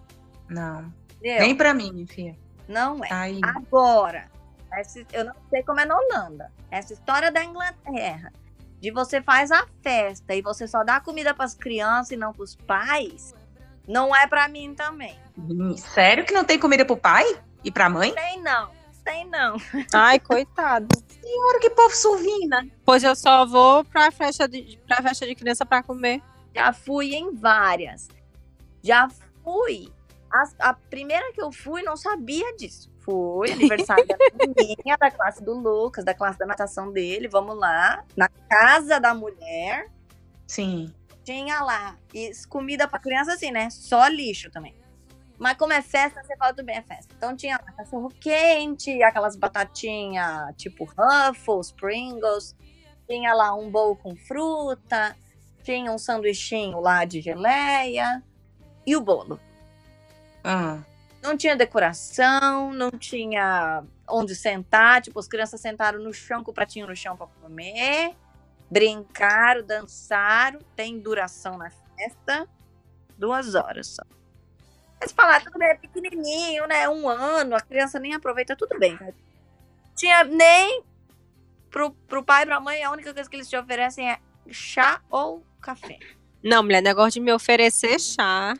Não. 0.49 0.91
entendeu? 1.19 1.39
Nem 1.39 1.55
pra 1.55 1.73
mim, 1.73 1.91
minha 1.93 2.07
filha. 2.07 2.35
Não 2.67 3.03
é. 3.03 3.07
Tá 3.07 3.19
aí. 3.21 3.39
Agora, 3.43 4.29
essa- 4.73 5.05
eu 5.13 5.23
não 5.25 5.33
sei 5.49 5.63
como 5.63 5.79
é 5.79 5.85
na 5.85 5.95
Holanda. 5.97 6.51
Essa 6.69 6.93
história 6.93 7.31
da 7.31 7.43
Inglaterra, 7.43 8.33
de 8.81 8.91
você 8.91 9.21
faz 9.21 9.51
a 9.51 9.65
festa 9.81 10.35
e 10.35 10.41
você 10.41 10.67
só 10.67 10.83
dá 10.83 10.99
comida 10.99 11.33
para 11.33 11.45
as 11.45 11.53
crianças 11.55 12.11
e 12.11 12.17
não 12.17 12.33
para 12.33 12.43
os 12.43 12.55
pais, 12.55 13.33
não 13.87 14.13
é 14.15 14.27
para 14.27 14.47
mim 14.47 14.73
também. 14.75 15.17
Sério 15.77 16.25
que 16.25 16.33
não 16.33 16.43
tem 16.43 16.59
comida 16.59 16.83
pro 16.85 16.97
pai? 16.97 17.23
E 17.65 17.71
pra 17.71 17.89
mãe? 17.89 18.13
Tem 18.13 18.41
não, 18.41 18.69
tem 19.03 19.25
não. 19.27 19.57
Ai, 19.93 20.19
coitado. 20.19 20.87
Olha 21.49 21.59
que 21.59 21.69
povo 21.71 21.93
survina. 21.95 22.65
Pois 22.85 23.03
eu 23.03 23.15
só 23.15 23.45
vou 23.45 23.83
pra 23.83 24.11
festa 24.11 24.47
de, 24.47 24.79
pra 24.87 25.01
festa 25.01 25.25
de 25.25 25.35
criança 25.35 25.65
pra 25.65 25.81
comer. 25.83 26.21
Já 26.55 26.71
fui 26.71 27.15
em 27.15 27.33
várias. 27.35 28.07
Já 28.83 29.09
fui. 29.43 29.91
As- 30.31 30.55
A, 30.59 30.73
primeira 30.73 31.33
que 31.33 31.41
eu 31.41 31.51
fui 31.51 31.81
não 31.81 31.97
sabia 31.97 32.55
disso. 32.55 32.93
Fui, 32.99 33.51
aniversário 33.51 34.05
da 34.07 34.15
minha, 34.57 34.95
da 34.97 35.11
classe 35.11 35.43
do 35.43 35.53
Lucas, 35.53 36.03
da 36.05 36.13
classe 36.13 36.37
da 36.39 36.45
natação 36.45 36.91
dele. 36.91 37.27
Vamos 37.27 37.57
lá. 37.57 38.03
Na 38.15 38.29
casa 38.29 38.99
da 38.99 39.13
mulher. 39.13 39.89
Sim. 40.47 40.93
tinha 41.23 41.61
lá 41.63 41.95
e 42.13 42.31
comida 42.47 42.87
pra 42.87 42.99
criança 42.99 43.33
assim, 43.33 43.49
né? 43.51 43.69
Só 43.71 44.07
lixo 44.07 44.51
também. 44.51 44.75
Mas 45.37 45.57
como 45.57 45.73
é 45.73 45.81
festa, 45.81 46.23
você 46.23 46.35
fala 46.37 46.53
tudo 46.53 46.65
bem, 46.65 46.77
é 46.77 46.81
festa. 46.81 47.13
Então 47.15 47.35
tinha 47.35 47.57
lá 47.57 47.71
cachorro 47.73 48.09
quente, 48.19 49.03
aquelas 49.03 49.35
batatinhas 49.35 50.55
tipo 50.55 50.85
Ruffles, 50.85 51.71
Pringles. 51.71 52.55
Tinha 53.07 53.33
lá 53.33 53.53
um 53.53 53.69
bowl 53.69 53.95
com 53.95 54.15
fruta. 54.15 55.15
Tinha 55.63 55.91
um 55.91 55.97
sanduichinho 55.97 56.79
lá 56.79 57.05
de 57.05 57.21
geleia. 57.21 58.23
E 58.85 58.95
o 58.95 59.01
bolo. 59.01 59.39
Ah. 60.43 60.79
Não 61.21 61.35
tinha 61.35 61.55
decoração, 61.55 62.71
não 62.71 62.91
tinha 62.91 63.83
onde 64.07 64.35
sentar. 64.35 65.01
Tipo, 65.01 65.19
as 65.19 65.27
crianças 65.27 65.59
sentaram 65.59 65.99
no 65.99 66.13
chão 66.13 66.43
com 66.43 66.51
o 66.51 66.53
pratinho 66.53 66.87
no 66.87 66.95
chão 66.95 67.17
pra 67.17 67.27
comer. 67.41 68.15
Brincaram, 68.69 69.65
dançaram. 69.65 70.59
Tem 70.75 70.99
duração 70.99 71.57
na 71.57 71.69
festa. 71.69 72.47
Duas 73.17 73.55
horas 73.55 73.87
só. 73.87 74.03
Mas 74.99 75.11
falar, 75.11 75.43
tudo 75.43 75.57
bem, 75.59 75.69
é 75.69 75.75
pequenininho, 75.75 76.65
né? 76.67 76.87
Um 76.89 77.07
ano, 77.07 77.55
a 77.55 77.59
criança 77.61 77.99
nem 77.99 78.13
aproveita, 78.13 78.55
tudo 78.55 78.77
bem. 78.79 78.97
Tinha 79.95 80.23
nem 80.23 80.83
pro, 81.69 81.91
pro 81.91 82.23
pai 82.23 82.43
e 82.43 82.45
pra 82.45 82.59
mãe, 82.59 82.83
a 82.83 82.91
única 82.91 83.13
coisa 83.13 83.29
que 83.29 83.35
eles 83.35 83.49
te 83.49 83.57
oferecem 83.57 84.09
é 84.09 84.19
chá 84.49 85.01
ou 85.09 85.43
café. 85.61 85.99
Não, 86.43 86.63
mulher, 86.63 86.81
negócio 86.81 87.11
de 87.13 87.19
me 87.21 87.31
oferecer 87.33 87.99
chá. 87.99 88.53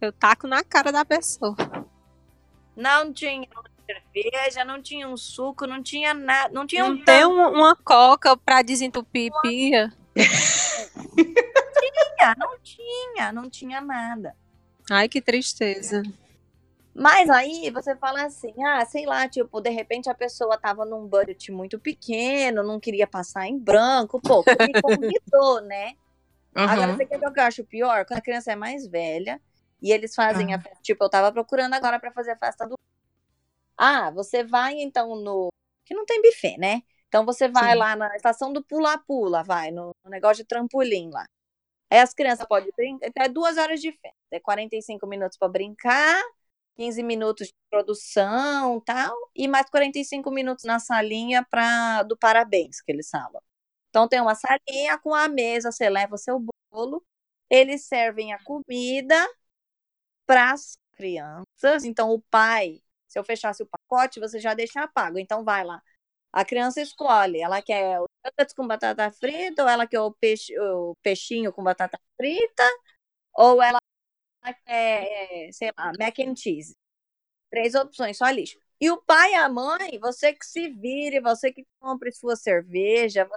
Eu 0.00 0.12
taco 0.12 0.46
na 0.46 0.62
cara 0.62 0.90
da 0.92 1.04
pessoa. 1.04 1.56
Não 2.76 3.12
tinha 3.12 3.46
cerveja, 3.86 4.64
não 4.64 4.82
tinha 4.82 5.08
um 5.08 5.16
suco, 5.16 5.66
não 5.66 5.82
tinha 5.82 6.12
nada. 6.12 6.52
Não 6.52 6.66
tinha 6.66 6.84
um 6.84 6.94
Não 6.96 7.04
tem 7.04 7.24
um- 7.24 7.52
uma 7.52 7.76
coca 7.76 8.36
pra 8.36 8.62
desentupir 8.62 9.30
pia. 9.42 9.92
tinha, 11.80 12.34
não 12.36 12.58
tinha, 12.62 13.32
não 13.32 13.50
tinha 13.50 13.80
nada. 13.80 14.34
Ai, 14.90 15.08
que 15.08 15.20
tristeza. 15.20 16.02
Mas 16.94 17.28
aí 17.28 17.70
você 17.70 17.96
fala 17.96 18.24
assim, 18.24 18.54
ah, 18.64 18.84
sei 18.86 19.04
lá, 19.04 19.28
tipo, 19.28 19.60
de 19.60 19.70
repente 19.70 20.08
a 20.08 20.14
pessoa 20.14 20.56
tava 20.58 20.84
num 20.84 21.08
budget 21.08 21.50
muito 21.50 21.78
pequeno, 21.80 22.62
não 22.62 22.78
queria 22.78 23.06
passar 23.06 23.46
em 23.48 23.58
branco, 23.58 24.20
pô, 24.22 24.48
me 24.60 24.76
convidou, 24.76 25.60
né? 25.62 25.94
Agora, 26.64 26.92
Uhum. 26.92 26.96
você 26.96 27.06
quer 27.06 27.18
ver 27.20 27.28
o 27.28 27.32
que 27.32 27.40
eu 27.40 27.44
acho 27.44 27.64
pior? 27.64 28.06
Quando 28.06 28.18
a 28.18 28.22
criança 28.22 28.52
é 28.52 28.56
mais 28.56 28.86
velha 28.86 29.40
e 29.82 29.92
eles 29.92 30.14
fazem 30.14 30.54
a 30.54 30.60
festa. 30.60 30.80
Tipo, 30.82 31.04
eu 31.04 31.10
tava 31.10 31.32
procurando 31.32 31.74
agora 31.74 32.00
pra 32.00 32.12
fazer 32.12 32.32
a 32.32 32.38
festa 32.38 32.66
do. 32.66 32.76
Ah, 33.76 34.10
você 34.10 34.44
vai 34.44 34.74
então 34.80 35.16
no. 35.16 35.48
Que 35.84 35.94
não 35.94 36.04
tem 36.06 36.22
buffet, 36.22 36.56
né? 36.58 36.82
Então 37.08 37.24
você 37.24 37.48
vai 37.48 37.74
Sim. 37.74 37.78
lá 37.78 37.96
na 37.96 38.14
estação 38.16 38.52
do 38.52 38.64
pula-pula, 38.64 39.42
vai, 39.44 39.70
no 39.70 39.92
negócio 40.06 40.42
de 40.42 40.48
trampolim 40.48 41.10
lá. 41.10 41.24
Aí 41.94 42.00
as 42.00 42.12
crianças 42.12 42.44
podem 42.48 42.70
brincar. 42.76 43.06
Até 43.08 43.28
duas 43.28 43.56
horas 43.56 43.80
de 43.80 43.92
festa. 43.92 44.16
É 44.32 44.40
45 44.40 45.06
minutos 45.06 45.38
pra 45.38 45.48
brincar, 45.48 46.20
15 46.76 47.02
minutos 47.04 47.46
de 47.48 47.54
produção 47.70 48.80
tal, 48.80 49.16
e 49.34 49.46
mais 49.46 49.70
45 49.70 50.28
minutos 50.30 50.64
na 50.64 50.80
salinha 50.80 51.46
pra, 51.48 52.02
do 52.02 52.16
parabéns, 52.16 52.80
que 52.82 52.90
eles 52.90 53.08
falam. 53.08 53.40
Então 53.90 54.08
tem 54.08 54.20
uma 54.20 54.34
salinha 54.34 54.98
com 54.98 55.14
a 55.14 55.28
mesa, 55.28 55.70
você 55.70 55.88
leva 55.88 56.16
o 56.16 56.18
seu 56.18 56.44
bolo, 56.72 57.04
eles 57.48 57.86
servem 57.86 58.32
a 58.32 58.42
comida 58.42 59.14
para 60.26 60.52
as 60.52 60.76
crianças. 60.92 61.84
Então 61.84 62.10
o 62.10 62.20
pai, 62.22 62.82
se 63.06 63.18
eu 63.18 63.24
fechasse 63.24 63.62
o 63.62 63.66
pacote, 63.66 64.20
você 64.20 64.40
já 64.40 64.54
deixa 64.54 64.88
pago. 64.88 65.18
Então 65.18 65.44
vai 65.44 65.64
lá. 65.64 65.82
A 66.32 66.44
criança 66.44 66.80
escolhe, 66.82 67.40
ela 67.40 67.62
quer 67.62 68.00
o 68.00 68.06
nuggets 68.24 68.54
com 68.54 68.66
batata 68.66 69.10
frita, 69.12 69.62
ou 69.62 69.68
ela 69.68 69.86
quer 69.86 70.00
o, 70.00 70.12
peixe, 70.12 70.58
o 70.60 70.96
peixinho 71.02 71.52
com 71.52 71.62
batata 71.62 71.98
frita, 72.16 72.62
ou 73.34 73.62
ela 73.62 73.80
quer, 74.66 75.48
é, 75.48 75.52
sei 75.52 75.72
lá, 75.78 75.92
mac 75.98 76.18
and 76.20 76.36
cheese. 76.36 76.76
Três 77.50 77.74
opções, 77.74 78.18
só 78.18 78.28
lixo. 78.30 78.58
E 78.80 78.90
o 78.90 78.98
pai 79.02 79.32
e 79.32 79.34
a 79.36 79.48
mãe, 79.48 79.98
você 80.00 80.32
que 80.34 80.46
se 80.46 80.68
vire, 80.70 81.20
você 81.20 81.52
que 81.52 81.66
compre 81.80 82.12
sua 82.12 82.36
cerveja, 82.36 83.28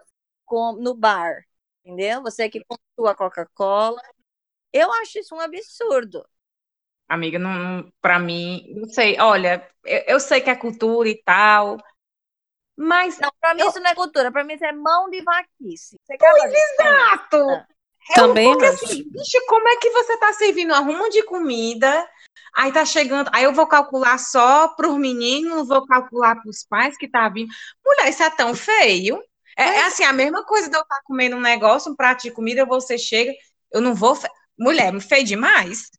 no 0.79 0.95
bar, 0.95 1.45
entendeu? 1.85 2.21
Você 2.23 2.49
que 2.49 2.63
compra 2.65 2.83
sua 2.95 3.15
Coca-Cola. 3.15 4.01
Eu 4.73 4.91
acho 4.93 5.19
isso 5.19 5.35
um 5.35 5.41
absurdo. 5.41 6.25
Amiga, 7.09 7.39
não, 7.39 7.53
não- 7.57 7.91
pra 8.01 8.19
mim, 8.19 8.73
não 8.75 8.89
sei. 8.89 9.17
Olha, 9.19 9.65
eu, 9.85 10.03
eu 10.15 10.19
sei 10.19 10.41
que 10.41 10.49
é 10.49 10.55
cultura 10.55 11.07
e 11.09 11.21
tal, 11.23 11.77
mas 12.77 13.17
Não, 13.19 13.31
pra 13.41 13.53
mim 13.55 13.61
Eu- 13.61 13.69
isso 13.69 13.79
não 13.79 13.89
é 13.89 13.95
cultura, 13.95 14.31
pra 14.31 14.43
mim 14.43 14.53
isso 14.53 14.65
é 14.65 14.71
mão 14.71 15.09
de 15.09 15.21
vaquice. 15.21 15.99
Você 16.05 16.15
isso? 16.15 16.55
exato. 16.75 17.49
Ah. 17.49 17.67
É 18.09 18.13
Também 18.13 18.49
porque 18.49 18.65
assim, 18.65 19.03
bicho, 19.09 19.37
como 19.47 19.67
é 19.67 19.75
que 19.77 19.89
você 19.89 20.17
tá 20.17 20.31
servindo 20.31 20.71
um 20.71 20.75
arrumo 20.75 21.09
de 21.09 21.23
comida? 21.23 22.09
Aí 22.55 22.71
tá 22.71 22.85
chegando, 22.85 23.29
aí 23.33 23.43
eu 23.43 23.53
vou 23.53 23.67
calcular 23.67 24.17
só 24.17 24.69
pros 24.69 24.97
meninos, 24.97 25.51
não 25.57 25.65
vou 25.65 25.85
calcular 25.85 26.41
pros 26.41 26.63
pais 26.63 26.97
que 26.97 27.07
tá 27.09 27.27
vindo. 27.27 27.49
Mulher, 27.85 28.09
isso 28.09 28.23
é 28.23 28.29
tão 28.29 28.55
feio. 28.55 29.21
É, 29.57 29.63
é 29.63 29.85
assim, 29.87 30.03
a 30.03 30.13
mesma 30.13 30.45
coisa 30.45 30.69
de 30.69 30.77
eu 30.77 30.81
estar 30.81 31.01
comendo 31.03 31.35
um 31.35 31.41
negócio, 31.41 31.91
um 31.91 31.95
prato 31.95 32.21
de 32.23 32.31
comida, 32.31 32.65
você 32.65 32.97
chega, 32.97 33.33
eu 33.71 33.81
não 33.81 33.93
vou. 33.93 34.15
fe- 34.15 34.29
Mulher, 34.57 34.93
me 34.93 35.01
feio 35.01 35.25
demais. 35.25 35.89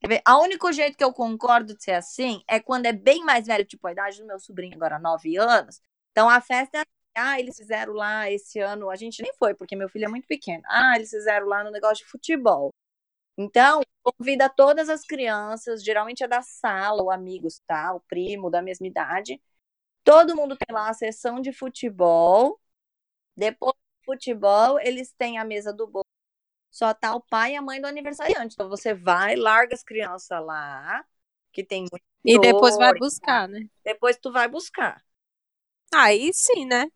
Quer 0.00 0.08
ver? 0.08 0.22
O 0.28 0.42
único 0.42 0.70
jeito 0.72 0.96
que 0.96 1.02
eu 1.04 1.12
concordo 1.12 1.74
de 1.74 1.82
ser 1.82 1.92
assim 1.92 2.40
é 2.48 2.60
quando 2.60 2.86
é 2.86 2.92
bem 2.92 3.24
mais 3.24 3.46
velho, 3.46 3.64
tipo 3.64 3.86
a 3.88 3.92
idade 3.92 4.18
do 4.20 4.26
meu 4.26 4.38
sobrinho, 4.38 4.76
agora 4.76 4.98
9 4.98 5.36
anos. 5.36 5.80
Então 6.18 6.28
a 6.28 6.40
festa 6.40 6.84
ah, 7.14 7.38
eles 7.38 7.56
fizeram 7.56 7.92
lá 7.92 8.28
esse 8.28 8.58
ano, 8.58 8.90
a 8.90 8.96
gente 8.96 9.22
nem 9.22 9.32
foi, 9.38 9.54
porque 9.54 9.76
meu 9.76 9.88
filho 9.88 10.06
é 10.06 10.08
muito 10.08 10.26
pequeno. 10.26 10.64
Ah, 10.66 10.96
eles 10.96 11.10
fizeram 11.10 11.46
lá 11.46 11.62
no 11.62 11.70
negócio 11.70 12.04
de 12.04 12.10
futebol. 12.10 12.74
Então, 13.36 13.82
convida 14.02 14.48
todas 14.48 14.88
as 14.88 15.04
crianças, 15.04 15.84
geralmente 15.84 16.24
é 16.24 16.28
da 16.28 16.42
sala, 16.42 17.04
ou 17.04 17.12
amigos, 17.12 17.60
tá? 17.68 17.94
O 17.94 18.00
primo 18.00 18.50
da 18.50 18.60
mesma 18.60 18.88
idade. 18.88 19.40
Todo 20.02 20.34
mundo 20.34 20.56
tem 20.56 20.74
lá 20.74 20.88
a 20.88 20.92
sessão 20.92 21.40
de 21.40 21.52
futebol. 21.52 22.60
Depois 23.36 23.74
do 23.74 24.04
futebol, 24.04 24.80
eles 24.80 25.12
têm 25.12 25.38
a 25.38 25.44
mesa 25.44 25.72
do 25.72 25.86
bolo. 25.86 26.04
Só 26.68 26.92
tá 26.92 27.14
o 27.14 27.20
pai 27.20 27.52
e 27.52 27.56
a 27.56 27.62
mãe 27.62 27.80
do 27.80 27.86
aniversariante. 27.86 28.54
Então 28.54 28.68
você 28.68 28.92
vai, 28.92 29.36
larga 29.36 29.72
as 29.72 29.84
crianças 29.84 30.44
lá, 30.44 31.04
que 31.52 31.62
tem 31.62 31.82
muita 31.82 32.04
E 32.24 32.40
depois 32.40 32.76
vai 32.76 32.92
buscar, 32.98 33.46
né? 33.46 33.68
Depois 33.84 34.18
tu 34.18 34.32
vai 34.32 34.48
buscar. 34.48 35.00
Aí 35.94 36.30
sim, 36.32 36.64
né? 36.66 36.86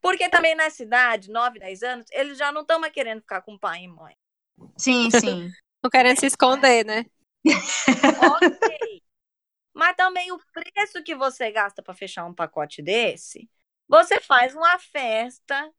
Porque 0.00 0.28
também 0.28 0.54
na 0.54 0.70
cidade, 0.70 1.30
9, 1.30 1.58
10 1.58 1.82
anos, 1.82 2.06
eles 2.10 2.38
já 2.38 2.52
não 2.52 2.62
estão 2.62 2.78
mais 2.78 2.92
querendo 2.92 3.20
ficar 3.20 3.42
com 3.42 3.58
pai 3.58 3.82
e 3.82 3.88
mãe. 3.88 4.16
Sim, 4.76 5.10
sim. 5.10 5.52
Não 5.82 5.90
querendo 5.90 6.18
se 6.18 6.26
esconder, 6.26 6.84
né? 6.84 7.04
Ok. 8.20 9.02
Mas 9.72 9.96
também 9.96 10.32
o 10.32 10.40
preço 10.52 11.02
que 11.02 11.14
você 11.14 11.50
gasta 11.50 11.82
para 11.82 11.94
fechar 11.94 12.24
um 12.26 12.34
pacote 12.34 12.82
desse, 12.82 13.48
você 13.88 14.20
faz 14.20 14.54
uma 14.54 14.78
festa 14.78 15.72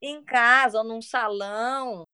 em 0.00 0.22
casa 0.24 0.78
ou 0.78 0.84
num 0.84 1.02
salão 1.02 2.06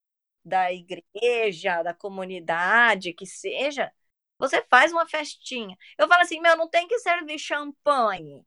da 0.45 0.73
igreja, 0.73 1.83
da 1.83 1.95
comunidade, 1.95 3.13
que 3.15 3.27
seja. 3.27 3.93
Você 4.39 4.63
faz 4.71 4.93
uma 4.93 5.09
festinha. 5.09 5.77
Eu 5.99 6.09
falo 6.09 6.23
assim, 6.23 6.41
meu, 6.41 6.57
não 6.57 6.69
tem 6.69 6.89
que 6.89 6.99
servir 7.01 7.39
champanhe. 7.39 8.45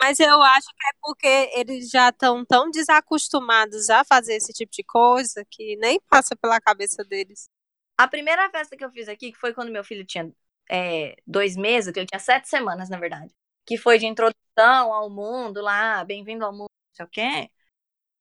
Mas 0.00 0.20
eu 0.20 0.42
acho 0.42 0.66
que 0.68 0.86
é 0.88 0.92
porque 1.00 1.50
eles 1.54 1.90
já 1.90 2.10
estão 2.10 2.44
tão 2.44 2.70
desacostumados 2.70 3.88
a 3.90 4.04
fazer 4.04 4.36
esse 4.36 4.52
tipo 4.52 4.70
de 4.72 4.84
coisa 4.84 5.44
que 5.50 5.76
nem 5.76 6.00
passa 6.08 6.36
pela 6.36 6.60
cabeça 6.60 7.02
deles. 7.04 7.48
A 7.96 8.06
primeira 8.06 8.50
festa 8.50 8.76
que 8.76 8.84
eu 8.84 8.90
fiz 8.90 9.08
aqui, 9.08 9.32
que 9.32 9.38
foi 9.38 9.54
quando 9.54 9.72
meu 9.72 9.82
filho 9.84 10.04
tinha 10.04 10.30
é, 10.70 11.16
dois 11.26 11.56
meses, 11.56 11.92
que 11.92 12.00
ele 12.00 12.06
tinha 12.06 12.20
sete 12.20 12.48
semanas, 12.48 12.90
na 12.90 12.98
verdade, 12.98 13.34
que 13.64 13.76
foi 13.78 13.98
de 13.98 14.06
introdução 14.06 14.92
ao 14.92 15.08
mundo 15.08 15.62
lá, 15.62 16.04
bem-vindo 16.04 16.44
ao 16.44 16.52
mundo, 16.52 16.68
não 16.68 16.94
sei 16.94 17.04
o 17.06 17.08
quê. 17.08 17.50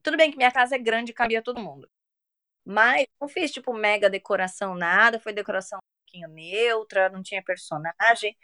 Tudo 0.03 0.17
bem 0.17 0.31
que 0.31 0.37
minha 0.37 0.51
casa 0.51 0.75
é 0.75 0.79
grande 0.79 1.11
e 1.11 1.13
cabia 1.13 1.41
todo 1.41 1.59
mundo. 1.61 1.89
Mas 2.65 3.05
não 3.21 3.27
fiz, 3.27 3.51
tipo, 3.51 3.73
mega 3.73 4.09
decoração, 4.09 4.75
nada. 4.75 5.19
Foi 5.19 5.33
decoração 5.33 5.79
um 5.79 6.05
pouquinho 6.05 6.27
neutra, 6.29 7.09
não 7.09 7.21
tinha 7.23 7.43
personagem. 7.43 8.35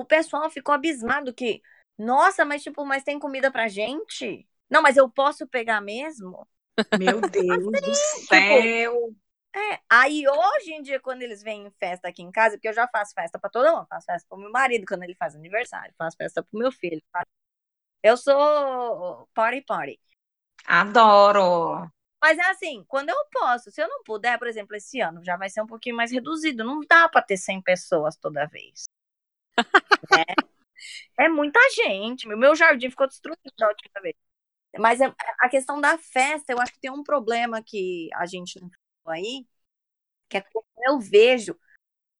O 0.00 0.04
pessoal 0.04 0.48
ficou 0.50 0.74
abismado 0.74 1.32
que, 1.34 1.62
nossa, 1.98 2.44
mas 2.44 2.62
tipo, 2.62 2.84
mas 2.84 3.02
tem 3.04 3.18
comida 3.18 3.50
pra 3.50 3.68
gente? 3.68 4.48
Não, 4.68 4.82
mas 4.82 4.96
eu 4.96 5.10
posso 5.10 5.46
pegar 5.46 5.80
mesmo? 5.80 6.46
Meu 6.94 7.20
Deus 7.20 7.64
do 7.82 7.94
Tipo, 7.94 8.26
céu. 8.26 9.14
É, 9.54 9.80
aí 9.90 10.24
hoje 10.28 10.72
em 10.72 10.82
dia, 10.82 11.00
quando 11.00 11.22
eles 11.22 11.42
vêm 11.42 11.66
em 11.66 11.70
festa 11.72 12.08
aqui 12.08 12.22
em 12.22 12.30
casa, 12.30 12.56
porque 12.56 12.68
eu 12.68 12.72
já 12.72 12.86
faço 12.88 13.12
festa 13.14 13.38
pra 13.38 13.50
todo 13.50 13.70
mundo, 13.74 13.86
faço 13.88 14.06
festa 14.06 14.26
pro 14.28 14.38
meu 14.38 14.50
marido 14.50 14.84
quando 14.86 15.02
ele 15.02 15.14
faz 15.16 15.34
aniversário, 15.34 15.92
faço 15.98 16.16
festa 16.16 16.42
pro 16.42 16.58
meu 16.58 16.70
filho. 16.72 17.02
faço- 17.12 17.26
Eu 18.02 18.16
sou 18.16 19.28
party 19.34 19.62
party. 19.62 20.00
Adoro. 20.78 21.90
Mas 22.22 22.38
é 22.38 22.42
assim, 22.50 22.84
quando 22.88 23.08
eu 23.10 23.16
posso, 23.32 23.70
se 23.70 23.80
eu 23.82 23.88
não 23.88 24.02
puder, 24.04 24.38
por 24.38 24.46
exemplo, 24.46 24.76
esse 24.76 25.00
ano 25.00 25.24
já 25.24 25.36
vai 25.36 25.48
ser 25.48 25.62
um 25.62 25.66
pouquinho 25.66 25.96
mais 25.96 26.10
reduzido, 26.12 26.64
não 26.64 26.80
dá 26.80 27.08
pra 27.08 27.22
ter 27.22 27.36
100 27.36 27.60
pessoas 27.62 28.16
toda 28.16 28.46
vez. 28.46 28.84
Né? 30.10 30.24
É 31.18 31.28
muita 31.28 31.60
gente. 31.74 32.26
Meu- 32.26 32.38
Meu 32.38 32.54
jardim 32.56 32.90
ficou 32.90 33.06
destruído 33.06 33.40
da 33.58 33.68
última 33.68 34.00
vez. 34.02 34.14
Mas 34.78 35.00
é- 35.00 35.14
a 35.40 35.48
questão 35.48 35.80
da 35.80 35.98
festa, 35.98 36.52
eu 36.52 36.60
acho 36.60 36.72
que 36.72 36.80
tem 36.80 36.90
um 36.90 37.02
problema 37.04 37.62
que 37.62 38.10
a 38.14 38.26
gente 38.26 38.60
não 38.60 38.70
falou 39.04 39.16
aí, 39.18 39.46
que 40.28 40.38
é 40.38 40.42
como 40.42 40.66
eu 40.86 41.00
vejo 41.00 41.58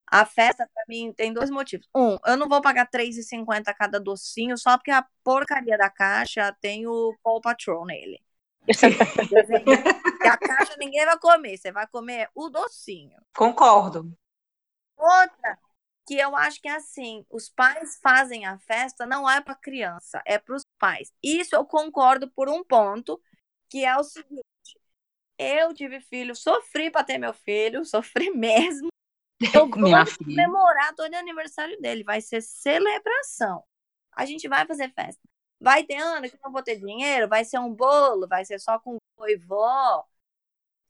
a 0.07 0.27
festa, 0.27 0.69
pra 0.75 0.85
mim, 0.89 1.12
tem 1.12 1.33
dois 1.33 1.51
motivos. 1.51 1.89
Um, 1.95 2.19
eu 2.27 2.37
não 2.37 2.49
vou 2.49 2.61
pagar 2.61 2.85
R$3,50 2.87 3.75
cada 3.77 4.01
docinho 4.01 4.59
só 4.59 4.77
porque 4.77 4.91
a 4.91 5.07
porcaria 5.25 5.79
da 5.79 5.91
caixa 5.91 6.57
tem 6.61 6.87
o 6.87 7.17
Paw 7.23 7.41
Patrol 7.41 7.87
nele. 7.87 8.21
A 10.23 10.37
caixa 10.37 10.77
ninguém 10.79 11.05
vai 11.05 11.19
comer, 11.19 11.57
você 11.57 11.73
vai 11.73 11.87
comer 11.87 12.29
o 12.35 12.49
docinho. 12.51 13.17
Concordo. 13.35 14.12
Outra, 14.97 15.59
que 16.11 16.19
eu 16.19 16.35
acho 16.35 16.61
que 16.61 16.66
é 16.66 16.73
assim, 16.73 17.24
os 17.31 17.49
pais 17.49 18.01
fazem 18.03 18.45
a 18.45 18.59
festa, 18.59 19.07
não 19.07 19.31
é 19.31 19.41
para 19.41 19.55
criança, 19.55 20.20
é 20.27 20.41
para 20.41 20.57
os 20.57 20.65
pais. 20.77 21.15
Isso 21.23 21.55
eu 21.55 21.65
concordo 21.65 22.28
por 22.28 22.49
um 22.49 22.65
ponto, 22.65 23.23
que 23.69 23.85
é 23.85 23.97
o 23.97 24.03
seguinte: 24.03 24.43
eu 25.39 25.73
tive 25.73 26.01
filho, 26.01 26.35
sofri 26.35 26.91
para 26.91 27.05
ter 27.05 27.16
meu 27.16 27.32
filho, 27.32 27.85
sofri 27.87 28.28
mesmo. 28.32 28.89
Eu 29.55 29.69
vou 29.70 29.70
comemorar 29.70 30.97
todo 30.97 31.15
aniversário 31.15 31.81
dele, 31.81 32.03
vai 32.03 32.20
ser 32.20 32.43
celebração. 32.43 33.62
A 34.11 34.27
gente 34.27 34.49
vai 34.49 34.66
fazer 34.66 34.93
festa. 34.93 35.23
Vai 35.61 35.85
ter 35.85 35.99
ano 35.99 36.28
que 36.28 36.35
eu 36.35 36.41
não 36.43 36.51
vou 36.51 36.65
ter 36.65 36.74
dinheiro, 36.74 37.28
vai 37.28 37.45
ser 37.45 37.61
um 37.61 37.73
bolo, 37.73 38.27
vai 38.27 38.45
ser 38.45 38.59
só 38.59 38.81
com 38.81 38.97
vô 39.16 39.28
e 39.28 39.37
vó 39.37 40.05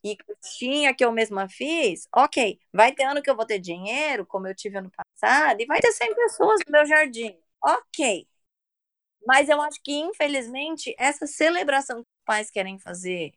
e 0.03 0.17
coxinha 0.17 0.95
que 0.95 1.05
eu 1.05 1.13
mesma 1.13 1.49
fiz. 1.49 2.09
Ok, 2.15 2.59
vai 2.73 2.93
ter 2.93 3.05
ano 3.05 3.23
que 3.23 3.31
eu 3.31 3.37
vou 3.37 3.47
ter 3.47 3.59
dinheiro, 3.59 4.27
como 4.27 4.47
eu 4.47 4.55
tive 4.55 4.79
ano 4.79 4.91
passado, 4.91 5.61
e 5.61 5.67
vai 5.67 5.81
ter 5.81 5.93
100 5.93 6.15
pessoas 6.15 6.61
no 6.67 6.73
meu 6.73 6.87
jardim. 6.87 7.39
Ok. 7.63 8.27
Mas 9.27 9.49
eu 9.49 9.61
acho 9.61 9.81
que, 9.83 9.93
infelizmente, 9.93 10.95
essa 10.99 11.27
celebração 11.27 11.97
que 12.03 12.09
os 12.09 12.25
pais 12.25 12.51
querem 12.51 12.79
fazer, 12.79 13.33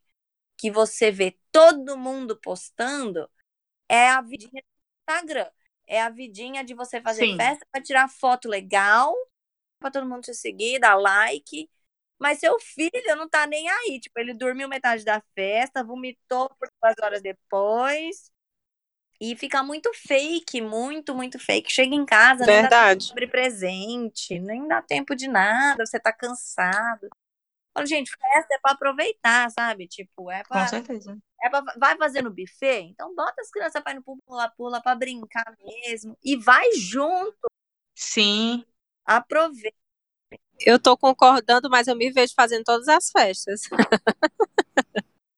que 0.57 0.71
você 0.71 1.11
vê 1.11 1.37
todo 1.51 1.97
mundo 1.97 2.39
postando, 2.39 3.29
é 3.89 4.07
a 4.09 4.21
vidinha 4.21 4.61
do 4.61 5.11
Instagram. 5.11 5.51
É 5.85 6.01
a 6.01 6.09
vidinha 6.09 6.63
de 6.63 6.73
você 6.73 7.01
fazer 7.01 7.25
Sim. 7.25 7.37
festa 7.37 7.67
para 7.69 7.83
tirar 7.83 8.07
foto 8.07 8.47
legal, 8.47 9.13
para 9.79 9.91
todo 9.91 10.07
mundo 10.07 10.21
te 10.21 10.33
seguir, 10.33 10.79
dar 10.79 10.95
like. 10.95 11.69
Mas 12.23 12.39
seu 12.39 12.57
filho 12.57 13.17
não 13.17 13.27
tá 13.27 13.45
nem 13.45 13.69
aí. 13.69 13.99
Tipo, 13.99 14.17
ele 14.17 14.33
dormiu 14.33 14.69
metade 14.69 15.03
da 15.03 15.21
festa, 15.35 15.83
vomitou 15.83 16.47
por 16.57 16.69
duas 16.81 16.95
horas 17.03 17.21
depois. 17.21 18.31
E 19.19 19.35
fica 19.35 19.61
muito 19.61 19.91
fake, 19.93 20.61
muito, 20.61 21.13
muito 21.13 21.37
fake. 21.37 21.69
Chega 21.69 21.93
em 21.93 22.05
casa, 22.05 22.45
nem 22.45 22.61
dá 22.61 22.69
tempo 22.69 22.71
Verdade. 22.71 23.11
abrir 23.11 23.29
presente, 23.29 24.39
nem 24.39 24.65
dá 24.69 24.81
tempo 24.81 25.13
de 25.13 25.27
nada, 25.27 25.85
você 25.85 25.99
tá 25.99 26.13
cansado. 26.13 27.09
Falo, 27.73 27.85
gente, 27.85 28.09
festa 28.09 28.53
é 28.55 28.59
pra 28.59 28.71
aproveitar, 28.71 29.51
sabe? 29.51 29.85
Tipo, 29.85 30.31
é 30.31 30.43
Com 30.43 30.49
pra, 30.49 30.65
certeza. 30.65 31.17
é 31.41 31.49
pra. 31.49 31.61
Vai 31.77 31.97
fazer 31.97 32.21
no 32.21 32.31
buffet? 32.31 32.83
Então 32.83 33.13
bota 33.13 33.41
as 33.41 33.51
crianças 33.51 33.83
pra 33.83 33.91
ir 33.91 33.95
no 33.95 34.03
pula-pula 34.25 34.81
pra 34.81 34.95
brincar 34.95 35.53
mesmo. 35.61 36.17
E 36.23 36.37
vai 36.37 36.71
junto, 36.75 37.47
Sim. 37.95 38.65
aproveita. 39.05 39.82
Eu 40.59 40.79
tô 40.79 40.97
concordando, 40.97 41.69
mas 41.69 41.87
eu 41.87 41.95
me 41.95 42.11
vejo 42.11 42.33
fazendo 42.35 42.63
todas 42.63 42.87
as 42.87 43.09
festas. 43.11 43.61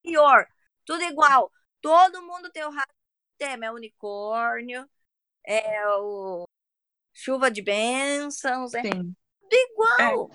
pior, 0.03 0.47
tudo 0.85 1.03
igual. 1.03 1.51
Todo 1.81 2.21
mundo 2.21 2.49
tem 2.51 2.63
o 2.63 2.69
rato 2.71 2.93
tema, 3.37 3.65
é 3.65 3.71
unicórnio, 3.71 4.87
é 5.45 5.87
o 5.97 6.47
chuva 7.13 7.49
de 7.51 7.61
bênçãos, 7.61 8.73
é 8.73 8.81
Sim. 8.81 9.15
tudo 9.41 9.53
igual. 9.53 10.31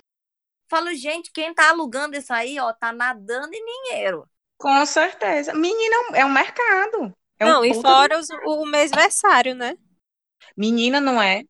Falo, 0.69 0.93
gente, 0.93 1.31
quem 1.31 1.53
tá 1.53 1.69
alugando 1.69 2.15
isso 2.15 2.31
aí, 2.33 2.57
ó, 2.59 2.71
tá 2.73 2.93
nadando 2.93 3.53
em 3.53 3.65
dinheiro. 3.65 4.27
Com 4.57 4.85
certeza. 4.85 5.53
Menina, 5.53 5.95
é 6.13 6.25
um 6.25 6.31
mercado. 6.31 7.13
É 7.39 7.45
um 7.45 7.49
não, 7.49 7.65
e 7.65 7.73
puta 7.73 7.89
fora 7.89 8.19
os- 8.19 8.29
o 8.45 8.65
mêsversário, 8.65 9.55
né? 9.55 9.75
Menina, 10.55 11.01
não 11.01 11.21
é? 11.21 11.43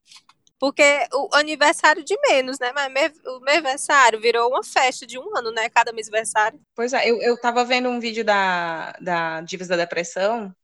Porque 0.62 0.84
o 1.14 1.30
aniversário 1.36 2.06
de 2.06 2.18
menos, 2.30 2.60
né? 2.60 2.72
Mas 2.74 2.94
me- 2.94 3.22
o 3.32 3.42
mêsversário 3.42 4.22
virou 4.22 4.50
uma 4.52 4.64
festa 4.64 5.08
de 5.08 5.20
um 5.20 5.38
ano, 5.38 5.52
né? 5.52 5.70
Cada 5.70 5.94
mêsversário. 5.94 6.62
Pois 6.76 6.94
é, 6.94 7.10
eu, 7.10 7.22
eu 7.22 7.40
tava 7.40 7.64
vendo 7.66 7.90
um 7.90 8.00
vídeo 8.00 8.24
da, 8.24 8.92
da 8.94 9.42
Divas 9.42 9.68
da 9.68 9.76
Depressão 9.76 10.56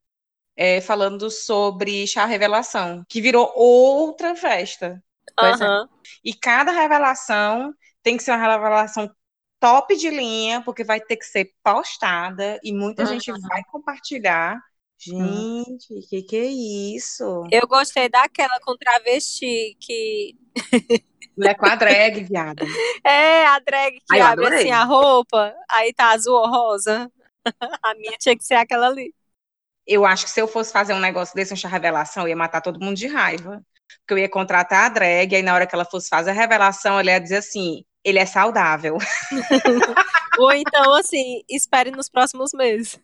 é, 0.57 0.82
falando 0.82 1.32
sobre 1.32 2.07
chá 2.07 2.26
revelação, 2.26 3.06
que 3.10 3.22
virou 3.22 3.52
outra 3.56 4.36
festa. 4.36 5.03
Pois 5.40 5.61
é. 5.61 5.69
Aham. 5.69 5.90
E 6.24 6.34
cada 6.34 6.72
revelação 6.72 7.74
tem 8.03 8.18
que 8.18 8.24
ser 8.24 8.32
uma 8.32 8.38
revelação 8.40 9.10
top 9.60 9.95
de 9.98 10.10
linha, 10.10 10.61
porque 10.64 10.84
vai 10.84 11.02
ter 11.02 11.18
que 11.18 11.26
ser 11.26 11.53
postada 11.64 12.60
e 12.64 12.74
muita 12.74 13.06
Uhum. 13.06 13.07
gente 13.07 13.32
vai 13.49 13.64
compartilhar. 13.72 14.60
Gente, 14.99 16.07
que 16.10 16.24
que 16.24 16.36
é 16.36 16.45
isso? 16.45 17.44
Eu 17.52 17.68
gostei 17.68 18.10
daquela 18.10 18.60
com 18.61 18.76
travesti 18.76 19.78
que. 19.80 20.36
Mulher 21.38 21.56
com 21.56 21.68
a 21.68 21.76
drag, 21.76 22.24
viada. 22.24 22.65
É, 23.06 23.45
a 23.45 23.60
drag 23.60 23.94
que 23.94 24.02
Ai, 24.11 24.19
abre 24.19 24.48
assim 24.48 24.72
a 24.72 24.84
roupa, 24.84 25.53
aí 25.69 25.94
tá 25.94 26.11
azul 26.11 26.34
ou 26.34 26.49
rosa. 26.49 27.11
A 27.82 27.95
minha 27.95 28.18
tinha 28.19 28.36
que 28.36 28.44
ser 28.44 28.56
aquela 28.56 28.88
ali. 28.88 29.14
Eu 29.86 30.06
acho 30.06 30.26
que 30.26 30.32
se 30.32 30.41
eu 30.41 30.48
fosse 30.49 30.74
fazer 30.74 30.94
um 30.94 30.99
negócio 30.99 31.34
desse, 31.34 31.53
um 31.53 31.56
chá 31.56 31.69
revelação, 31.69 32.24
eu 32.24 32.30
ia 32.30 32.36
matar 32.36 32.60
todo 32.60 32.80
mundo 32.80 32.98
de 32.98 33.07
raiva. 33.07 33.64
Porque 33.99 34.14
eu 34.14 34.18
ia 34.18 34.30
contratar 34.30 34.86
a 34.86 34.90
drag, 34.90 35.34
aí 35.34 35.41
na 35.41 35.53
hora 35.53 35.65
que 35.65 35.74
ela 35.74 35.86
fosse 35.86 36.10
fazer 36.10 36.32
a 36.32 36.34
revelação, 36.34 36.99
ela 36.99 37.11
ia 37.11 37.19
dizer 37.19 37.38
assim: 37.38 37.86
ele 38.03 38.19
é 38.19 38.26
saudável. 38.26 38.98
Ou 40.40 40.52
então, 40.52 40.94
assim, 40.95 41.41
espere 41.49 41.91
nos 41.91 42.10
próximos 42.10 42.52
meses. 42.53 42.99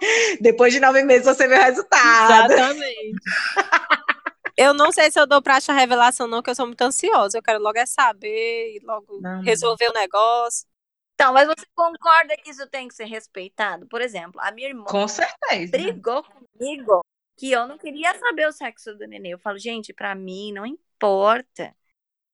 Depois 0.40 0.72
de 0.72 0.80
nove 0.80 1.02
meses 1.02 1.26
você 1.26 1.46
vê 1.48 1.56
o 1.56 1.62
resultado. 1.62 2.52
Exatamente. 2.52 3.12
Eu 4.56 4.74
não 4.74 4.90
sei 4.90 5.08
se 5.08 5.20
eu 5.20 5.24
dou 5.24 5.40
pra 5.40 5.58
achar 5.58 5.72
revelação, 5.72 6.26
não, 6.26 6.42
que 6.42 6.50
eu 6.50 6.54
sou 6.54 6.66
muito 6.66 6.82
ansiosa. 6.82 7.38
Eu 7.38 7.42
quero 7.42 7.62
logo 7.62 7.78
é 7.78 7.86
saber 7.86 8.74
e 8.74 8.80
logo 8.84 9.20
Não. 9.20 9.40
resolver 9.40 9.88
o 9.88 9.92
negócio. 9.92 10.66
Então, 11.14 11.32
mas 11.32 11.46
você 11.46 11.64
concorda 11.76 12.36
que 12.36 12.50
isso 12.50 12.66
tem 12.68 12.88
que 12.88 12.94
ser 12.94 13.04
respeitado? 13.04 13.86
Por 13.86 14.00
exemplo, 14.00 14.40
a 14.40 14.50
minha 14.50 14.66
irmã 14.68 14.84
Com 14.86 15.06
certeza. 15.06 15.70
brigou 15.70 16.24
comigo 16.24 17.04
que 17.36 17.52
eu 17.52 17.68
não 17.68 17.78
queria 17.78 18.12
saber 18.18 18.48
o 18.48 18.52
sexo 18.52 18.96
do 18.96 19.06
nenê. 19.06 19.32
Eu 19.34 19.38
falo, 19.38 19.58
gente, 19.60 19.94
pra 19.94 20.12
mim 20.16 20.52
não 20.52 20.66
importa. 20.66 21.72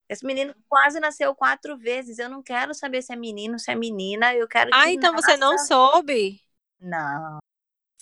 Esse 0.08 0.24
menino 0.24 0.54
quase 0.66 0.98
nasceu 1.00 1.34
quatro 1.34 1.76
vezes. 1.76 2.18
Eu 2.18 2.30
não 2.30 2.42
quero 2.42 2.72
saber 2.72 3.02
se 3.02 3.12
é 3.12 3.16
menino, 3.16 3.58
se 3.58 3.70
é 3.70 3.74
menina. 3.74 4.34
Eu 4.34 4.48
quero 4.48 4.70
Ah, 4.72 4.84
que 4.84 4.92
então 4.92 5.14
você 5.14 5.36
não 5.36 5.58
soube? 5.58 6.40
Não. 6.80 7.38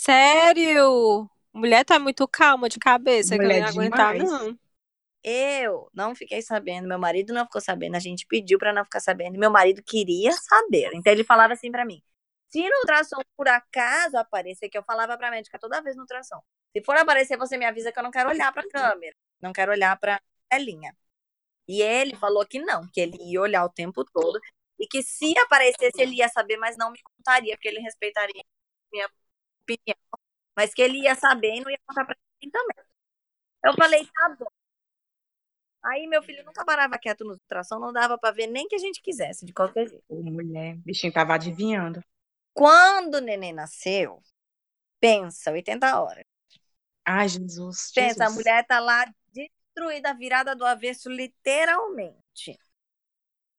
Sério? 0.03 1.31
Mulher 1.53 1.85
tá 1.85 1.97
muito 1.97 2.27
calma 2.27 2.69
de 2.69 2.77
cabeça, 2.81 3.37
que 3.37 3.43
eu 3.43 3.47
Mulher 3.47 3.61
não 3.61 3.67
ia 3.67 3.71
aguentar, 3.71 4.15
não. 4.17 4.59
Eu 5.23 5.89
não 5.95 6.13
fiquei 6.13 6.43
sabendo, 6.43 6.89
meu 6.89 6.99
marido 6.99 7.33
não 7.33 7.45
ficou 7.45 7.61
sabendo, 7.61 7.95
a 7.95 8.01
gente 8.01 8.27
pediu 8.27 8.59
pra 8.59 8.73
não 8.73 8.83
ficar 8.85 8.99
sabendo, 8.99 9.37
e 9.37 9.39
meu 9.39 9.51
marido 9.51 9.81
queria 9.87 10.33
saber. 10.33 10.91
Então 10.95 11.13
ele 11.13 11.23
falava 11.23 11.53
assim 11.53 11.71
pra 11.71 11.85
mim: 11.85 12.03
se 12.51 12.61
no 12.61 12.79
ultrassom 12.81 13.21
por 13.37 13.47
acaso 13.47 14.17
aparecer, 14.17 14.69
que 14.69 14.77
eu 14.77 14.83
falava 14.83 15.17
pra 15.17 15.31
médica 15.31 15.57
toda 15.57 15.81
vez 15.81 15.95
no 15.95 16.03
ultrassom, 16.03 16.43
se 16.77 16.83
for 16.83 16.97
aparecer, 16.97 17.39
você 17.39 17.57
me 17.57 17.65
avisa 17.65 17.93
que 17.93 17.99
eu 18.01 18.03
não 18.03 18.11
quero 18.11 18.31
olhar 18.31 18.53
pra 18.53 18.69
câmera, 18.69 19.15
não 19.41 19.53
quero 19.53 19.71
olhar 19.71 19.97
pra 20.01 20.21
telinha. 20.51 20.97
E 21.69 21.81
ele 21.81 22.17
falou 22.17 22.45
que 22.45 22.59
não, 22.59 22.89
que 22.93 23.01
ele 23.01 23.19
ia 23.21 23.41
olhar 23.41 23.65
o 23.65 23.71
tempo 23.71 24.05
todo, 24.05 24.41
e 24.81 24.89
que 24.89 25.01
se 25.01 25.39
aparecesse, 25.39 26.03
ele 26.03 26.17
ia 26.17 26.29
saber, 26.29 26.57
mas 26.57 26.77
não 26.77 26.91
me 26.91 26.99
contaria, 27.05 27.55
porque 27.55 27.69
ele 27.69 27.79
respeitaria 27.79 28.43
a 28.43 28.91
minha 28.93 29.09
opinião, 29.63 29.97
mas 30.57 30.75
que 30.75 30.83
ele 30.83 30.99
ia 31.03 31.15
saber 31.15 31.55
e 31.55 31.61
não 31.61 31.71
ia 31.71 31.79
contar 31.87 32.05
pra 32.05 32.17
ninguém 32.41 32.51
também. 32.51 32.85
Eu 33.65 33.75
falei, 33.75 34.07
tá 34.07 34.37
bom. 34.39 34.47
Aí 35.85 36.07
meu 36.07 36.23
filho 36.23 36.45
nunca 36.45 36.65
parava 36.65 36.99
quieto 36.99 37.25
no 37.25 37.33
ultrassom, 37.33 37.79
não 37.79 37.93
dava 37.93 38.17
pra 38.17 38.31
ver 38.31 38.47
nem 38.47 38.69
que 38.69 38.77
a 38.77 38.79
gente 38.79 39.03
quisesse, 39.03 39.45
de 39.45 39.53
qualquer 39.53 39.89
jeito. 39.89 40.05
Ô, 40.09 40.23
mulher, 40.23 40.75
o 40.77 40.79
bichinho 40.79 41.13
tava 41.13 41.35
adivinhando. 41.35 42.01
Quando 42.55 43.17
o 43.17 43.21
neném 43.21 43.53
nasceu, 43.53 44.23
pensa, 45.01 45.51
80 45.51 46.01
horas. 46.01 46.25
Ai, 47.05 47.29
Jesus. 47.29 47.91
Pensa, 47.93 48.25
a 48.25 48.29
Jesus. 48.29 48.35
mulher 48.35 48.65
tá 48.65 48.79
lá 48.79 49.05
destruída, 49.33 50.15
virada 50.15 50.55
do 50.55 50.65
avesso, 50.65 51.11
literalmente. 51.11 52.59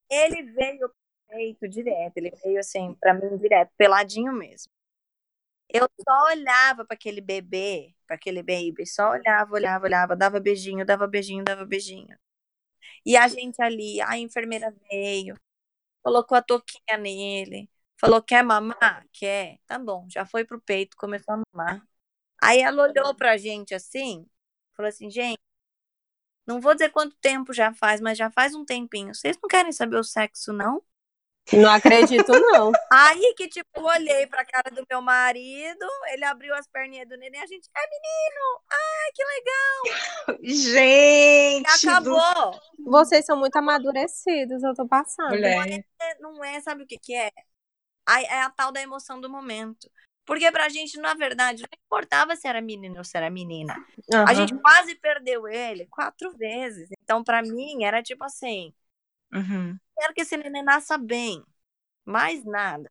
Ele 0.08 0.42
veio 0.52 0.90
peito 1.28 1.68
direto, 1.68 2.16
ele 2.16 2.30
veio 2.42 2.60
assim, 2.60 2.94
pra 3.00 3.12
mim 3.12 3.36
direto, 3.36 3.70
peladinho 3.76 4.32
mesmo. 4.32 4.70
Eu 5.68 5.88
só 6.08 6.24
olhava 6.32 6.84
para 6.84 6.94
aquele 6.94 7.20
bebê, 7.20 7.94
para 8.06 8.16
aquele 8.16 8.42
baby, 8.42 8.86
só 8.86 9.10
olhava, 9.10 9.52
olhava, 9.54 9.84
olhava, 9.86 10.16
dava 10.16 10.40
beijinho, 10.40 10.84
dava 10.86 11.06
beijinho, 11.06 11.44
dava 11.44 11.64
beijinho. 11.64 12.16
E 13.06 13.16
a 13.16 13.28
gente 13.28 13.62
ali, 13.62 14.00
a 14.02 14.18
enfermeira 14.18 14.74
veio, 14.90 15.36
colocou 16.02 16.36
a 16.38 16.42
touquinha 16.42 16.98
nele, 16.98 17.70
falou: 17.98 18.22
quer 18.22 18.44
mamar? 18.44 19.06
Quer? 19.12 19.58
Tá 19.66 19.78
bom, 19.78 20.06
já 20.10 20.26
foi 20.26 20.44
pro 20.44 20.60
peito, 20.60 20.96
começou 20.98 21.34
a 21.34 21.42
mamar. 21.54 21.82
Aí 22.42 22.60
ela 22.60 22.84
olhou 22.84 23.14
pra 23.16 23.36
gente 23.38 23.74
assim, 23.74 24.26
falou 24.76 24.88
assim: 24.90 25.10
gente, 25.10 25.40
não 26.46 26.58
vou 26.60 26.72
dizer 26.74 26.90
quanto 26.90 27.16
tempo 27.16 27.52
já 27.52 27.72
faz, 27.74 28.00
mas 28.00 28.16
já 28.18 28.30
faz 28.30 28.54
um 28.54 28.64
tempinho. 28.64 29.14
Vocês 29.14 29.36
não 29.42 29.48
querem 29.48 29.72
saber 29.72 29.96
o 29.98 30.04
sexo, 30.04 30.52
não? 30.52 30.82
Não 31.52 31.70
acredito, 31.70 32.32
não. 32.32 32.72
Aí 32.90 33.34
que, 33.36 33.48
tipo, 33.48 33.68
eu 33.76 33.84
olhei 33.84 34.26
pra 34.26 34.44
cara 34.44 34.70
do 34.74 34.84
meu 34.88 35.02
marido, 35.02 35.86
ele 36.08 36.24
abriu 36.24 36.54
as 36.54 36.66
perninhas 36.66 37.08
do 37.08 37.16
neném, 37.18 37.40
a 37.40 37.46
gente, 37.46 37.68
é 37.76 37.80
menino! 37.88 38.60
Ai, 38.72 39.10
que 39.14 39.24
legal! 39.24 40.38
E 40.42 40.54
Gente! 40.54 41.86
do- 42.02 42.16
acabou! 42.16 42.60
Vocês 42.86 43.24
são 43.26 43.36
muito 43.38 43.56
amadurecidos, 43.56 44.62
eu 44.62 44.74
tô 44.74 44.86
passando. 44.88 45.30
Mulher. 45.30 45.84
É, 46.00 46.18
Não 46.20 46.42
é, 46.42 46.60
sabe 46.60 46.84
o 46.84 46.86
que 46.86 46.98
que 46.98 47.14
é? 47.14 47.30
A- 48.06 48.22
É 48.22 48.42
a 48.42 48.50
tal 48.50 48.72
da 48.72 48.80
emoção 48.80 49.20
do 49.20 49.28
momento. 49.28 49.90
Porque 50.26 50.50
pra 50.50 50.70
gente, 50.70 50.98
na 50.98 51.12
verdade, 51.12 51.62
não 51.62 51.68
importava 51.86 52.34
se 52.34 52.48
era 52.48 52.62
menino 52.62 52.96
ou 52.96 53.04
se 53.04 53.14
era 53.16 53.28
menina. 53.28 53.74
A 54.10 54.16
Aham. 54.22 54.34
gente 54.34 54.54
quase 54.58 54.94
perdeu 54.94 55.46
ele 55.46 55.84
quatro 55.86 56.32
vezes. 56.32 56.88
Então, 57.02 57.22
pra 57.22 57.42
mim, 57.42 57.84
era 57.84 58.02
tipo 58.02 58.24
assim, 58.24 58.72
Uhum. 59.34 59.76
quero 59.98 60.14
que 60.14 60.20
esse 60.22 60.36
neném 60.36 60.62
nasça 60.62 60.96
bem. 60.96 61.44
Mais 62.04 62.44
nada. 62.44 62.90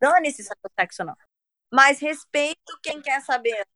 Dane-se 0.00 0.42
se 0.42 0.52
é 0.52 0.56
o 0.62 0.70
sexo 0.78 1.04
não. 1.04 1.16
Mas 1.72 2.00
respeito 2.00 2.78
quem 2.82 3.00
quer 3.00 3.20
saber. 3.22 3.66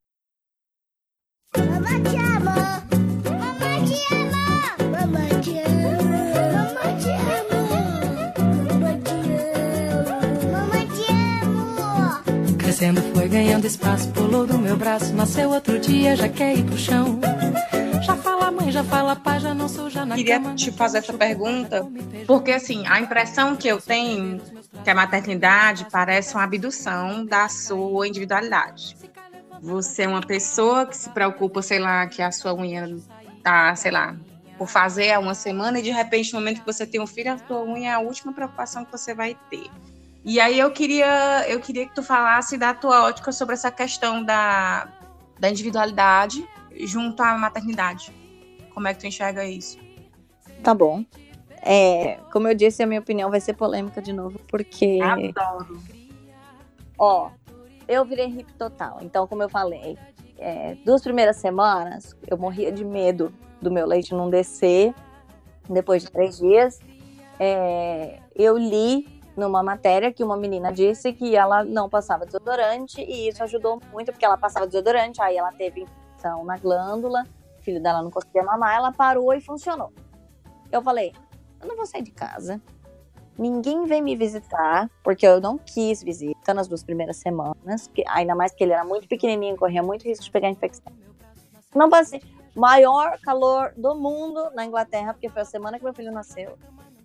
Mamãe 1.57 2.03
te 2.03 2.17
ama. 2.17 2.85
Mamãe 3.25 3.85
te 3.85 4.15
ama. 4.15 4.77
Mamãe 4.91 5.41
te 5.41 5.59
ama. 5.61 6.21
Mamãe 6.57 6.99
te 6.99 7.11
ama. 7.11 7.61
Mamãe 8.69 9.01
te 9.03 9.13
ama. 9.93 10.21
Mamãe 10.53 10.87
te 10.89 11.13
amo. 11.43 12.59
Crescendo 12.59 13.01
foi 13.15 13.29
ganhando 13.29 13.67
espaço, 13.67 14.13
pulou 14.13 14.47
do 14.47 14.59
meu 14.59 14.77
braço, 14.77 15.15
nasceu 15.15 15.51
outro 15.51 15.79
dia, 15.79 16.15
já 16.15 16.29
quer 16.29 16.57
ir 16.59 16.65
pro 16.67 16.77
chão. 16.77 17.19
Mãe, 18.69 18.73
já 18.73 18.85
fala 18.85 19.17
pai, 19.17 19.41
já 19.41 19.55
não 19.55 19.67
sou 19.67 19.89
já 19.89 20.05
na 20.05 20.15
Queria 20.15 20.39
cama, 20.39 20.55
te 20.55 20.71
fazer 20.71 20.99
essa 20.99 21.15
pergunta. 21.15 21.89
Porque, 22.27 22.53
assim, 22.53 22.87
a 22.87 23.01
impressão 23.01 23.57
que 23.57 23.67
eu 23.67 23.81
tenho 23.81 24.43
que 24.85 24.91
a 24.91 24.95
maternidade 24.95 25.87
parece 25.91 26.35
uma 26.35 26.45
abdução 26.45 27.25
da 27.25 27.49
sua 27.49 28.07
individualidade. 28.07 28.95
Você 29.63 30.03
é 30.03 30.09
uma 30.09 30.21
pessoa 30.21 30.85
que 30.85 30.95
se 30.95 31.09
preocupa, 31.09 31.63
sei 31.63 31.79
lá, 31.79 32.07
que 32.09 32.21
a 32.21 32.31
sua 32.31 32.53
unha 32.53 32.95
tá, 33.43 33.75
sei 33.75 33.91
lá, 33.91 34.15
por 34.59 34.69
fazer 34.69 35.13
há 35.13 35.19
uma 35.19 35.35
semana 35.35 35.79
e 35.79 35.83
de 35.83 35.91
repente, 35.91 36.35
no 36.35 36.39
momento 36.39 36.61
que 36.61 36.67
você 36.67 36.87
tem 36.87 37.01
um 37.01 37.07
filho, 37.07 37.33
a 37.33 37.37
tua 37.37 37.65
unha 37.65 37.93
é 37.93 37.95
a 37.95 38.01
última 38.01 38.35
preocupação 38.35 38.85
que 38.85 38.93
você 38.93 39.15
vai 39.15 39.35
ter. 39.49 39.71
E 40.23 40.39
aí 40.39 40.59
eu 40.59 40.71
queria, 40.71 41.47
eu 41.49 41.59
queria 41.59 41.87
que 41.87 41.95
tu 41.95 42.03
falasse 42.03 42.59
da 42.59 42.75
tua 42.75 43.05
ótica 43.05 43.33
sobre 43.33 43.55
essa 43.55 43.71
questão 43.71 44.23
da, 44.23 44.89
da 45.41 45.49
individualidade 45.49 46.47
junto 46.85 47.23
à 47.23 47.39
maternidade. 47.39 48.18
Como 48.79 48.87
é 48.87 48.95
que 48.95 49.01
tu 49.01 49.07
enxerga 49.09 49.45
isso? 49.45 49.77
Tá 50.63 50.73
bom. 50.73 51.05
É, 51.63 52.21
como 52.33 52.47
eu 52.47 52.55
disse, 52.55 52.81
a 52.81 52.87
minha 52.87 53.01
opinião 53.01 53.29
vai 53.29 53.41
ser 53.41 53.55
polêmica 53.55 54.01
de 54.01 54.13
novo, 54.13 54.39
porque, 54.47 55.01
Adoro. 55.03 55.83
ó, 56.97 57.31
eu 57.89 58.05
virei 58.05 58.27
hippie 58.27 58.53
total. 58.53 59.01
Então, 59.03 59.27
como 59.27 59.43
eu 59.43 59.49
falei, 59.49 59.99
é, 60.39 60.77
duas 60.85 61.03
primeiras 61.03 61.39
semanas 61.39 62.17
eu 62.29 62.39
morria 62.39 62.71
de 62.71 62.85
medo 62.85 63.35
do 63.61 63.69
meu 63.69 63.85
leite 63.85 64.15
não 64.15 64.31
descer. 64.31 64.95
Depois 65.69 66.05
de 66.05 66.13
três 66.13 66.39
dias, 66.39 66.79
é, 67.41 68.21
eu 68.33 68.57
li 68.57 69.09
numa 69.37 69.61
matéria 69.61 70.13
que 70.13 70.23
uma 70.23 70.37
menina 70.37 70.73
disse 70.73 71.13
que 71.13 71.35
ela 71.35 71.65
não 71.65 71.89
passava 71.89 72.25
desodorante 72.25 73.01
e 73.01 73.27
isso 73.27 73.43
ajudou 73.43 73.81
muito, 73.93 74.13
porque 74.13 74.25
ela 74.25 74.39
passava 74.39 74.69
desodorante, 74.69 75.21
aí 75.21 75.37
ela 75.37 75.51
teve 75.51 75.81
infecção 75.81 76.45
na 76.45 76.57
glândula, 76.57 77.27
filho 77.69 77.83
dela 77.83 78.03
não 78.03 78.11
conseguia 78.11 78.43
mamar, 78.43 78.77
ela 78.77 78.93
parou 78.93 79.35
e 79.35 79.41
funcionou. 79.43 79.93
Eu 80.73 80.83
falei, 80.83 81.13
eu 81.61 81.69
não 81.69 81.77
vou 81.77 81.85
sair 81.85 82.03
de 82.03 82.11
casa. 82.11 82.61
Ninguém 83.39 83.85
vem 83.85 84.03
me 84.03 84.17
visitar, 84.17 84.91
porque 85.05 85.27
eu 85.27 85.41
não 85.41 85.59
quis 85.59 86.03
visita 86.03 86.55
nas 86.55 86.67
duas 86.67 86.83
primeiras 86.83 87.19
semanas, 87.19 87.87
que, 87.95 88.03
ainda 88.09 88.35
mais 88.35 88.53
que 88.53 88.65
ele 88.65 88.73
era 88.73 88.85
muito 88.85 89.07
pequenininho, 89.07 89.57
corria 89.57 89.83
muito 89.83 90.05
risco 90.05 90.25
de 90.25 90.31
pegar 90.31 90.49
infecção. 90.49 90.93
Não 91.75 91.91
passei. 91.91 92.23
Maior 92.57 93.19
calor 93.21 93.73
do 93.77 93.95
mundo 93.95 94.51
na 94.55 94.65
Inglaterra, 94.65 95.13
porque 95.13 95.29
foi 95.29 95.43
a 95.43 95.45
semana 95.45 95.79
que 95.79 95.85
meu 95.85 95.95
filho 95.95 96.11
nasceu. 96.11 96.59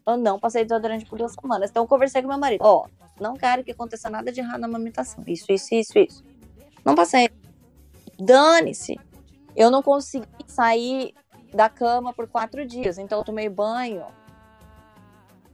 Eu 0.08 0.18
não 0.18 0.40
passei 0.40 0.64
desodorante 0.64 1.06
por 1.06 1.20
duas 1.20 1.34
semanas. 1.34 1.70
Então 1.70 1.84
eu 1.84 1.88
conversei 1.88 2.22
com 2.22 2.28
meu 2.30 2.40
marido. 2.40 2.62
Ó, 2.64 2.88
não 3.20 3.36
quero 3.36 3.64
que 3.64 3.72
aconteça 3.72 4.10
nada 4.10 4.32
de 4.32 4.40
errado 4.40 4.62
na 4.62 4.68
amamentação. 4.68 5.24
Isso, 5.28 5.52
isso, 5.52 5.76
isso, 5.76 6.00
isso. 6.00 6.24
Não 6.84 6.96
passei. 6.96 7.30
Dane-se. 8.18 9.00
Eu 9.56 9.70
não 9.70 9.82
consegui 9.82 10.28
sair 10.48 11.14
da 11.54 11.70
cama 11.70 12.14
por 12.14 12.28
quatro 12.28 12.66
dias. 12.66 12.98
Então 12.98 13.20
eu 13.20 13.24
tomei 13.24 13.50
banho 13.50 14.06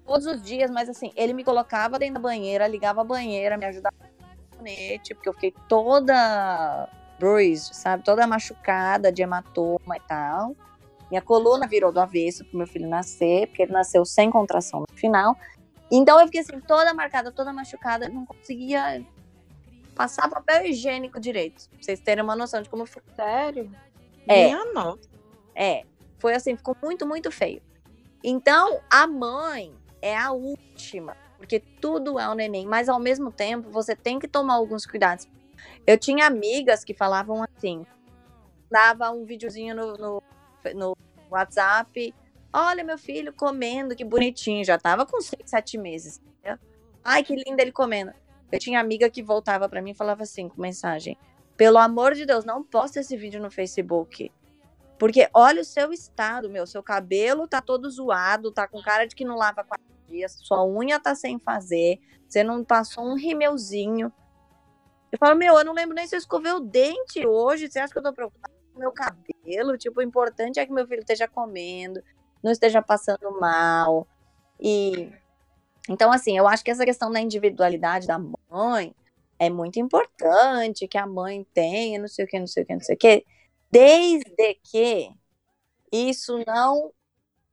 todos 0.06 0.26
os 0.26 0.42
dias, 0.42 0.72
mas 0.72 0.90
assim, 0.90 1.12
ele 1.16 1.34
me 1.34 1.44
colocava 1.44 2.00
dentro 2.00 2.16
da 2.16 2.20
banheira, 2.20 2.68
ligava 2.68 3.02
a 3.02 3.04
banheira, 3.04 3.58
me 3.58 3.66
ajudava 3.66 3.96
no 4.02 4.50
sabonete, 4.50 5.14
porque 5.14 5.30
eu 5.30 5.34
fiquei 5.34 5.54
toda 5.68 6.90
bruised, 7.20 7.76
sabe? 7.76 8.04
Toda 8.04 8.26
machucada 8.26 9.12
de 9.12 9.22
hematoma 9.22 9.98
e 9.98 10.00
tal. 10.08 10.56
Minha 11.12 11.22
coluna 11.22 11.68
virou 11.68 11.92
do 11.92 12.00
avesso 12.00 12.44
pro 12.46 12.58
meu 12.58 12.68
filho 12.68 12.88
nascer, 12.88 13.48
porque 13.48 13.64
ele 13.64 13.72
nasceu 13.72 14.04
sem 14.06 14.32
contração 14.32 14.82
no 14.82 14.98
final. 14.98 15.36
Então 15.92 16.20
eu 16.20 16.26
fiquei 16.26 16.42
assim, 16.42 16.60
toda 16.60 16.94
marcada, 16.94 17.32
toda 17.32 17.52
machucada, 17.52 18.10
não 18.10 18.26
conseguia 18.26 19.06
passar 19.96 20.30
papel 20.30 20.66
higiênico 20.68 21.20
direito. 21.20 21.68
Pra 21.70 21.80
vocês 21.82 22.00
terem 22.00 22.24
uma 22.24 22.36
noção 22.36 22.62
de 22.62 22.70
como 22.70 22.86
foi. 22.86 23.02
Sério? 23.16 23.70
É. 24.30 24.46
Minha 24.46 24.66
nossa. 24.74 25.10
É, 25.56 25.84
foi 26.20 26.36
assim, 26.36 26.56
ficou 26.56 26.78
muito, 26.82 27.06
muito 27.06 27.32
feio. 27.32 27.62
Então, 28.24 28.80
a 28.90 29.08
mãe 29.08 29.74
é 30.02 30.16
a 30.16 30.32
última, 30.32 31.18
porque 31.38 31.60
tudo 31.60 32.20
é 32.20 32.30
o 32.30 32.36
neném, 32.36 32.66
mas 32.66 32.88
ao 32.88 33.00
mesmo 33.00 33.32
tempo 33.32 33.70
você 33.72 33.96
tem 33.96 34.20
que 34.20 34.28
tomar 34.28 34.54
alguns 34.54 34.86
cuidados. 34.86 35.28
Eu 35.88 35.98
tinha 35.98 36.28
amigas 36.28 36.84
que 36.84 36.94
falavam 36.94 37.44
assim, 37.44 37.86
dava 38.70 39.10
um 39.10 39.26
videozinho 39.26 39.76
no, 39.76 39.98
no, 39.98 40.24
no 40.76 40.98
WhatsApp, 41.32 42.14
olha 42.54 42.84
meu 42.84 42.98
filho 42.98 43.34
comendo, 43.34 43.96
que 43.96 44.06
bonitinho, 44.06 44.64
já 44.64 44.78
tava 44.78 45.06
com 45.06 45.20
6, 45.20 45.42
7 45.46 45.78
meses. 45.78 46.22
Ai, 47.04 47.24
que 47.24 47.36
lindo 47.36 47.60
ele 47.60 47.72
comendo. 47.72 48.14
Eu 48.52 48.60
tinha 48.60 48.80
amiga 48.80 49.10
que 49.10 49.24
voltava 49.24 49.68
pra 49.68 49.82
mim 49.82 49.92
e 49.92 49.96
falava 49.96 50.24
assim, 50.24 50.50
com 50.50 50.62
mensagem, 50.62 51.18
Pelo 51.60 51.78
amor 51.78 52.16
de 52.16 52.26
Deus, 52.26 52.46
não 52.46 52.64
posta 52.64 53.02
esse 53.02 53.18
vídeo 53.18 53.42
no 53.42 53.52
Facebook. 53.52 54.32
Porque 54.98 55.30
olha 55.34 55.60
o 55.60 55.66
seu 55.66 55.92
estado, 55.92 56.50
meu. 56.50 56.66
Seu 56.66 56.82
cabelo 56.82 57.50
tá 57.50 57.62
todo 57.62 57.92
zoado, 57.92 58.50
tá 58.50 58.66
com 58.66 58.82
cara 58.82 59.06
de 59.06 59.14
que 59.14 59.26
não 59.26 59.36
lava 59.36 59.66
quatro 59.66 59.86
dias, 60.08 60.38
sua 60.42 60.66
unha 60.66 61.02
tá 61.02 61.14
sem 61.14 61.38
fazer, 61.38 62.00
você 62.26 62.46
não 62.46 62.64
passou 62.64 63.04
um 63.04 63.16
rimeuzinho. 63.16 64.10
Eu 65.12 65.20
falo, 65.20 65.38
meu, 65.38 65.58
eu 65.58 65.66
não 65.66 65.74
lembro 65.74 65.94
nem 65.94 66.08
se 66.08 66.16
eu 66.16 66.20
escovei 66.20 66.54
o 66.54 66.62
dente 66.62 67.28
hoje. 67.28 67.70
Você 67.70 67.78
acha 67.78 67.92
que 67.92 68.00
eu 68.00 68.04
tô 68.04 68.14
preocupada 68.14 68.54
com 68.74 68.80
meu 68.80 68.94
cabelo? 68.94 69.78
Tipo, 69.78 70.00
o 70.00 70.04
importante 70.04 70.62
é 70.62 70.66
que 70.66 70.72
meu 70.72 70.88
filho 70.88 71.02
esteja 71.02 71.28
comendo, 71.28 72.02
não 72.42 72.54
esteja 72.54 72.82
passando 72.82 73.38
mal. 73.38 74.08
E 74.58 75.12
então, 75.90 76.10
assim, 76.10 76.38
eu 76.38 76.48
acho 76.48 76.64
que 76.64 76.72
essa 76.72 76.86
questão 76.86 77.12
da 77.12 77.20
individualidade 77.20 78.08
da 78.08 78.18
mãe 78.50 78.96
é 79.40 79.50
muito 79.50 79.80
importante 79.80 80.88
que 80.88 80.98
a 80.98 81.08
mãe 81.08 81.46
tenha, 81.54 82.00
não 82.00 82.08
sei 82.08 82.26
o 82.26 82.28
que, 82.28 82.40
não 82.40 82.48
sei 82.48 82.64
o 82.64 82.66
que, 82.66 82.74
não 82.74 82.82
sei 82.82 82.96
o 82.96 82.98
que, 83.00 83.26
desde 83.72 84.56
que 84.64 85.12
isso 85.92 86.44
não 86.46 86.94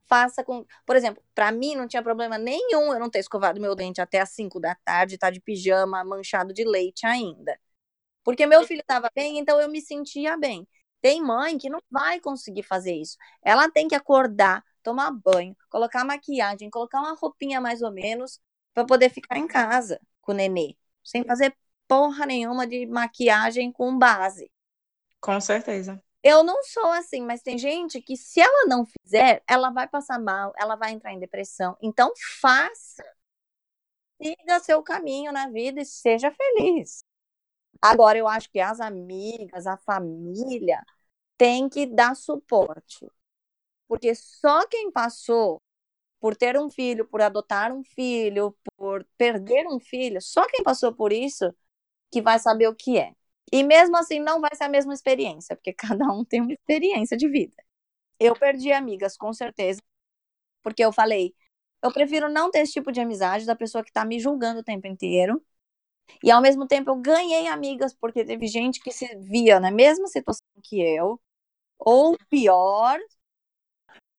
faça 0.07 0.45
com. 0.45 0.65
Por 0.87 0.97
exemplo, 0.97 1.23
para 1.35 1.53
mim 1.53 1.75
não 1.77 1.89
tinha 1.89 2.03
problema 2.03 2.39
nenhum 2.39 2.93
eu 2.93 3.01
não 3.01 3.11
ter 3.11 3.21
escovado 3.21 3.61
meu 3.61 3.75
dente 3.75 4.01
até 4.01 4.21
as 4.21 4.31
5 4.31 4.61
da 4.61 4.75
tarde, 4.77 5.19
tá 5.19 5.31
de 5.31 5.41
pijama 5.41 6.05
manchado 6.05 6.53
de 6.53 6.65
leite 6.65 7.07
ainda. 7.07 7.59
Porque 8.25 8.47
meu 8.47 8.65
filho 8.65 8.81
estava 8.81 9.11
bem, 9.15 9.39
então 9.39 9.61
eu 9.61 9.71
me 9.71 9.81
sentia 9.81 10.37
bem. 10.37 10.67
Tem 11.01 11.23
mãe 11.23 11.59
que 11.59 11.71
não 11.71 11.81
vai 11.91 12.21
conseguir 12.21 12.63
fazer 12.65 12.95
isso. 12.95 13.17
Ela 13.43 13.71
tem 13.71 13.89
que 13.89 13.95
acordar, 13.95 14.65
tomar 14.83 15.11
banho, 15.13 15.57
colocar 15.71 16.05
maquiagem, 16.05 16.71
colocar 16.71 17.01
uma 17.01 17.15
roupinha 17.15 17.61
mais 17.61 17.83
ou 17.83 17.93
menos 17.93 18.41
para 18.75 18.85
poder 18.85 19.11
ficar 19.11 19.39
em 19.39 19.47
casa 19.47 20.01
com 20.21 20.33
o 20.33 20.35
nenê, 20.35 20.77
sem 21.05 21.25
fazer 21.25 21.55
porra 21.89 22.27
nenhuma 22.27 22.67
de 22.67 22.87
maquiagem 22.87 23.73
com 23.73 23.99
base. 23.99 24.51
Com 25.21 25.41
certeza. 25.41 26.03
Eu 26.23 26.43
não 26.43 26.63
sou 26.65 26.87
assim, 26.87 27.23
mas 27.23 27.43
tem 27.43 27.57
gente 27.57 28.03
que 28.03 28.17
se 28.17 28.41
ela 28.41 28.67
não 28.67 28.85
fizer, 28.85 29.43
ela 29.49 29.71
vai 29.71 29.87
passar 29.89 30.19
mal, 30.19 30.53
ela 30.59 30.75
vai 30.75 30.93
entrar 30.93 31.13
em 31.13 31.21
depressão. 31.21 31.77
Então 31.81 32.13
faça. 32.41 33.05
Siga 34.21 34.61
seu 34.61 34.83
caminho 34.83 35.31
na 35.33 35.49
vida 35.49 35.81
e 35.81 35.85
seja 35.85 36.31
feliz. 36.33 37.05
Agora 37.81 38.19
eu 38.19 38.27
acho 38.27 38.51
que 38.51 38.61
as 38.61 38.81
amigas, 38.81 39.67
a 39.67 39.77
família 39.77 40.83
tem 41.37 41.69
que 41.69 41.87
dar 41.87 42.17
suporte. 42.17 43.07
Porque 43.89 44.15
só 44.15 44.67
quem 44.67 44.91
passou 44.91 45.63
por 46.21 46.37
ter 46.37 46.59
um 46.59 46.71
filho, 46.71 47.07
por 47.07 47.23
adotar 47.23 47.73
um 47.73 47.85
filho, 47.85 48.57
por 48.77 49.07
perder 49.17 49.67
um 49.69 49.79
filho, 49.79 50.21
só 50.21 50.47
quem 50.49 50.65
passou 50.65 50.95
por 50.95 51.13
isso 51.13 51.55
que 52.17 52.23
vai 52.23 52.39
saber 52.39 52.67
o 52.69 52.75
que 52.75 52.99
é. 52.99 53.13
E 53.53 53.63
mesmo 53.63 53.95
assim 53.99 54.19
não 54.21 54.41
vai 54.41 54.51
ser 54.55 54.65
a 54.65 54.69
mesma 54.71 54.95
experiência, 54.95 55.55
porque 55.55 55.73
cada 55.75 56.07
um 56.13 56.25
tem 56.25 56.41
uma 56.41 56.53
experiência 56.53 57.15
de 57.17 57.29
vida. 57.29 57.55
Eu 58.21 58.35
perdi 58.37 58.73
amigas, 58.73 59.17
com 59.17 59.33
certeza, 59.35 59.83
porque 60.63 60.85
eu 60.85 60.93
falei, 60.93 61.35
eu 61.83 61.93
prefiro 61.93 62.29
não 62.31 62.51
ter 62.51 62.61
esse 62.61 62.73
tipo 62.75 62.93
de 62.93 63.01
amizade 63.01 63.47
da 63.47 63.57
pessoa 63.57 63.85
que 63.85 63.93
tá 63.93 64.05
me 64.05 64.21
julgando 64.21 64.61
o 64.61 64.65
tempo 64.65 64.87
inteiro. 64.87 65.43
E 66.25 66.31
ao 66.31 66.43
mesmo 66.43 66.67
tempo 66.67 66.91
eu 66.91 66.97
ganhei 66.97 67.49
amigas, 67.49 67.95
porque 67.95 68.25
teve 68.25 68.47
gente 68.49 68.81
que 68.83 68.93
se 68.93 69.07
via 69.19 69.61
na 69.61 69.71
mesma 69.71 70.09
situação 70.09 70.45
que 70.65 70.81
eu, 70.81 71.21
ou 71.79 72.17
pior. 72.31 72.99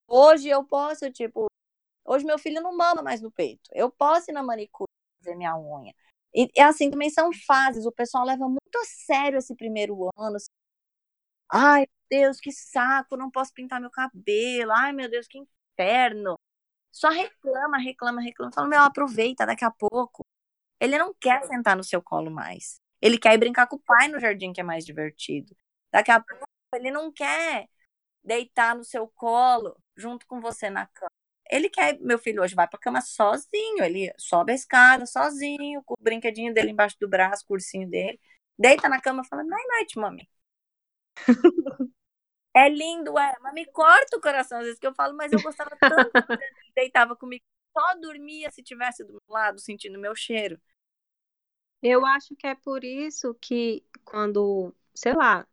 Hoje 0.08 0.48
eu 0.50 0.64
posso, 0.66 1.12
tipo, 1.12 1.48
hoje 2.06 2.26
meu 2.26 2.40
filho 2.40 2.62
não 2.62 2.76
mama 2.78 3.02
mais 3.04 3.22
no 3.22 3.32
peito. 3.32 3.70
Eu 3.74 3.92
posso 3.92 4.32
ir 4.32 4.34
na 4.34 4.44
manicure 4.44 4.90
fazer 5.22 5.36
minha 5.36 5.58
unha. 5.58 5.94
E, 6.36 6.50
e, 6.56 6.62
assim, 6.62 6.90
também 6.92 7.10
são 7.10 7.32
fases. 7.46 7.86
O 7.86 7.92
pessoal 7.92 8.26
leva 8.26 8.48
muito 8.48 8.78
a 8.78 8.86
sério 8.86 9.40
esse 9.40 9.56
primeiro 9.56 10.10
ano. 10.18 10.36
Assim. 10.36 10.52
Ai, 11.52 11.88
Deus, 12.10 12.40
que 12.40 12.52
saco, 12.52 13.18
não 13.18 13.32
posso 13.32 13.54
pintar 13.54 13.80
meu 13.82 13.90
cabelo. 13.92 14.72
Ai, 14.72 14.94
meu 14.94 15.10
Deus, 15.10 15.28
que 15.28 15.40
inferno. 15.40 16.38
Só 16.92 17.10
reclama, 17.10 17.78
reclama, 17.78 18.22
reclama. 18.22 18.52
Fala, 18.54 18.68
meu, 18.68 18.82
aproveita 18.82 19.46
daqui 19.46 19.66
a 19.66 19.72
pouco. 19.72 20.26
Ele 20.80 20.98
não 20.98 21.14
quer 21.14 21.44
sentar 21.46 21.76
no 21.78 21.84
seu 21.84 22.02
colo 22.02 22.32
mais. 22.32 22.80
Ele 23.02 23.18
quer 23.18 23.34
ir 23.34 23.38
brincar 23.38 23.68
com 23.68 23.78
o 23.78 23.82
pai 23.82 24.08
no 24.08 24.20
jardim, 24.20 24.54
que 24.54 24.62
é 24.62 24.64
mais 24.64 24.86
divertido. 24.86 25.56
Daqui 25.92 26.12
a 26.12 26.20
pouco, 26.20 26.46
ele 26.76 26.92
não 26.92 27.12
quer 27.12 27.68
deitar 28.24 28.76
no 28.76 28.84
seu 28.84 29.08
colo 29.08 29.78
junto 29.96 30.26
com 30.28 30.42
você 30.42 30.70
na 30.70 30.86
cama. 30.88 31.17
Ele 31.52 31.70
quer, 31.70 32.00
meu 32.00 32.20
filho 32.20 32.42
hoje 32.44 32.56
vai 32.56 32.68
pra 32.68 32.80
cama 32.80 33.02
sozinho, 33.02 33.84
ele 33.84 34.14
sobe 34.18 34.52
a 34.52 34.56
escada 34.56 35.06
sozinho, 35.06 35.82
com 35.84 35.94
o 35.94 36.04
brinquedinho 36.04 36.54
dele 36.54 36.72
embaixo 36.72 36.98
do 37.00 37.08
braço, 37.10 37.44
o 37.44 37.48
cursinho 37.48 37.90
dele, 37.90 38.20
deita 38.58 38.90
na 38.90 39.02
cama 39.02 39.24
e 39.26 39.28
fala, 39.28 39.44
night 39.44 39.68
night, 39.70 40.00
mami. 40.00 40.30
é 42.56 42.70
lindo, 42.70 43.18
é, 43.18 43.36
mas 43.42 43.54
me 43.54 43.66
corta 43.68 44.18
o 44.18 44.22
coração 44.22 44.60
às 44.60 44.66
vezes 44.66 44.80
que 44.80 44.88
eu 44.88 44.94
falo, 44.94 45.16
mas 45.16 45.32
eu 45.32 45.42
gostava 45.42 45.78
tanto 45.88 46.12
quando 46.26 46.42
ele 46.42 46.72
deitava 46.76 47.16
comigo, 47.16 47.44
só 47.78 47.96
dormia 48.00 48.50
se 48.52 48.64
tivesse 48.64 49.04
do 49.04 49.14
meu 49.14 49.22
lado, 49.30 49.60
sentindo 49.60 50.00
meu 50.00 50.16
cheiro. 50.16 50.60
Eu 51.82 52.06
acho 52.06 52.36
que 52.36 52.48
é 52.48 52.56
por 52.56 52.84
isso 52.84 53.34
que 53.36 53.84
quando, 54.04 54.74
sei 54.96 55.14
lá, 55.14 55.48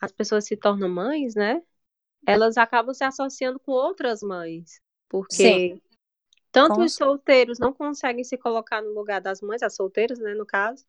as 0.00 0.12
pessoas 0.12 0.46
se 0.46 0.56
tornam 0.56 0.88
mães, 0.88 1.34
né? 1.34 1.62
Elas 2.26 2.56
acabam 2.58 2.94
se 2.94 3.04
associando 3.04 3.60
com 3.60 3.72
outras 3.72 4.22
mães. 4.22 4.80
Porque 5.08 5.42
Sim. 5.42 5.80
tanto 6.50 6.80
os 6.80 6.94
solteiros 6.94 7.58
não 7.58 7.72
conseguem 7.72 8.24
se 8.24 8.36
colocar 8.36 8.82
no 8.82 8.92
lugar 8.92 9.20
das 9.20 9.40
mães, 9.40 9.62
as 9.62 9.74
solteiras, 9.74 10.18
né, 10.18 10.34
no 10.34 10.46
caso, 10.46 10.84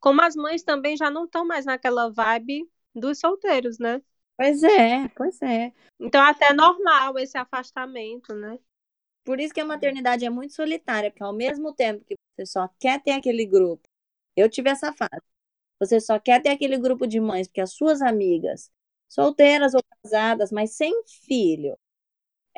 como 0.00 0.22
as 0.22 0.36
mães 0.36 0.62
também 0.62 0.96
já 0.96 1.10
não 1.10 1.24
estão 1.24 1.44
mais 1.44 1.64
naquela 1.64 2.10
vibe 2.10 2.68
dos 2.94 3.18
solteiros, 3.18 3.78
né? 3.78 4.02
Pois 4.36 4.62
é, 4.62 5.08
pois 5.16 5.42
é. 5.42 5.72
Então 5.98 6.24
é 6.24 6.30
até 6.30 6.52
normal 6.52 7.18
esse 7.18 7.36
afastamento, 7.36 8.34
né? 8.34 8.58
Por 9.24 9.40
isso 9.40 9.52
que 9.52 9.60
a 9.60 9.64
maternidade 9.64 10.24
é 10.24 10.30
muito 10.30 10.54
solitária, 10.54 11.10
porque 11.10 11.22
ao 11.22 11.34
mesmo 11.34 11.72
tempo 11.74 12.04
que 12.04 12.14
você 12.36 12.46
só 12.46 12.68
quer 12.78 13.02
ter 13.02 13.10
aquele 13.10 13.44
grupo, 13.44 13.86
eu 14.36 14.48
tive 14.48 14.70
essa 14.70 14.92
fase. 14.92 15.22
Você 15.78 16.00
só 16.00 16.18
quer 16.18 16.40
ter 16.42 16.50
aquele 16.50 16.78
grupo 16.78 17.06
de 17.06 17.20
mães, 17.20 17.46
porque 17.46 17.60
as 17.60 17.72
suas 17.72 18.00
amigas, 18.00 18.70
solteiras 19.08 19.74
ou 19.74 19.82
casadas, 20.02 20.50
mas 20.50 20.72
sem 20.72 21.02
filho, 21.26 21.78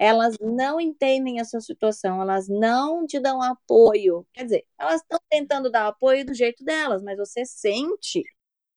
elas 0.01 0.35
não 0.41 0.81
entendem 0.81 1.41
a 1.41 1.45
sua 1.45 1.61
situação, 1.61 2.23
elas 2.23 2.49
não 2.49 3.07
te 3.07 3.21
dão 3.21 3.43
apoio. 3.43 4.27
Quer 4.33 4.45
dizer, 4.45 4.67
elas 4.79 5.03
estão 5.03 5.21
tentando 5.29 5.71
dar 5.71 5.89
apoio 5.89 6.25
do 6.25 6.33
jeito 6.33 6.65
delas, 6.65 7.03
mas 7.03 7.19
você 7.19 7.45
sente 7.45 8.25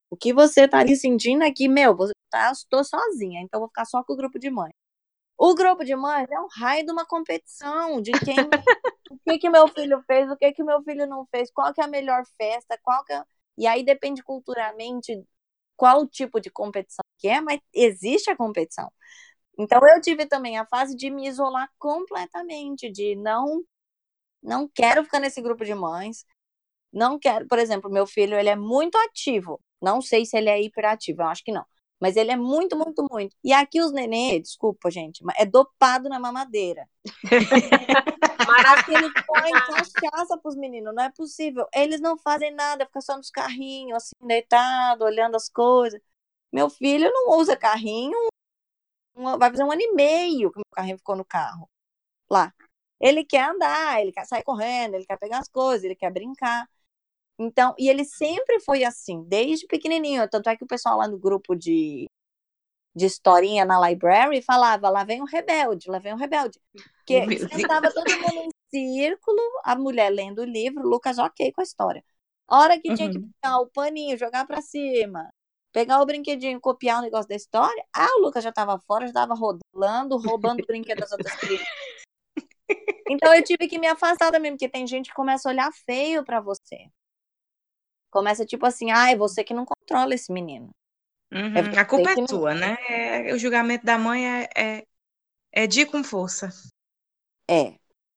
o 0.09 0.17
que 0.17 0.33
você 0.33 0.67
tá 0.67 0.79
ali 0.79 0.97
sentindo 0.97 1.43
aqui, 1.45 1.69
meu, 1.69 1.95
você 1.95 2.11
tá, 2.29 2.51
estou 2.51 2.83
sozinha, 2.83 3.41
então 3.41 3.61
vou 3.61 3.69
ficar 3.69 3.85
só 3.85 4.03
com 4.03 4.13
o 4.13 4.17
grupo 4.17 4.37
de 4.37 4.49
mães. 4.49 4.73
O 5.37 5.55
grupo 5.55 5.85
de 5.85 5.95
mães 5.95 6.29
é 6.29 6.39
um 6.41 6.47
raio 6.51 6.85
de 6.85 6.91
uma 6.91 7.05
competição 7.05 8.01
de 8.01 8.11
quem, 8.11 8.35
o 9.11 9.17
que 9.25 9.39
que 9.39 9.49
meu 9.49 9.67
filho 9.69 10.03
fez, 10.05 10.29
o 10.29 10.35
que 10.35 10.51
que 10.51 10.63
meu 10.63 10.83
filho 10.83 11.07
não 11.07 11.25
fez, 11.27 11.49
qual 11.51 11.73
que 11.73 11.81
é 11.81 11.85
a 11.85 11.87
melhor 11.87 12.23
festa, 12.37 12.77
qual 12.83 13.03
que 13.05 13.13
é... 13.13 13.23
E 13.57 13.65
aí 13.65 13.83
depende 13.83 14.21
culturalmente 14.23 15.23
qual 15.77 16.05
tipo 16.07 16.41
de 16.41 16.49
competição 16.49 17.03
que 17.17 17.29
é, 17.29 17.39
mas 17.39 17.61
existe 17.73 18.29
a 18.29 18.35
competição. 18.35 18.91
Então 19.57 19.80
eu 19.88 20.01
tive 20.01 20.25
também 20.25 20.57
a 20.57 20.65
fase 20.65 20.95
de 20.95 21.09
me 21.09 21.27
isolar 21.27 21.69
completamente, 21.77 22.91
de 22.91 23.15
não 23.15 23.63
não 24.41 24.67
quero 24.67 25.03
ficar 25.05 25.19
nesse 25.19 25.41
grupo 25.41 25.63
de 25.63 25.73
mães. 25.73 26.25
Não 26.91 27.17
quero, 27.17 27.47
por 27.47 27.59
exemplo, 27.59 27.89
meu 27.89 28.05
filho, 28.05 28.38
ele 28.38 28.49
é 28.49 28.55
muito 28.55 28.97
ativo. 28.97 29.59
Não 29.81 30.01
sei 30.01 30.25
se 30.25 30.38
ele 30.38 30.49
é 30.49 30.61
hiperativo, 30.61 31.21
eu 31.21 31.27
acho 31.27 31.43
que 31.43 31.51
não. 31.51 31.65
Mas 31.99 32.17
ele 32.17 32.31
é 32.31 32.35
muito, 32.35 32.77
muito, 32.77 33.07
muito. 33.09 33.35
E 33.43 33.53
aqui 33.53 33.81
os 33.81 33.93
nenê, 33.93 34.39
desculpa, 34.39 34.91
gente, 34.91 35.23
é 35.38 35.45
dopado 35.45 36.09
na 36.09 36.19
mamadeira. 36.19 36.88
Mas 38.45 38.89
eles 38.89 39.11
põem 39.25 39.51
cachaça 39.51 40.38
pros 40.38 40.55
meninos, 40.55 40.93
não 40.93 41.03
é 41.03 41.09
possível. 41.09 41.65
Eles 41.73 42.01
não 42.01 42.17
fazem 42.17 42.51
nada, 42.53 42.85
fica 42.85 42.99
só 42.99 43.15
nos 43.15 43.30
carrinhos, 43.30 43.95
assim, 43.97 44.27
deitado, 44.27 45.05
olhando 45.05 45.35
as 45.35 45.47
coisas. 45.47 46.01
Meu 46.51 46.69
filho 46.69 47.09
não 47.13 47.39
usa 47.39 47.55
carrinho, 47.55 48.17
vai 49.15 49.49
fazer 49.52 49.64
um 49.64 49.72
ano 49.72 49.81
e 49.81 49.94
meio 49.94 50.52
que 50.52 50.57
o 50.57 50.61
meu 50.61 50.76
carrinho 50.76 50.98
ficou 50.98 51.15
no 51.15 51.26
carro. 51.26 51.69
Lá. 52.30 52.53
Ele 52.99 53.26
quer 53.26 53.49
andar, 53.49 54.02
ele 54.02 54.11
quer 54.11 54.26
sair 54.26 54.44
correndo, 54.44 54.95
ele 54.95 55.06
quer 55.06 55.18
pegar 55.19 55.40
as 55.40 55.49
coisas, 55.49 55.84
ele 55.84 55.95
quer 55.95 56.11
brincar. 56.11 56.68
Então, 57.38 57.76
e 57.77 57.90
ele 57.90 58.06
sempre 58.06 58.60
foi 58.61 58.84
assim, 58.84 59.23
desde 59.27 59.68
pequenininho. 59.68 60.30
Tanto 60.30 60.49
é 60.49 60.56
que 60.57 60.64
o 60.64 60.68
pessoal 60.68 60.98
lá 60.98 61.07
no 61.07 61.18
grupo 61.18 61.56
de, 61.56 62.10
de 62.95 63.06
historinha 63.06 63.65
na 63.65 63.90
library 63.90 64.41
falava: 64.41 64.90
lá 64.90 65.03
vem 65.03 65.22
o 65.22 65.26
rebelde, 65.26 65.90
lá 65.90 65.99
vem 65.99 66.14
o 66.14 66.18
rebelde. 66.18 66.60
Porque 66.98 67.15
estava 67.57 67.91
todo 67.91 68.10
mundo 68.22 68.49
em 68.49 68.49
círculo, 68.72 69.41
a 69.64 69.76
mulher 69.76 70.10
lendo 70.10 70.40
o 70.40 70.45
livro, 70.45 70.84
o 70.84 70.90
Lucas 70.90 71.18
ok 71.18 71.52
com 71.52 71.61
a 71.61 71.64
história. 71.64 72.03
A 72.48 72.60
hora 72.60 72.80
que 72.80 72.90
uhum. 72.90 72.95
tinha 72.95 73.11
que 73.11 73.18
uhum. 73.18 73.30
pegar 73.41 73.60
o 73.60 73.68
paninho, 73.68 74.18
jogar 74.18 74.45
para 74.45 74.61
cima, 74.61 75.30
pegar 75.73 75.99
o 76.01 76.05
brinquedinho, 76.05 76.61
copiar 76.61 76.99
o 76.99 77.01
negócio 77.01 77.27
da 77.27 77.35
história. 77.35 77.83
Ah, 77.93 78.15
o 78.17 78.21
Lucas 78.21 78.43
já 78.43 78.51
estava 78.51 78.79
fora, 78.79 79.05
já 79.05 79.09
estava 79.09 79.33
rodando, 79.33 80.17
roubando 80.17 80.61
o 80.63 80.65
brinquedo 80.65 80.99
das 80.99 81.11
outras 81.11 81.35
crianças. 81.35 81.67
Então 83.09 83.33
eu 83.35 83.43
tive 83.43 83.67
que 83.67 83.77
me 83.77 83.85
afastar 83.85 84.31
também, 84.31 84.53
porque 84.53 84.69
tem 84.69 84.87
gente 84.87 85.09
que 85.09 85.15
começa 85.15 85.47
a 85.47 85.51
olhar 85.51 85.69
feio 85.85 86.23
para 86.23 86.39
você. 86.39 86.87
Começa 88.09 88.45
tipo 88.45 88.65
assim, 88.65 88.91
ah, 88.91 89.11
é 89.11 89.15
você 89.15 89.43
que 89.43 89.53
não 89.53 89.65
controla 89.65 90.15
esse 90.15 90.31
menino. 90.31 90.69
Uhum, 91.31 91.57
É 91.57 91.79
A 91.79 91.85
culpa 91.85 92.11
é 92.11 92.15
não- 92.15 92.25
tua, 92.25 92.55
né? 92.55 92.77
É- 92.87 93.33
o 93.33 93.37
julgamento 93.37 93.85
da 93.85 93.97
mãe 93.97 94.25
é, 94.25 94.49
é, 94.55 94.87
é 95.51 95.67
de 95.67 95.85
com 95.85 96.01
força. 96.03 96.49
É, 97.49 97.75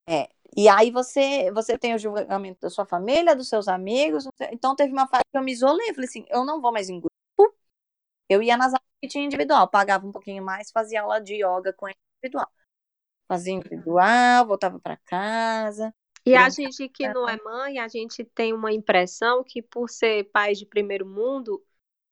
é. 0.08 0.28
E 0.56 0.68
aí 0.68 0.90
você, 0.90 1.50
você 1.50 1.76
tem 1.76 1.94
o 1.94 1.98
julgamento 1.98 2.60
da 2.60 2.70
sua 2.70 2.86
família, 2.86 3.34
dos 3.34 3.48
seus 3.48 3.68
amigos. 3.68 4.26
Então 4.52 4.76
teve 4.76 4.92
uma 4.92 5.08
fase 5.08 5.24
que 5.30 5.36
eu 5.36 5.42
me 5.42 5.52
isolei. 5.52 5.92
Falei 5.92 6.08
assim, 6.08 6.24
eu 6.28 6.44
não 6.44 6.60
vou 6.60 6.72
mais 6.72 6.88
grupo. 6.88 7.10
Eu 8.28 8.42
ia 8.42 8.56
nas 8.56 8.72
aulas 8.72 8.86
que 9.00 9.08
tinha 9.08 9.24
individual, 9.24 9.68
pagava 9.68 10.06
um 10.06 10.12
pouquinho 10.12 10.44
mais, 10.44 10.70
fazia 10.70 11.02
aula 11.02 11.20
de 11.20 11.34
yoga 11.34 11.72
com 11.72 11.86
individual. 11.88 12.50
Fazia 13.28 13.52
individual, 13.54 14.46
voltava 14.46 14.78
para 14.78 14.96
casa. 14.98 15.94
E 16.24 16.34
a 16.34 16.48
gente 16.48 16.88
que 16.88 17.08
não 17.08 17.28
é 17.28 17.40
mãe, 17.42 17.78
a 17.78 17.86
gente 17.88 18.24
tem 18.24 18.52
uma 18.52 18.72
impressão 18.72 19.44
que 19.44 19.62
por 19.62 19.88
ser 19.88 20.24
pais 20.30 20.58
de 20.58 20.66
primeiro 20.66 21.06
mundo, 21.06 21.64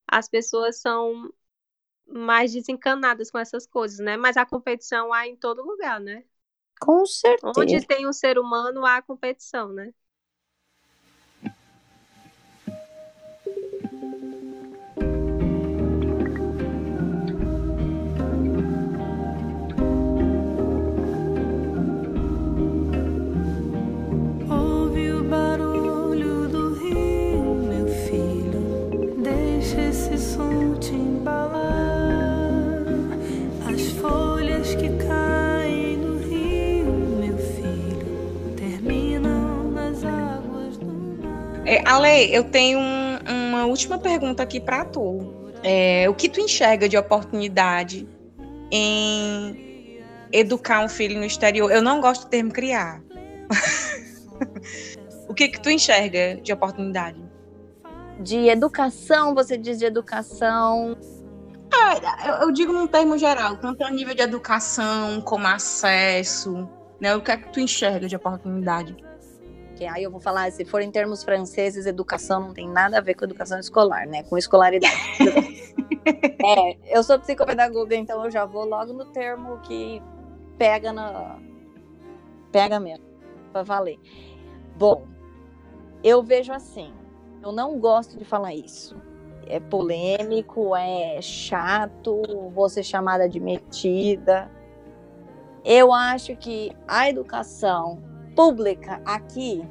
as 0.07 0.29
pessoas 0.29 0.79
são 0.79 1.33
mais 2.07 2.53
desencanadas 2.53 3.31
com 3.31 3.39
essas 3.39 3.67
coisas, 3.67 3.99
né? 3.99 4.17
Mas 4.17 4.37
a 4.37 4.45
competição 4.45 5.13
há 5.13 5.27
em 5.27 5.35
todo 5.35 5.63
lugar, 5.63 5.99
né? 5.99 6.23
Com 6.79 7.05
certeza. 7.05 7.53
Onde 7.57 7.85
tem 7.85 8.07
um 8.07 8.13
ser 8.13 8.37
humano, 8.39 8.85
há 8.85 9.01
competição, 9.01 9.69
né? 9.73 9.93
Ale, 41.85 42.35
eu 42.35 42.43
tenho 42.43 42.79
um- 42.79 43.17
uma 43.49 43.65
última 43.65 43.97
pergunta 43.97 44.43
aqui 44.43 44.59
para 44.59 44.83
tu. 44.85 45.51
É, 45.63 46.07
o 46.09 46.13
que 46.13 46.27
tu 46.27 46.39
enxerga 46.39 46.89
de 46.89 46.97
oportunidade 46.97 48.07
em 48.71 50.01
educar 50.31 50.83
um 50.83 50.89
filho 50.89 51.17
no 51.17 51.25
exterior? 51.25 51.71
Eu 51.71 51.81
não 51.81 52.01
gosto 52.01 52.25
do 52.25 52.29
termo 52.29 52.51
criar. 52.51 53.01
o 55.29 55.33
que 55.33 55.47
que 55.47 55.59
tu 55.59 55.69
enxerga 55.69 56.35
de 56.41 56.51
oportunidade? 56.51 57.24
De 58.19 58.47
educação, 58.47 59.35
você 59.35 59.57
diz 59.57 59.77
de 59.77 59.85
educação. 59.85 60.97
Eu, 62.25 62.33
eu 62.35 62.51
digo 62.51 62.71
num 62.71 62.87
termo 62.87 63.17
geral, 63.17 63.57
tanto 63.57 63.83
a 63.83 63.91
nível 63.91 64.15
de 64.15 64.21
educação 64.21 65.21
como 65.21 65.45
acesso, 65.47 66.69
né? 66.99 67.15
O 67.15 67.21
que 67.21 67.31
é 67.31 67.37
que 67.37 67.51
tu 67.51 67.59
enxerga 67.59 68.07
de 68.07 68.15
oportunidade? 68.15 68.95
Que 69.75 69.85
aí 69.85 70.03
eu 70.03 70.11
vou 70.11 70.21
falar, 70.21 70.49
se 70.51 70.63
for 70.63 70.81
em 70.81 70.89
termos 70.89 71.23
franceses, 71.23 71.85
educação 71.85 72.39
não 72.39 72.53
tem 72.53 72.69
nada 72.69 72.97
a 72.97 73.01
ver 73.01 73.13
com 73.13 73.25
educação 73.25 73.59
escolar, 73.59 74.07
né? 74.07 74.23
Com 74.23 74.37
escolaridade. 74.37 74.95
é, 76.45 76.77
eu 76.97 77.03
sou 77.03 77.19
psicopedagoga, 77.19 77.95
então 77.95 78.23
eu 78.23 78.31
já 78.31 78.45
vou 78.45 78.63
logo 78.63 78.93
no 78.93 79.05
termo 79.05 79.59
que 79.59 80.01
pega 80.57 80.93
na. 80.93 81.37
Pega 82.53 82.79
mesmo, 82.79 83.05
pra 83.51 83.63
valer. 83.63 83.99
Bom, 84.77 85.05
eu 86.01 86.23
vejo 86.23 86.53
assim, 86.53 86.93
eu 87.45 87.51
não 87.51 87.79
gosto 87.79 88.17
de 88.17 88.25
falar 88.25 88.55
isso. 88.55 88.99
É 89.47 89.59
polêmico, 89.59 90.75
é 90.75 91.21
chato, 91.21 92.23
vou 92.51 92.67
ser 92.67 92.81
chamada 92.81 93.29
de 93.29 93.39
metida. 93.39 94.49
Eu 95.63 95.93
acho 95.93 96.35
que 96.35 96.75
a 96.87 97.07
educação 97.07 98.01
pública 98.35 98.99
aqui 99.05 99.63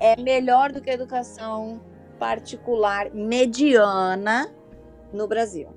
é 0.00 0.18
melhor 0.20 0.72
do 0.72 0.80
que 0.80 0.88
a 0.88 0.94
educação 0.94 1.80
particular 2.18 3.10
mediana 3.12 4.50
no 5.12 5.28
Brasil. 5.28 5.68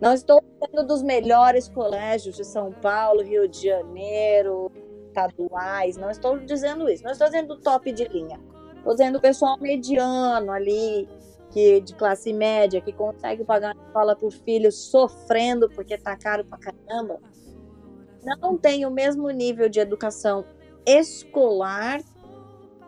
Não 0.00 0.14
estou 0.14 0.42
falando 0.58 0.88
dos 0.88 1.02
melhores 1.02 1.68
colégios 1.68 2.36
de 2.36 2.44
São 2.44 2.72
Paulo, 2.72 3.22
Rio 3.22 3.46
de 3.46 3.68
Janeiro, 3.68 4.72
estaduais, 5.08 5.98
não 5.98 6.10
estou 6.10 6.38
dizendo 6.38 6.88
isso. 6.88 7.04
Não 7.04 7.12
estou 7.12 7.26
dizendo 7.26 7.54
do 7.54 7.60
top 7.60 7.92
de 7.92 8.04
linha. 8.08 8.40
Estou 8.84 8.92
dizendo 8.92 9.16
o 9.16 9.20
pessoal 9.20 9.56
mediano 9.58 10.52
ali, 10.52 11.08
que 11.50 11.80
de 11.80 11.94
classe 11.94 12.34
média, 12.34 12.82
que 12.82 12.92
consegue 12.92 13.42
pagar 13.42 13.74
uma 13.74 13.82
escola 13.82 14.14
por 14.14 14.30
filho 14.30 14.70
sofrendo 14.70 15.70
porque 15.70 15.96
tá 15.96 16.14
caro 16.14 16.44
pra 16.44 16.58
caramba. 16.58 17.18
Não 18.22 18.58
tem 18.58 18.84
o 18.84 18.90
mesmo 18.90 19.30
nível 19.30 19.70
de 19.70 19.80
educação 19.80 20.44
escolar 20.84 22.02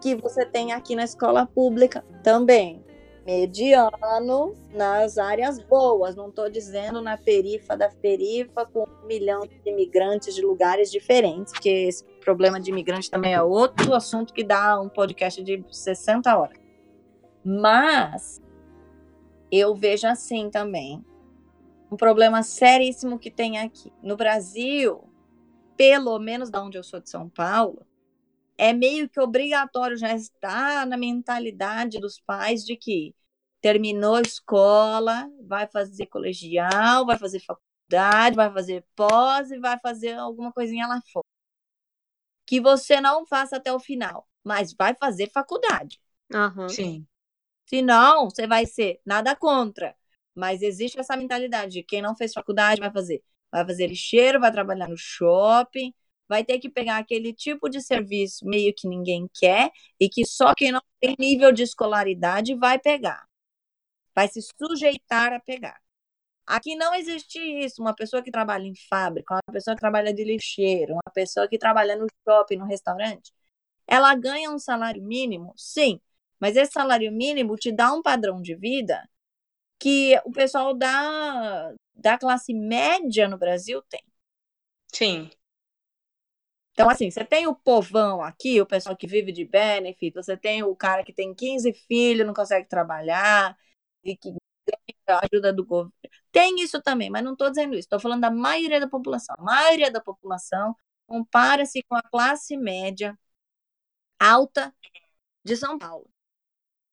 que 0.02 0.14
você 0.14 0.44
tem 0.44 0.72
aqui 0.72 0.94
na 0.94 1.04
escola 1.04 1.46
pública 1.46 2.04
também. 2.22 2.84
Mediano 3.26 4.54
nas 4.72 5.18
áreas 5.18 5.58
boas, 5.58 6.14
não 6.14 6.28
estou 6.28 6.48
dizendo 6.48 7.02
na 7.02 7.16
perifa 7.16 7.76
da 7.76 7.88
perifa 7.88 8.64
com 8.64 8.84
um 8.84 9.06
milhão 9.06 9.40
de 9.40 9.60
imigrantes 9.66 10.32
de 10.32 10.42
lugares 10.42 10.92
diferentes, 10.92 11.52
porque 11.52 11.68
esse 11.68 12.04
problema 12.20 12.60
de 12.60 12.70
imigrante 12.70 13.10
também 13.10 13.34
é 13.34 13.42
outro 13.42 13.92
assunto 13.94 14.32
que 14.32 14.44
dá 14.44 14.80
um 14.80 14.88
podcast 14.88 15.42
de 15.42 15.64
60 15.68 16.38
horas. 16.38 16.56
Mas 17.44 18.40
eu 19.50 19.74
vejo 19.74 20.06
assim 20.06 20.48
também 20.48 21.04
um 21.90 21.96
problema 21.96 22.44
seríssimo 22.44 23.18
que 23.18 23.30
tem 23.30 23.58
aqui. 23.58 23.92
No 24.00 24.16
Brasil, 24.16 25.02
pelo 25.76 26.16
menos 26.20 26.48
da 26.48 26.62
onde 26.62 26.78
eu 26.78 26.84
sou 26.84 27.00
de 27.00 27.10
São 27.10 27.28
Paulo, 27.28 27.84
é 28.58 28.72
meio 28.72 29.08
que 29.08 29.20
obrigatório 29.20 29.96
já 29.96 30.14
estar 30.14 30.86
na 30.86 30.96
mentalidade 30.96 32.00
dos 32.00 32.20
pais 32.20 32.64
de 32.64 32.76
que 32.76 33.14
terminou 33.60 34.16
a 34.16 34.22
escola, 34.22 35.28
vai 35.46 35.66
fazer 35.66 36.06
colegial, 36.06 37.04
vai 37.04 37.18
fazer 37.18 37.40
faculdade, 37.40 38.36
vai 38.36 38.52
fazer 38.52 38.84
pós 38.94 39.50
e 39.50 39.58
vai 39.58 39.78
fazer 39.80 40.14
alguma 40.14 40.52
coisinha 40.52 40.86
lá 40.86 41.00
fora. 41.12 41.26
Que 42.46 42.60
você 42.60 43.00
não 43.00 43.26
faça 43.26 43.56
até 43.56 43.72
o 43.72 43.80
final, 43.80 44.28
mas 44.44 44.72
vai 44.72 44.94
fazer 44.94 45.30
faculdade. 45.32 46.00
Aham. 46.32 46.68
Sim. 46.68 47.06
Senão, 47.66 48.30
você 48.30 48.46
vai 48.46 48.66
ser 48.66 49.00
nada 49.04 49.34
contra. 49.34 49.94
Mas 50.34 50.62
existe 50.62 50.98
essa 50.98 51.16
mentalidade 51.16 51.72
de 51.72 51.82
quem 51.82 52.02
não 52.02 52.14
fez 52.14 52.32
faculdade 52.32 52.80
vai 52.80 52.92
fazer. 52.92 53.22
Vai 53.50 53.64
fazer 53.66 53.86
lixeiro, 53.86 54.38
vai 54.38 54.52
trabalhar 54.52 54.88
no 54.88 54.96
shopping, 54.96 55.94
vai 56.28 56.44
ter 56.44 56.58
que 56.58 56.68
pegar 56.70 56.98
aquele 56.98 57.32
tipo 57.32 57.68
de 57.68 57.80
serviço 57.80 58.44
meio 58.46 58.74
que 58.76 58.88
ninguém 58.88 59.28
quer 59.34 59.70
e 60.00 60.08
que 60.08 60.24
só 60.26 60.54
quem 60.54 60.72
não 60.72 60.82
tem 61.00 61.14
nível 61.18 61.52
de 61.52 61.62
escolaridade 61.62 62.54
vai 62.54 62.78
pegar. 62.78 63.26
Vai 64.14 64.28
se 64.28 64.40
sujeitar 64.42 65.32
a 65.32 65.40
pegar. 65.40 65.78
Aqui 66.46 66.76
não 66.76 66.94
existe 66.94 67.38
isso. 67.40 67.82
Uma 67.82 67.94
pessoa 67.94 68.22
que 68.22 68.30
trabalha 68.30 68.66
em 68.66 68.74
fábrica, 68.88 69.34
uma 69.34 69.54
pessoa 69.54 69.74
que 69.76 69.80
trabalha 69.80 70.14
de 70.14 70.24
lixeiro, 70.24 70.94
uma 70.94 71.12
pessoa 71.14 71.48
que 71.48 71.58
trabalha 71.58 71.96
no 71.96 72.06
shopping, 72.28 72.56
no 72.56 72.66
restaurante, 72.66 73.32
ela 73.86 74.14
ganha 74.14 74.50
um 74.50 74.58
salário 74.58 75.02
mínimo, 75.02 75.54
sim, 75.56 76.00
mas 76.40 76.56
esse 76.56 76.72
salário 76.72 77.12
mínimo 77.12 77.56
te 77.56 77.72
dá 77.72 77.92
um 77.92 78.02
padrão 78.02 78.42
de 78.42 78.54
vida 78.56 79.08
que 79.78 80.18
o 80.24 80.32
pessoal 80.32 80.74
da, 80.74 81.72
da 81.94 82.18
classe 82.18 82.54
média 82.54 83.28
no 83.28 83.38
Brasil 83.38 83.82
tem. 83.88 84.02
Sim. 84.92 85.30
Então, 86.76 86.90
assim, 86.90 87.10
você 87.10 87.24
tem 87.24 87.46
o 87.46 87.54
povão 87.54 88.22
aqui, 88.22 88.60
o 88.60 88.66
pessoal 88.66 88.94
que 88.96 89.06
vive 89.06 89.32
de 89.32 89.44
benefit, 89.46 90.14
você 90.14 90.36
tem 90.36 90.62
o 90.62 90.76
cara 90.76 91.02
que 91.02 91.12
tem 91.12 91.34
15 91.34 91.72
filhos, 91.72 92.26
não 92.26 92.34
consegue 92.34 92.68
trabalhar, 92.68 93.56
e 94.04 94.14
que 94.16 94.30
ganha 94.30 95.20
ajuda 95.32 95.52
do 95.52 95.64
governo. 95.64 95.92
Tem 96.32 96.60
isso 96.60 96.82
também, 96.82 97.08
mas 97.10 97.24
não 97.24 97.32
estou 97.32 97.48
dizendo 97.50 97.72
isso. 97.74 97.80
Estou 97.82 98.00
falando 98.00 98.20
da 98.22 98.30
maioria 98.30 98.78
da 98.80 98.88
população. 98.88 99.34
A 99.38 99.42
maioria 99.42 99.90
da 99.90 100.00
população 100.00 100.76
compara-se 101.06 101.82
com 101.84 101.94
a 101.96 102.02
classe 102.02 102.56
média 102.56 103.18
alta 104.18 104.74
de 105.44 105.56
São 105.56 105.78
Paulo, 105.78 106.10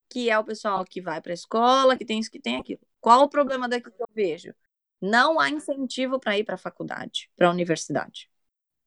que 0.09 0.29
é 0.29 0.39
o 0.39 0.45
pessoal 0.45 0.85
que 0.85 1.01
vai 1.01 1.21
para 1.21 1.33
a 1.33 1.35
escola, 1.35 1.97
que 1.97 2.05
tem 2.05 2.19
isso, 2.19 2.31
que 2.31 2.39
tem 2.41 2.57
aquilo. 2.57 2.81
Qual 3.01 3.23
o 3.23 3.29
problema 3.29 3.69
daqui 3.69 3.91
que 3.91 4.03
eu 4.03 4.09
vejo? 4.15 4.55
Não 5.01 5.39
há 5.39 5.49
incentivo 5.51 6.19
para 6.19 6.37
ir 6.39 6.45
para 6.45 6.55
a 6.55 6.57
faculdade, 6.59 7.31
para 7.37 7.49
a 7.49 7.51
universidade. 7.51 8.31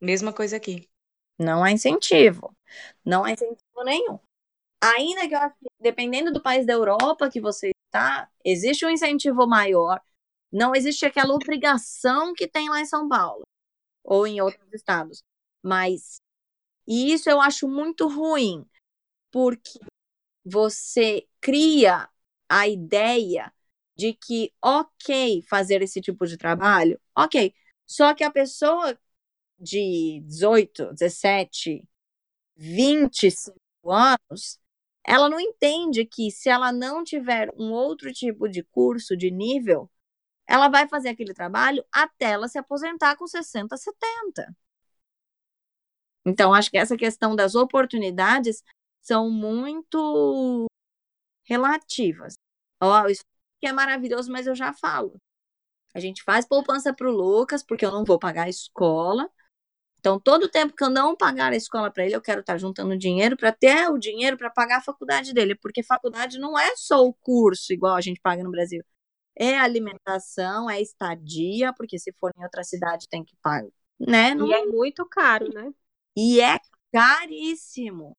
Mesma 0.01 0.33
coisa 0.33 0.57
aqui. 0.57 0.89
Não 1.39 1.63
há 1.63 1.71
incentivo. 1.71 2.55
Não 3.05 3.25
há 3.25 3.33
incentivo 3.33 3.85
nenhum. 3.85 4.19
Ainda 4.83 5.29
que 5.29 5.35
eu 5.35 5.39
acho 5.39 5.57
que, 5.59 5.67
dependendo 5.81 6.33
do 6.33 6.43
país 6.43 6.67
da 6.67 6.75
Europa 6.75 7.31
que 7.31 7.41
você 7.41 7.73
está, 7.89 8.31
existe 8.45 8.87
um 8.87 8.91
incentivo 8.91 9.47
maior. 9.47 10.01
Não 10.53 10.75
existe 10.75 11.07
aquela 11.07 11.35
obrigação 11.35 12.35
que 12.35 12.49
tem 12.49 12.69
lá 12.69 12.81
em 12.81 12.87
São 12.87 13.09
Paulo 13.09 13.43
ou 14.05 14.27
em 14.27 14.41
outros 14.41 14.73
estados. 14.73 15.23
Mas 15.63 16.21
e 16.87 17.13
isso 17.13 17.29
eu 17.31 17.41
acho 17.41 17.69
muito 17.69 18.09
ruim, 18.09 18.65
porque 19.31 19.81
você 20.45 21.27
cria 21.41 22.09
a 22.49 22.69
ideia 22.69 23.53
de 23.97 24.15
que, 24.15 24.53
ok, 24.63 25.43
fazer 25.49 25.83
esse 25.83 26.01
tipo 26.01 26.27
de 26.27 26.37
trabalho, 26.37 27.01
ok. 27.17 27.55
Só 27.87 28.15
que 28.15 28.25
a 28.25 28.31
pessoa 28.31 28.99
de 29.59 30.21
18, 30.27 30.93
17, 30.93 31.89
25 32.57 33.59
anos, 33.91 34.59
ela 35.05 35.29
não 35.29 35.41
entende 35.41 36.05
que 36.05 36.31
se 36.31 36.49
ela 36.49 36.73
não 36.73 37.05
tiver 37.05 37.51
um 37.57 37.73
outro 37.73 38.13
tipo 38.13 38.49
de 38.49 38.63
curso 38.63 39.17
de 39.17 39.31
nível, 39.31 39.91
ela 40.47 40.69
vai 40.69 40.89
fazer 40.89 41.11
aquele 41.11 41.35
trabalho 41.35 41.85
até 41.93 42.33
ela 42.33 42.49
se 42.49 42.59
aposentar 42.59 43.17
com 43.17 43.27
60, 43.27 43.77
70. 43.77 44.57
Então, 46.25 46.53
acho 46.53 46.71
que 46.71 46.79
essa 46.79 46.97
questão 46.97 47.37
das 47.37 47.55
oportunidades 47.55 48.63
são 49.01 49.31
muito 49.31 50.67
relativas. 51.45 52.35
Ó, 52.81 53.07
isso 53.07 53.25
que 53.61 53.67
é 53.67 53.73
maravilhoso, 53.73 54.31
mas 54.33 54.47
eu 54.47 54.55
já 54.55 54.73
falo. 54.73 55.21
A 55.95 56.01
gente 56.01 56.23
faz 56.23 56.47
poupança 56.47 56.93
para 56.93 57.09
o 57.09 57.13
Lucas, 57.13 57.63
porque 57.63 57.87
eu 57.87 57.93
não 57.93 58.05
vou 58.05 58.19
pagar 58.19 58.45
a 58.45 58.49
escola. 58.49 59.31
Então, 59.99 60.21
todo 60.21 60.45
o 60.45 60.49
tempo 60.49 60.75
que 60.75 60.85
eu 60.85 60.91
não 60.91 61.17
pagar 61.17 61.53
a 61.53 61.57
escola 61.57 61.91
para 61.91 62.05
ele, 62.05 62.15
eu 62.15 62.21
quero 62.23 62.41
estar 62.41 62.59
juntando 62.59 62.97
dinheiro 62.97 63.37
para 63.37 63.53
ter 63.53 63.91
o 63.91 63.99
dinheiro 63.99 64.37
para 64.37 64.51
pagar 64.51 64.79
a 64.79 64.83
faculdade 64.83 65.33
dele, 65.33 65.55
porque 65.57 65.83
faculdade 65.83 66.39
não 66.39 66.59
é 66.59 66.77
só 66.77 67.05
o 67.05 67.13
curso, 67.13 67.73
igual 67.73 67.97
a 67.97 68.01
gente 68.01 68.21
paga 68.21 68.43
no 68.45 68.51
Brasil. 68.51 68.85
É 69.39 69.59
alimentação, 69.59 70.71
é 70.71 70.81
estadia, 70.81 71.73
porque 71.73 71.99
se 71.99 72.13
for 72.21 72.33
em 72.37 72.43
outra 72.43 72.65
cidade 72.65 73.09
tem 73.09 73.25
que 73.25 73.37
pagar, 73.43 73.69
né? 73.99 74.35
Não... 74.35 74.47
E 74.47 74.53
é 74.53 74.67
muito 74.67 75.05
caro, 75.07 75.49
né? 75.53 75.73
E 76.17 76.41
é 76.41 76.59
caríssimo. 76.93 78.17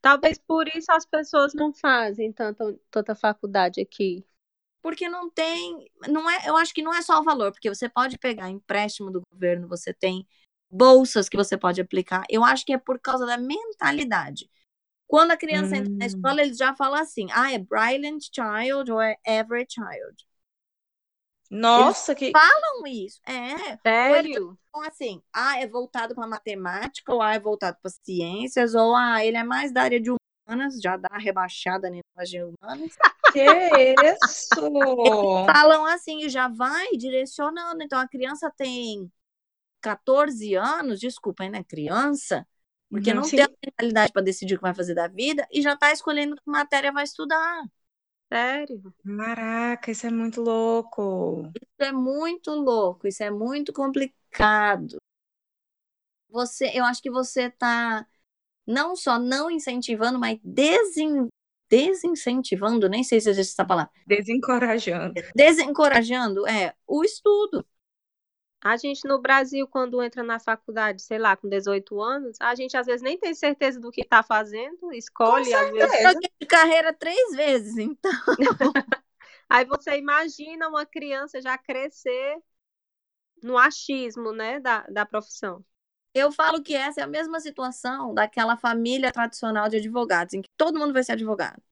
Talvez 0.00 0.38
por 0.38 0.66
isso 0.68 0.90
as 0.92 1.06
pessoas 1.06 1.54
não 1.54 1.72
fazem 1.72 2.32
tanta, 2.32 2.78
tanta 2.90 3.14
faculdade 3.14 3.80
aqui. 3.80 4.24
Porque 4.82 5.08
não 5.08 5.30
tem, 5.30 5.90
não 6.08 6.28
é, 6.30 6.48
eu 6.48 6.56
acho 6.56 6.72
que 6.72 6.82
não 6.82 6.94
é 6.94 7.02
só 7.02 7.20
o 7.20 7.24
valor, 7.24 7.52
porque 7.52 7.68
você 7.68 7.88
pode 7.88 8.18
pegar 8.18 8.48
empréstimo 8.48 9.10
do 9.10 9.22
governo, 9.30 9.68
você 9.68 9.92
tem 9.92 10.26
bolsas 10.70 11.28
que 11.28 11.36
você 11.36 11.56
pode 11.56 11.80
aplicar. 11.80 12.24
Eu 12.28 12.44
acho 12.44 12.64
que 12.64 12.72
é 12.72 12.78
por 12.78 12.98
causa 12.98 13.26
da 13.26 13.36
mentalidade. 13.36 14.48
Quando 15.06 15.32
a 15.32 15.36
criança 15.36 15.74
hum. 15.74 15.78
entra 15.78 15.92
na 15.92 16.06
escola, 16.06 16.40
eles 16.40 16.56
já 16.56 16.74
falam 16.74 17.00
assim: 17.00 17.26
ah, 17.32 17.52
é 17.52 17.58
brilliant 17.58 18.22
child 18.32 18.92
ou 18.92 19.00
é 19.00 19.16
average 19.26 19.74
child. 19.74 20.30
Nossa, 21.50 22.12
Eles 22.12 22.18
que. 22.20 22.30
falam 22.30 22.86
isso. 22.86 23.20
É. 23.26 23.76
Sério? 23.82 24.56
Então, 24.68 24.82
assim, 24.84 25.20
ah, 25.34 25.58
é 25.58 25.66
voltado 25.66 26.14
para 26.14 26.28
matemática, 26.28 27.12
ou 27.12 27.20
ah, 27.20 27.34
é 27.34 27.40
voltado 27.40 27.76
para 27.82 27.90
ciências, 27.90 28.72
ou 28.76 28.94
ah, 28.94 29.24
ele 29.24 29.36
é 29.36 29.42
mais 29.42 29.72
da 29.72 29.82
área 29.82 30.00
de 30.00 30.12
humanas, 30.12 30.80
já 30.80 30.96
dá 30.96 31.08
uma 31.10 31.18
rebaixada 31.18 31.90
nas 32.16 32.30
de 32.30 32.42
humanas. 32.42 32.96
Que 33.32 33.44
isso? 33.44 34.60
Falam 35.46 35.86
assim, 35.86 36.28
já 36.28 36.48
vai 36.48 36.88
direcionando. 36.96 37.80
Então, 37.80 38.00
a 38.00 38.08
criança 38.08 38.52
tem 38.56 39.08
14 39.80 40.54
anos, 40.54 41.00
desculpa, 41.00 41.48
né? 41.48 41.64
Criança, 41.64 42.46
porque 42.90 43.14
não 43.14 43.24
Sim. 43.24 43.36
tem 43.36 43.44
a 43.44 43.50
mentalidade 43.64 44.12
para 44.12 44.22
decidir 44.22 44.54
o 44.54 44.58
que 44.58 44.62
vai 44.62 44.74
fazer 44.74 44.94
da 44.94 45.08
vida 45.08 45.46
e 45.52 45.62
já 45.62 45.74
está 45.74 45.92
escolhendo 45.92 46.36
que 46.36 46.42
matéria 46.50 46.92
vai 46.92 47.04
estudar. 47.04 47.62
Sério? 48.32 48.82
Caraca, 49.04 49.90
isso 49.90 50.06
é 50.06 50.10
muito 50.10 50.40
louco. 50.40 51.52
Isso 51.54 51.88
é 51.88 51.92
muito 51.92 52.50
louco, 52.52 53.06
isso 53.06 53.22
é 53.22 53.30
muito 53.30 53.72
complicado. 53.72 54.98
Você, 56.28 56.70
eu 56.74 56.84
acho 56.84 57.02
que 57.02 57.10
você 57.10 57.44
está 57.44 58.06
não 58.66 58.96
só 58.96 59.18
não 59.18 59.50
incentivando, 59.50 60.18
mas 60.18 60.38
desin, 60.44 61.28
desincentivando, 61.70 62.88
nem 62.88 63.04
sei 63.04 63.20
se 63.20 63.30
existe 63.30 63.52
essa 63.52 63.64
palavra, 63.66 63.92
Desencorajando. 64.06 65.22
desencorajando 65.34 66.46
é 66.46 66.74
o 66.86 67.04
estudo. 67.04 67.66
A 68.62 68.76
gente 68.76 69.08
no 69.08 69.18
Brasil, 69.18 69.66
quando 69.66 70.02
entra 70.02 70.22
na 70.22 70.38
faculdade, 70.38 71.00
sei 71.02 71.18
lá, 71.18 71.34
com 71.36 71.48
18 71.48 72.00
anos, 72.00 72.36
a 72.40 72.54
gente 72.54 72.76
às 72.76 72.86
vezes 72.86 73.00
nem 73.00 73.18
tem 73.18 73.34
certeza 73.34 73.80
do 73.80 73.90
que 73.90 74.02
está 74.02 74.22
fazendo, 74.22 74.92
escolhe, 74.92 75.52
às 75.54 75.70
vezes. 75.70 75.98
Troquei 75.98 76.30
de 76.40 76.46
carreira 76.46 76.92
três 76.92 77.32
vezes, 77.34 77.78
então. 77.78 78.12
Aí 79.48 79.64
você 79.64 79.96
imagina 79.96 80.68
uma 80.68 80.84
criança 80.84 81.40
já 81.40 81.56
crescer 81.56 82.36
no 83.42 83.56
achismo, 83.56 84.32
né, 84.32 84.60
da, 84.60 84.82
da 84.88 85.06
profissão. 85.06 85.64
Eu 86.12 86.30
falo 86.32 86.62
que 86.62 86.74
essa 86.74 87.00
é 87.00 87.04
a 87.04 87.06
mesma 87.06 87.40
situação 87.40 88.12
daquela 88.12 88.56
família 88.56 89.12
tradicional 89.12 89.68
de 89.68 89.76
advogados, 89.76 90.34
em 90.34 90.42
que 90.42 90.50
todo 90.56 90.78
mundo 90.78 90.92
vai 90.92 91.02
ser 91.02 91.12
advogado. 91.12 91.62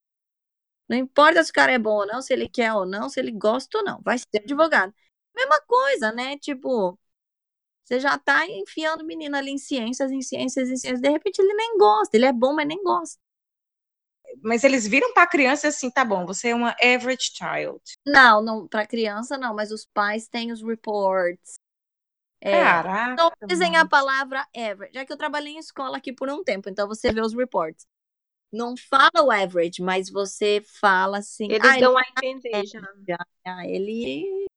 Não 0.88 0.96
importa 0.96 1.42
se 1.44 1.50
o 1.50 1.54
cara 1.54 1.72
é 1.72 1.78
bom 1.78 1.96
ou 1.96 2.06
não, 2.06 2.22
se 2.22 2.32
ele 2.32 2.48
quer 2.48 2.72
ou 2.72 2.86
não, 2.86 3.08
se 3.08 3.20
ele 3.20 3.30
gosta 3.30 3.78
ou 3.78 3.84
não, 3.84 4.00
vai 4.02 4.16
ser 4.18 4.38
advogado. 4.42 4.94
Mesma 5.38 5.60
coisa, 5.62 6.12
né? 6.12 6.38
Tipo, 6.38 6.98
você 7.84 8.00
já 8.00 8.18
tá 8.18 8.46
enfiando 8.48 9.02
o 9.02 9.06
menino 9.06 9.36
ali 9.36 9.50
em 9.52 9.58
ciências, 9.58 10.10
em 10.12 10.22
ciências, 10.22 10.70
em 10.70 10.76
ciências, 10.76 11.00
de 11.02 11.10
repente 11.10 11.40
ele 11.40 11.54
nem 11.54 11.78
gosta, 11.78 12.16
ele 12.16 12.26
é 12.26 12.32
bom, 12.32 12.54
mas 12.54 12.66
nem 12.68 12.82
gosta. 12.84 13.18
Mas 14.42 14.64
eles 14.64 14.86
viram 14.86 15.12
pra 15.12 15.26
criança 15.26 15.68
assim, 15.68 15.90
tá 15.90 16.04
bom, 16.04 16.24
você 16.26 16.48
é 16.48 16.54
uma 16.54 16.74
average 16.82 17.30
child. 17.34 17.80
Não, 18.06 18.42
não, 18.42 18.68
para 18.68 18.86
criança 18.86 19.36
não, 19.36 19.54
mas 19.54 19.70
os 19.72 19.84
pais 19.86 20.28
têm 20.28 20.52
os 20.52 20.62
reports. 20.62 21.60
É, 22.42 22.74
Caraca. 22.82 23.16
não 23.16 23.30
dizem 23.48 23.76
a 23.76 23.86
palavra 23.86 24.46
average, 24.56 24.94
já 24.94 25.04
que 25.06 25.12
eu 25.12 25.16
trabalhei 25.18 25.54
em 25.54 25.58
escola 25.58 25.98
aqui 25.98 26.12
por 26.12 26.28
um 26.30 26.44
tempo, 26.44 26.68
então 26.70 26.88
você 26.88 27.12
vê 27.12 27.20
os 27.20 27.34
reports. 27.34 27.86
Não 28.52 28.76
fala 28.76 29.24
o 29.24 29.30
average, 29.32 29.82
mas 29.82 30.10
você 30.10 30.62
fala 30.80 31.18
assim, 31.18 31.50
Eles 31.50 31.60
ah, 31.60 31.80
dão 31.80 31.96
a 31.98 32.02
entender 32.16 32.66
já. 32.66 32.80
ah, 33.44 33.66
ele 33.66 34.47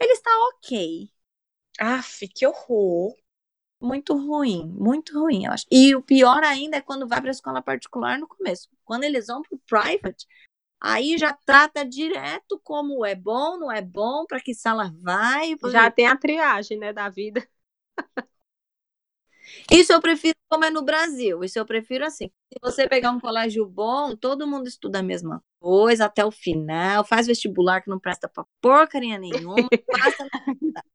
ele 0.00 0.12
está 0.12 0.30
ok. 0.48 1.10
Aff, 1.78 2.28
que 2.28 2.46
horror. 2.46 3.14
Muito 3.80 4.16
ruim, 4.16 4.68
muito 4.72 5.18
ruim, 5.18 5.46
eu 5.46 5.52
acho. 5.52 5.66
E 5.70 5.94
o 5.94 6.02
pior 6.02 6.42
ainda 6.44 6.78
é 6.78 6.80
quando 6.80 7.06
vai 7.08 7.20
para 7.20 7.30
a 7.30 7.32
escola 7.32 7.62
particular 7.62 8.18
no 8.18 8.26
começo. 8.28 8.68
Quando 8.84 9.04
eles 9.04 9.28
vão 9.28 9.42
para 9.42 9.54
o 9.56 9.60
private, 9.60 10.26
aí 10.80 11.18
já 11.18 11.32
trata 11.32 11.84
direto 11.84 12.60
como 12.64 13.06
é 13.06 13.14
bom, 13.14 13.58
não 13.58 13.70
é 13.72 13.82
bom, 13.82 14.26
para 14.26 14.40
que 14.40 14.54
sala 14.54 14.92
vai. 15.00 15.56
Já 15.66 15.90
tem 15.90 16.06
a 16.08 16.16
triagem, 16.16 16.78
né, 16.78 16.92
da 16.92 17.08
vida. 17.08 17.46
Isso 19.70 19.92
eu 19.92 20.00
prefiro 20.00 20.34
como 20.48 20.64
é 20.64 20.70
no 20.70 20.82
Brasil. 20.82 21.42
Isso 21.44 21.58
eu 21.58 21.66
prefiro 21.66 22.04
assim. 22.04 22.30
Se 22.52 22.58
você 22.60 22.88
pegar 22.88 23.10
um 23.10 23.20
colégio 23.20 23.66
bom, 23.66 24.16
todo 24.16 24.46
mundo 24.46 24.66
estuda 24.68 25.00
a 25.00 25.02
mesma 25.02 25.42
coisa 25.60 26.06
até 26.06 26.24
o 26.24 26.30
final, 26.30 27.04
faz 27.04 27.26
vestibular 27.26 27.80
que 27.80 27.90
não 27.90 27.98
presta 27.98 28.28
pra 28.28 28.44
porcaria 28.60 29.18
nenhuma, 29.18 29.68
passa 29.90 30.24
na 30.24 30.40
faculdade. 30.44 30.88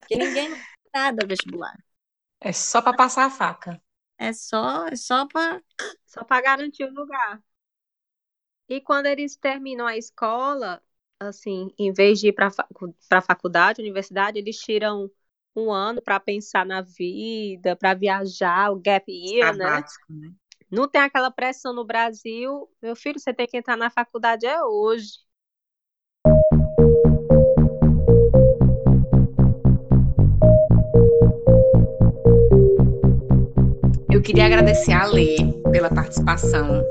Porque 0.00 0.16
ninguém 0.16 0.50
nada 0.94 1.26
vestibular. 1.26 1.76
É 2.40 2.52
só 2.52 2.80
pra 2.80 2.92
passar 2.94 3.24
a 3.26 3.30
faca. 3.30 3.80
É 4.18 4.32
só, 4.32 4.86
é 4.86 4.96
só 4.96 5.26
para 5.26 5.60
Só 6.06 6.24
para 6.24 6.42
garantir 6.42 6.84
o 6.84 6.92
lugar. 6.92 7.42
E 8.68 8.80
quando 8.80 9.06
eles 9.06 9.36
terminam 9.36 9.86
a 9.86 9.96
escola, 9.96 10.82
assim, 11.18 11.72
em 11.78 11.92
vez 11.92 12.20
de 12.20 12.28
ir 12.28 12.32
para 12.32 12.48
a 12.48 13.22
faculdade, 13.22 13.80
universidade, 13.80 14.38
eles 14.38 14.58
tiram 14.58 15.10
um 15.56 15.72
ano 15.72 16.00
para 16.00 16.20
pensar 16.20 16.64
na 16.64 16.80
vida, 16.80 17.74
para 17.76 17.94
viajar, 17.94 18.70
o 18.70 18.80
gap 18.80 19.10
year, 19.10 19.56
né? 19.56 19.64
Sabático, 19.64 20.12
né? 20.12 20.30
Não 20.70 20.86
tem 20.86 21.00
aquela 21.00 21.30
pressão 21.30 21.74
no 21.74 21.84
Brasil. 21.84 22.68
Meu 22.82 22.94
filho, 22.94 23.18
você 23.18 23.32
tem 23.32 23.46
que 23.46 23.56
entrar 23.56 23.76
na 23.76 23.90
faculdade 23.90 24.46
é 24.46 24.62
hoje. 24.62 25.12
Eu 34.10 34.22
queria 34.22 34.46
agradecer 34.46 34.92
a 34.92 35.06
Lê 35.06 35.36
pela 35.70 35.88
participação. 35.88 36.84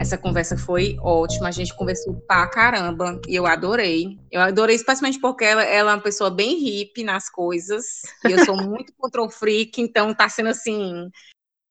Essa 0.00 0.16
conversa 0.16 0.56
foi 0.56 0.96
ótima, 1.02 1.48
a 1.48 1.50
gente 1.50 1.76
conversou 1.76 2.14
pra 2.26 2.46
caramba 2.48 3.20
e 3.28 3.36
eu 3.36 3.44
adorei. 3.46 4.18
Eu 4.30 4.40
adorei 4.40 4.74
especialmente 4.74 5.20
porque 5.20 5.44
ela, 5.44 5.62
ela 5.62 5.90
é 5.92 5.94
uma 5.94 6.00
pessoa 6.00 6.30
bem 6.30 6.58
hippie 6.58 7.04
nas 7.04 7.28
coisas 7.28 8.00
e 8.26 8.30
eu 8.30 8.42
sou 8.42 8.56
muito 8.56 8.94
control 8.96 9.28
freak, 9.28 9.78
então 9.78 10.14
tá 10.14 10.26
sendo 10.26 10.48
assim 10.48 11.10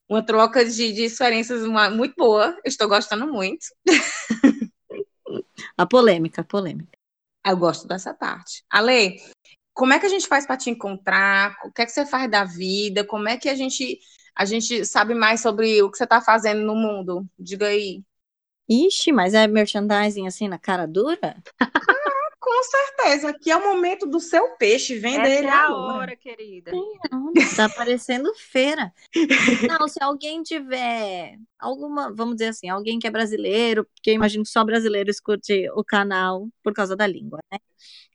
uma 0.08 0.24
troca 0.24 0.64
de, 0.64 0.94
de 0.94 1.06
experiências 1.06 1.64
uma- 1.64 1.90
muito 1.90 2.14
boa. 2.16 2.50
Eu 2.64 2.70
estou 2.70 2.88
gostando 2.88 3.26
muito. 3.26 3.66
a 5.76 5.88
polêmica, 5.88 6.42
a 6.42 6.44
polêmica. 6.44 7.00
Eu 7.44 7.58
gosto 7.58 7.88
dessa 7.88 8.14
parte. 8.14 8.64
Ale, 8.70 9.20
como 9.74 9.92
é 9.92 10.00
que 10.00 10.06
a 10.06 10.10
gente 10.10 10.28
faz 10.28 10.46
para 10.46 10.56
te 10.56 10.70
encontrar? 10.70 11.56
O 11.66 11.72
que 11.72 11.82
é 11.82 11.86
que 11.88 11.92
você 11.92 12.06
faz 12.06 12.30
da 12.30 12.44
vida? 12.44 13.04
Como 13.04 13.28
é 13.28 13.38
que 13.38 13.50
a 13.50 13.56
gente 13.56 14.00
a 14.36 14.46
gente 14.46 14.86
sabe 14.86 15.14
mais 15.16 15.42
sobre 15.42 15.82
o 15.82 15.92
que 15.92 15.98
você 15.98 16.06
está 16.06 16.22
fazendo 16.22 16.62
no 16.62 16.76
mundo? 16.76 17.26
Diga 17.38 17.68
aí. 17.68 18.04
Ixi, 18.70 19.12
mas 19.12 19.34
é 19.34 19.48
merchandising 19.48 20.28
assim 20.28 20.48
na 20.48 20.60
cara 20.60 20.86
dura? 20.86 21.36
com 22.40 22.64
certeza. 22.64 23.30
Aqui 23.30 23.52
é 23.52 23.56
o 23.58 23.64
momento 23.64 24.06
do 24.06 24.20
seu 24.20 24.56
peixe. 24.58 24.98
Venda 24.98 25.28
Essa 25.28 25.40
ele 25.40 25.48
é 25.48 25.52
a 25.52 25.64
agora. 25.66 25.98
hora, 25.98 26.16
querida. 26.16 26.72
Não, 26.72 27.34
tá 27.56 27.70
parecendo 27.70 28.34
feira. 28.36 28.94
Não, 29.68 29.88
se 29.88 30.02
alguém 30.02 30.44
tiver 30.44 31.38
alguma, 31.58 32.14
vamos 32.14 32.36
dizer 32.36 32.50
assim, 32.50 32.70
alguém 32.70 33.00
que 33.00 33.08
é 33.08 33.12
brasileiro, 33.12 33.86
porque 33.86 34.12
eu 34.12 34.16
imagino 34.16 34.44
que 34.44 34.50
só 34.50 34.64
brasileiro 34.64 35.10
escute 35.10 35.70
o 35.72 35.84
canal 35.84 36.48
por 36.64 36.74
causa 36.74 36.96
da 36.96 37.08
língua, 37.08 37.40
né? 37.52 37.60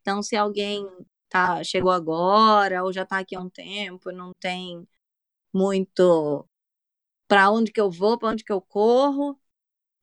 Então, 0.00 0.22
se 0.22 0.36
alguém 0.36 0.86
tá, 1.28 1.62
chegou 1.64 1.90
agora 1.90 2.84
ou 2.84 2.92
já 2.92 3.04
tá 3.04 3.18
aqui 3.18 3.34
há 3.36 3.40
um 3.40 3.50
tempo, 3.50 4.12
não 4.12 4.32
tem 4.40 4.86
muito 5.52 6.46
para 7.28 7.50
onde 7.50 7.72
que 7.72 7.80
eu 7.80 7.90
vou, 7.90 8.18
para 8.18 8.30
onde 8.30 8.44
que 8.44 8.52
eu 8.52 8.60
corro, 8.60 9.38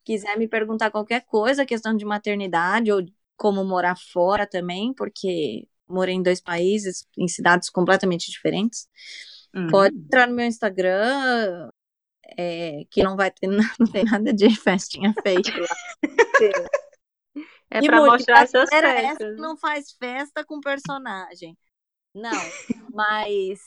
quiser 0.03 0.37
me 0.37 0.47
perguntar 0.47 0.91
qualquer 0.91 1.25
coisa, 1.25 1.65
questão 1.65 1.95
de 1.95 2.05
maternidade 2.05 2.91
ou 2.91 3.01
como 3.37 3.63
morar 3.63 3.95
fora 3.97 4.47
também, 4.47 4.93
porque 4.93 5.67
morei 5.87 6.15
em 6.15 6.23
dois 6.23 6.39
países, 6.39 7.05
em 7.17 7.27
cidades 7.27 7.69
completamente 7.69 8.29
diferentes. 8.31 8.87
Uhum. 9.53 9.67
Pode 9.69 9.95
entrar 9.95 10.27
no 10.27 10.35
meu 10.35 10.45
Instagram, 10.45 11.69
é, 12.37 12.85
que 12.89 13.03
não 13.03 13.15
vai 13.15 13.31
ter 13.31 13.47
não 13.79 13.87
tem 13.91 14.03
nada 14.05 14.33
de 14.33 14.49
festinha 14.55 15.13
fake 15.23 15.51
lá. 15.59 15.67
É 17.69 17.81
E 17.81 17.87
pra 17.87 17.99
muito, 17.99 18.13
mostrar 18.13 18.43
essas 18.43 18.69
festas. 18.69 19.37
não 19.39 19.57
faz 19.57 19.91
festa 19.93 20.43
com 20.43 20.59
personagem. 20.59 21.57
Não, 22.13 22.31
mas 22.93 23.59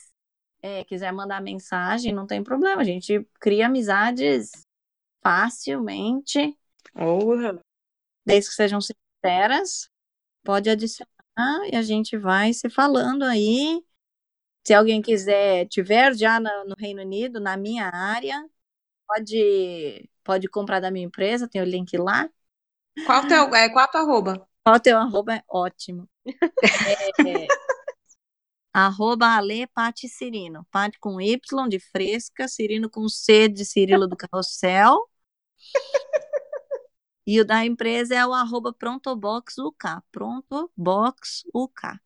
é, 0.61 0.83
quiser 0.83 1.11
mandar 1.11 1.41
mensagem, 1.41 2.13
não 2.13 2.27
tem 2.27 2.43
problema. 2.43 2.81
A 2.81 2.85
gente 2.85 3.27
cria 3.39 3.65
amizades 3.67 4.64
facilmente, 5.25 6.55
Porra. 6.93 7.59
desde 8.23 8.49
que 8.51 8.55
sejam 8.55 8.79
sinceras. 8.79 9.89
Pode 10.43 10.69
adicionar 10.69 11.09
e 11.71 11.75
a 11.75 11.81
gente 11.81 12.15
vai 12.15 12.53
se 12.53 12.69
falando 12.69 13.23
aí. 13.23 13.83
Se 14.67 14.73
alguém 14.73 15.01
quiser, 15.01 15.67
tiver 15.67 16.13
já 16.15 16.39
na- 16.39 16.63
no 16.65 16.75
Reino 16.77 17.01
Unido, 17.01 17.39
na 17.39 17.57
minha 17.57 17.89
área, 17.89 18.47
pode, 19.07 20.07
pode 20.23 20.47
comprar 20.47 20.79
da 20.79 20.91
minha 20.91 21.05
empresa, 21.07 21.47
tem 21.47 21.61
o 21.61 21.65
link 21.65 21.97
lá. 21.97 22.29
Qual 23.05 23.23
o 23.23 23.27
teu, 23.27 23.55
é, 23.55 23.69
qual 23.69 23.87
tua 23.89 24.01
arroba? 24.01 24.47
Qual 24.63 24.75
o 24.75 24.79
teu 24.79 24.97
arroba 24.97 25.35
é 25.35 25.43
ótimo. 25.47 26.07
É, 26.25 26.31
arroba 28.73 29.35
Ale 29.35 29.65
Pati 29.67 30.07
Cirino. 30.07 30.65
Pati 30.71 30.99
com 30.99 31.19
Y 31.19 31.39
de 31.67 31.79
fresca, 31.79 32.47
Cirino 32.47 32.89
com 32.89 33.09
C 33.09 33.47
de 33.49 33.65
Cirilo 33.65 34.07
do 34.07 34.15
Carrossel. 34.15 35.09
E 37.27 37.39
o 37.41 37.45
da 37.45 37.65
empresa 37.65 38.13
é 38.15 38.25
o 38.25 38.33
arroba 38.33 38.71
ProntoboxUK. 38.71 40.01
ProntoboxUK. 40.11 41.99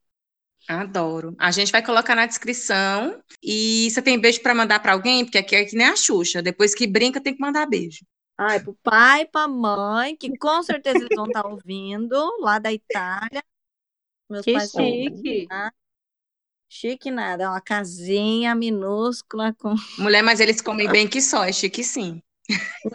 Adoro. 0.67 1.35
A 1.39 1.51
gente 1.51 1.71
vai 1.71 1.83
colocar 1.83 2.15
na 2.15 2.25
descrição. 2.25 3.21
E 3.43 3.89
você 3.89 4.01
tem 4.01 4.19
beijo 4.19 4.41
pra 4.41 4.53
mandar 4.55 4.79
pra 4.79 4.93
alguém? 4.93 5.25
Porque 5.25 5.37
aqui 5.37 5.55
é 5.55 5.65
que 5.65 5.75
nem 5.75 5.87
a 5.87 5.95
Xuxa. 5.95 6.41
Depois 6.41 6.75
que 6.75 6.87
brinca, 6.87 7.19
tem 7.19 7.33
que 7.35 7.41
mandar 7.41 7.65
beijo. 7.65 8.05
Ai, 8.37 8.59
pro 8.61 8.73
pai, 8.81 9.25
pra 9.25 9.47
mãe, 9.47 10.15
que 10.15 10.37
com 10.37 10.63
certeza 10.63 10.99
eles 11.03 11.15
vão 11.15 11.25
estar 11.25 11.45
ouvindo, 11.45 12.15
lá 12.39 12.57
da 12.57 12.71
Itália. 12.71 13.43
Meus 14.29 14.45
Que 14.45 14.53
pais 14.53 14.71
chique. 14.71 15.09
ouvindo, 15.09 15.47
tá? 15.47 15.73
Chique 16.69 17.09
nada, 17.11 17.43
é 17.45 17.47
uma 17.49 17.59
casinha 17.59 18.53
minúscula 18.55 19.53
com 19.55 19.73
Mulher, 19.97 20.21
mas 20.21 20.39
eles 20.39 20.61
comem 20.61 20.87
bem 20.87 21.07
que 21.07 21.19
só. 21.21 21.43
É 21.43 21.51
chique 21.51 21.83
sim. 21.83 22.21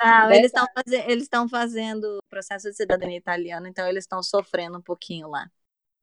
Não, 0.03 0.31
eles 0.33 0.47
estão 0.47 0.67
faze- 0.75 1.05
eles 1.11 1.29
fazendo 1.51 2.19
processo 2.31 2.69
de 2.71 2.77
cidadania 2.77 3.17
italiana, 3.19 3.69
então 3.69 3.87
eles 3.87 4.05
estão 4.05 4.23
sofrendo 4.23 4.79
um 4.79 4.83
pouquinho 4.83 5.29
lá. 5.29 5.51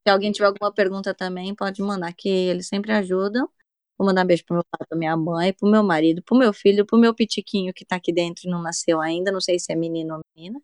Se 0.08 0.12
alguém 0.12 0.32
tiver 0.32 0.48
alguma 0.48 0.74
pergunta 0.74 1.14
também, 1.14 1.56
pode 1.56 1.82
mandar, 1.82 2.14
que 2.14 2.30
eles 2.30 2.68
sempre 2.68 2.92
ajudam. 2.94 3.50
Vou 3.98 4.08
mandar 4.08 4.24
um 4.24 4.28
beijo 4.28 4.46
pro 4.46 4.56
meu 4.56 4.64
pai, 4.72 4.88
pra 4.88 4.98
minha 4.98 5.16
mãe, 5.18 5.54
pro 5.54 5.70
meu 5.70 5.84
marido, 5.84 6.24
pro 6.24 6.38
meu 6.38 6.54
filho, 6.54 6.86
pro 6.86 6.98
meu 6.98 7.14
pitiquinho 7.16 7.74
que 7.74 7.86
tá 7.86 7.98
aqui 7.98 8.14
dentro 8.14 8.48
e 8.48 8.52
não 8.52 8.62
nasceu 8.62 9.02
ainda, 9.02 9.32
não 9.32 9.42
sei 9.42 9.60
se 9.60 9.72
é 9.72 9.76
menino 9.76 10.16
ou 10.16 10.22
menina. 10.36 10.62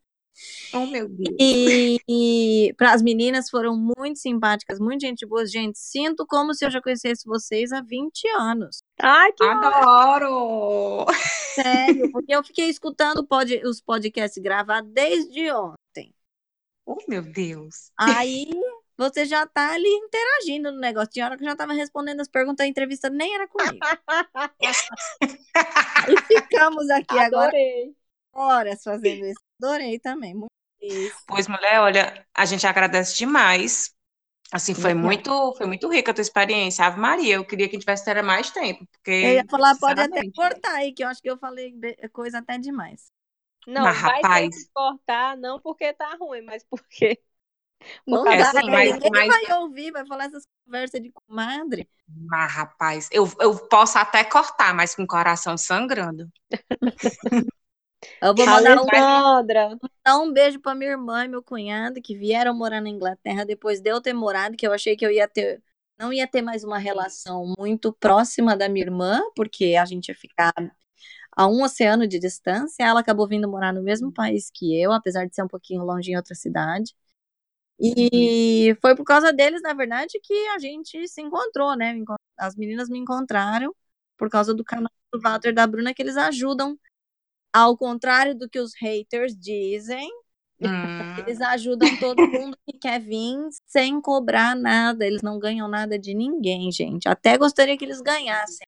Oh, 0.73 0.85
meu 0.85 1.07
Deus. 1.07 1.35
E 1.39 2.73
para 2.77 2.93
as 2.93 3.01
meninas 3.01 3.49
foram 3.49 3.76
muito 3.76 4.19
simpáticas, 4.19 4.80
muito 4.80 5.01
gente 5.01 5.26
boa. 5.26 5.45
Gente, 5.45 5.77
sinto 5.80 6.26
como 6.26 6.53
se 6.53 6.65
eu 6.65 6.72
já 6.72 6.81
conhecesse 6.81 7.26
vocês 7.26 7.72
há 7.72 7.81
20 7.81 8.27
anos. 8.39 8.81
Ai, 8.99 9.31
que 9.34 9.43
Adoro! 9.43 11.05
Sério, 11.55 12.11
porque 12.11 12.34
eu 12.35 12.43
fiquei 12.43 12.69
escutando 12.69 13.26
pod- 13.26 13.61
os 13.65 13.81
podcasts 13.81 14.41
gravados 14.41 14.91
desde 14.91 15.51
ontem. 15.51 16.14
Oh, 16.85 16.97
meu 17.07 17.22
Deus. 17.22 17.91
Aí 17.99 18.47
você 18.97 19.26
já 19.26 19.45
tá 19.45 19.73
ali 19.73 19.88
interagindo 19.89 20.72
no 20.72 20.80
negócio. 20.80 21.09
Tinha 21.11 21.26
hora 21.26 21.38
que 21.38 21.43
eu 21.43 21.49
já 21.49 21.55
tava 21.55 21.73
respondendo 21.73 22.22
as 22.22 22.27
perguntas, 22.27 22.65
a 22.65 22.69
entrevista 22.69 23.09
nem 23.09 23.34
era 23.35 23.47
comigo. 23.47 23.80
e 26.09 26.18
ficamos 26.27 26.89
aqui 26.89 27.18
agora 27.18 27.47
adorei. 27.47 27.95
horas 28.34 28.84
fazendo 28.84 29.26
isso. 29.26 29.41
Adorei 29.59 29.99
também, 29.99 30.34
muito. 30.34 30.51
Pois, 31.27 31.47
mulher, 31.47 31.79
olha, 31.81 32.25
a 32.34 32.45
gente 32.45 32.65
agradece 32.65 33.17
demais. 33.17 33.93
Assim, 34.51 34.75
foi 34.75 34.93
muito, 34.93 35.53
foi 35.57 35.67
muito 35.67 35.89
rica 35.89 36.11
a 36.11 36.13
tua 36.13 36.21
experiência. 36.21 36.85
Ave 36.85 36.99
Maria, 36.99 37.35
eu 37.35 37.45
queria 37.45 37.69
que 37.69 37.77
tivesse 37.79 38.05
ter 38.05 38.21
mais 38.23 38.51
tempo, 38.51 38.88
porque, 38.91 39.11
Eu 39.21 39.34
ia 39.34 39.45
falar, 39.49 39.75
pode 39.77 39.99
até 40.01 40.23
sinceramente, 40.23 40.34
cortar 40.34 40.75
aí, 40.75 40.93
que 40.93 41.03
eu 41.03 41.07
acho 41.07 41.21
que 41.21 41.29
eu 41.29 41.38
falei 41.38 41.73
coisa 42.13 42.39
até 42.39 42.57
demais. 42.57 43.11
Não, 43.67 43.84
Mas, 43.84 43.97
vai 44.03 44.25
ter 44.27 44.27
rapaz- 44.31 44.49
que 44.49 44.69
cortar, 44.73 45.38
não 45.38 45.59
porque 45.61 45.93
tá 45.93 46.15
ruim, 46.19 46.41
mas 46.41 46.63
porque. 46.65 47.21
Não 48.07 48.23
dá, 48.38 48.53
da- 48.53 48.63
né? 48.63 48.71
mas- 48.71 48.93
ninguém 48.93 49.11
mas- 49.11 49.27
vai 49.27 49.59
ouvir, 49.59 49.91
vai 49.91 50.05
falar 50.07 50.25
essas 50.25 50.43
conversas 50.65 51.01
de 51.01 51.11
comadre. 51.11 51.89
Mas, 52.07 52.51
rapaz, 52.53 53.09
eu, 53.11 53.29
eu 53.39 53.67
posso 53.67 53.97
até 53.97 54.23
cortar, 54.23 54.73
mas 54.73 54.95
com 54.95 55.03
o 55.03 55.07
coração 55.07 55.57
sangrando. 55.57 56.29
Eu 58.22 58.36
vou 58.36 58.45
mandar 58.45 58.82
um, 58.82 58.86
mandar 58.86 60.24
um 60.24 60.32
beijo 60.32 60.60
pra 60.60 60.76
minha 60.76 60.91
irmã 60.91 61.26
e 61.26 61.28
meu 61.28 61.44
cunhado 61.44 62.02
que 62.02 62.15
vieram 62.15 62.53
morar 62.53 62.82
na 62.82 62.90
Inglaterra 62.90 63.45
depois 63.45 63.82
de 63.82 63.90
eu 63.90 64.02
ter 64.02 64.14
morado, 64.14 64.56
que 64.56 64.68
eu 64.68 64.74
achei 64.74 64.95
que 64.95 65.06
eu 65.06 65.11
ia 65.11 65.28
ter, 65.28 65.61
não 65.98 66.14
ia 66.14 66.28
ter 66.28 66.41
mais 66.41 66.64
uma 66.64 66.78
relação 66.78 67.53
muito 67.57 67.91
próxima 67.94 68.56
da 68.56 68.69
minha 68.69 68.86
irmã, 68.86 69.22
porque 69.36 69.76
a 69.76 69.86
gente 69.86 70.10
ia 70.10 70.15
ficar 70.15 70.53
a 71.36 71.48
um 71.48 71.64
oceano 71.64 72.07
de 72.07 72.19
distância. 72.19 72.84
Ela 72.84 72.99
acabou 73.02 73.28
vindo 73.28 73.49
morar 73.49 73.74
no 73.74 73.84
mesmo 73.84 74.11
país 74.11 74.49
que 74.53 74.80
eu, 74.80 74.91
apesar 74.91 75.26
de 75.28 75.36
ser 75.36 75.44
um 75.44 75.48
pouquinho 75.48 75.84
longe 75.84 76.11
em 76.11 76.15
outra 76.18 76.36
cidade. 76.36 76.95
E 77.80 78.76
foi 78.82 78.95
por 78.95 79.03
causa 79.03 79.32
deles, 79.32 79.61
na 79.61 79.74
verdade, 79.74 80.19
que 80.24 80.34
a 80.49 80.60
gente 80.60 81.07
se 81.07 81.22
encontrou, 81.22 81.76
né? 81.76 81.95
As 82.38 82.56
meninas 82.56 82.90
me 82.90 82.98
encontraram 82.98 83.74
por 84.18 84.30
causa 84.30 84.53
do 84.53 84.64
canal 84.64 84.91
do 85.14 85.22
Walter 85.22 85.53
da 85.53 85.68
Bruna, 85.68 85.94
que 85.94 86.02
eles 86.02 86.18
ajudam, 86.18 86.78
ao 87.53 87.78
contrário 87.78 88.36
do 88.36 88.49
que 88.49 88.60
os 88.60 88.74
haters 88.80 89.36
dizem, 89.38 90.10
Hum, 90.60 91.15
eles 91.15 91.40
ajudam 91.41 91.95
todo 91.98 92.28
mundo 92.28 92.57
que 92.65 92.78
quer 92.80 92.99
vir 92.99 93.38
sem 93.68 94.02
cobrar 94.02 94.56
nada. 94.56 95.06
Eles 95.06 95.22
não 95.22 95.38
ganham 95.40 95.68
nada 95.68 95.99
de 95.99 96.14
ninguém, 96.15 96.72
gente. 96.72 97.07
Até 97.07 97.38
gostaria 97.38 97.78
que 97.78 97.86
eles 97.86 98.02
ganhassem, 98.02 98.68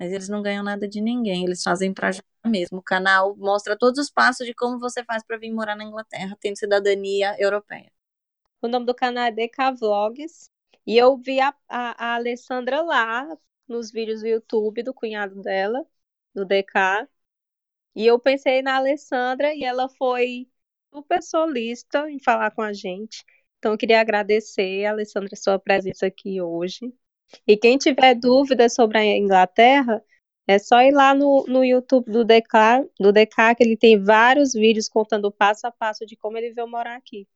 mas 0.00 0.12
eles 0.12 0.28
não 0.28 0.42
ganham 0.42 0.64
nada 0.64 0.88
de 0.88 1.00
ninguém. 1.00 1.44
Eles 1.44 1.62
fazem 1.62 1.94
pra 1.94 2.08
ajudar 2.08 2.26
mesmo. 2.46 2.78
O 2.78 2.82
canal 2.82 3.36
mostra 3.36 3.76
todos 3.78 4.00
os 4.00 4.10
passos 4.10 4.46
de 4.46 4.54
como 4.54 4.78
você 4.80 5.04
faz 5.04 5.24
pra 5.24 5.38
vir 5.38 5.52
morar 5.52 5.76
na 5.76 5.84
Inglaterra, 5.84 6.36
tendo 6.40 6.58
cidadania 6.58 7.36
europeia. 7.40 7.90
o 8.62 8.68
nome 8.68 8.86
do 8.86 8.94
canal 8.94 9.24
é 9.26 9.32
DK 9.32 9.72
Vlogs. 9.78 10.50
E 10.86 10.96
eu 10.96 11.16
vi 11.18 11.40
a, 11.40 11.54
a, 11.68 12.12
a 12.12 12.14
Alessandra 12.16 12.82
lá 12.82 13.26
nos 13.68 13.90
vídeos 13.92 14.20
do 14.22 14.28
YouTube 14.28 14.82
do 14.82 14.94
cunhado 14.94 15.42
dela, 15.42 15.86
do 16.34 16.44
DK. 16.44 17.08
E 17.98 18.06
eu 18.06 18.18
pensei 18.20 18.62
na 18.62 18.76
Alessandra 18.76 19.52
e 19.54 19.64
ela 19.64 19.88
foi 19.88 20.46
super 20.94 21.20
solista 21.20 22.08
em 22.08 22.20
falar 22.20 22.52
com 22.52 22.62
a 22.62 22.72
gente. 22.72 23.24
Então, 23.58 23.72
eu 23.72 23.78
queria 23.78 24.00
agradecer, 24.00 24.86
Alessandra, 24.86 25.34
sua 25.34 25.58
presença 25.58 26.06
aqui 26.06 26.40
hoje. 26.40 26.94
E 27.44 27.56
quem 27.56 27.76
tiver 27.76 28.14
dúvidas 28.14 28.74
sobre 28.74 28.98
a 28.98 29.16
Inglaterra, 29.16 30.00
é 30.46 30.60
só 30.60 30.80
ir 30.80 30.92
lá 30.92 31.12
no, 31.12 31.44
no 31.48 31.64
YouTube 31.64 32.12
do 32.12 32.24
DK, 32.24 32.88
do 33.00 33.12
DK, 33.12 33.56
que 33.56 33.64
ele 33.64 33.76
tem 33.76 34.00
vários 34.00 34.52
vídeos 34.52 34.88
contando 34.88 35.32
passo 35.32 35.66
a 35.66 35.72
passo 35.72 36.06
de 36.06 36.16
como 36.16 36.38
ele 36.38 36.52
veio 36.52 36.68
morar 36.68 36.94
aqui. 36.96 37.26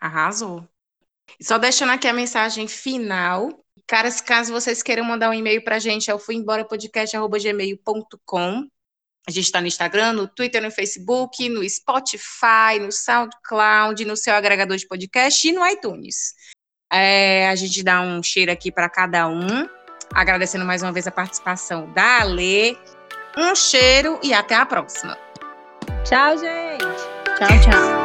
arrasou. 0.00 0.66
Só 1.40 1.56
deixando 1.58 1.92
aqui 1.92 2.08
a 2.08 2.12
mensagem 2.12 2.66
final. 2.66 3.64
Caras, 3.86 4.20
caso 4.20 4.52
vocês 4.52 4.82
queiram 4.82 5.04
mandar 5.04 5.30
um 5.30 5.34
e-mail 5.34 5.62
pra 5.62 5.78
gente, 5.78 6.10
é 6.10 6.14
o 6.14 6.18
fuemborapodcast.gmail.com. 6.18 8.68
A 9.28 9.30
gente 9.30 9.44
está 9.44 9.60
no 9.60 9.66
Instagram, 9.66 10.14
no 10.14 10.26
Twitter, 10.26 10.62
no 10.62 10.70
Facebook, 10.70 11.50
no 11.50 11.68
Spotify, 11.68 12.78
no 12.80 12.90
SoundCloud, 12.90 14.02
no 14.06 14.16
seu 14.16 14.32
agregador 14.34 14.78
de 14.78 14.88
podcast 14.88 15.46
e 15.46 15.52
no 15.52 15.66
iTunes. 15.66 16.32
É, 16.90 17.46
a 17.46 17.54
gente 17.54 17.84
dá 17.84 18.00
um 18.00 18.22
cheiro 18.22 18.50
aqui 18.50 18.72
para 18.72 18.88
cada 18.88 19.28
um, 19.28 19.68
agradecendo 20.14 20.64
mais 20.64 20.82
uma 20.82 20.92
vez 20.92 21.06
a 21.06 21.10
participação 21.10 21.92
da 21.92 22.22
Ale. 22.22 22.78
Um 23.36 23.54
cheiro 23.54 24.18
e 24.22 24.32
até 24.32 24.54
a 24.54 24.64
próxima. 24.64 25.14
Tchau, 26.04 26.38
gente! 26.38 26.84
Tchau, 27.36 27.70
tchau. 27.70 27.97